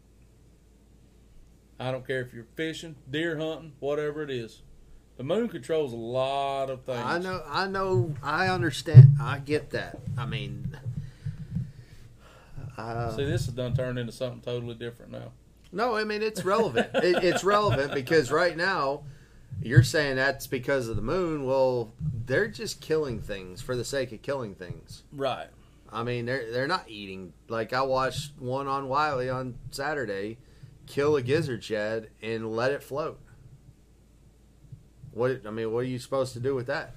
I 1.80 1.91
don't 1.91 2.06
care 2.07 2.22
if 2.22 2.34
you're 2.34 2.47
fishing, 2.56 2.95
deer 3.10 3.38
hunting, 3.38 3.73
whatever 3.80 4.23
it 4.23 4.30
is. 4.30 4.61
The 5.18 5.23
moon 5.23 5.47
controls 5.47 5.93
a 5.93 5.97
lot 5.97 6.69
of 6.69 6.84
things. 6.84 7.02
I 7.03 7.19
know. 7.19 7.41
I 7.47 7.68
know. 7.68 8.14
I 8.22 8.47
understand. 8.47 9.18
I 9.22 9.39
get 9.39 9.72
that. 9.72 9.99
I 10.18 10.26
mean. 10.26 10.77
Uh, 12.77 13.15
See, 13.15 13.23
this 13.26 13.45
has 13.45 13.53
done 13.53 13.73
turned 13.73 13.97
into 13.97 14.11
something 14.11 14.41
totally 14.41 14.76
different 14.76 15.11
now. 15.11 15.31
No, 15.72 15.95
I 15.95 16.03
mean 16.03 16.22
it's 16.22 16.43
relevant. 16.45 16.89
it, 16.95 17.23
it's 17.23 17.43
relevant 17.43 17.93
because 17.93 18.31
right 18.31 18.56
now 18.56 19.03
you're 19.61 19.84
saying 19.84 20.18
that's 20.18 20.47
because 20.47 20.88
of 20.88 20.95
the 20.95 21.02
moon. 21.02 21.45
Well, 21.45 21.93
they're 22.26 22.47
just 22.47 22.81
killing 22.81 23.22
things 23.22 23.61
for 23.61 23.76
the 23.76 23.85
sake 23.85 24.11
of 24.11 24.22
killing 24.22 24.56
things. 24.56 25.03
Right. 25.14 25.47
I 25.91 26.03
mean, 26.03 26.26
they're 26.26 26.52
they're 26.52 26.68
not 26.68 26.89
eating. 26.89 27.34
Like 27.47 27.72
I 27.72 27.81
watched 27.84 28.38
one 28.39 28.68
on 28.68 28.88
Wylie 28.89 29.30
on 29.30 29.56
Saturday, 29.72 30.38
kill 30.88 31.16
a 31.16 31.22
gizzard 31.22 31.64
shad 31.64 32.10
and 32.22 32.56
let 32.56 32.72
it 32.72 32.84
float. 32.84 33.20
What 35.12 35.41
I 35.48 35.52
mean, 35.52 35.72
what 35.72 35.80
are 35.80 35.84
you 35.84 35.99
supposed 35.99 36.34
to 36.34 36.40
do 36.40 36.56
with 36.56 36.68
that? 36.68 36.94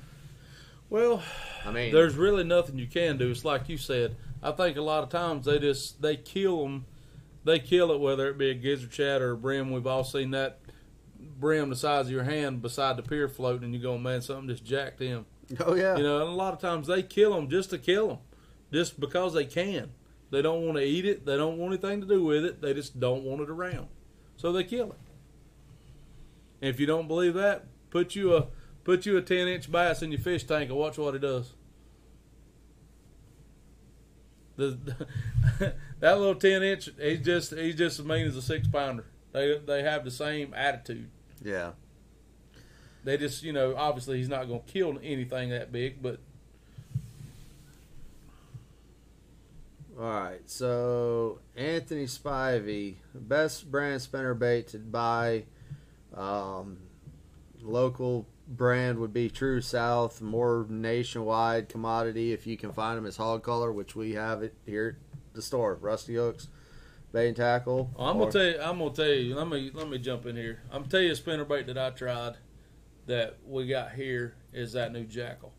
Well, 0.90 1.22
I 1.64 1.70
mean, 1.70 1.92
there's 1.92 2.16
really 2.16 2.44
nothing 2.44 2.78
you 2.78 2.86
can 2.86 3.18
do. 3.18 3.30
It's 3.30 3.44
like 3.44 3.68
you 3.68 3.76
said. 3.78 4.16
I 4.42 4.52
think 4.52 4.76
a 4.76 4.82
lot 4.82 5.02
of 5.02 5.10
times 5.10 5.46
they 5.46 5.58
just 5.58 6.00
they 6.02 6.16
kill 6.16 6.62
them. 6.62 6.86
They 7.44 7.58
kill 7.58 7.92
it 7.92 8.00
whether 8.00 8.28
it 8.28 8.38
be 8.38 8.50
a 8.50 8.54
gizzard 8.54 8.92
shad 8.92 9.22
or 9.22 9.32
a 9.32 9.36
brim. 9.36 9.70
We've 9.70 9.86
all 9.86 10.04
seen 10.04 10.30
that 10.32 10.60
brim 11.18 11.70
the 11.70 11.76
size 11.76 12.06
of 12.06 12.12
your 12.12 12.24
hand 12.24 12.62
beside 12.62 12.96
the 12.96 13.02
pier 13.02 13.28
floating, 13.28 13.64
and 13.64 13.74
you 13.74 13.80
go, 13.80 13.98
man, 13.98 14.20
something 14.20 14.48
just 14.48 14.64
jacked 14.64 15.00
him. 15.00 15.26
oh 15.60 15.74
yeah, 15.74 15.96
You 15.96 16.02
know, 16.02 16.20
and 16.20 16.28
a 16.28 16.32
lot 16.32 16.52
of 16.52 16.60
times 16.60 16.86
they 16.86 17.02
kill 17.02 17.34
them 17.34 17.48
just 17.48 17.70
to 17.70 17.78
kill 17.78 18.08
them, 18.08 18.18
just 18.72 18.98
because 18.98 19.34
they 19.34 19.44
can. 19.44 19.90
They 20.30 20.42
don't 20.42 20.64
want 20.64 20.76
to 20.76 20.84
eat 20.84 21.06
it. 21.06 21.24
They 21.24 21.36
don't 21.36 21.58
want 21.58 21.72
anything 21.72 22.00
to 22.00 22.06
do 22.06 22.22
with 22.22 22.44
it. 22.44 22.60
They 22.60 22.74
just 22.74 23.00
don't 23.00 23.24
want 23.24 23.40
it 23.40 23.50
around, 23.50 23.88
so 24.36 24.52
they 24.52 24.64
kill 24.64 24.92
it. 24.92 24.98
And 26.60 26.70
if 26.70 26.78
you 26.80 26.86
don't 26.86 27.08
believe 27.08 27.34
that, 27.34 27.66
put 27.90 28.14
you 28.14 28.36
a 28.36 28.48
put 28.84 29.06
you 29.06 29.16
a 29.16 29.22
ten 29.22 29.48
inch 29.48 29.70
bass 29.70 30.02
in 30.02 30.12
your 30.12 30.20
fish 30.20 30.44
tank 30.44 30.70
and 30.70 30.78
watch 30.78 30.98
what 30.98 31.14
it 31.14 31.20
does. 31.20 31.54
The, 34.56 34.76
that 36.00 36.18
little 36.18 36.34
ten 36.34 36.62
inch, 36.62 36.90
he's 37.00 37.20
just 37.20 37.54
he's 37.54 37.76
just 37.76 38.00
as 38.00 38.04
mean 38.04 38.26
as 38.26 38.36
a 38.36 38.42
six 38.42 38.68
pounder. 38.68 39.06
They 39.32 39.58
they 39.58 39.82
have 39.82 40.04
the 40.04 40.10
same 40.10 40.52
attitude. 40.54 41.10
Yeah. 41.42 41.72
They 43.04 43.16
just, 43.16 43.42
you 43.42 43.52
know, 43.52 43.74
obviously 43.76 44.18
he's 44.18 44.28
not 44.28 44.48
going 44.48 44.60
to 44.60 44.72
kill 44.72 44.98
anything 45.02 45.50
that 45.50 45.72
big, 45.72 46.02
but 46.02 46.20
All 49.98 50.04
right. 50.04 50.40
So 50.46 51.40
Anthony 51.56 52.04
Spivey, 52.06 52.96
best 53.14 53.70
brand 53.70 54.00
spinner 54.00 54.34
bait 54.34 54.68
to 54.68 54.78
buy. 54.78 55.44
Um, 56.14 56.78
local 57.60 58.26
brand 58.46 58.98
would 59.00 59.12
be 59.12 59.28
True 59.28 59.60
South. 59.60 60.20
More 60.22 60.66
nationwide 60.68 61.68
commodity 61.68 62.32
if 62.32 62.46
you 62.46 62.56
can 62.56 62.72
find 62.72 62.96
them 62.96 63.06
is 63.06 63.16
hog 63.16 63.42
collar, 63.42 63.72
which 63.72 63.96
we 63.96 64.12
have 64.14 64.42
it 64.42 64.54
here 64.64 64.98
at 65.30 65.34
the 65.34 65.42
store. 65.42 65.74
Rusty 65.80 66.14
Hooks, 66.14 66.46
bait 67.12 67.28
and 67.28 67.36
tackle. 67.36 67.90
I'm 67.98 68.16
Or- 68.18 68.20
gonna 68.20 68.32
tell 68.32 68.44
you. 68.44 68.60
I'm 68.60 68.78
gonna 68.78 68.94
tell 68.94 69.06
you. 69.08 69.34
Let 69.34 69.48
me 69.48 69.70
let 69.74 69.88
me 69.88 69.98
jump 69.98 70.26
in 70.26 70.36
here. 70.36 70.60
I'm 70.70 70.82
gonna 70.82 70.90
tell 70.90 71.00
you 71.00 71.10
a 71.12 71.16
spinner 71.16 71.44
bait 71.44 71.66
that 71.66 71.76
I 71.78 71.90
tried 71.90 72.36
that 73.06 73.38
we 73.44 73.66
got 73.66 73.92
here 73.92 74.34
is 74.52 74.74
that 74.74 74.92
new 74.92 75.04
Jackall. 75.06 75.50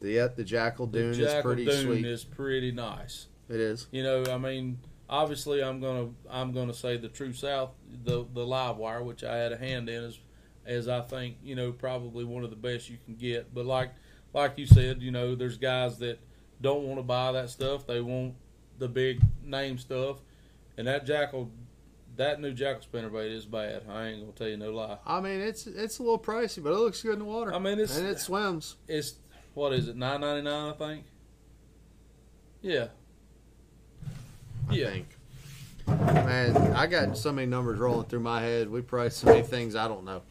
the 0.00 0.32
the 0.34 0.44
Jackall 0.44 0.90
Dune 0.90 1.12
the 1.12 1.36
is 1.36 1.42
pretty 1.42 1.64
Dune 1.66 1.84
sweet. 1.84 2.04
is 2.06 2.24
pretty 2.24 2.72
nice. 2.72 3.28
It 3.50 3.60
is. 3.60 3.88
You 3.90 4.04
know, 4.04 4.24
I 4.30 4.38
mean, 4.38 4.78
obviously, 5.08 5.62
I'm 5.62 5.80
gonna 5.80 6.10
I'm 6.30 6.52
gonna 6.52 6.72
say 6.72 6.96
the 6.96 7.08
True 7.08 7.32
South, 7.32 7.70
the 8.04 8.24
the 8.32 8.46
live 8.46 8.76
wire, 8.76 9.02
which 9.02 9.24
I 9.24 9.36
had 9.36 9.52
a 9.52 9.56
hand 9.56 9.88
in, 9.88 10.04
is 10.04 10.20
as 10.64 10.88
I 10.88 11.00
think 11.00 11.36
you 11.42 11.56
know 11.56 11.72
probably 11.72 12.24
one 12.24 12.44
of 12.44 12.50
the 12.50 12.56
best 12.56 12.88
you 12.88 12.98
can 13.04 13.16
get. 13.16 13.52
But 13.52 13.66
like 13.66 13.90
like 14.32 14.56
you 14.56 14.66
said, 14.66 15.02
you 15.02 15.10
know, 15.10 15.34
there's 15.34 15.58
guys 15.58 15.98
that 15.98 16.20
don't 16.60 16.84
want 16.84 17.00
to 17.00 17.02
buy 17.02 17.32
that 17.32 17.50
stuff. 17.50 17.86
They 17.88 18.00
want 18.00 18.34
the 18.78 18.88
big 18.88 19.20
name 19.44 19.76
stuff, 19.76 20.18
and 20.78 20.86
that 20.86 21.06
Jackall. 21.06 21.50
That 22.16 22.40
new 22.40 22.52
Jackall 22.52 22.86
spinnerbait 22.86 23.34
is 23.34 23.46
bad. 23.46 23.84
I 23.88 24.08
ain't 24.08 24.20
gonna 24.20 24.32
tell 24.32 24.48
you 24.48 24.56
no 24.58 24.72
lie. 24.72 24.98
I 25.06 25.20
mean, 25.20 25.40
it's 25.40 25.66
it's 25.66 26.00
a 26.00 26.02
little 26.02 26.18
pricey, 26.18 26.62
but 26.62 26.72
it 26.72 26.76
looks 26.76 27.02
good 27.02 27.14
in 27.14 27.20
the 27.20 27.24
water. 27.24 27.54
I 27.54 27.58
mean, 27.58 27.78
it's 27.78 27.96
and 27.96 28.06
it 28.06 28.18
swims. 28.18 28.76
it's 28.86 29.14
what 29.54 29.72
is 29.72 29.88
it 29.88 29.96
nine 29.96 30.20
ninety 30.20 30.42
nine? 30.42 30.70
I 30.70 30.76
think. 30.76 31.04
Yeah. 32.60 32.88
I 34.70 34.74
Yeah. 34.74 34.90
think. 34.90 35.16
Man, 35.86 36.56
I 36.74 36.86
got 36.86 37.16
so 37.16 37.32
many 37.32 37.46
numbers 37.46 37.78
rolling 37.78 38.06
through 38.06 38.20
my 38.20 38.40
head. 38.40 38.70
We 38.70 38.80
price 38.82 39.16
so 39.16 39.26
many 39.26 39.42
things 39.42 39.74
I 39.74 39.88
don't 39.88 40.04
know. 40.04 40.22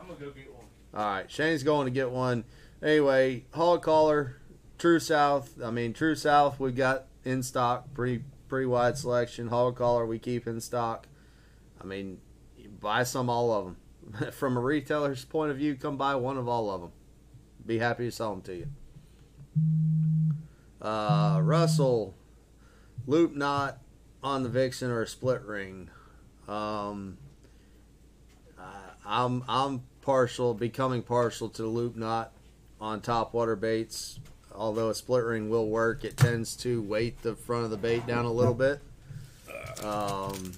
I'm 0.00 0.06
gonna 0.06 0.20
go 0.20 0.30
get 0.30 0.52
one. 0.54 0.64
All 0.94 1.04
right, 1.06 1.30
Shane's 1.30 1.62
going 1.62 1.86
to 1.86 1.90
get 1.90 2.10
one. 2.10 2.44
Anyway, 2.82 3.44
hog 3.52 3.82
collar, 3.82 4.36
True 4.78 5.00
South. 5.00 5.60
I 5.62 5.70
mean, 5.70 5.92
True 5.92 6.14
South. 6.14 6.60
We've 6.60 6.74
got 6.76 7.06
in 7.24 7.42
stock, 7.42 7.92
pretty 7.94 8.24
pretty 8.48 8.66
wide 8.66 8.96
selection. 8.98 9.48
Hog 9.48 9.76
collar 9.76 10.06
we 10.06 10.18
keep 10.18 10.46
in 10.46 10.60
stock. 10.60 11.06
I 11.80 11.84
mean, 11.84 12.18
you 12.56 12.68
buy 12.68 13.02
some, 13.04 13.28
all 13.30 13.52
of 13.52 13.64
them. 13.64 13.76
From 14.32 14.56
a 14.56 14.60
retailer's 14.60 15.24
point 15.24 15.50
of 15.50 15.56
view, 15.56 15.74
come 15.76 15.96
buy 15.96 16.14
one 16.14 16.36
of 16.36 16.46
all 16.48 16.70
of 16.70 16.80
them. 16.82 16.92
Be 17.66 17.78
happy 17.78 18.04
to 18.06 18.10
sell 18.12 18.30
them 18.30 18.42
to 18.42 18.54
you. 18.56 18.66
Uh, 20.80 21.40
Russell, 21.42 22.14
loop 23.06 23.34
knot 23.34 23.78
on 24.22 24.42
the 24.42 24.48
Vixen 24.48 24.90
or 24.90 25.02
a 25.02 25.06
split 25.06 25.42
ring. 25.42 25.90
Um, 26.48 27.18
I'm 29.06 29.44
I'm 29.48 29.82
partial, 30.02 30.54
becoming 30.54 31.02
partial 31.02 31.48
to 31.50 31.62
the 31.62 31.68
loop 31.68 31.96
knot 31.96 32.32
on 32.80 33.00
top 33.00 33.34
water 33.34 33.56
baits. 33.56 34.20
Although 34.54 34.90
a 34.90 34.94
split 34.94 35.24
ring 35.24 35.48
will 35.48 35.68
work, 35.68 36.04
it 36.04 36.16
tends 36.16 36.56
to 36.58 36.82
weight 36.82 37.22
the 37.22 37.34
front 37.34 37.64
of 37.64 37.70
the 37.70 37.76
bait 37.76 38.06
down 38.06 38.24
a 38.24 38.32
little 38.32 38.54
bit, 38.54 38.80
um, 39.84 40.52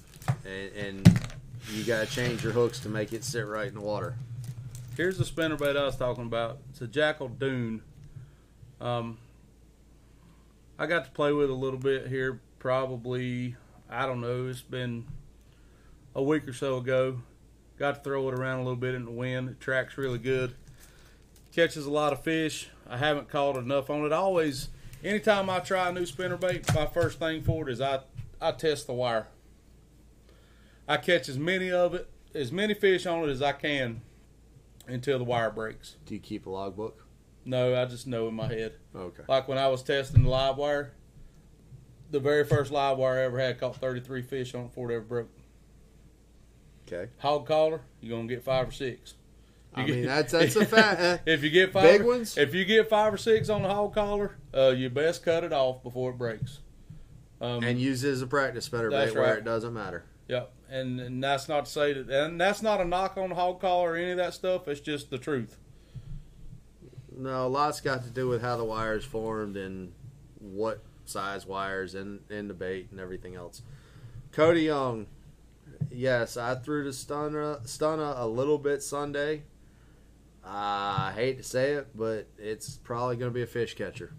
and, 0.45 0.71
and 0.75 1.21
you 1.71 1.83
got 1.83 2.07
to 2.07 2.13
change 2.13 2.43
your 2.43 2.53
hooks 2.53 2.79
to 2.81 2.89
make 2.89 3.13
it 3.13 3.23
sit 3.23 3.45
right 3.45 3.67
in 3.67 3.75
the 3.75 3.81
water. 3.81 4.15
Here's 4.97 5.17
the 5.17 5.23
spinnerbait 5.23 5.77
I 5.77 5.85
was 5.85 5.95
talking 5.95 6.25
about. 6.25 6.57
It's 6.71 6.81
a 6.81 6.87
Jackall 6.87 7.37
Dune. 7.37 7.81
Um, 8.81 9.17
I 10.83 10.85
got 10.85 11.05
to 11.05 11.11
play 11.11 11.31
with 11.31 11.49
a 11.49 11.53
little 11.53 11.79
bit 11.79 12.07
here. 12.07 12.41
Probably, 12.59 13.55
I 13.89 14.05
don't 14.05 14.19
know. 14.19 14.47
It's 14.47 14.59
been 14.59 15.05
a 16.13 16.21
week 16.21 16.45
or 16.45 16.51
so 16.51 16.75
ago. 16.75 17.21
Got 17.79 17.95
to 17.95 18.01
throw 18.01 18.27
it 18.27 18.33
around 18.33 18.59
a 18.59 18.63
little 18.63 18.75
bit 18.75 18.93
in 18.93 19.05
the 19.05 19.11
wind. 19.11 19.47
It 19.47 19.61
tracks 19.61 19.97
really 19.97 20.19
good. 20.19 20.55
Catches 21.55 21.85
a 21.85 21.89
lot 21.89 22.11
of 22.11 22.21
fish. 22.21 22.67
I 22.85 22.97
haven't 22.97 23.29
caught 23.29 23.55
enough 23.55 23.89
on 23.89 24.03
it. 24.03 24.11
I 24.11 24.17
always, 24.17 24.67
anytime 25.05 25.49
I 25.49 25.61
try 25.61 25.87
a 25.87 25.93
new 25.93 26.01
spinnerbait, 26.01 26.75
my 26.75 26.85
first 26.87 27.17
thing 27.17 27.43
for 27.43 27.69
it 27.69 27.71
is 27.71 27.79
I 27.79 28.01
I 28.41 28.51
test 28.51 28.85
the 28.85 28.93
wire. 28.93 29.27
I 30.85 30.97
catch 30.97 31.29
as 31.29 31.39
many 31.39 31.71
of 31.71 31.93
it, 31.93 32.09
as 32.35 32.51
many 32.51 32.73
fish 32.73 33.05
on 33.05 33.23
it 33.23 33.31
as 33.31 33.41
I 33.41 33.53
can 33.53 34.01
until 34.85 35.17
the 35.17 35.23
wire 35.23 35.49
breaks. 35.49 35.95
Do 36.05 36.13
you 36.13 36.19
keep 36.19 36.45
a 36.45 36.49
logbook? 36.49 37.02
No, 37.45 37.79
I 37.79 37.85
just 37.85 38.07
know 38.07 38.27
in 38.27 38.35
my 38.35 38.47
head. 38.47 38.73
Okay. 38.95 39.23
Like 39.27 39.47
when 39.47 39.57
I 39.57 39.67
was 39.67 39.83
testing 39.83 40.23
the 40.23 40.29
live 40.29 40.57
wire, 40.57 40.93
the 42.11 42.19
very 42.19 42.45
first 42.45 42.71
live 42.71 42.97
wire 42.97 43.19
I 43.19 43.23
ever 43.23 43.39
had 43.39 43.59
caught 43.59 43.75
33 43.77 44.21
fish 44.21 44.55
on 44.55 44.61
it 44.61 44.67
before 44.67 44.91
it 44.91 44.95
ever 44.95 45.03
broke. 45.03 45.29
Okay. 46.87 47.09
Hog 47.17 47.45
collar, 47.47 47.81
you're 48.01 48.15
gonna 48.15 48.27
get 48.27 48.43
five 48.43 48.67
or 48.69 48.71
six. 48.71 49.15
I 49.73 49.85
You 49.85 49.95
mean, 49.95 50.05
that's 50.05 50.31
that's 50.31 50.55
a 50.55 50.65
fact. 50.65 51.23
if 51.27 51.43
you 51.43 51.49
get 51.49 51.73
five, 51.73 51.83
Big 51.83 52.03
ones? 52.03 52.37
If 52.37 52.53
you 52.53 52.65
get 52.65 52.89
five 52.89 53.13
or 53.13 53.17
six 53.17 53.49
on 53.49 53.63
the 53.63 53.69
hog 53.69 53.93
collar, 53.93 54.37
uh, 54.55 54.69
you 54.69 54.89
best 54.89 55.23
cut 55.23 55.43
it 55.43 55.53
off 55.53 55.81
before 55.81 56.11
it 56.11 56.17
breaks. 56.17 56.59
Um, 57.41 57.63
and 57.63 57.79
use 57.79 58.03
it 58.03 58.11
as 58.11 58.21
a 58.21 58.27
practice 58.27 58.69
That's 58.69 58.89
bait 58.89 59.15
where 59.15 59.35
it 59.37 59.43
doesn't 59.43 59.73
matter. 59.73 60.05
Yep, 60.29 60.53
and, 60.69 60.99
and 60.99 61.23
that's 61.23 61.49
not 61.49 61.65
to 61.65 61.71
say 61.71 61.93
that, 61.93 62.09
and 62.09 62.39
that's 62.39 62.61
not 62.61 62.79
a 62.79 62.85
knock 62.85 63.17
on 63.17 63.29
the 63.29 63.35
hog 63.35 63.59
collar 63.59 63.91
or 63.91 63.95
any 63.95 64.11
of 64.11 64.17
that 64.17 64.33
stuff. 64.33 64.67
It's 64.67 64.79
just 64.79 65.09
the 65.09 65.17
truth. 65.17 65.57
No, 67.15 67.45
a 67.45 67.47
lot's 67.47 67.81
got 67.81 68.03
to 68.03 68.09
do 68.09 68.27
with 68.27 68.41
how 68.41 68.57
the 68.57 68.63
wire's 68.63 69.05
formed 69.05 69.55
and 69.57 69.93
what 70.39 70.83
size 71.05 71.45
wires 71.45 71.95
in 71.95 72.19
in 72.29 72.47
the 72.47 72.53
bait 72.53 72.87
and 72.91 72.99
everything 72.99 73.35
else. 73.35 73.61
Cody 74.31 74.61
Young, 74.61 75.07
yes, 75.91 76.37
I 76.37 76.55
threw 76.55 76.83
the 76.83 76.93
stunner 76.93 77.59
stunner 77.65 78.13
a 78.15 78.25
little 78.27 78.57
bit 78.57 78.81
Sunday. 78.81 79.43
I 80.45 81.13
hate 81.15 81.37
to 81.37 81.43
say 81.43 81.73
it, 81.73 81.87
but 81.95 82.27
it's 82.37 82.77
probably 82.77 83.15
going 83.15 83.31
to 83.31 83.33
be 83.33 83.43
a 83.43 83.47
fish 83.47 83.75
catcher. 83.75 84.13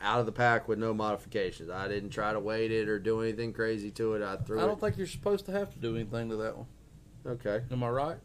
Out 0.00 0.20
of 0.20 0.26
the 0.26 0.32
pack 0.32 0.68
with 0.68 0.78
no 0.78 0.94
modifications. 0.94 1.68
I 1.68 1.88
didn't 1.88 2.10
try 2.10 2.32
to 2.32 2.40
weight 2.40 2.70
it 2.70 2.88
or 2.88 2.98
do 2.98 3.20
anything 3.20 3.52
crazy 3.52 3.90
to 3.92 4.14
it. 4.14 4.22
I 4.22 4.36
threw 4.36 4.60
I 4.60 4.66
don't 4.66 4.80
think 4.80 4.96
you're 4.96 5.06
supposed 5.06 5.44
to 5.46 5.52
have 5.52 5.72
to 5.74 5.78
do 5.78 5.96
anything 5.96 6.30
to 6.30 6.36
that 6.36 6.56
one. 6.56 6.66
okay. 7.26 7.62
Am 7.70 7.82
I 7.82 7.88
right? 7.88 8.16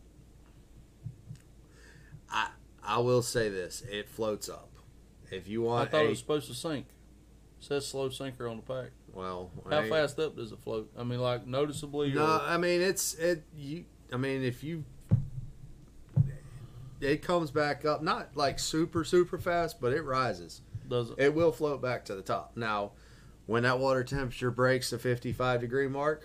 I 2.85 2.99
will 2.99 3.21
say 3.21 3.49
this: 3.49 3.83
it 3.89 4.07
floats 4.09 4.49
up. 4.49 4.69
If 5.31 5.47
you 5.47 5.63
want, 5.63 5.87
I 5.89 5.91
thought 5.91 6.01
a, 6.03 6.05
it 6.05 6.09
was 6.09 6.19
supposed 6.19 6.47
to 6.47 6.53
sink. 6.53 6.85
It 7.59 7.65
says 7.65 7.87
slow 7.87 8.09
sinker 8.09 8.47
on 8.47 8.57
the 8.57 8.61
pack. 8.63 8.91
well, 9.13 9.49
How 9.69 9.79
I- 9.79 9.89
fast 9.89 10.19
up 10.19 10.35
does 10.35 10.51
it 10.51 10.59
float? 10.59 10.91
I 10.97 11.03
mean, 11.03 11.19
like 11.19 11.47
noticeably. 11.47 12.13
No, 12.13 12.23
or, 12.23 12.41
I 12.41 12.57
mean 12.57 12.81
it's 12.81 13.13
it. 13.15 13.43
You, 13.57 13.85
I 14.13 14.17
mean 14.17 14.43
if 14.43 14.63
you, 14.63 14.83
it 17.01 17.21
comes 17.21 17.51
back 17.51 17.85
up, 17.85 18.01
not 18.01 18.35
like 18.35 18.59
super 18.59 19.03
super 19.03 19.37
fast, 19.37 19.79
but 19.81 19.93
it 19.93 20.01
rises. 20.03 20.61
does 20.87 21.09
it? 21.11 21.15
It 21.17 21.33
will 21.35 21.51
float 21.51 21.81
back 21.81 22.05
to 22.05 22.15
the 22.15 22.21
top. 22.21 22.51
Now, 22.55 22.91
when 23.45 23.63
that 23.63 23.79
water 23.79 24.03
temperature 24.03 24.51
breaks 24.51 24.89
the 24.91 24.99
fifty-five 24.99 25.61
degree 25.61 25.87
mark, 25.87 26.23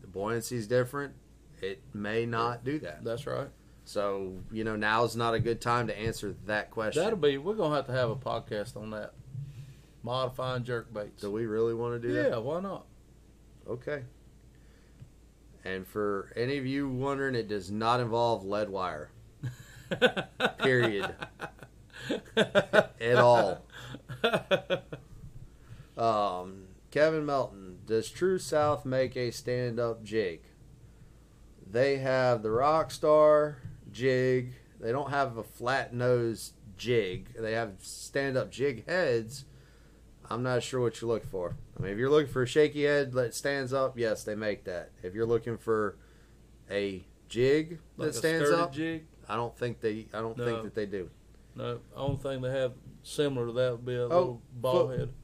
the 0.00 0.06
buoyancy 0.06 0.56
is 0.56 0.66
different. 0.66 1.14
It 1.60 1.82
may 1.92 2.24
not 2.24 2.64
do 2.64 2.78
that. 2.80 3.02
That's 3.04 3.26
right. 3.26 3.48
So 3.88 4.34
you 4.52 4.64
know 4.64 4.76
now's 4.76 5.16
not 5.16 5.32
a 5.32 5.40
good 5.40 5.62
time 5.62 5.86
to 5.86 5.98
answer 5.98 6.34
that 6.44 6.70
question. 6.70 7.02
That'll 7.02 7.18
be. 7.18 7.38
We're 7.38 7.54
gonna 7.54 7.74
have 7.74 7.86
to 7.86 7.92
have 7.92 8.10
a 8.10 8.16
podcast 8.16 8.76
on 8.76 8.90
that. 8.90 9.14
Modifying 10.02 10.64
jerk 10.64 10.92
baits. 10.92 11.22
Do 11.22 11.30
we 11.30 11.46
really 11.46 11.72
want 11.72 11.94
to 11.94 12.06
do 12.06 12.12
that? 12.12 12.30
Yeah, 12.32 12.36
why 12.36 12.60
not? 12.60 12.84
Okay. 13.66 14.02
And 15.64 15.86
for 15.86 16.30
any 16.36 16.58
of 16.58 16.66
you 16.66 16.86
wondering, 16.86 17.34
it 17.34 17.48
does 17.48 17.70
not 17.70 18.00
involve 18.00 18.44
lead 18.44 18.68
wire. 18.68 19.10
Period. 20.58 21.14
At 22.36 23.16
all. 23.16 23.64
Um, 25.96 26.64
Kevin 26.90 27.24
Melton, 27.24 27.78
does 27.86 28.10
True 28.10 28.38
South 28.38 28.84
make 28.84 29.16
a 29.16 29.30
stand 29.30 29.80
up 29.80 30.04
jig? 30.04 30.42
They 31.66 31.96
have 31.98 32.42
the 32.42 32.50
Rockstar 32.50 33.56
jig. 33.98 34.54
They 34.80 34.92
don't 34.92 35.10
have 35.10 35.36
a 35.36 35.42
flat 35.42 35.92
nose 35.92 36.52
jig. 36.76 37.34
They 37.38 37.52
have 37.52 37.72
stand 37.80 38.36
up 38.36 38.50
jig 38.50 38.86
heads. 38.88 39.44
I'm 40.30 40.42
not 40.42 40.62
sure 40.62 40.80
what 40.80 41.00
you're 41.00 41.10
looking 41.10 41.28
for. 41.28 41.56
I 41.78 41.82
mean, 41.82 41.92
if 41.92 41.98
you're 41.98 42.10
looking 42.10 42.30
for 42.32 42.42
a 42.42 42.46
shaky 42.46 42.84
head 42.84 43.12
that 43.12 43.34
stands 43.34 43.72
up, 43.72 43.98
yes, 43.98 44.24
they 44.24 44.34
make 44.34 44.64
that. 44.64 44.90
If 45.02 45.14
you're 45.14 45.26
looking 45.26 45.56
for 45.56 45.96
a 46.70 47.04
jig 47.28 47.78
that 47.96 48.04
Like 48.06 48.14
stands 48.14 48.50
up, 48.50 48.72
jig. 48.72 49.06
I 49.28 49.36
don't 49.36 49.56
think 49.56 49.80
they. 49.80 50.06
I 50.14 50.20
don't 50.20 50.36
No. 50.36 50.44
think 50.44 50.62
that 50.64 50.74
they 50.74 50.86
do. 50.86 51.10
No, 51.54 51.80
only 51.96 52.18
thing 52.18 52.40
they 52.42 52.50
have 52.50 52.74
similar 53.02 53.46
to 53.46 53.52
that 53.54 53.72
would 53.72 53.84
be 53.86 53.94
a 53.96 54.04
Oh, 54.04 54.08
little 54.08 54.42
ball 54.54 54.86
foot- 54.88 54.98
head. 55.00 55.14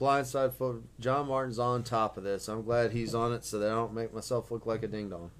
Blindside 0.00 0.52
foot. 0.54 0.84
John 1.00 1.26
Martin's 1.26 1.58
on 1.58 1.82
top 1.82 2.16
of 2.16 2.22
this. 2.24 2.48
I'm 2.48 2.62
glad 2.62 2.92
he's 2.92 3.14
on 3.16 3.32
it 3.32 3.44
so 3.44 3.58
that 3.58 3.68
I 3.68 3.74
don't 3.74 3.92
make 3.92 4.14
myself 4.14 4.50
look 4.52 4.64
like 4.64 4.82
a 4.84 4.88
ding 4.88 5.10
dong. 5.10 5.32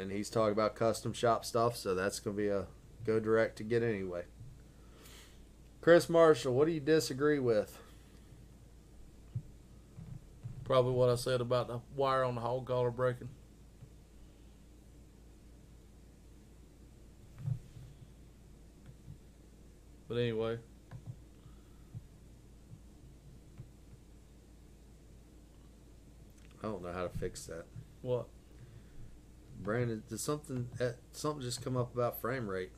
And 0.00 0.10
he's 0.10 0.30
talking 0.30 0.52
about 0.52 0.74
custom 0.74 1.12
shop 1.12 1.44
stuff, 1.44 1.76
so 1.76 1.94
that's 1.94 2.18
gonna 2.20 2.36
be 2.36 2.48
a 2.48 2.66
go 3.04 3.20
direct 3.20 3.56
to 3.56 3.62
get 3.62 3.82
anyway. 3.82 4.24
Chris 5.80 6.08
Marshall, 6.08 6.54
what 6.54 6.66
do 6.66 6.72
you 6.72 6.80
disagree 6.80 7.38
with? 7.38 7.78
Probably 10.64 10.92
what 10.92 11.10
I 11.10 11.16
said 11.16 11.40
about 11.40 11.68
the 11.68 11.80
wire 11.96 12.24
on 12.24 12.34
the 12.34 12.40
hog 12.40 12.66
collar 12.66 12.90
breaking. 12.90 13.28
But 20.08 20.16
anyway, 20.16 20.58
I 26.62 26.66
don't 26.66 26.82
know 26.82 26.92
how 26.92 27.04
to 27.04 27.18
fix 27.18 27.46
that. 27.46 27.64
what? 28.02 28.26
Brandon, 29.62 30.02
did 30.08 30.20
something 30.20 30.68
eh, 30.80 30.92
something 31.12 31.42
just 31.42 31.62
come 31.62 31.76
up 31.76 31.94
about 31.94 32.20
frame 32.20 32.48
rate? 32.48 32.70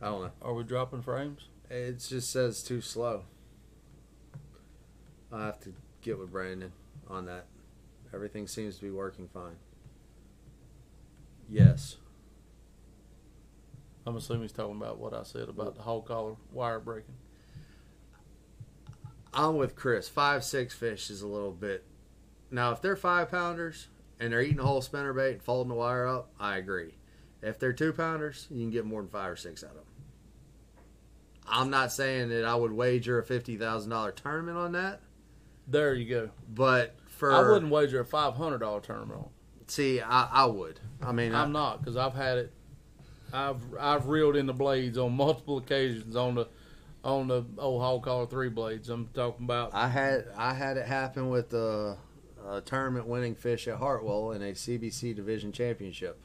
I 0.00 0.06
don't 0.06 0.22
know. 0.22 0.30
Are 0.42 0.54
we 0.54 0.64
dropping 0.64 1.02
frames? 1.02 1.48
It 1.70 1.98
just 1.98 2.30
says 2.30 2.62
too 2.62 2.80
slow. 2.80 3.24
I 5.32 5.46
have 5.46 5.60
to 5.60 5.74
get 6.00 6.18
with 6.18 6.30
Brandon 6.30 6.72
on 7.08 7.26
that. 7.26 7.46
Everything 8.14 8.46
seems 8.46 8.76
to 8.76 8.82
be 8.82 8.90
working 8.90 9.28
fine. 9.28 9.56
Yes. 11.48 11.96
I'm 14.06 14.16
assuming 14.16 14.42
he's 14.42 14.52
talking 14.52 14.76
about 14.76 14.98
what 14.98 15.12
I 15.12 15.22
said 15.22 15.48
about 15.48 15.74
the 15.74 15.82
hog 15.82 16.06
collar 16.06 16.36
wire 16.52 16.80
breaking. 16.80 17.14
I'm 19.34 19.56
with 19.56 19.76
Chris. 19.76 20.08
Five 20.08 20.44
six 20.44 20.74
fish 20.74 21.10
is 21.10 21.20
a 21.20 21.26
little 21.26 21.52
bit. 21.52 21.84
Now, 22.50 22.72
if 22.72 22.80
they're 22.80 22.96
five 22.96 23.30
pounders 23.30 23.88
and 24.20 24.32
they're 24.32 24.42
eating 24.42 24.58
a 24.60 24.64
whole 24.64 24.80
spinner 24.82 25.12
bait 25.12 25.32
and 25.32 25.42
folding 25.42 25.68
the 25.68 25.74
wire 25.74 26.06
up, 26.06 26.30
I 26.40 26.56
agree. 26.56 26.94
If 27.42 27.58
they're 27.58 27.72
two 27.72 27.92
pounders, 27.92 28.46
you 28.50 28.60
can 28.60 28.70
get 28.70 28.84
more 28.84 29.00
than 29.02 29.10
five 29.10 29.30
or 29.30 29.36
six 29.36 29.62
out 29.62 29.70
of 29.70 29.76
them. 29.76 29.84
I'm 31.46 31.70
not 31.70 31.92
saying 31.92 32.28
that 32.30 32.44
I 32.44 32.54
would 32.54 32.72
wager 32.72 33.18
a 33.18 33.24
fifty 33.24 33.56
thousand 33.56 33.90
dollar 33.90 34.12
tournament 34.12 34.58
on 34.58 34.72
that, 34.72 35.00
There 35.66 35.94
you 35.94 36.08
go. 36.08 36.30
but 36.48 36.96
for 37.06 37.32
I 37.32 37.40
wouldn't 37.48 37.72
wager 37.72 38.00
a 38.00 38.04
five 38.04 38.34
hundred 38.34 38.58
dollar 38.58 38.80
tournament 38.80 39.18
on. 39.20 39.28
see, 39.66 40.00
I, 40.00 40.28
I 40.30 40.44
would. 40.46 40.78
I 41.02 41.12
mean, 41.12 41.34
I, 41.34 41.42
I'm 41.42 41.52
not 41.52 41.78
because 41.80 41.96
I've 41.96 42.14
had 42.14 42.38
it. 42.38 42.52
I've 43.32 43.62
I've 43.78 44.06
reeled 44.08 44.36
in 44.36 44.46
the 44.46 44.52
blades 44.52 44.98
on 44.98 45.12
multiple 45.14 45.58
occasions 45.58 46.16
on 46.16 46.34
the 46.34 46.48
on 47.04 47.28
the 47.28 47.44
old 47.58 47.80
hog 47.80 48.02
collar 48.02 48.26
three 48.26 48.48
blades. 48.50 48.88
I'm 48.90 49.08
talking 49.14 49.44
about. 49.46 49.70
I 49.74 49.88
had 49.88 50.26
I 50.36 50.52
had 50.52 50.76
it 50.76 50.86
happen 50.86 51.30
with 51.30 51.48
the 51.50 51.96
a 52.48 52.60
tournament 52.60 53.06
winning 53.06 53.34
fish 53.34 53.68
at 53.68 53.76
Hartwell 53.76 54.32
in 54.32 54.42
a 54.42 54.52
CBC 54.52 55.14
division 55.14 55.52
championship, 55.52 56.18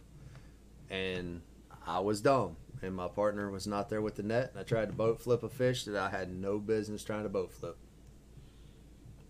and 0.89 1.41
I 1.85 1.99
was 1.99 2.21
dumb, 2.21 2.57
and 2.81 2.95
my 2.95 3.07
partner 3.07 3.49
was 3.49 3.67
not 3.67 3.89
there 3.89 4.01
with 4.01 4.15
the 4.15 4.23
net, 4.23 4.51
and 4.51 4.59
I 4.59 4.63
tried 4.63 4.87
to 4.87 4.93
boat 4.93 5.21
flip 5.21 5.43
a 5.43 5.49
fish 5.49 5.85
that 5.85 5.95
I 5.95 6.09
had 6.09 6.33
no 6.33 6.59
business 6.59 7.03
trying 7.03 7.23
to 7.23 7.29
boat 7.29 7.51
flip. 7.51 7.77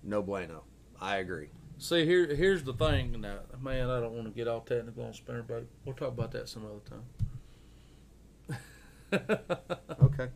No 0.03 0.21
bueno. 0.21 0.63
I 1.01 1.17
agree. 1.17 1.49
See 1.77 2.05
here 2.05 2.33
here's 2.33 2.63
the 2.63 2.73
thing 2.73 3.19
now, 3.19 3.39
man. 3.59 3.89
I 3.89 3.99
don't 3.99 4.13
want 4.13 4.25
to 4.25 4.31
get 4.31 4.47
all 4.47 4.61
technical 4.61 5.03
on 5.03 5.13
spinner 5.13 5.43
bait. 5.43 5.67
We'll 5.85 5.95
talk 5.95 6.09
about 6.09 6.31
that 6.31 6.47
some 6.47 6.65
other 6.65 6.79
time. 6.89 7.03
Okay. 10.01 10.29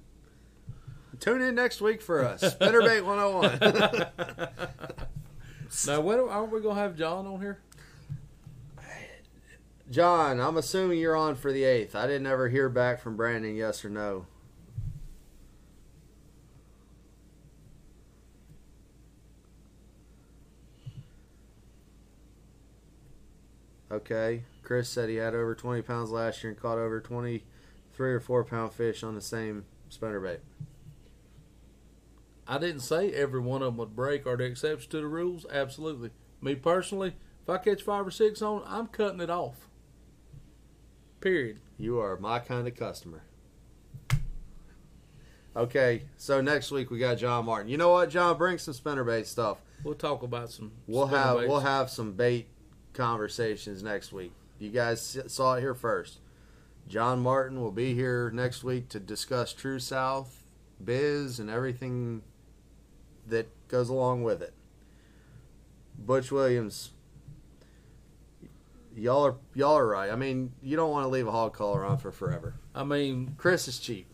Tune 1.19 1.41
in 1.41 1.55
next 1.55 1.81
week 1.81 2.01
for 2.01 2.23
us. 2.23 2.43
Spinnerbait 2.43 3.03
101. 3.03 5.07
now, 5.87 6.01
when 6.01 6.19
aren't 6.19 6.51
we 6.51 6.61
gonna 6.61 6.79
have 6.79 6.95
John 6.95 7.27
on 7.27 7.39
here? 7.39 7.59
John, 9.89 10.41
I'm 10.41 10.57
assuming 10.57 10.99
you're 10.99 11.15
on 11.15 11.35
for 11.35 11.53
the 11.53 11.63
8th. 11.63 11.95
I 11.95 12.07
didn't 12.07 12.27
ever 12.27 12.49
hear 12.49 12.67
back 12.67 12.99
from 12.99 13.15
Brandon, 13.15 13.55
yes 13.55 13.85
or 13.85 13.89
no. 13.89 14.25
Okay. 23.89 24.43
Chris 24.63 24.89
said 24.89 25.07
he 25.07 25.15
had 25.15 25.33
over 25.33 25.55
20 25.55 25.81
pounds 25.81 26.11
last 26.11 26.43
year 26.43 26.51
and 26.51 26.61
caught 26.61 26.77
over 26.77 26.99
23 26.99 28.13
or 28.13 28.19
4 28.19 28.43
pound 28.43 28.73
fish 28.73 29.01
on 29.01 29.15
the 29.15 29.21
same 29.21 29.63
spinnerbait. 29.89 30.39
I 32.47 32.57
didn't 32.57 32.81
say 32.81 33.11
every 33.11 33.41
one 33.41 33.61
of 33.61 33.67
them 33.67 33.77
would 33.77 33.95
break. 33.95 34.25
Are 34.25 34.37
there 34.37 34.47
exceptions 34.47 34.87
to 34.91 35.01
the 35.01 35.07
rules? 35.07 35.45
Absolutely. 35.51 36.11
Me 36.41 36.55
personally, 36.55 37.15
if 37.43 37.49
I 37.49 37.57
catch 37.57 37.81
five 37.81 38.07
or 38.07 38.11
six 38.11 38.41
on, 38.41 38.63
I'm 38.65 38.87
cutting 38.87 39.19
it 39.19 39.29
off. 39.29 39.67
Period. 41.19 41.59
You 41.77 41.99
are 41.99 42.17
my 42.17 42.39
kind 42.39 42.67
of 42.67 42.75
customer. 42.75 43.23
Okay, 45.55 46.03
so 46.17 46.39
next 46.39 46.69
week 46.71 46.91
we 46.91 46.99
got 46.99 47.17
John 47.17 47.45
Martin. 47.45 47.69
You 47.69 47.77
know 47.77 47.89
what, 47.89 48.11
John? 48.11 48.37
Bring 48.37 48.59
some 48.59 48.75
spinnerbait 48.75 49.25
stuff. 49.25 49.57
We'll 49.83 49.95
talk 49.95 50.21
about 50.21 50.51
some. 50.51 50.71
We'll 50.85 51.07
have 51.07 51.37
baits. 51.37 51.49
we'll 51.49 51.61
have 51.61 51.89
some 51.89 52.13
bait 52.13 52.47
conversations 52.93 53.81
next 53.81 54.13
week. 54.13 54.33
You 54.59 54.69
guys 54.69 55.17
saw 55.27 55.55
it 55.55 55.61
here 55.61 55.73
first. 55.73 56.19
John 56.87 57.19
Martin 57.19 57.59
will 57.59 57.71
be 57.71 57.95
here 57.95 58.31
next 58.31 58.63
week 58.63 58.87
to 58.89 58.99
discuss 58.99 59.51
True 59.51 59.79
South, 59.79 60.43
biz, 60.83 61.39
and 61.39 61.49
everything 61.49 62.21
that 63.29 63.47
goes 63.67 63.89
along 63.89 64.23
with 64.23 64.41
it. 64.41 64.53
Butch 65.97 66.31
Williams, 66.31 66.91
y'all 68.95 69.25
are 69.25 69.35
y'all 69.53 69.77
are 69.77 69.87
right. 69.87 70.11
I 70.11 70.15
mean, 70.15 70.53
you 70.61 70.75
don't 70.75 70.91
want 70.91 71.05
to 71.05 71.09
leave 71.09 71.27
a 71.27 71.31
hog 71.31 71.53
collar 71.53 71.83
on 71.85 71.97
for 71.97 72.11
forever. 72.11 72.55
I 72.75 72.83
mean, 72.83 73.35
Chris 73.37 73.67
is 73.67 73.79
cheap. 73.79 74.07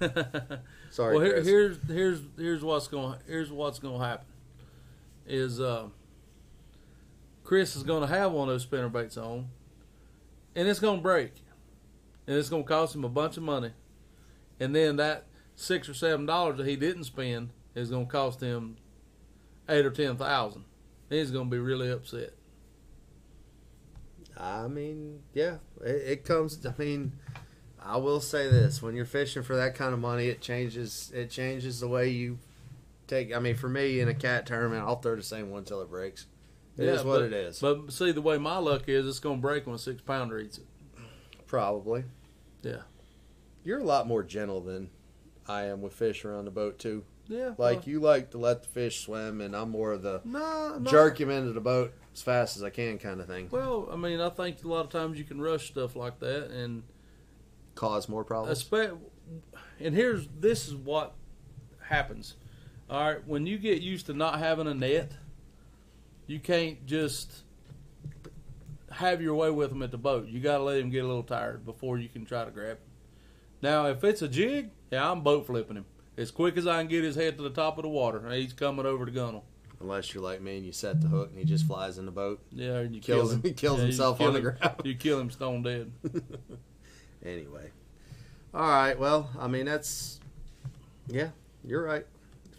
Sorry, 0.90 1.16
well, 1.16 1.24
here, 1.24 1.34
Chris. 1.34 1.46
here's 1.46 1.76
here's 1.88 2.20
here's 2.36 2.64
what's 2.64 2.88
going 2.88 3.18
here's 3.26 3.50
what's 3.50 3.78
going 3.78 4.00
to 4.00 4.06
happen. 4.06 4.26
Is 5.26 5.60
uh, 5.60 5.88
Chris 7.44 7.76
is 7.76 7.82
going 7.82 8.02
to 8.02 8.14
have 8.14 8.32
one 8.32 8.48
of 8.48 8.54
those 8.54 8.62
spinner 8.62 8.88
baits 8.88 9.16
on, 9.16 9.48
and 10.54 10.68
it's 10.68 10.80
going 10.80 10.98
to 10.98 11.02
break, 11.02 11.32
and 12.26 12.36
it's 12.36 12.50
going 12.50 12.62
to 12.62 12.68
cost 12.68 12.94
him 12.94 13.04
a 13.04 13.08
bunch 13.08 13.36
of 13.36 13.42
money, 13.42 13.72
and 14.60 14.76
then 14.76 14.96
that 14.96 15.24
six 15.56 15.88
or 15.88 15.94
seven 15.94 16.26
dollars 16.26 16.58
that 16.58 16.66
he 16.66 16.76
didn't 16.76 17.04
spend 17.04 17.50
is 17.74 17.90
going 17.90 18.06
to 18.06 18.12
cost 18.12 18.40
him 18.40 18.76
eight 19.68 19.84
or 19.86 19.90
ten 19.90 20.16
thousand. 20.16 20.64
He's 21.10 21.30
going 21.30 21.46
to 21.46 21.50
be 21.50 21.58
really 21.58 21.90
upset. 21.90 22.30
I 24.36 24.66
mean, 24.66 25.20
yeah, 25.32 25.58
it, 25.84 25.88
it 26.06 26.24
comes. 26.24 26.64
I 26.66 26.72
mean, 26.78 27.12
I 27.80 27.96
will 27.98 28.20
say 28.20 28.48
this: 28.48 28.82
when 28.82 28.94
you're 28.96 29.04
fishing 29.04 29.42
for 29.42 29.56
that 29.56 29.74
kind 29.74 29.94
of 29.94 30.00
money, 30.00 30.28
it 30.28 30.40
changes. 30.40 31.12
It 31.14 31.30
changes 31.30 31.80
the 31.80 31.88
way 31.88 32.08
you 32.08 32.38
take. 33.06 33.32
I 33.34 33.38
mean, 33.38 33.54
for 33.56 33.68
me 33.68 34.00
in 34.00 34.08
a 34.08 34.14
cat 34.14 34.46
tournament, 34.46 34.82
I'll 34.84 35.00
throw 35.00 35.14
the 35.16 35.22
same 35.22 35.50
one 35.50 35.64
till 35.64 35.80
it 35.82 35.90
breaks. 35.90 36.26
It 36.76 36.84
is 36.88 37.00
Yeah, 37.02 37.06
what 37.06 37.18
but- 37.20 37.22
it 37.26 37.32
is. 37.32 37.60
But 37.60 37.92
see, 37.92 38.10
the 38.10 38.22
way 38.22 38.36
my 38.38 38.58
luck 38.58 38.88
is, 38.88 39.06
it's 39.06 39.20
going 39.20 39.36
to 39.38 39.42
break 39.42 39.66
when 39.66 39.76
a 39.76 39.78
six 39.78 40.02
pounder 40.02 40.38
eats 40.40 40.58
it. 40.58 40.66
Probably. 41.46 42.04
Yeah. 42.62 42.82
You're 43.62 43.78
a 43.78 43.84
lot 43.84 44.08
more 44.08 44.24
gentle 44.24 44.60
than 44.60 44.90
I 45.46 45.64
am 45.66 45.80
with 45.82 45.92
fish 45.92 46.24
around 46.24 46.46
the 46.46 46.50
boat 46.50 46.78
too. 46.80 47.04
Yeah. 47.26 47.52
Like 47.56 47.86
you 47.86 48.00
like 48.00 48.30
to 48.30 48.38
let 48.38 48.62
the 48.62 48.68
fish 48.68 49.00
swim, 49.04 49.40
and 49.40 49.54
I'm 49.56 49.70
more 49.70 49.92
of 49.92 50.02
the 50.02 50.20
no. 50.24 50.80
jerk 50.84 51.20
him 51.20 51.30
into 51.30 51.52
the 51.52 51.60
boat 51.60 51.94
as 52.12 52.22
fast 52.22 52.56
as 52.56 52.62
I 52.62 52.70
can 52.70 52.98
kind 52.98 53.20
of 53.20 53.26
thing. 53.26 53.48
Well, 53.50 53.88
I 53.90 53.96
mean, 53.96 54.20
I 54.20 54.28
think 54.28 54.62
a 54.64 54.68
lot 54.68 54.84
of 54.84 54.90
times 54.90 55.18
you 55.18 55.24
can 55.24 55.40
rush 55.40 55.68
stuff 55.68 55.96
like 55.96 56.20
that, 56.20 56.50
and 56.50 56.82
Cause 57.74 58.08
more 58.08 58.24
problems. 58.24 58.62
espe- 58.62 58.98
and 59.80 59.94
here's 59.94 60.28
this 60.38 60.68
is 60.68 60.74
what 60.74 61.14
happens. 61.80 62.36
All 62.90 63.00
right, 63.00 63.26
when 63.26 63.46
you 63.46 63.58
get 63.58 63.80
used 63.80 64.06
to 64.06 64.12
not 64.12 64.38
having 64.38 64.66
a 64.66 64.74
net, 64.74 65.12
you 66.26 66.38
can't 66.38 66.84
just 66.84 67.42
have 68.90 69.22
your 69.22 69.34
way 69.34 69.50
with 69.50 69.70
them 69.70 69.82
at 69.82 69.90
the 69.90 69.98
boat. 69.98 70.28
You 70.28 70.40
got 70.40 70.58
to 70.58 70.64
let 70.64 70.78
him 70.78 70.90
get 70.90 71.02
a 71.04 71.06
little 71.06 71.22
tired 71.22 71.64
before 71.64 71.98
you 71.98 72.08
can 72.08 72.26
try 72.26 72.44
to 72.44 72.50
grab 72.50 72.76
him. 72.76 72.84
Now, 73.62 73.86
if 73.86 74.04
it's 74.04 74.20
a 74.20 74.28
jig, 74.28 74.70
yeah, 74.92 75.10
I'm 75.10 75.22
boat 75.22 75.46
flipping 75.46 75.76
him 75.76 75.86
as 76.16 76.30
quick 76.30 76.56
as 76.56 76.66
I 76.66 76.80
can 76.80 76.88
get 76.88 77.04
his 77.04 77.16
head 77.16 77.36
to 77.38 77.42
the 77.42 77.50
top 77.50 77.78
of 77.78 77.82
the 77.82 77.88
water. 77.88 78.28
He's 78.30 78.52
coming 78.52 78.86
over 78.86 79.04
to 79.06 79.12
gunnel. 79.12 79.44
Unless 79.80 80.14
you're 80.14 80.22
like 80.22 80.40
me 80.40 80.56
and 80.56 80.64
you 80.64 80.72
set 80.72 81.00
the 81.00 81.08
hook 81.08 81.30
and 81.30 81.38
he 81.38 81.44
just 81.44 81.66
flies 81.66 81.98
in 81.98 82.06
the 82.06 82.12
boat. 82.12 82.40
Yeah, 82.50 82.76
and 82.78 82.94
you 82.94 83.00
Kills 83.02 83.28
kill 83.28 83.30
him. 83.30 83.36
him. 83.38 83.42
He 83.42 83.52
kills 83.54 83.78
Yeah, 83.78 83.84
himself 83.86 84.18
kill 84.18 84.28
on 84.28 84.34
the 84.34 84.40
ground. 84.40 84.76
You 84.84 84.94
kill 84.94 85.18
him 85.20 85.30
stone 85.30 85.62
dead. 85.62 85.92
Anyway. 87.24 87.70
All 88.52 88.60
right. 88.60 88.98
Well, 88.98 89.30
I 89.38 89.48
mean, 89.48 89.64
that's. 89.64 90.20
Yeah, 91.08 91.30
you're 91.64 91.82
right. 91.82 92.06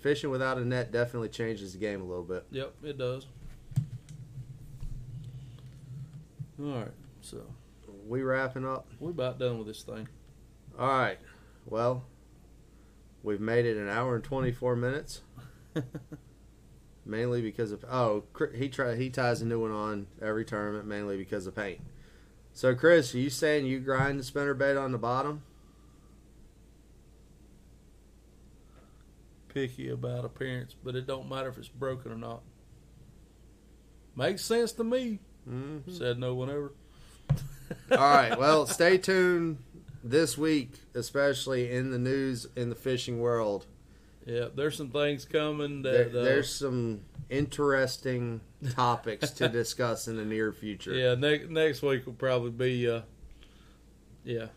Fishing 0.01 0.31
without 0.31 0.57
a 0.57 0.65
net 0.65 0.91
definitely 0.91 1.29
changes 1.29 1.73
the 1.73 1.77
game 1.77 2.01
a 2.01 2.03
little 2.03 2.23
bit. 2.23 2.45
Yep, 2.49 2.73
it 2.83 2.97
does. 2.97 3.27
All 6.59 6.65
right, 6.79 6.91
so 7.21 7.41
We 8.07 8.21
wrapping 8.23 8.65
up? 8.65 8.87
we're 8.99 9.11
about 9.11 9.37
done 9.39 9.57
with 9.57 9.67
this 9.67 9.83
thing. 9.83 10.07
All 10.79 10.87
right. 10.87 11.19
Well, 11.65 12.03
we've 13.25 13.41
made 13.41 13.65
it 13.65 13.77
an 13.77 13.89
hour 13.89 14.15
and 14.15 14.23
24 14.23 14.75
minutes. 14.75 15.21
mainly 17.05 17.41
because 17.41 17.71
of. 17.71 17.83
Oh, 17.89 18.23
he 18.53 18.69
try, 18.69 18.95
he 18.95 19.09
ties 19.09 19.41
a 19.41 19.45
new 19.45 19.59
one 19.59 19.71
on 19.71 20.07
every 20.21 20.45
tournament 20.45 20.85
mainly 20.85 21.17
because 21.17 21.47
of 21.47 21.55
paint. 21.55 21.81
So, 22.53 22.73
Chris, 22.73 23.13
are 23.13 23.19
you 23.19 23.29
saying 23.29 23.65
you 23.65 23.79
grind 23.79 24.19
the 24.19 24.23
spinner 24.23 24.53
bait 24.53 24.77
on 24.77 24.91
the 24.91 24.97
bottom? 24.97 25.43
Picky 29.53 29.89
about 29.89 30.25
appearance, 30.25 30.75
but 30.83 30.95
it 30.95 31.05
don't 31.05 31.29
matter 31.29 31.49
if 31.49 31.57
it's 31.57 31.67
broken 31.67 32.11
or 32.11 32.17
not. 32.17 32.41
Makes 34.15 34.45
sense 34.45 34.71
to 34.73 34.83
me. 34.83 35.19
Mm-hmm. 35.49 35.91
Said 35.91 36.17
no 36.17 36.33
one 36.33 36.49
ever. 36.49 36.73
All 37.91 37.97
right. 37.97 38.37
Well, 38.37 38.65
stay 38.67 38.97
tuned 38.97 39.57
this 40.05 40.37
week, 40.37 40.71
especially 40.93 41.71
in 41.71 41.91
the 41.91 41.97
news 41.99 42.47
in 42.55 42.69
the 42.69 42.75
fishing 42.75 43.19
world. 43.19 43.65
Yeah, 44.25 44.47
there's 44.55 44.75
some 44.77 44.89
things 44.89 45.23
coming 45.25 45.81
There, 45.83 46.07
uh, 46.07 46.23
there's 46.23 46.53
some 46.53 47.01
interesting 47.29 48.41
topics 48.71 49.29
to 49.31 49.47
discuss 49.61 50.07
in 50.07 50.17
the 50.17 50.25
near 50.25 50.51
future. 50.51 50.93
yeah. 50.93 51.13
Next 51.15 51.49
next 51.49 51.81
week 51.81 52.05
will 52.05 52.13
probably 52.13 52.51
be 52.51 52.89
uh, 52.89 53.01
yeah. 54.23 54.47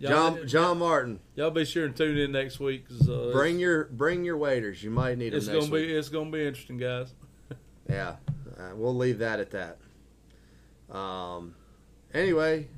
Y'all, 0.00 0.10
John 0.36 0.46
John 0.46 0.78
Martin, 0.78 1.18
y'all 1.34 1.50
be 1.50 1.64
sure 1.64 1.86
and 1.86 1.96
tune 1.96 2.16
in 2.18 2.30
next 2.30 2.60
week. 2.60 2.88
'cause, 2.88 3.08
uh, 3.08 3.30
bring 3.32 3.58
your 3.58 3.86
bring 3.86 4.24
your 4.24 4.36
waiters. 4.36 4.84
You 4.84 4.90
might 4.90 5.18
need 5.18 5.30
them 5.32 5.38
it's 5.38 5.48
gonna 5.48 5.60
week. 5.60 5.88
be 5.88 5.92
it's 5.92 6.08
gonna 6.08 6.30
be 6.30 6.46
interesting, 6.46 6.78
guys. 6.78 7.12
Yeah, 7.88 8.16
uh, 8.56 8.70
we'll 8.76 8.94
leave 8.94 9.18
that 9.18 9.40
at 9.40 9.50
that. 9.50 10.96
Um, 10.96 11.54
anyway, 12.14 12.68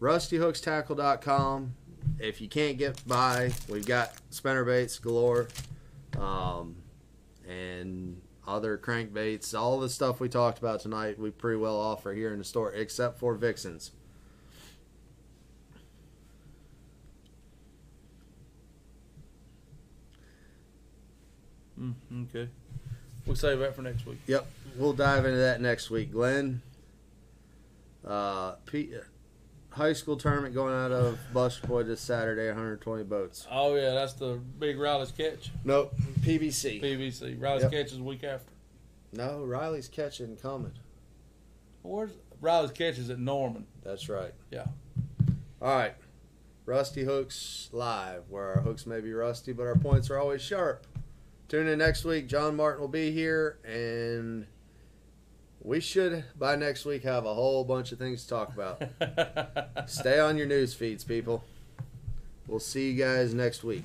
rustyhookstackle.com. 0.00 1.74
If 2.18 2.40
you 2.40 2.48
can't 2.48 2.78
get 2.78 3.06
by, 3.06 3.52
we've 3.68 3.86
got 3.86 4.14
spinnerbaits 4.30 5.00
galore, 5.00 5.48
um, 6.18 6.76
and 7.48 8.20
other 8.46 8.78
crankbaits. 8.78 9.58
All 9.58 9.80
the 9.80 9.88
stuff 9.90 10.20
we 10.20 10.28
talked 10.28 10.58
about 10.58 10.80
tonight, 10.80 11.18
we 11.18 11.30
pretty 11.30 11.58
well 11.58 11.78
offer 11.78 12.12
here 12.12 12.32
in 12.32 12.38
the 12.38 12.44
store, 12.44 12.72
except 12.72 13.18
for 13.18 13.34
Vixens. 13.34 13.92
Mm, 21.78 21.94
okay, 22.30 22.48
we'll 23.26 23.36
save 23.36 23.58
that 23.58 23.76
for 23.76 23.82
next 23.82 24.06
week. 24.06 24.18
Yep, 24.26 24.46
we'll 24.76 24.94
dive 24.94 25.26
into 25.26 25.38
that 25.38 25.60
next 25.60 25.90
week. 25.90 26.10
Glenn, 26.10 26.62
uh, 28.06 28.52
P- 28.64 28.94
high 29.76 29.92
school 29.92 30.16
tournament 30.16 30.54
going 30.54 30.72
out 30.74 30.90
of 30.90 31.18
Buster 31.34 31.66
Boyd 31.66 31.86
this 31.86 32.00
Saturday, 32.00 32.46
120 32.48 33.04
boats. 33.04 33.46
Oh 33.50 33.74
yeah, 33.74 33.90
that's 33.92 34.14
the 34.14 34.40
big 34.58 34.78
Riley's 34.78 35.12
catch. 35.12 35.50
Nope, 35.64 35.94
PVC. 36.20 36.80
PVC. 36.82 37.40
Riley's 37.40 37.62
Yep. 37.64 37.72
catch 37.72 37.86
is 37.92 37.98
the 37.98 38.02
week 38.04 38.24
after. 38.24 38.50
No, 39.12 39.44
Riley's 39.44 39.88
catching 39.88 40.36
coming. 40.36 40.72
Where's 41.82 42.10
Riley's 42.40 42.72
catch 42.72 42.98
is 42.98 43.10
at 43.10 43.18
Norman. 43.18 43.66
That's 43.82 44.08
right. 44.08 44.32
Yeah. 44.50 44.66
All 45.62 45.76
right. 45.76 45.94
Rusty 46.64 47.04
Hooks 47.04 47.68
live, 47.72 48.24
where 48.28 48.54
our 48.54 48.60
hooks 48.60 48.86
may 48.86 49.00
be 49.00 49.12
rusty, 49.12 49.52
but 49.52 49.64
our 49.64 49.76
points 49.76 50.10
are 50.10 50.18
always 50.18 50.42
sharp. 50.42 50.84
Tune 51.48 51.68
in 51.68 51.78
next 51.78 52.04
week. 52.04 52.26
John 52.26 52.56
Martin 52.56 52.80
will 52.80 52.88
be 52.88 53.12
here, 53.12 53.58
and 53.64 54.46
we 55.66 55.80
should, 55.80 56.24
by 56.38 56.54
next 56.54 56.84
week, 56.84 57.02
have 57.02 57.26
a 57.26 57.34
whole 57.34 57.64
bunch 57.64 57.90
of 57.90 57.98
things 57.98 58.22
to 58.22 58.28
talk 58.28 58.54
about. 58.54 58.80
Stay 59.90 60.20
on 60.20 60.36
your 60.36 60.46
news 60.46 60.72
feeds, 60.72 61.02
people. 61.02 61.42
We'll 62.46 62.60
see 62.60 62.92
you 62.92 63.04
guys 63.04 63.34
next 63.34 63.64
week. 63.64 63.84